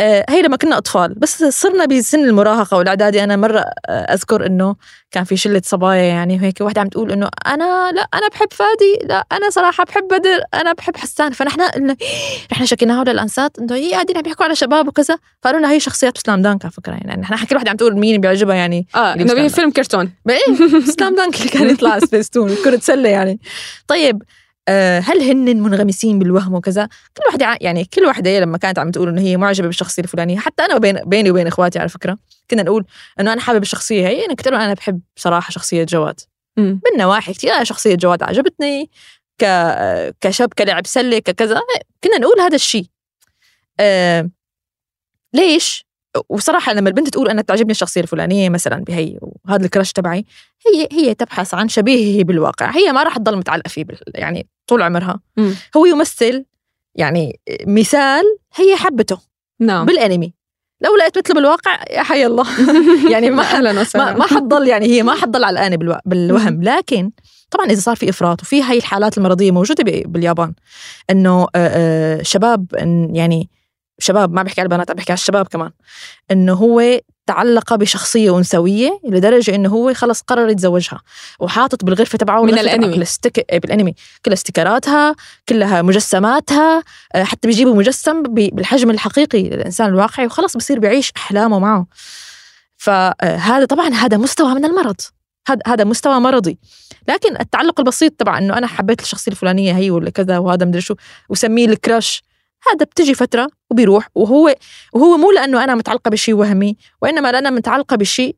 هي 0.00 0.42
لما 0.42 0.56
كنا 0.56 0.78
أطفال 0.78 1.14
بس 1.14 1.44
صرنا 1.44 1.84
بسن 1.84 2.24
المراهقة 2.24 2.76
والإعدادي. 2.76 3.24
أنا 3.24 3.36
مرة 3.36 3.64
آه، 3.88 3.92
أذكر 4.14 4.46
إنه 4.46 4.76
كان 5.10 5.24
في 5.24 5.36
شلة 5.36 5.62
صبايا 5.64 6.02
يعني 6.02 6.36
وهيك 6.36 6.60
واحدة 6.60 6.80
عم 6.80 6.88
تقول 6.88 7.12
إنه 7.12 7.28
أنا 7.46 7.92
لا 7.92 8.08
أنا 8.14 8.28
بحب 8.28 8.48
فادي 8.52 8.98
لا 9.08 9.26
أنا 9.32 9.50
صراحة 9.50 9.84
بحب 9.84 10.08
بدر 10.08 10.42
أنا 10.54 10.72
بحب 10.72 10.96
حسان. 10.96 11.32
فنحن 11.32 11.60
قلنا 11.60 11.96
نحن 12.52 12.66
شكيناها 12.66 13.04
للأنسات 13.04 13.58
إنه 13.58 13.74
هي 13.74 13.92
قاعدين 13.92 14.16
عم 14.16 14.22
يحكوا 14.26 14.44
على 14.44 14.54
شباب 14.54 14.88
وكذا. 14.88 15.18
فقالوا 15.42 15.60
لنا 15.60 15.70
هي 15.72 15.80
شخصيات 15.80 16.18
سلام 16.18 16.42
دانك 16.42 16.64
على 16.64 16.72
فكرة 16.72 16.92
يعني. 16.92 17.20
نحن 17.22 17.36
حكي 17.36 17.54
واحدة 17.54 17.70
عم 17.70 17.76
تقول 17.76 17.96
مين 17.98 18.20
بيعجبها 18.20 18.54
يعني. 18.54 18.86
آه 18.94 19.14
إنه 19.14 19.48
فيلم 19.48 19.70
كرتون. 19.70 20.12
إيه 20.30 20.80
سلام 20.80 21.14
دانك 21.14 21.36
اللي 21.36 21.48
كان 21.48 21.70
يطلع 21.70 21.98
سبيستون 21.98 22.54
كرة 22.64 22.78
سلة 22.78 23.08
يعني. 23.08 23.40
طيب 23.88 24.22
آه، 24.22 24.47
هل 24.98 25.22
هن 25.22 25.60
منغمسين 25.62 26.18
بالوهم 26.18 26.54
وكذا؟ 26.54 26.88
كل 27.16 27.22
وحده 27.28 27.58
يعني 27.60 27.84
كل 27.84 28.04
وحده 28.04 28.40
لما 28.40 28.58
كانت 28.58 28.78
عم 28.78 28.90
تقول 28.90 29.08
إنه 29.08 29.20
هي 29.20 29.36
معجبة 29.36 29.66
بالشخصية 29.66 30.02
الفلانية 30.02 30.38
حتى 30.38 30.64
أنا 30.64 30.74
وبين 30.76 30.96
بيني 31.04 31.30
وبين 31.30 31.46
إخواتي 31.46 31.78
على 31.78 31.88
فكرة 31.88 32.18
كنا 32.50 32.62
نقول 32.62 32.84
إنه 33.20 33.32
أنا 33.32 33.40
حابب 33.40 33.62
الشخصية 33.62 34.08
هي 34.08 34.24
أنا 34.24 34.34
كنت 34.34 34.46
أنا 34.46 34.74
بحب 34.74 35.00
صراحة 35.16 35.50
شخصية 35.50 35.84
جواد. 35.84 36.20
من 36.56 36.98
نواحي 36.98 37.32
كثير 37.32 37.64
شخصية 37.64 37.94
جواد 37.94 38.22
عجبتني 38.22 38.90
ك 39.38 39.44
كشاب 40.20 40.52
كلاعب 40.58 40.86
سلة 40.86 41.18
ككذا 41.18 41.60
كنا 42.04 42.18
نقول 42.18 42.40
هذا 42.40 42.54
الشيء 42.54 42.86
آه 43.80 44.30
ليش؟ 45.34 45.88
وصراحة 46.28 46.72
لما 46.72 46.88
البنت 46.88 47.08
تقول 47.08 47.28
أنا 47.28 47.42
تعجبني 47.42 47.70
الشخصية 47.70 48.00
الفلانية 48.00 48.48
مثلا 48.50 48.84
بهي 48.84 49.18
وهذا 49.20 49.64
الكراش 49.64 49.92
تبعي 49.92 50.24
هي 50.66 50.88
هي 50.92 51.14
تبحث 51.14 51.54
عن 51.54 51.68
شبيهه 51.68 52.24
بالواقع 52.24 52.70
هي 52.70 52.92
ما 52.92 53.02
راح 53.02 53.16
تضل 53.18 53.36
متعلقة 53.36 53.68
فيه 53.68 53.84
يعني 54.14 54.48
طول 54.68 54.82
عمرها. 54.82 55.20
م. 55.36 55.50
هو 55.76 55.86
يمثل 55.86 56.44
يعني 56.94 57.40
مثال 57.66 58.24
هي 58.54 58.76
حبته 58.76 59.18
نعم. 59.60 59.86
بالانمي. 59.86 60.34
لو 60.80 60.96
لقيت 60.96 61.18
مثله 61.18 61.34
بالواقع 61.34 61.84
يا 61.90 62.02
حي 62.02 62.26
الله. 62.26 62.46
يعني 63.12 63.30
ما 63.30 63.42
أهلا 63.42 63.86
ما, 63.94 64.12
ما 64.12 64.26
حتضل 64.26 64.68
يعني 64.68 64.86
هي 64.86 65.02
ما 65.02 65.14
حتضل 65.14 65.44
على 65.44 65.60
الآن 65.60 66.00
بالوهم. 66.06 66.62
لكن 66.62 67.10
طبعا 67.50 67.66
إذا 67.66 67.80
صار 67.80 67.96
في 67.96 68.10
إفراط 68.10 68.42
وفي 68.42 68.62
هاي 68.62 68.78
الحالات 68.78 69.18
المرضية 69.18 69.50
موجودة 69.50 69.84
باليابان 69.84 70.54
إنه 71.10 71.46
شباب 72.22 72.66
يعني 73.12 73.50
شباب 73.98 74.32
ما 74.32 74.42
بحكي 74.42 74.60
على 74.60 74.66
البنات 74.66 74.90
عم 74.90 74.96
بحكي 74.96 75.12
على 75.12 75.18
الشباب 75.18 75.46
كمان 75.46 75.70
إنه 76.30 76.52
هو 76.52 77.00
تعلق 77.28 77.74
بشخصية 77.74 78.38
أنثوية 78.38 79.00
لدرجة 79.04 79.54
إنه 79.54 79.68
هو 79.68 79.94
خلص 79.94 80.20
قرر 80.20 80.48
يتزوجها 80.48 81.00
وحاطط 81.40 81.84
بالغرفة 81.84 82.18
تبعه 82.18 82.42
من 82.42 82.58
الأنمي. 82.58 82.94
كل 82.94 83.02
استك... 83.02 83.54
بالأنمي. 83.62 83.94
كل 84.24 84.32
استيكراتها 84.32 85.16
كلها 85.48 85.82
مجسماتها 85.82 86.82
آه، 87.14 87.24
حتى 87.24 87.48
بيجيبوا 87.48 87.74
مجسم 87.74 88.22
بالحجم 88.22 88.90
الحقيقي 88.90 89.42
للإنسان 89.42 89.88
الواقعي 89.88 90.26
وخلص 90.26 90.56
بصير 90.56 90.78
بيعيش 90.78 91.12
أحلامه 91.16 91.58
معه. 91.58 91.86
فهذا 92.76 93.64
طبعا 93.64 93.88
هذا 93.88 94.16
مستوى 94.16 94.54
من 94.54 94.64
المرض. 94.64 95.00
هذا 95.48 95.60
هذا 95.66 95.84
مستوى 95.84 96.20
مرضي. 96.20 96.58
لكن 97.08 97.40
التعلق 97.40 97.80
البسيط 97.80 98.12
تبع 98.12 98.38
إنه 98.38 98.58
أنا 98.58 98.66
حبيت 98.66 99.00
الشخصية 99.00 99.32
الفلانية 99.32 99.76
هي 99.76 99.90
ولا 99.90 100.10
كذا 100.10 100.38
وهذا 100.38 100.66
مدري 100.66 100.80
شو 100.80 100.94
وسميه 101.28 101.66
الكراش. 101.66 102.22
هذا 102.74 102.84
بتجي 102.84 103.14
فترة 103.14 103.48
وبيروح 103.70 104.08
وهو 104.14 104.54
وهو 104.92 105.16
مو 105.16 105.30
لأنه 105.30 105.64
أنا 105.64 105.74
متعلقة 105.74 106.08
بشيء 106.08 106.34
وهمي 106.34 106.76
وإنما 107.02 107.32
لأنا 107.32 107.50
متعلقة 107.50 107.96
بشيء 107.96 108.36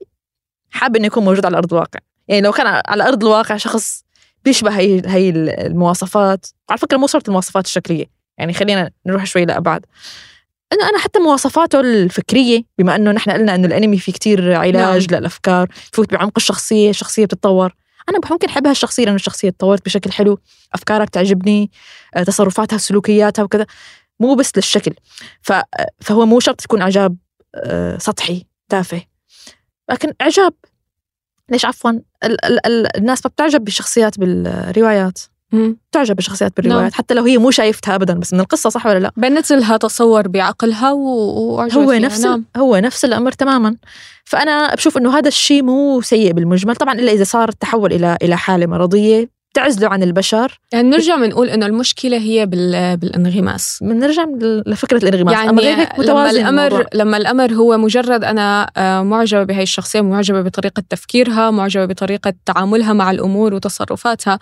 حابه 0.70 0.98
إنه 0.98 1.06
يكون 1.06 1.24
موجود 1.24 1.46
على 1.46 1.56
أرض 1.56 1.74
الواقع. 1.74 2.00
يعني 2.28 2.42
لو 2.42 2.52
كان 2.52 2.82
على 2.86 3.08
أرض 3.08 3.24
الواقع 3.24 3.56
شخص 3.56 4.04
بيشبه 4.44 4.78
هي 4.78 5.02
هي 5.06 5.30
المواصفات 5.30 6.46
على 6.70 6.78
فكرة 6.78 6.96
مو 6.96 7.06
شرط 7.06 7.28
المواصفات 7.28 7.64
الشكلية 7.64 8.04
يعني 8.38 8.52
خلينا 8.52 8.90
نروح 9.06 9.26
شوي 9.26 9.44
لابعد 9.44 9.86
انه 10.72 10.88
أنا 10.88 10.98
حتى 10.98 11.18
مواصفاته 11.18 11.80
الفكرية 11.80 12.62
بما 12.78 12.96
إنه 12.96 13.12
نحن 13.12 13.30
قلنا 13.30 13.54
إنه 13.54 13.66
الأنمي 13.66 13.98
في 13.98 14.12
كتير 14.12 14.54
علاج 14.54 15.10
نعم. 15.10 15.20
للأفكار 15.20 15.68
فوت 15.92 16.12
بعمق 16.12 16.32
الشخصية 16.36 16.90
الشخصية 16.90 17.24
بتتطور. 17.24 17.74
أنا 18.08 18.20
ممكن 18.30 18.48
احب 18.48 18.66
هالشخصيه 18.66 19.04
لأنه 19.04 19.16
الشخصية 19.16 19.50
تطورت 19.50 19.84
بشكل 19.84 20.12
حلو 20.12 20.38
أفكارها 20.74 21.04
بتعجبني 21.04 21.70
آه، 22.14 22.22
تصرفاتها 22.22 22.78
سلوكياتها 22.78 23.42
وكذا. 23.42 23.66
مو 24.20 24.34
بس 24.34 24.52
للشكل. 24.56 24.92
فهو 26.00 26.26
مو 26.26 26.40
شرط 26.40 26.64
يكون 26.64 26.82
إعجاب 26.82 27.16
آه، 27.54 27.98
سطحي 27.98 28.46
تافه. 28.68 29.02
لكن 29.90 30.12
إعجاب. 30.20 30.52
ليش؟ 31.50 31.64
عفوا 31.64 31.90
ال- 31.90 32.44
ال- 32.44 32.66
ال- 32.66 32.96
الناس 32.96 33.26
ما 33.26 33.30
بتعجب 33.30 33.64
بالشخصيات 33.64 34.18
بالروايات. 34.18 35.18
تعجب 35.92 36.16
بالشخصيات 36.16 36.56
بالروايات 36.56 36.82
نعم. 36.82 36.92
حتى 36.92 37.14
لو 37.14 37.24
هي 37.24 37.38
مو 37.38 37.50
شايفتها 37.50 37.94
ابدا 37.94 38.14
بس 38.14 38.32
من 38.32 38.40
القصة 38.40 38.70
صح 38.70 38.86
ولا 38.86 38.98
لا؟ 38.98 39.12
بنزلها 39.16 39.76
تصور 39.76 40.28
بعقلها 40.28 40.92
و... 40.92 41.60
هو 41.60 41.92
نفس 41.92 42.20
نعم. 42.20 42.44
هو 42.56 42.76
نفس 42.76 43.04
الأمر 43.04 43.32
تماما. 43.32 43.76
فأنا 44.24 44.74
بشوف 44.74 44.98
إنه 44.98 45.18
هذا 45.18 45.28
الشيء 45.28 45.62
مو 45.62 46.00
سيء 46.00 46.32
بالمجمل. 46.32 46.76
طبعا 46.76 46.94
إلا 46.94 47.12
إذا 47.12 47.24
صار 47.24 47.50
تحول 47.50 47.92
إلى 47.92 48.18
إلى 48.22 48.36
حالة 48.36 48.66
مرضية 48.66 49.30
تعزله 49.54 49.88
عن 49.88 50.02
البشر. 50.02 50.60
يعني 50.72 50.88
نرجع 50.88 51.16
بنقول 51.16 51.48
إنه 51.48 51.66
المشكلة 51.66 52.18
هي 52.18 52.46
بالانغماس. 52.46 53.78
بنرجع 53.82 54.24
لفكرة 54.66 54.96
الانغماس. 54.96 55.34
يعني 55.34 55.50
أما 55.50 55.62
غير 55.62 55.88
لما 55.98 56.30
الأمر 56.30 56.66
الموضوع. 56.66 56.86
لما 56.94 57.16
الأمر 57.16 57.52
هو 57.52 57.78
مجرد 57.78 58.24
أنا 58.24 58.70
آه، 58.76 59.02
معجبة 59.02 59.42
بهي 59.44 59.62
الشخصيه 59.62 60.00
معجبة 60.00 60.42
بطريقة 60.42 60.82
تفكيرها 60.90 61.50
معجبة 61.50 61.84
بطريقة 61.86 62.32
تعاملها 62.46 62.92
مع 62.92 63.10
الأمور 63.10 63.54
وتصرفاتها 63.54 64.38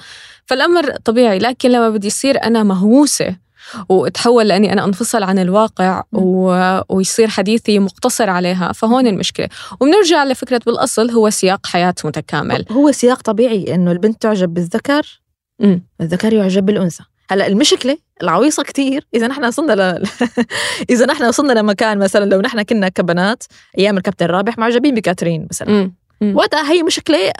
فالأمر 0.47 0.91
طبيعي. 1.05 1.39
لكن 1.39 1.71
لما 1.71 1.91
بدي 1.91 2.07
يصير 2.07 2.45
أنا 2.45 2.63
مهووسة 2.63 3.48
وتحول 3.89 4.49
لأني 4.49 4.73
أنا 4.73 4.85
أنفصل 4.85 5.23
عن 5.23 5.39
الواقع 5.39 6.03
و... 6.13 6.55
ويصير 6.89 7.29
حديثي 7.29 7.79
مقتصر 7.79 8.31
عليها 8.31 8.73
فهون 8.73 9.07
المشكلة. 9.07 9.49
وبنرجع 9.81 10.25
لفكرة 10.25 10.61
بالأصل 10.67 11.11
هو 11.11 11.31
سياق 11.31 11.67
حياة 11.67 11.95
متكامل. 12.05 12.65
هو 12.71 12.93
سياق 12.93 13.23
طبيعي 13.23 13.75
إنه 13.75 13.93
البنت 13.93 14.23
تعجب 14.23 14.55
بالذكر؟ 14.55 15.21
م. 15.61 15.79
الذكر 16.01 16.33
يعجب 16.33 16.67
بالأنثى. 16.67 17.03
هلأ 17.31 17.47
المشكلة 17.47 17.99
العويصة 18.23 18.63
كتير 18.63 19.07
إذا 19.15 19.27
نحن 19.27 19.45
وصلنا 19.45 19.73
ل... 19.73 20.09
إذا 20.91 21.07
نحن 21.07 21.25
وصلنا 21.25 21.53
لمكان 21.53 21.99
مثلا 21.99 22.25
لو 22.25 22.41
نحن 22.41 22.63
كنا 22.63 22.89
كبنات 22.89 23.45
أيام 23.79 23.97
الكابتن 23.97 24.27
رابح 24.27 24.59
معجبين 24.59 24.95
بكاترين 24.95 25.47
مثلا. 25.51 25.71
مم. 25.71 25.95
وقتها 26.23 26.71
هي 26.73 26.83
مشكلة 26.83 27.33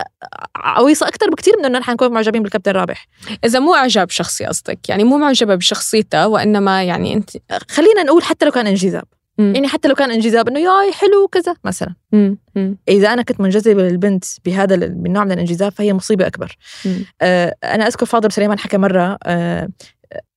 عويصة 0.57 1.09
أكثر 1.09 1.31
بكثير 1.31 1.55
من 1.59 1.65
إنه 1.65 1.79
نحن 1.79 1.93
نكون 1.93 2.13
معجبين 2.13 2.43
بالكابتن 2.43 2.73
رابح 2.73 3.07
إذا 3.45 3.59
مو 3.59 3.75
أعجاب 3.75 4.11
شخصي 4.11 4.45
قصدك 4.45 4.89
يعني 4.89 5.05
مو 5.05 5.19
معجبة 5.19 5.55
بشخصيتها 5.55 6.27
وإنما 6.27 6.85
يعني 6.85 7.15
انت 7.15 7.31
خلينا 7.71 8.03
نقول 8.03 8.23
حتى 8.23 8.45
لو 8.45 8.51
كان 8.51 8.67
انجذاب. 8.67 9.05
يعني 9.39 9.69
حتى 9.69 9.89
لو 9.89 9.95
كان 9.95 10.11
انجذاب 10.11 10.49
إنه 10.49 10.61
ياي 10.61 10.93
حلو 10.93 11.29
كذا 11.29 11.55
مثلا 11.65 11.95
مم. 12.13 12.39
مم. 12.55 12.79
إذا 12.89 13.13
أنا 13.13 13.23
كنت 13.23 13.41
منجذبة 13.41 13.83
للبنت 13.83 14.25
بهذا 14.45 14.75
ال- 14.75 14.95
بالنوع 14.95 15.25
من 15.25 15.33
الانجذاب 15.33 15.73
فهي 15.73 15.93
مصيبة 15.93 16.27
أكبر 16.27 16.57
مم. 16.85 17.05
آه 17.23 17.55
أنا 17.65 17.87
أذكر 17.87 18.07
فاضل 18.07 18.33
سليمان 18.33 18.59
حكى 18.59 18.79
مرة 18.79 19.19
آه 19.23 19.69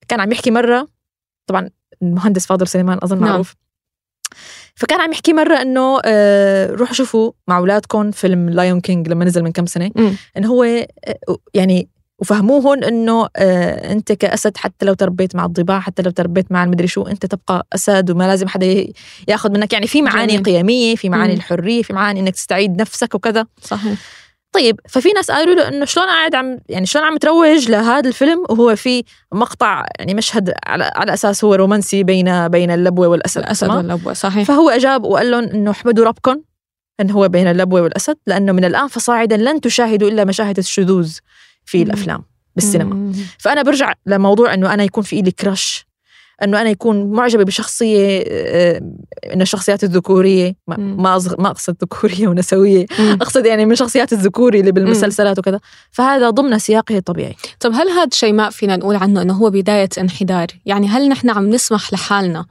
كان 0.08 0.20
عم 0.20 0.32
يحكي 0.32 0.52
مرة 0.52 0.88
طبعا 1.48 1.70
المهندس 2.02 2.46
فاضل 2.46 2.68
سليمان 2.68 3.00
أظن 3.04 3.22
نعم. 3.22 3.44
فكان 4.76 5.02
عم 5.02 5.12
يحكي 5.12 5.34
مرة 5.34 5.62
إنه 5.62 6.00
آه 6.06 6.72
روحوا 6.72 6.94
شوفوا 6.96 7.32
مع 7.48 7.58
أولادكم 7.58 8.12
فيلم 8.12 8.50
Lion 8.50 8.82
King 8.82 9.08
لما 9.08 9.26
نزل 9.26 9.44
من 9.44 9.52
كم 9.52 9.66
سنة. 9.66 9.92
إنه 10.38 10.48
هو 10.48 10.64
آه، 10.64 10.88
يعني 11.54 11.90
وفهموهن 12.20 12.84
إنه 12.84 13.28
آه 13.36 13.92
أنت 13.92 14.12
كأسد 14.12 14.58
حتى 14.58 14.86
لو 14.86 14.94
تربيت 14.94 15.36
مع 15.36 15.46
الضباع 15.46 15.80
حتى 15.80 16.02
لو 16.02 16.12
تربيت 16.12 16.52
مع 16.52 16.64
المدري 16.64 16.88
شو 16.88 17.02
أنت 17.04 17.26
تبقى 17.26 17.68
أسد 17.74 18.12
وما 18.12 18.28
لازم 18.28 18.48
حدا 18.48 18.86
ياخذ 19.28 19.52
منك 19.52 19.74
يعني 19.74 19.88
في 19.88 20.02
معاني 20.02 20.34
جميل. 20.38 20.44
قيمية 20.44 20.96
في 20.96 21.10
معاني 21.10 21.34
مم. 21.34 21.38
الحرية 21.38 21.84
في 21.84 21.94
معاني 21.94 22.20
إنك 22.20 22.34
تستعيد 22.34 22.82
نفسك 22.82 23.16
وكذا 23.16 23.46
صحيح 23.62 23.98
طيب 24.52 24.80
ففي 24.90 25.10
ناس 25.10 25.32
قالوا 25.32 25.56
له 25.56 25.68
إنه 25.68 25.86
شلون 25.86 26.06
قاعد 26.06 26.36
عم 26.36 26.60
يعني 26.70 26.86
شلون 26.86 27.06
عم 27.06 27.18
تروج 27.18 27.70
لهذا 27.70 28.08
الفيلم 28.08 28.46
وهو 28.50 28.76
في 28.76 29.04
مقطع 29.34 29.86
يعني 30.00 30.14
مشهد 30.14 30.54
على, 30.66 30.92
على 30.96 31.14
أساس 31.14 31.44
هو 31.44 31.56
رومانسي 31.56 32.04
بين 32.04 32.48
بين 32.48 32.72
اللبوة 32.72 33.08
والأسد 33.08 33.42
الأسد؟ 33.42 33.70
واللبوة 33.70 34.14
صحيح 34.14 34.48
فهو 34.48 34.70
أجاب 34.70 35.04
وقال 35.04 35.32
لهم 35.32 35.44
إنه 35.44 35.72
احمدوا 35.72 36.06
ربكم 36.06 36.42
إن 37.00 37.12
هو 37.12 37.28
بين 37.28 37.48
اللبوة 37.48 37.82
والأسد 37.82 38.18
لأنه 38.28 38.52
من 38.52 38.66
الآن 38.66 38.88
فصاعدا 38.88 39.38
لن 39.38 39.62
تشاهدوا 39.62 40.10
إلا 40.10 40.26
مشاهد 40.26 40.58
الشذوذ 40.58 41.18
في. 41.66 41.82
الأفلام 41.82 42.24
بالسينما. 42.56 43.14
فأنا 43.40 43.62
برجع 43.62 43.94
لموضوع 44.06 44.54
إنه 44.54 44.74
أنا 44.74 44.84
يكون 44.84 45.04
في 45.04 45.20
إلي 45.20 45.32
كراش 45.32 45.86
إنه 46.44 46.62
أنا 46.62 46.70
يكون 46.70 47.12
معجبة 47.12 47.44
بشخصية 47.44 48.24
آه، 48.28 48.82
من 49.36 49.42
الشخصيات 49.42 49.84
الذكورية 49.84 50.56
ما. 50.68 50.78
ما 50.78 51.22
ما 51.40 51.50
أقصد 51.50 51.76
ذكورية 51.82 52.28
ونسوية. 52.28 52.86
أقصد 53.00 53.46
يعني 53.46 53.66
من 53.66 53.76
شخصيات 53.76 54.14
الذكوري 54.14 54.60
اللي 54.60 54.72
بالمسلسلات 54.72 55.40
وكذا 55.40 55.60
فهذا 55.92 56.30
ضمن 56.30 56.60
سياقه 56.60 56.98
الطبيعي 56.98 57.36
طب 57.60 57.72
هل 57.74 57.90
هذا 57.90 58.10
شيماء 58.14 58.50
فينا 58.50 58.76
نقول 58.76 58.96
عنه 58.96 59.22
إنه 59.22 59.34
هو 59.34 59.50
بداية 59.50 59.90
انحدار؟ 59.98 60.48
يعني 60.66 60.88
هل 60.88 61.10
نحن 61.10 61.30
عم 61.30 61.50
نسمح 61.50 61.94
لحالنا 61.94 62.46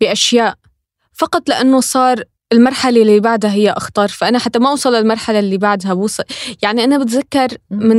بأشياء 0.00 0.54
فقط 1.12 1.48
لأنه 1.48 1.80
صار 1.80 2.24
المرحلة 2.52 3.02
اللي 3.02 3.20
بعدها 3.20 3.52
هي 3.52 3.70
أخطر 3.70 4.08
فأنا 4.08 4.38
حتى 4.38 4.58
ما 4.58 4.70
أوصل 4.70 4.94
للمرحلة 4.94 5.38
اللي 5.38 5.58
بعدها 5.58 5.94
بوصل 5.94 6.24
يعني 6.62 6.84
أنا 6.84 6.98
بتذكر 6.98 7.48
من 7.70 7.96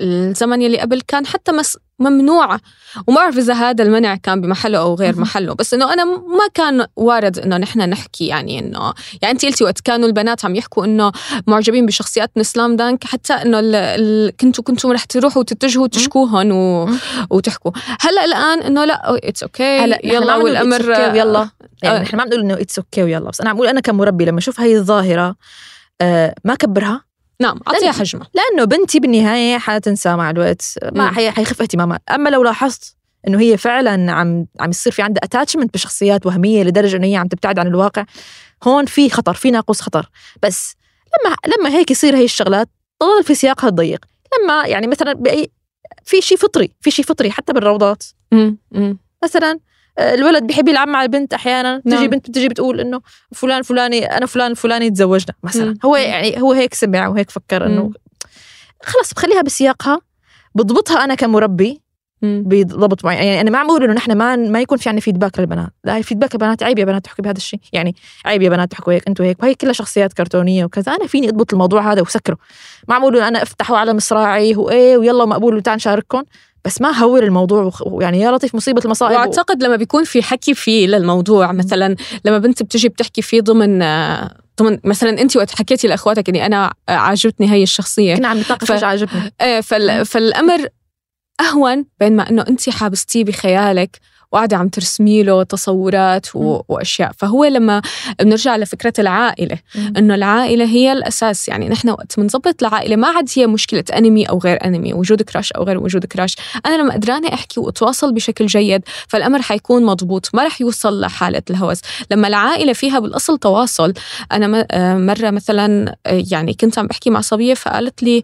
الزمن 0.00 0.62
يلي 0.62 0.78
قبل 0.78 1.00
كان 1.00 1.26
حتى 1.26 1.52
مس 1.52 1.78
ممنوعة 1.98 2.60
وما 3.06 3.16
بعرف 3.20 3.38
إذا 3.38 3.54
هذا 3.54 3.82
المنع 3.84 4.14
كان 4.14 4.40
بمحله 4.40 4.78
أو 4.78 4.94
غير. 4.94 5.20
محله 5.20 5.54
بس 5.54 5.74
إنه 5.74 5.92
أنا 5.92 6.04
ما 6.04 6.48
كان 6.54 6.86
وارد 6.96 7.38
إنه 7.38 7.56
نحن 7.56 7.78
نحكي 7.90 8.26
يعني 8.26 8.58
إنه 8.58 8.92
يعني 9.22 9.32
أنت 9.34 9.44
قلتي 9.44 9.64
وقت 9.64 9.80
كانوا 9.80 10.08
البنات 10.08 10.44
عم 10.44 10.54
يحكوا 10.56 10.84
إنه 10.84 11.12
معجبين 11.46 11.86
بشخصيات 11.86 12.30
من 12.36 12.42
سلام 12.42 12.76
دانك 12.76 13.04
حتى 13.04 13.32
إنه 13.32 13.58
ال- 13.58 13.74
ال- 13.74 14.36
كنتوا 14.36 14.64
كنتوا 14.64 14.92
رح 14.92 15.04
تروحوا 15.04 15.42
تتجهوا 15.42 15.86
تشكوهم 15.86 16.52
و... 16.52 16.88
وتحكوا. 17.30 17.72
هلأ 18.00 18.24
الآن 18.24 18.60
إنه 18.60 18.84
لا 18.84 19.16
it's 19.28 19.42
okay 19.42 19.78
هلأ 19.78 19.96
نحن 19.96 20.08
ما 20.08 20.14
يلا 20.14 20.36
والأمر 20.36 20.94
okay 20.94 21.12
ويلا. 21.12 21.48
يعني 21.82 21.98
آه. 21.98 22.02
نحن 22.02 22.16
ما 22.16 22.22
عم 22.22 22.28
نقول 22.28 22.40
إنه 22.40 22.54
it's 22.54 22.78
okay 22.78 23.02
ويلا. 23.02 23.30
بس 23.30 23.40
أنا 23.40 23.50
عم 23.50 23.56
بقول 23.56 23.68
أنا 23.68 23.80
كمربي 23.80 24.24
لما 24.24 24.38
أشوف 24.38 24.60
هاي 24.60 24.76
الظاهرة 24.76 25.36
آه 26.00 26.34
ما 26.44 26.54
كبرها. 26.54 27.07
نعم 27.42 27.60
أعطيها 27.68 27.92
لأن- 27.92 27.94
حجمها 27.94 28.28
لأنه 28.34 28.64
بنتي 28.64 29.00
بالنهاية 29.00 29.58
حتنسى 29.58 30.16
مع 30.16 30.30
الوقت 30.30 30.62
ما. 30.92 31.10
حي- 31.12 31.30
حيخف 31.30 31.62
اهتمامها 31.62 32.00
أما 32.10 32.28
لو 32.28 32.42
لاحظت 32.42 32.96
إنه 33.28 33.40
هي 33.40 33.56
فعلا 33.56 34.12
عم 34.12 34.46
عم 34.60 34.70
يصير 34.70 34.92
في 34.92 35.02
عندها 35.02 35.24
attachment 35.24 35.74
بشخصيات 35.74 36.26
وهمية 36.26 36.62
لدرجة 36.64 36.96
إنه 36.96 37.06
هي 37.06 37.16
عم 37.16 37.26
تبتعد 37.28 37.58
عن 37.58 37.66
الواقع 37.66 38.04
هون 38.64 38.86
في 38.86 39.10
خطر 39.10 39.34
في 39.34 39.50
ناقوس 39.50 39.80
خطر 39.80 40.08
بس 40.42 40.74
لما 41.24 41.36
لما 41.56 41.70
هيك 41.78 41.90
يصير 41.90 42.16
هي 42.16 42.24
الشغلات 42.24 42.68
تضل 43.00 43.24
في 43.24 43.34
سياقها 43.34 43.68
الضيق 43.68 44.04
لما 44.42 44.66
يعني 44.66 44.86
مثلا 44.86 45.12
باي 45.12 45.50
في 46.04 46.20
شيء 46.20 46.38
فطري 46.38 46.72
في 46.80 46.90
شيء 46.90 47.04
فطري 47.04 47.30
حتى 47.30 47.52
بالروضات 47.52 48.02
مم. 48.32 48.58
مم. 48.72 48.98
مثلا 49.24 49.58
الولد 49.98 50.46
بحب 50.46 50.68
يلعب 50.68 50.88
مع 50.88 51.02
البنت 51.02 51.34
أحيانا 51.34 51.78
تجي 51.78 51.94
نعم. 51.94 52.06
بنت 52.06 52.30
بتجي 52.30 52.48
بتقول 52.48 52.80
إنه 52.80 53.00
فلان 53.34 53.62
فلاني 53.62 54.04
أنا 54.04 54.26
فلان 54.26 54.54
فلاني 54.54 54.90
تزوجنا 54.90 55.34
مثلا 55.42 55.64
مم. 55.64 55.78
هو. 55.84 55.96
يعني 55.96 56.42
هو 56.42 56.52
هيك 56.52 56.74
سمع 56.74 57.08
وهيك 57.08 57.30
فكر 57.30 57.66
إنه. 57.66 57.90
خلص 58.82 59.14
بخليها 59.14 59.42
بسياقها 59.42 60.00
بضبطها 60.54 61.04
أنا 61.04 61.14
كمربي. 61.14 61.82
بضبط 62.22 63.04
معين 63.04 63.22
يعني 63.22 63.40
أنا 63.40 63.50
ما 63.50 63.58
عم 63.58 63.66
بقول 63.66 63.84
إنه 63.84 63.92
نحن 63.92 64.12
ما 64.12 64.36
ما 64.36 64.60
يكون 64.60 64.78
في 64.78 64.88
عندنا 64.88 65.00
feedback 65.00 65.38
للبنات 65.38 65.68
لا 65.84 65.96
هي 65.96 66.02
feedback 66.02 66.34
البنات 66.34 66.62
عيب 66.62 66.78
يا 66.78 66.84
بنات 66.84 67.04
تحكوا 67.04 67.24
بهذا 67.24 67.36
الشيء 67.36 67.60
يعني 67.72 67.94
عيب 68.24 68.42
يا 68.42 68.48
بنات 68.48 68.70
تحكوا 68.70 68.92
هيك 68.92 69.08
أنتوا 69.08 69.24
هيك 69.24 69.42
وهي 69.42 69.54
كلها 69.54 69.72
شخصيات 69.72 70.12
كرتونية 70.12 70.64
وكذا 70.64 70.92
أنا 70.92 71.06
فيني 71.06 71.28
أضبط 71.28 71.52
الموضوع 71.52 71.92
هذا 71.92 72.02
وسكره 72.02 72.36
ما 72.88 72.94
عم 72.94 73.04
إنه 73.04 73.28
أنا 73.28 73.42
افتحوا 73.42 73.78
على 73.78 73.94
مصراعي 73.94 74.56
وإيه 74.56 74.96
ويلا 74.96 75.24
مقبول 75.24 75.56
وتعال 75.56 75.76
نشارككم 75.76 76.22
بس 76.64 76.80
ما 76.80 76.90
هور 76.98 77.22
الموضوع 77.22 77.70
ويعني 77.86 78.20
يا 78.20 78.30
لطيف 78.30 78.54
مصيبة 78.54 78.82
المصائب 78.84 79.12
و- 79.12 79.14
وأعتقد 79.16 79.62
لما 79.62 79.76
بيكون 79.76 80.04
في 80.04 80.22
حكي 80.22 80.54
فيه 80.54 80.86
للموضوع 80.86 81.52
مثلا 81.52 81.96
لما 82.24 82.38
بنت 82.38 82.62
بتجي 82.62 82.88
بتحكي 82.88 83.22
فيه 83.22 83.40
ضمن 83.40 83.78
ضمن 84.60 84.78
مثلا 84.84 85.10
أنت 85.20 85.36
وقت 85.36 85.50
حكيتي 85.58 85.88
لأخواتك 85.88 86.28
إني 86.28 86.46
أنا 86.46 86.72
عاجبتني 86.88 87.50
هي 87.52 87.62
الشخصية. 87.62 88.14
كنا 88.16 88.28
عم 88.28 88.38
نتناقش 88.40 88.68
ف- 88.72 88.84
عاجبني. 88.84 89.32
إيه 89.40 89.60
فال... 89.60 90.06
فالأمر 90.06 90.66
أهون 91.40 91.84
بين 92.00 92.16
ما 92.16 92.30
إنه 92.30 92.44
أنت 92.48 92.70
حابستيه 92.70 93.24
بخيالك. 93.24 93.98
وقاعدة 94.32 94.56
عم 94.56 94.68
ترسمي 94.68 95.22
له 95.22 95.42
تصورات 95.42 96.26
و... 96.36 96.38
مم. 96.56 96.62
وأشياء. 96.68 97.12
فهو 97.18 97.44
لما 97.44 97.82
بنرجع 98.20 98.56
لفكرة 98.56 98.92
العائلة 98.98 99.58
إنه 99.96 100.14
العائلة 100.14 100.64
هي 100.64 100.92
الأساس. 100.92 101.48
يعني 101.48 101.68
نحن 101.68 101.90
وقت 101.90 102.20
بنظبط 102.20 102.62
العائلة 102.62 102.96
ما 102.96 103.08
عاد 103.08 103.28
هي 103.36 103.46
مشكلة 103.46 103.84
انمي 103.96 104.24
أو 104.24 104.38
غير 104.38 104.64
انمي 104.64 104.94
وجود 104.94 105.22
كراش 105.22 105.52
أو 105.52 105.62
غير 105.62 105.78
وجود 105.78 106.06
كراش 106.06 106.36
أنا 106.66 106.82
لما 106.82 106.92
قدرانة 106.94 107.28
أحكي 107.28 107.60
وأتواصل 107.60 108.12
بشكل 108.14 108.46
جيد 108.46 108.82
فالأمر 109.08 109.42
حيكون 109.42 109.84
مضبوط. 109.84 110.30
ما 110.34 110.44
رح 110.44 110.60
يوصل 110.60 111.00
لحالة 111.00 111.42
الهوس. 111.50 111.80
لما 112.10 112.28
العائلة 112.28 112.72
فيها 112.72 112.98
بالأصل 112.98 113.38
تواصل 113.38 113.94
أنا 114.32 114.46
م- 114.46 114.64
آه، 114.70 114.94
مرة 114.96 115.30
مثلا 115.30 115.96
آه، 116.06 116.24
يعني 116.32 116.54
كنت 116.54 116.78
عم 116.78 116.86
بحكي 116.86 117.10
مع 117.10 117.20
صبية 117.20 117.54
فقالت 117.54 118.02
لي 118.02 118.22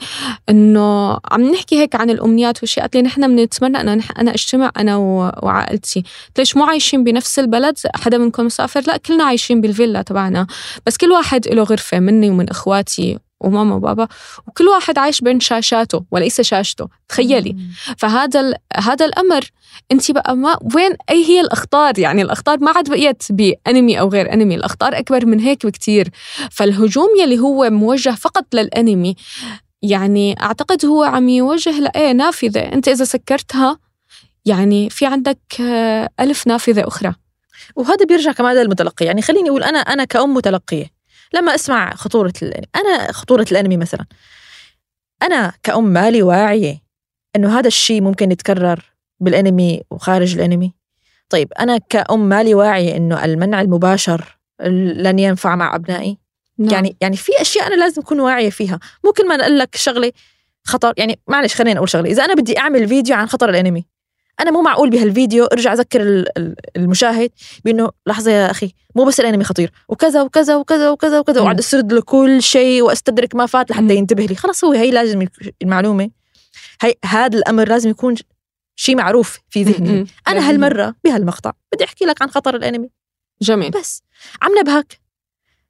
إنه 0.49 1.19
عم 1.31 1.43
نحكي 1.53 1.79
هيك 1.79 1.95
عن 1.95 2.11
الأمنيات 2.11 2.63
وشيء 2.63 2.83
قالت 2.83 2.95
لي 2.97 3.03
نحن 3.03 3.37
بنتمنى 3.37 3.81
أنا 3.81 4.01
أجتمع 4.19 4.71
أنا 4.77 4.97
و- 4.97 5.33
وعائلتي 5.43 5.94
قلت 6.01 6.39
ليش 6.39 6.57
مو 6.57 6.65
عايشين 6.65 7.05
بنفس 7.05 7.39
البلد؟ 7.39 7.79
حدا 7.95 8.19
منكم 8.19 8.47
مسافر؟ 8.47 8.83
لا 8.87 8.97
كلنا 8.97 9.25
عايشين 9.25 9.61
بالفيلا 9.61 10.03
تبعنا. 10.03 10.47
بس 10.87 10.97
كل 10.97 11.11
واحد 11.13 11.49
له 11.49 11.63
غرفة 11.63 12.01
مني 12.01 12.31
ومن 12.31 12.51
إخواتي 12.51 13.19
وماما 13.41 13.75
وبابا 13.75 14.09
وكل 14.47 14.69
واحد 14.69 14.99
عايش 14.99 15.21
بين 15.21 15.41
شاشاته 15.41 16.05
وليس 16.11 16.41
شاشته. 16.41 16.89
تخيلي. 17.09 17.57
فهذا 17.99 18.55
هذا 18.77 19.05
الأمر. 19.05 19.45
انت 19.93 20.11
بقى 20.11 20.37
ما 20.37 20.59
وين 20.75 20.91
أي 21.11 21.25
هي 21.25 21.41
الأخطار؟ 21.41 21.99
يعني 21.99 22.23
الأخطار 22.23 22.59
ما 22.59 22.71
عاد 22.71 22.91
بقيت 22.91 23.23
بأنمي 23.31 24.01
أو 24.01 24.09
غير 24.09 24.33
أنمي. 24.33 24.55
الأخطار 24.55 24.99
أكبر 24.99 25.27
من 25.27 25.41
هيك 25.41 25.67
بكتير. 25.67 26.09
فالهجوم 26.51 27.09
يلي 27.21 27.39
هو 27.39 27.71
موجه 27.71 28.11
فقط 28.11 28.47
للأنمي 28.55 29.15
يعني 29.83 30.43
أعتقد 30.43 30.87
هو 30.87 31.03
عم 31.03 31.29
يوجه 31.29 31.81
لايه 31.81 32.13
نافذة. 32.13 32.61
أنت 32.61 32.89
إذا 32.89 33.05
سكرتها 33.05 33.79
يعني 34.45 34.91
في 34.91 35.07
عندك 35.07 35.39
آه، 35.61 36.09
ألف 36.21 36.47
نافذة 36.47 36.89
أخرى. 36.89 37.15
وهذا 37.77 38.05
بيرجع 38.05 38.33
كمان 38.33 38.57
للمتلقي. 38.57 39.07
يعني 39.07 39.23
خليني 39.23 39.49
أقول 39.49 39.65
أنا 39.65 39.79
أنا 39.79 40.05
كأم 40.05 40.35
متلقية 40.35 40.87
لما 41.35 41.55
أسمع 41.55 41.95
خطورة 41.95 42.33
الانمي 42.43 42.67
أنا 42.77 43.13
خطورة 43.13 43.47
الأنمي 43.53 43.77
مثلا 43.77 44.07
أنا 45.23 45.53
كأم 45.63 45.85
مالي 45.85 46.23
واعية 46.23 46.83
إنه 47.37 47.59
هذا 47.59 47.67
الشيء 47.67 48.01
ممكن 48.01 48.33
يتكرر 48.33 48.85
بالأنمي 49.21 49.83
وخارج 49.91 50.35
الأنمي. 50.35 50.75
طيب 51.29 51.53
أنا 51.53 51.79
كأم 51.79 52.29
مالي 52.29 52.55
واعية 52.55 52.97
إنه 52.97 53.25
المنع 53.25 53.61
المباشر 53.61 54.39
لن 54.97 55.19
ينفع 55.19 55.57
مع 55.57 55.75
أبنائي. 55.75 56.19
نعم. 56.59 56.73
يعني 56.73 56.97
يعني 57.01 57.17
في 57.17 57.33
أشياء 57.41 57.67
أنا 57.67 57.75
لازم 57.75 58.03
أكون 58.03 58.21
واعية 58.21 58.51
فيها. 58.51 58.79
مو 59.05 59.13
كل 59.13 59.29
ما 59.29 59.35
أقول 59.35 59.59
لك 59.59 59.77
شغلة 59.77 60.13
خطر 60.65 60.93
يعني 60.97 61.19
معلش 61.29 61.55
خلينا 61.55 61.75
نقول 61.75 61.89
شغلة. 61.89 62.11
إذا 62.11 62.25
أنا 62.25 62.35
بدي 62.35 62.59
أعمل 62.59 62.89
فيديو 62.89 63.17
عن 63.17 63.27
خطر 63.27 63.49
الأنمي 63.49 63.85
أنا 64.41 64.51
مو 64.51 64.63
معقول 64.63 64.91
بهالفيديو 64.91 65.45
ارجع 65.45 65.73
أذكر 65.73 66.03
ال- 66.03 66.39
ال- 66.39 66.55
المشاهد 66.77 67.31
بإنه 67.65 67.91
لحظة 68.07 68.31
يا 68.31 68.51
أخي 68.51 68.73
مو 68.97 69.05
بس 69.05 69.21
الأنمي 69.21 69.45
خطير 69.45 69.73
وكذا 69.89 70.23
وكذا 70.23 70.57
وكذا 70.57 70.91
وكذا 70.91 71.19
وكذا. 71.19 71.41
واقعد 71.41 71.59
أسرد 71.59 71.93
له 71.93 72.01
كل 72.01 72.43
شيء 72.43 72.83
وأستدرك 72.83 73.35
ما 73.35 73.47
فات. 73.47 73.71
لحتى 73.71 73.95
ينتبه 73.97 74.25
لي. 74.25 74.35
خلص 74.35 74.65
هو 74.65 74.73
هي 74.73 74.91
لازم 74.91 75.27
المعلومة. 75.63 76.11
هي 76.83 76.95
هذا 77.05 77.39
الأمر 77.39 77.69
لازم 77.69 77.91
يكون 77.91 78.15
شيء 78.77 78.97
معروف 78.97 79.39
في 79.51 79.63
ذهني. 79.63 80.07
أنا 80.29 80.51
هالمرة 80.51 80.95
بهالمقطع 81.05 81.53
بدي 81.75 81.85
أحكي 81.85 82.05
لك 82.05 82.23
عن 82.23 82.31
خطر 82.31 82.57
الأنمي. 82.57 82.91
جميل. 83.43 83.71
بس 83.71 84.03
عم 84.43 84.53
نبهك. 84.61 85.04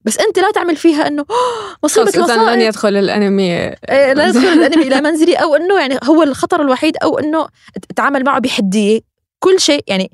بس 0.04 0.18
أنت 0.18 0.38
لا 0.38 0.50
تعمل 0.50 0.76
فيها 0.76 1.06
إنه 1.06 1.22
"آه، 1.22 1.76
مصيبة 1.84 2.06
خلص 2.06 2.16
إذا 2.18 2.34
لن 2.36 2.40
مصائب 2.42 2.60
يدخل 2.60 2.96
الأنمي. 2.96 3.52
إيه، 3.52 4.12
لا 4.12 4.26
يدخل 4.28 4.46
الأنمي 4.46 4.82
إلى 4.86 5.00
منزلي 5.00 5.34
أو 5.34 5.56
إنه 5.56 5.80
يعني 5.80 5.98
هو 6.04 6.22
الخطر 6.22 6.60
الوحيد 6.62 6.96
أو 6.96 7.18
إنه 7.18 7.48
أتعامل 7.90 8.24
معه 8.24 8.38
بحدية. 8.38 9.00
كل 9.38 9.60
شيء 9.60 9.84
يعني 9.86 10.10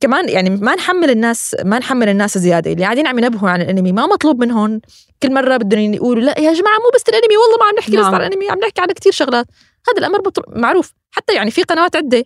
كمان 0.00 0.28
يعني 0.28 0.50
ما 0.50 0.74
نحمل 0.74 1.10
الناس 1.10 1.56
ما 1.64 1.78
نحمل 1.78 2.08
الناس 2.08 2.38
زيادة. 2.38 2.72
اللي 2.72 2.84
قاعدين 2.84 3.06
عم 3.06 3.18
ينبهوا 3.18 3.50
عن 3.50 3.60
الأنمي 3.62 3.92
ما 3.92 4.06
مطلوب 4.06 4.40
منهم. 4.40 4.80
كل 5.22 5.32
مرة 5.34 5.56
بدهم 5.56 5.94
يقولوا 5.94 6.22
لا 6.22 6.40
يا 6.40 6.52
جماعة 6.52 6.76
مو 6.78 6.90
بس 6.94 7.02
الأنمي 7.08 7.36
والله 7.36 7.56
ما 7.60 7.64
عم 7.64 7.74
نحكي 7.78 7.92
بس 7.96 8.02
نعم. 8.04 8.14
عن 8.14 8.20
الأنمي 8.20 8.50
عم 8.50 8.58
نحكي 8.58 8.80
على 8.80 8.94
كتير 8.94 9.12
شغلات. 9.12 9.46
هذا 9.88 9.98
الأمر 9.98 10.20
معروف. 10.48 10.92
حتى 11.10 11.34
يعني 11.34 11.50
في 11.50 11.62
قنوات 11.62 11.96
عدة 11.96 12.24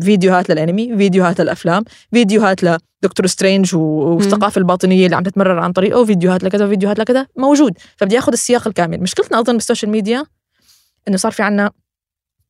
فيديوهات 0.00 0.50
للأنمي 0.50 0.96
فيديوهات 0.96 1.40
للأفلام 1.40 1.84
فيديوهات 2.12 2.62
لدكتور 2.62 3.26
سترينج 3.26 3.74
والثقافة 3.74 4.58
الباطنية 4.58 5.04
اللي 5.04 5.16
عم 5.16 5.22
تتمرر 5.22 5.58
عن 5.58 5.72
طريقه 5.72 6.04
فيديوهات 6.04 6.44
لكذا 6.44 6.68
فيديوهات 6.68 6.98
لكذا 6.98 7.26
موجود. 7.36 7.78
فبدي 7.96 8.18
آخذ 8.18 8.32
السياق 8.32 8.68
الكامل. 8.68 9.00
مشكلتنا 9.00 9.40
أظن 9.40 9.52
بال 9.52 9.61
social 9.61 9.90
media 9.90 10.26
إنه 11.08 11.16
صار 11.16 11.32
في 11.32 11.42
عنا 11.42 11.70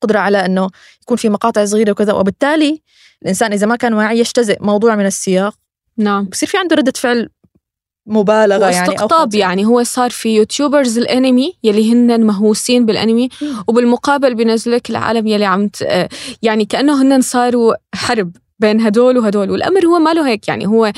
قدرة 0.01 0.18
على 0.18 0.47
إنه 0.47 0.70
يكون 1.02 1.16
في 1.16 1.28
مقاطع 1.28 1.64
صغيرة 1.64 1.90
وكذا 1.90 2.12
وبالتالي 2.12 2.82
الإنسان 3.23 3.52
إذا 3.52 3.66
ما 3.66 3.77
كان 3.77 3.94
واعي 3.94 4.18
يجتزئ 4.18 4.56
موضوع 4.60 4.97
من 4.97 5.06
السياق. 5.06 5.59
نعم. 5.98 6.24
بصير 6.24 6.48
في 6.48 6.59
عنده 6.59 6.77
ردة 6.77 6.93
فعل 6.97 7.28
مبالغة 8.07 8.70
يعني 8.70 8.97
خاطئة. 8.97 9.39
يعني 9.39 9.65
هو 9.65 9.83
صار 9.83 10.11
في 10.11 10.37
يوتيوبرز 10.37 10.99
الأنمي 10.99 11.53
يلي 11.65 11.93
هن 11.93 12.27
مهووسين 12.27 12.87
بالأنمي. 12.87 13.28
وبالمقابل 13.69 14.35
بينزلك 14.35 14.91
العالم 14.91 15.27
يلي 15.27 15.45
عم 15.45 15.69
ت... 15.69 15.83
آه، 15.83 16.09
يعني 16.43 16.65
كأنه 16.65 17.03
هن 17.03 17.20
صاروا 17.20 17.74
حرب 17.95 18.33
بين 18.59 18.81
هدول 18.81 19.19
وهدول 19.19 19.51
والأمر 19.51 19.87
هو 19.87 19.99
ما 19.99 20.15
له 20.15 20.28
هيك 20.28 20.49
يعني 20.49 20.66
هو 20.66 20.93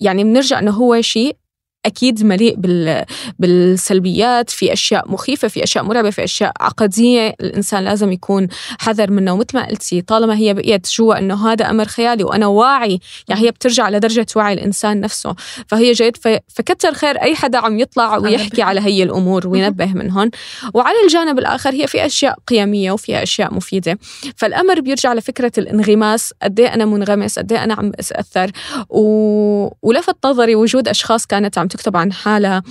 يعني 0.00 0.24
بنرجع 0.24 0.58
إنه 0.58 0.70
هو 0.70 1.00
شيء 1.00 1.36
أكيد 1.86 2.24
مليء 2.24 2.54
بال... 2.54 3.04
بالسلبيات 3.38 4.50
في 4.50 4.72
أشياء 4.72 5.10
مخيفة 5.10 5.48
في 5.48 5.64
أشياء 5.64 5.84
مرعبة 5.84 6.10
في 6.10 6.24
أشياء 6.24 6.52
عقدية. 6.60 7.34
الإنسان 7.40 7.84
لازم 7.84 8.12
يكون 8.12 8.48
حذر 8.78 9.10
منها. 9.10 9.32
ومثل 9.32 9.58
ما 9.58 9.66
قلتي 9.66 10.00
طالما 10.00 10.36
هي 10.36 10.54
بقيت 10.54 10.86
جوا 10.90 11.18
إنه 11.18 11.52
هذا 11.52 11.70
أمر 11.70 11.84
خيالي 11.84 12.24
وأنا 12.24 12.46
واعي 12.46 13.00
يعني 13.28 13.40
هي 13.40 13.50
بترجع 13.50 13.88
لدرجة 13.88 14.26
وعي 14.36 14.54
الإنسان 14.54 15.00
نفسه. 15.00 15.34
فهي 15.68 15.92
جيد. 15.92 16.16
فكتر 16.48 16.94
خير 16.94 17.22
أي 17.22 17.34
حدا 17.34 17.58
عم 17.58 17.78
يطلع 17.78 18.16
ويحكي. 18.16 18.62
على 18.62 18.80
هي 18.80 19.02
الأمور 19.02 19.48
وينبه 19.48 19.86
منهم 19.86 20.30
وعلى 20.74 20.96
الجانب 21.04 21.38
الآخر 21.38 21.70
هي 21.70 21.86
في 21.86 22.06
أشياء 22.06 22.38
قيمية 22.46 22.92
وفيها 22.92 23.22
أشياء 23.22 23.54
مفيدة. 23.54 23.98
فالأمر 24.36 24.80
بيرجع 24.80 25.12
لفكرة 25.12 25.52
الانغماس. 25.58 26.32
قد 26.42 26.60
إيه 26.60 26.74
أنا 26.74 26.84
منغمس؟ 26.84 27.38
قد 27.38 27.52
إيه 27.52 27.64
أنا 27.64 27.74
عم 27.74 27.92
أتأثر؟ 27.98 28.50
و... 28.88 29.68
ولفت 29.82 30.16
نظري 30.26 30.54
وجود 30.54 30.88
أشخاص 30.88 31.26
كانت 31.26 31.58
عم 31.58 31.66
تكتب 31.76 31.96
عن 31.96 32.12
حالها 32.12 32.62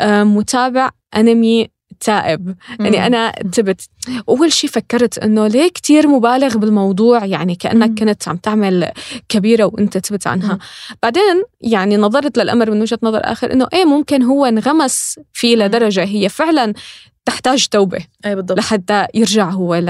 آه، 0.00 0.24
متابع 0.24 0.90
أنمي 1.16 1.68
تائب 2.00 2.54
يعني 2.80 3.06
أنا 3.06 3.30
تبت 3.30 3.80
أول 4.28 4.52
شيء 4.52 4.70
فكرت 4.70 5.18
إنه 5.18 5.46
ليه 5.46 5.68
كتير 5.68 6.08
مبالغ 6.08 6.58
بالموضوع 6.58 7.24
يعني 7.24 7.54
كأنك 7.54 7.88
مم. 7.88 7.94
كنت 7.94 8.28
عم 8.28 8.36
تعمل 8.36 8.90
كبيرة 9.28 9.64
وأنت 9.64 9.98
تبت 9.98 10.26
عنها 10.26 10.52
مم. 10.52 10.58
بعدين 11.02 11.42
يعني 11.60 11.96
نظرت 11.96 12.38
للأمر 12.38 12.70
من 12.70 12.80
وجهة 12.80 12.98
نظر 13.02 13.20
آخر 13.24 13.52
إنه 13.52 13.68
إيه 13.72 13.84
ممكن 13.84 14.22
هو 14.22 14.44
انغمس 14.44 15.20
فيه 15.32 15.56
مم. 15.56 15.62
لدرجة 15.62 16.04
هي 16.04 16.28
فعلا 16.28 16.74
تحتاج 17.24 17.66
توبة 17.66 17.98
أي 18.26 18.34
بالضبط. 18.34 18.58
لحتى 18.58 19.06
يرجع 19.14 19.50
هو 19.50 19.74
ل... 19.74 19.86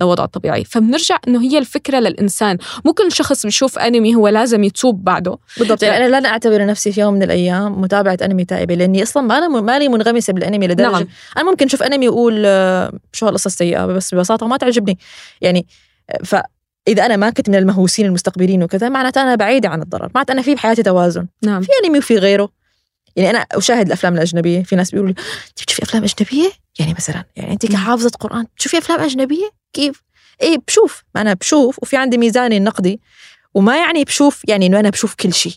لوضعه 0.00 0.24
الطبيعي. 0.24 0.64
فبنرجع 0.64 1.18
إنه 1.28 1.42
هي 1.42 1.58
الفكرة 1.58 1.98
للإنسان. 1.98 2.58
مو 2.84 2.92
كل 2.92 3.12
شخص 3.12 3.46
بيشوف 3.46 3.78
أنمي 3.78 4.14
هو 4.14 4.28
لازم 4.28 4.64
يتوب 4.64 5.04
بعده. 5.04 5.38
بالضبط. 5.58 5.82
يعني 5.82 6.06
أنا 6.06 6.18
لن 6.18 6.26
اعتبر 6.26 6.66
نفسي 6.66 6.92
في 6.92 7.00
يوم 7.00 7.14
من 7.14 7.22
الأيام 7.22 7.80
متابعة 7.80 8.18
أنمي 8.22 8.44
تائبة 8.44 8.74
لأني 8.74 9.02
أصلا 9.02 9.22
ما 9.22 9.38
أنا 9.38 9.48
مالي 9.60 9.88
منغمسة 9.88 10.32
بالأنمي 10.32 10.66
لدرجة 10.68 10.90
نعم. 10.90 11.06
أنا 11.36 11.50
ممكن 11.50 11.66
أشوف 11.66 11.82
أنمي 11.82 12.08
وأقول 12.08 12.42
آه، 12.46 12.92
شو 13.12 13.26
هالقصه 13.26 13.46
السيئه 13.48 13.86
بس 13.86 14.14
ببساطة 14.14 14.46
ما 14.46 14.56
تعجبني. 14.56 14.98
يعني 15.40 15.66
آه، 16.10 16.18
فإذا 16.24 17.06
أنا 17.06 17.16
ما 17.16 17.30
كنت 17.30 17.48
من 17.48 17.54
المهووسين 17.54 18.06
المستقبلين 18.06 18.62
وكذا 18.62 18.88
معناته 18.88 19.22
أنا 19.22 19.34
بعيدة 19.34 19.68
عن 19.68 19.82
الضرر. 19.82 20.10
معناته 20.14 20.32
أنا 20.32 20.42
في 20.42 20.54
بحياتي 20.54 20.82
توازن. 20.82 21.26
نعم. 21.42 21.62
في 21.62 21.68
أنمي 21.84 21.98
وفي 21.98 22.16
غيره. 22.16 22.48
يعني 23.16 23.30
أنا 23.30 23.38
أشاهد 23.52 23.86
الأفلام 23.86 24.14
الأجنبية. 24.14 24.62
في 24.62 24.76
ناس 24.76 24.90
بيقولوا 24.90 25.12
لي 25.12 25.18
"أنت 25.48 25.62
بتشوفي 25.62 25.82
أفلام 25.82 26.02
أجنبية؟ 26.04 26.61
يعني 26.78 26.94
مثلا 26.94 27.24
يعني 27.36 27.52
انت 27.52 27.66
كحافظة 27.66 28.10
قرآن 28.20 28.46
بتشوفي 28.56 28.78
أفلام 28.78 29.00
أجنبية 29.00 29.50
كيف 29.72 30.02
إيه 30.42 30.58
بشوف 30.68 31.04
أنا 31.16 31.34
بشوف 31.34 31.78
وفي 31.82 31.96
عندي 31.96 32.18
ميزاني 32.18 32.56
النقدي 32.56 33.00
وما 33.54 33.76
يعني 33.76 34.04
بشوف 34.04 34.42
يعني 34.48 34.66
إنه 34.66 34.80
أنا 34.80 34.90
بشوف 34.90 35.14
كل 35.14 35.32
شيء 35.32 35.52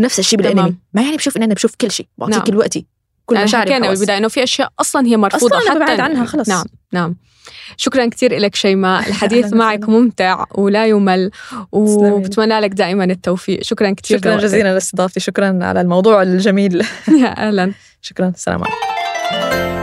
نفس 0.00 0.18
الشيء. 0.18 0.38
بالإنمي 0.38 0.76
ما 0.94 1.02
يعني 1.02 1.16
بشوف 1.16 1.36
ان 1.36 1.42
أنا 1.42 1.54
بشوف 1.54 1.74
كل 1.80 1.90
شيء 1.90 2.06
بعطيك 2.18 2.34
نعم. 2.36 2.44
كل 2.44 2.56
وقتي 2.56 2.86
كل 3.26 3.34
يعني 3.34 3.46
مشاعري 3.46 3.70
حكينا 3.70 3.84
وحواسي. 3.84 3.98
بالبداية 3.98 4.18
إنه 4.18 4.28
في 4.28 4.42
أشياء 4.42 4.72
أصلا 4.80 5.06
هي 5.06 5.16
مرفوضة 5.16 5.58
أصلاً 5.58 5.72
أنا 5.72 5.84
حتى 5.84 5.94
ببعد 5.94 6.00
عنها 6.00 6.24
خلص. 6.24 6.48
نعم 6.48 6.64
نعم 6.92 7.16
شكرا 7.76 8.06
كثير 8.06 8.38
لك 8.38 8.54
شيماء 8.54 9.00
الحديث 9.08 9.52
معك. 9.52 9.88
ممتع 9.88 10.44
ولا 10.54 10.86
يمل. 10.86 11.30
وبتمنى 11.72 12.60
لك 12.60 12.70
دائما 12.70 13.04
التوفيق 13.04 13.62
شكرا 13.62 13.90
كثير 13.90 14.18
شكرا. 14.18 14.36
جزيلا 14.36 14.74
لاستضافتي 14.74 15.20
شكرا 15.20 15.58
على 15.62 15.80
الموضوع 15.80 16.22
الجميل 16.22 16.86
يا 17.08 17.38
أهلا 17.48 17.72
شكرا 18.02 18.28
السلام 18.28 18.60
عليكم 18.64 18.99
Música 19.30 19.79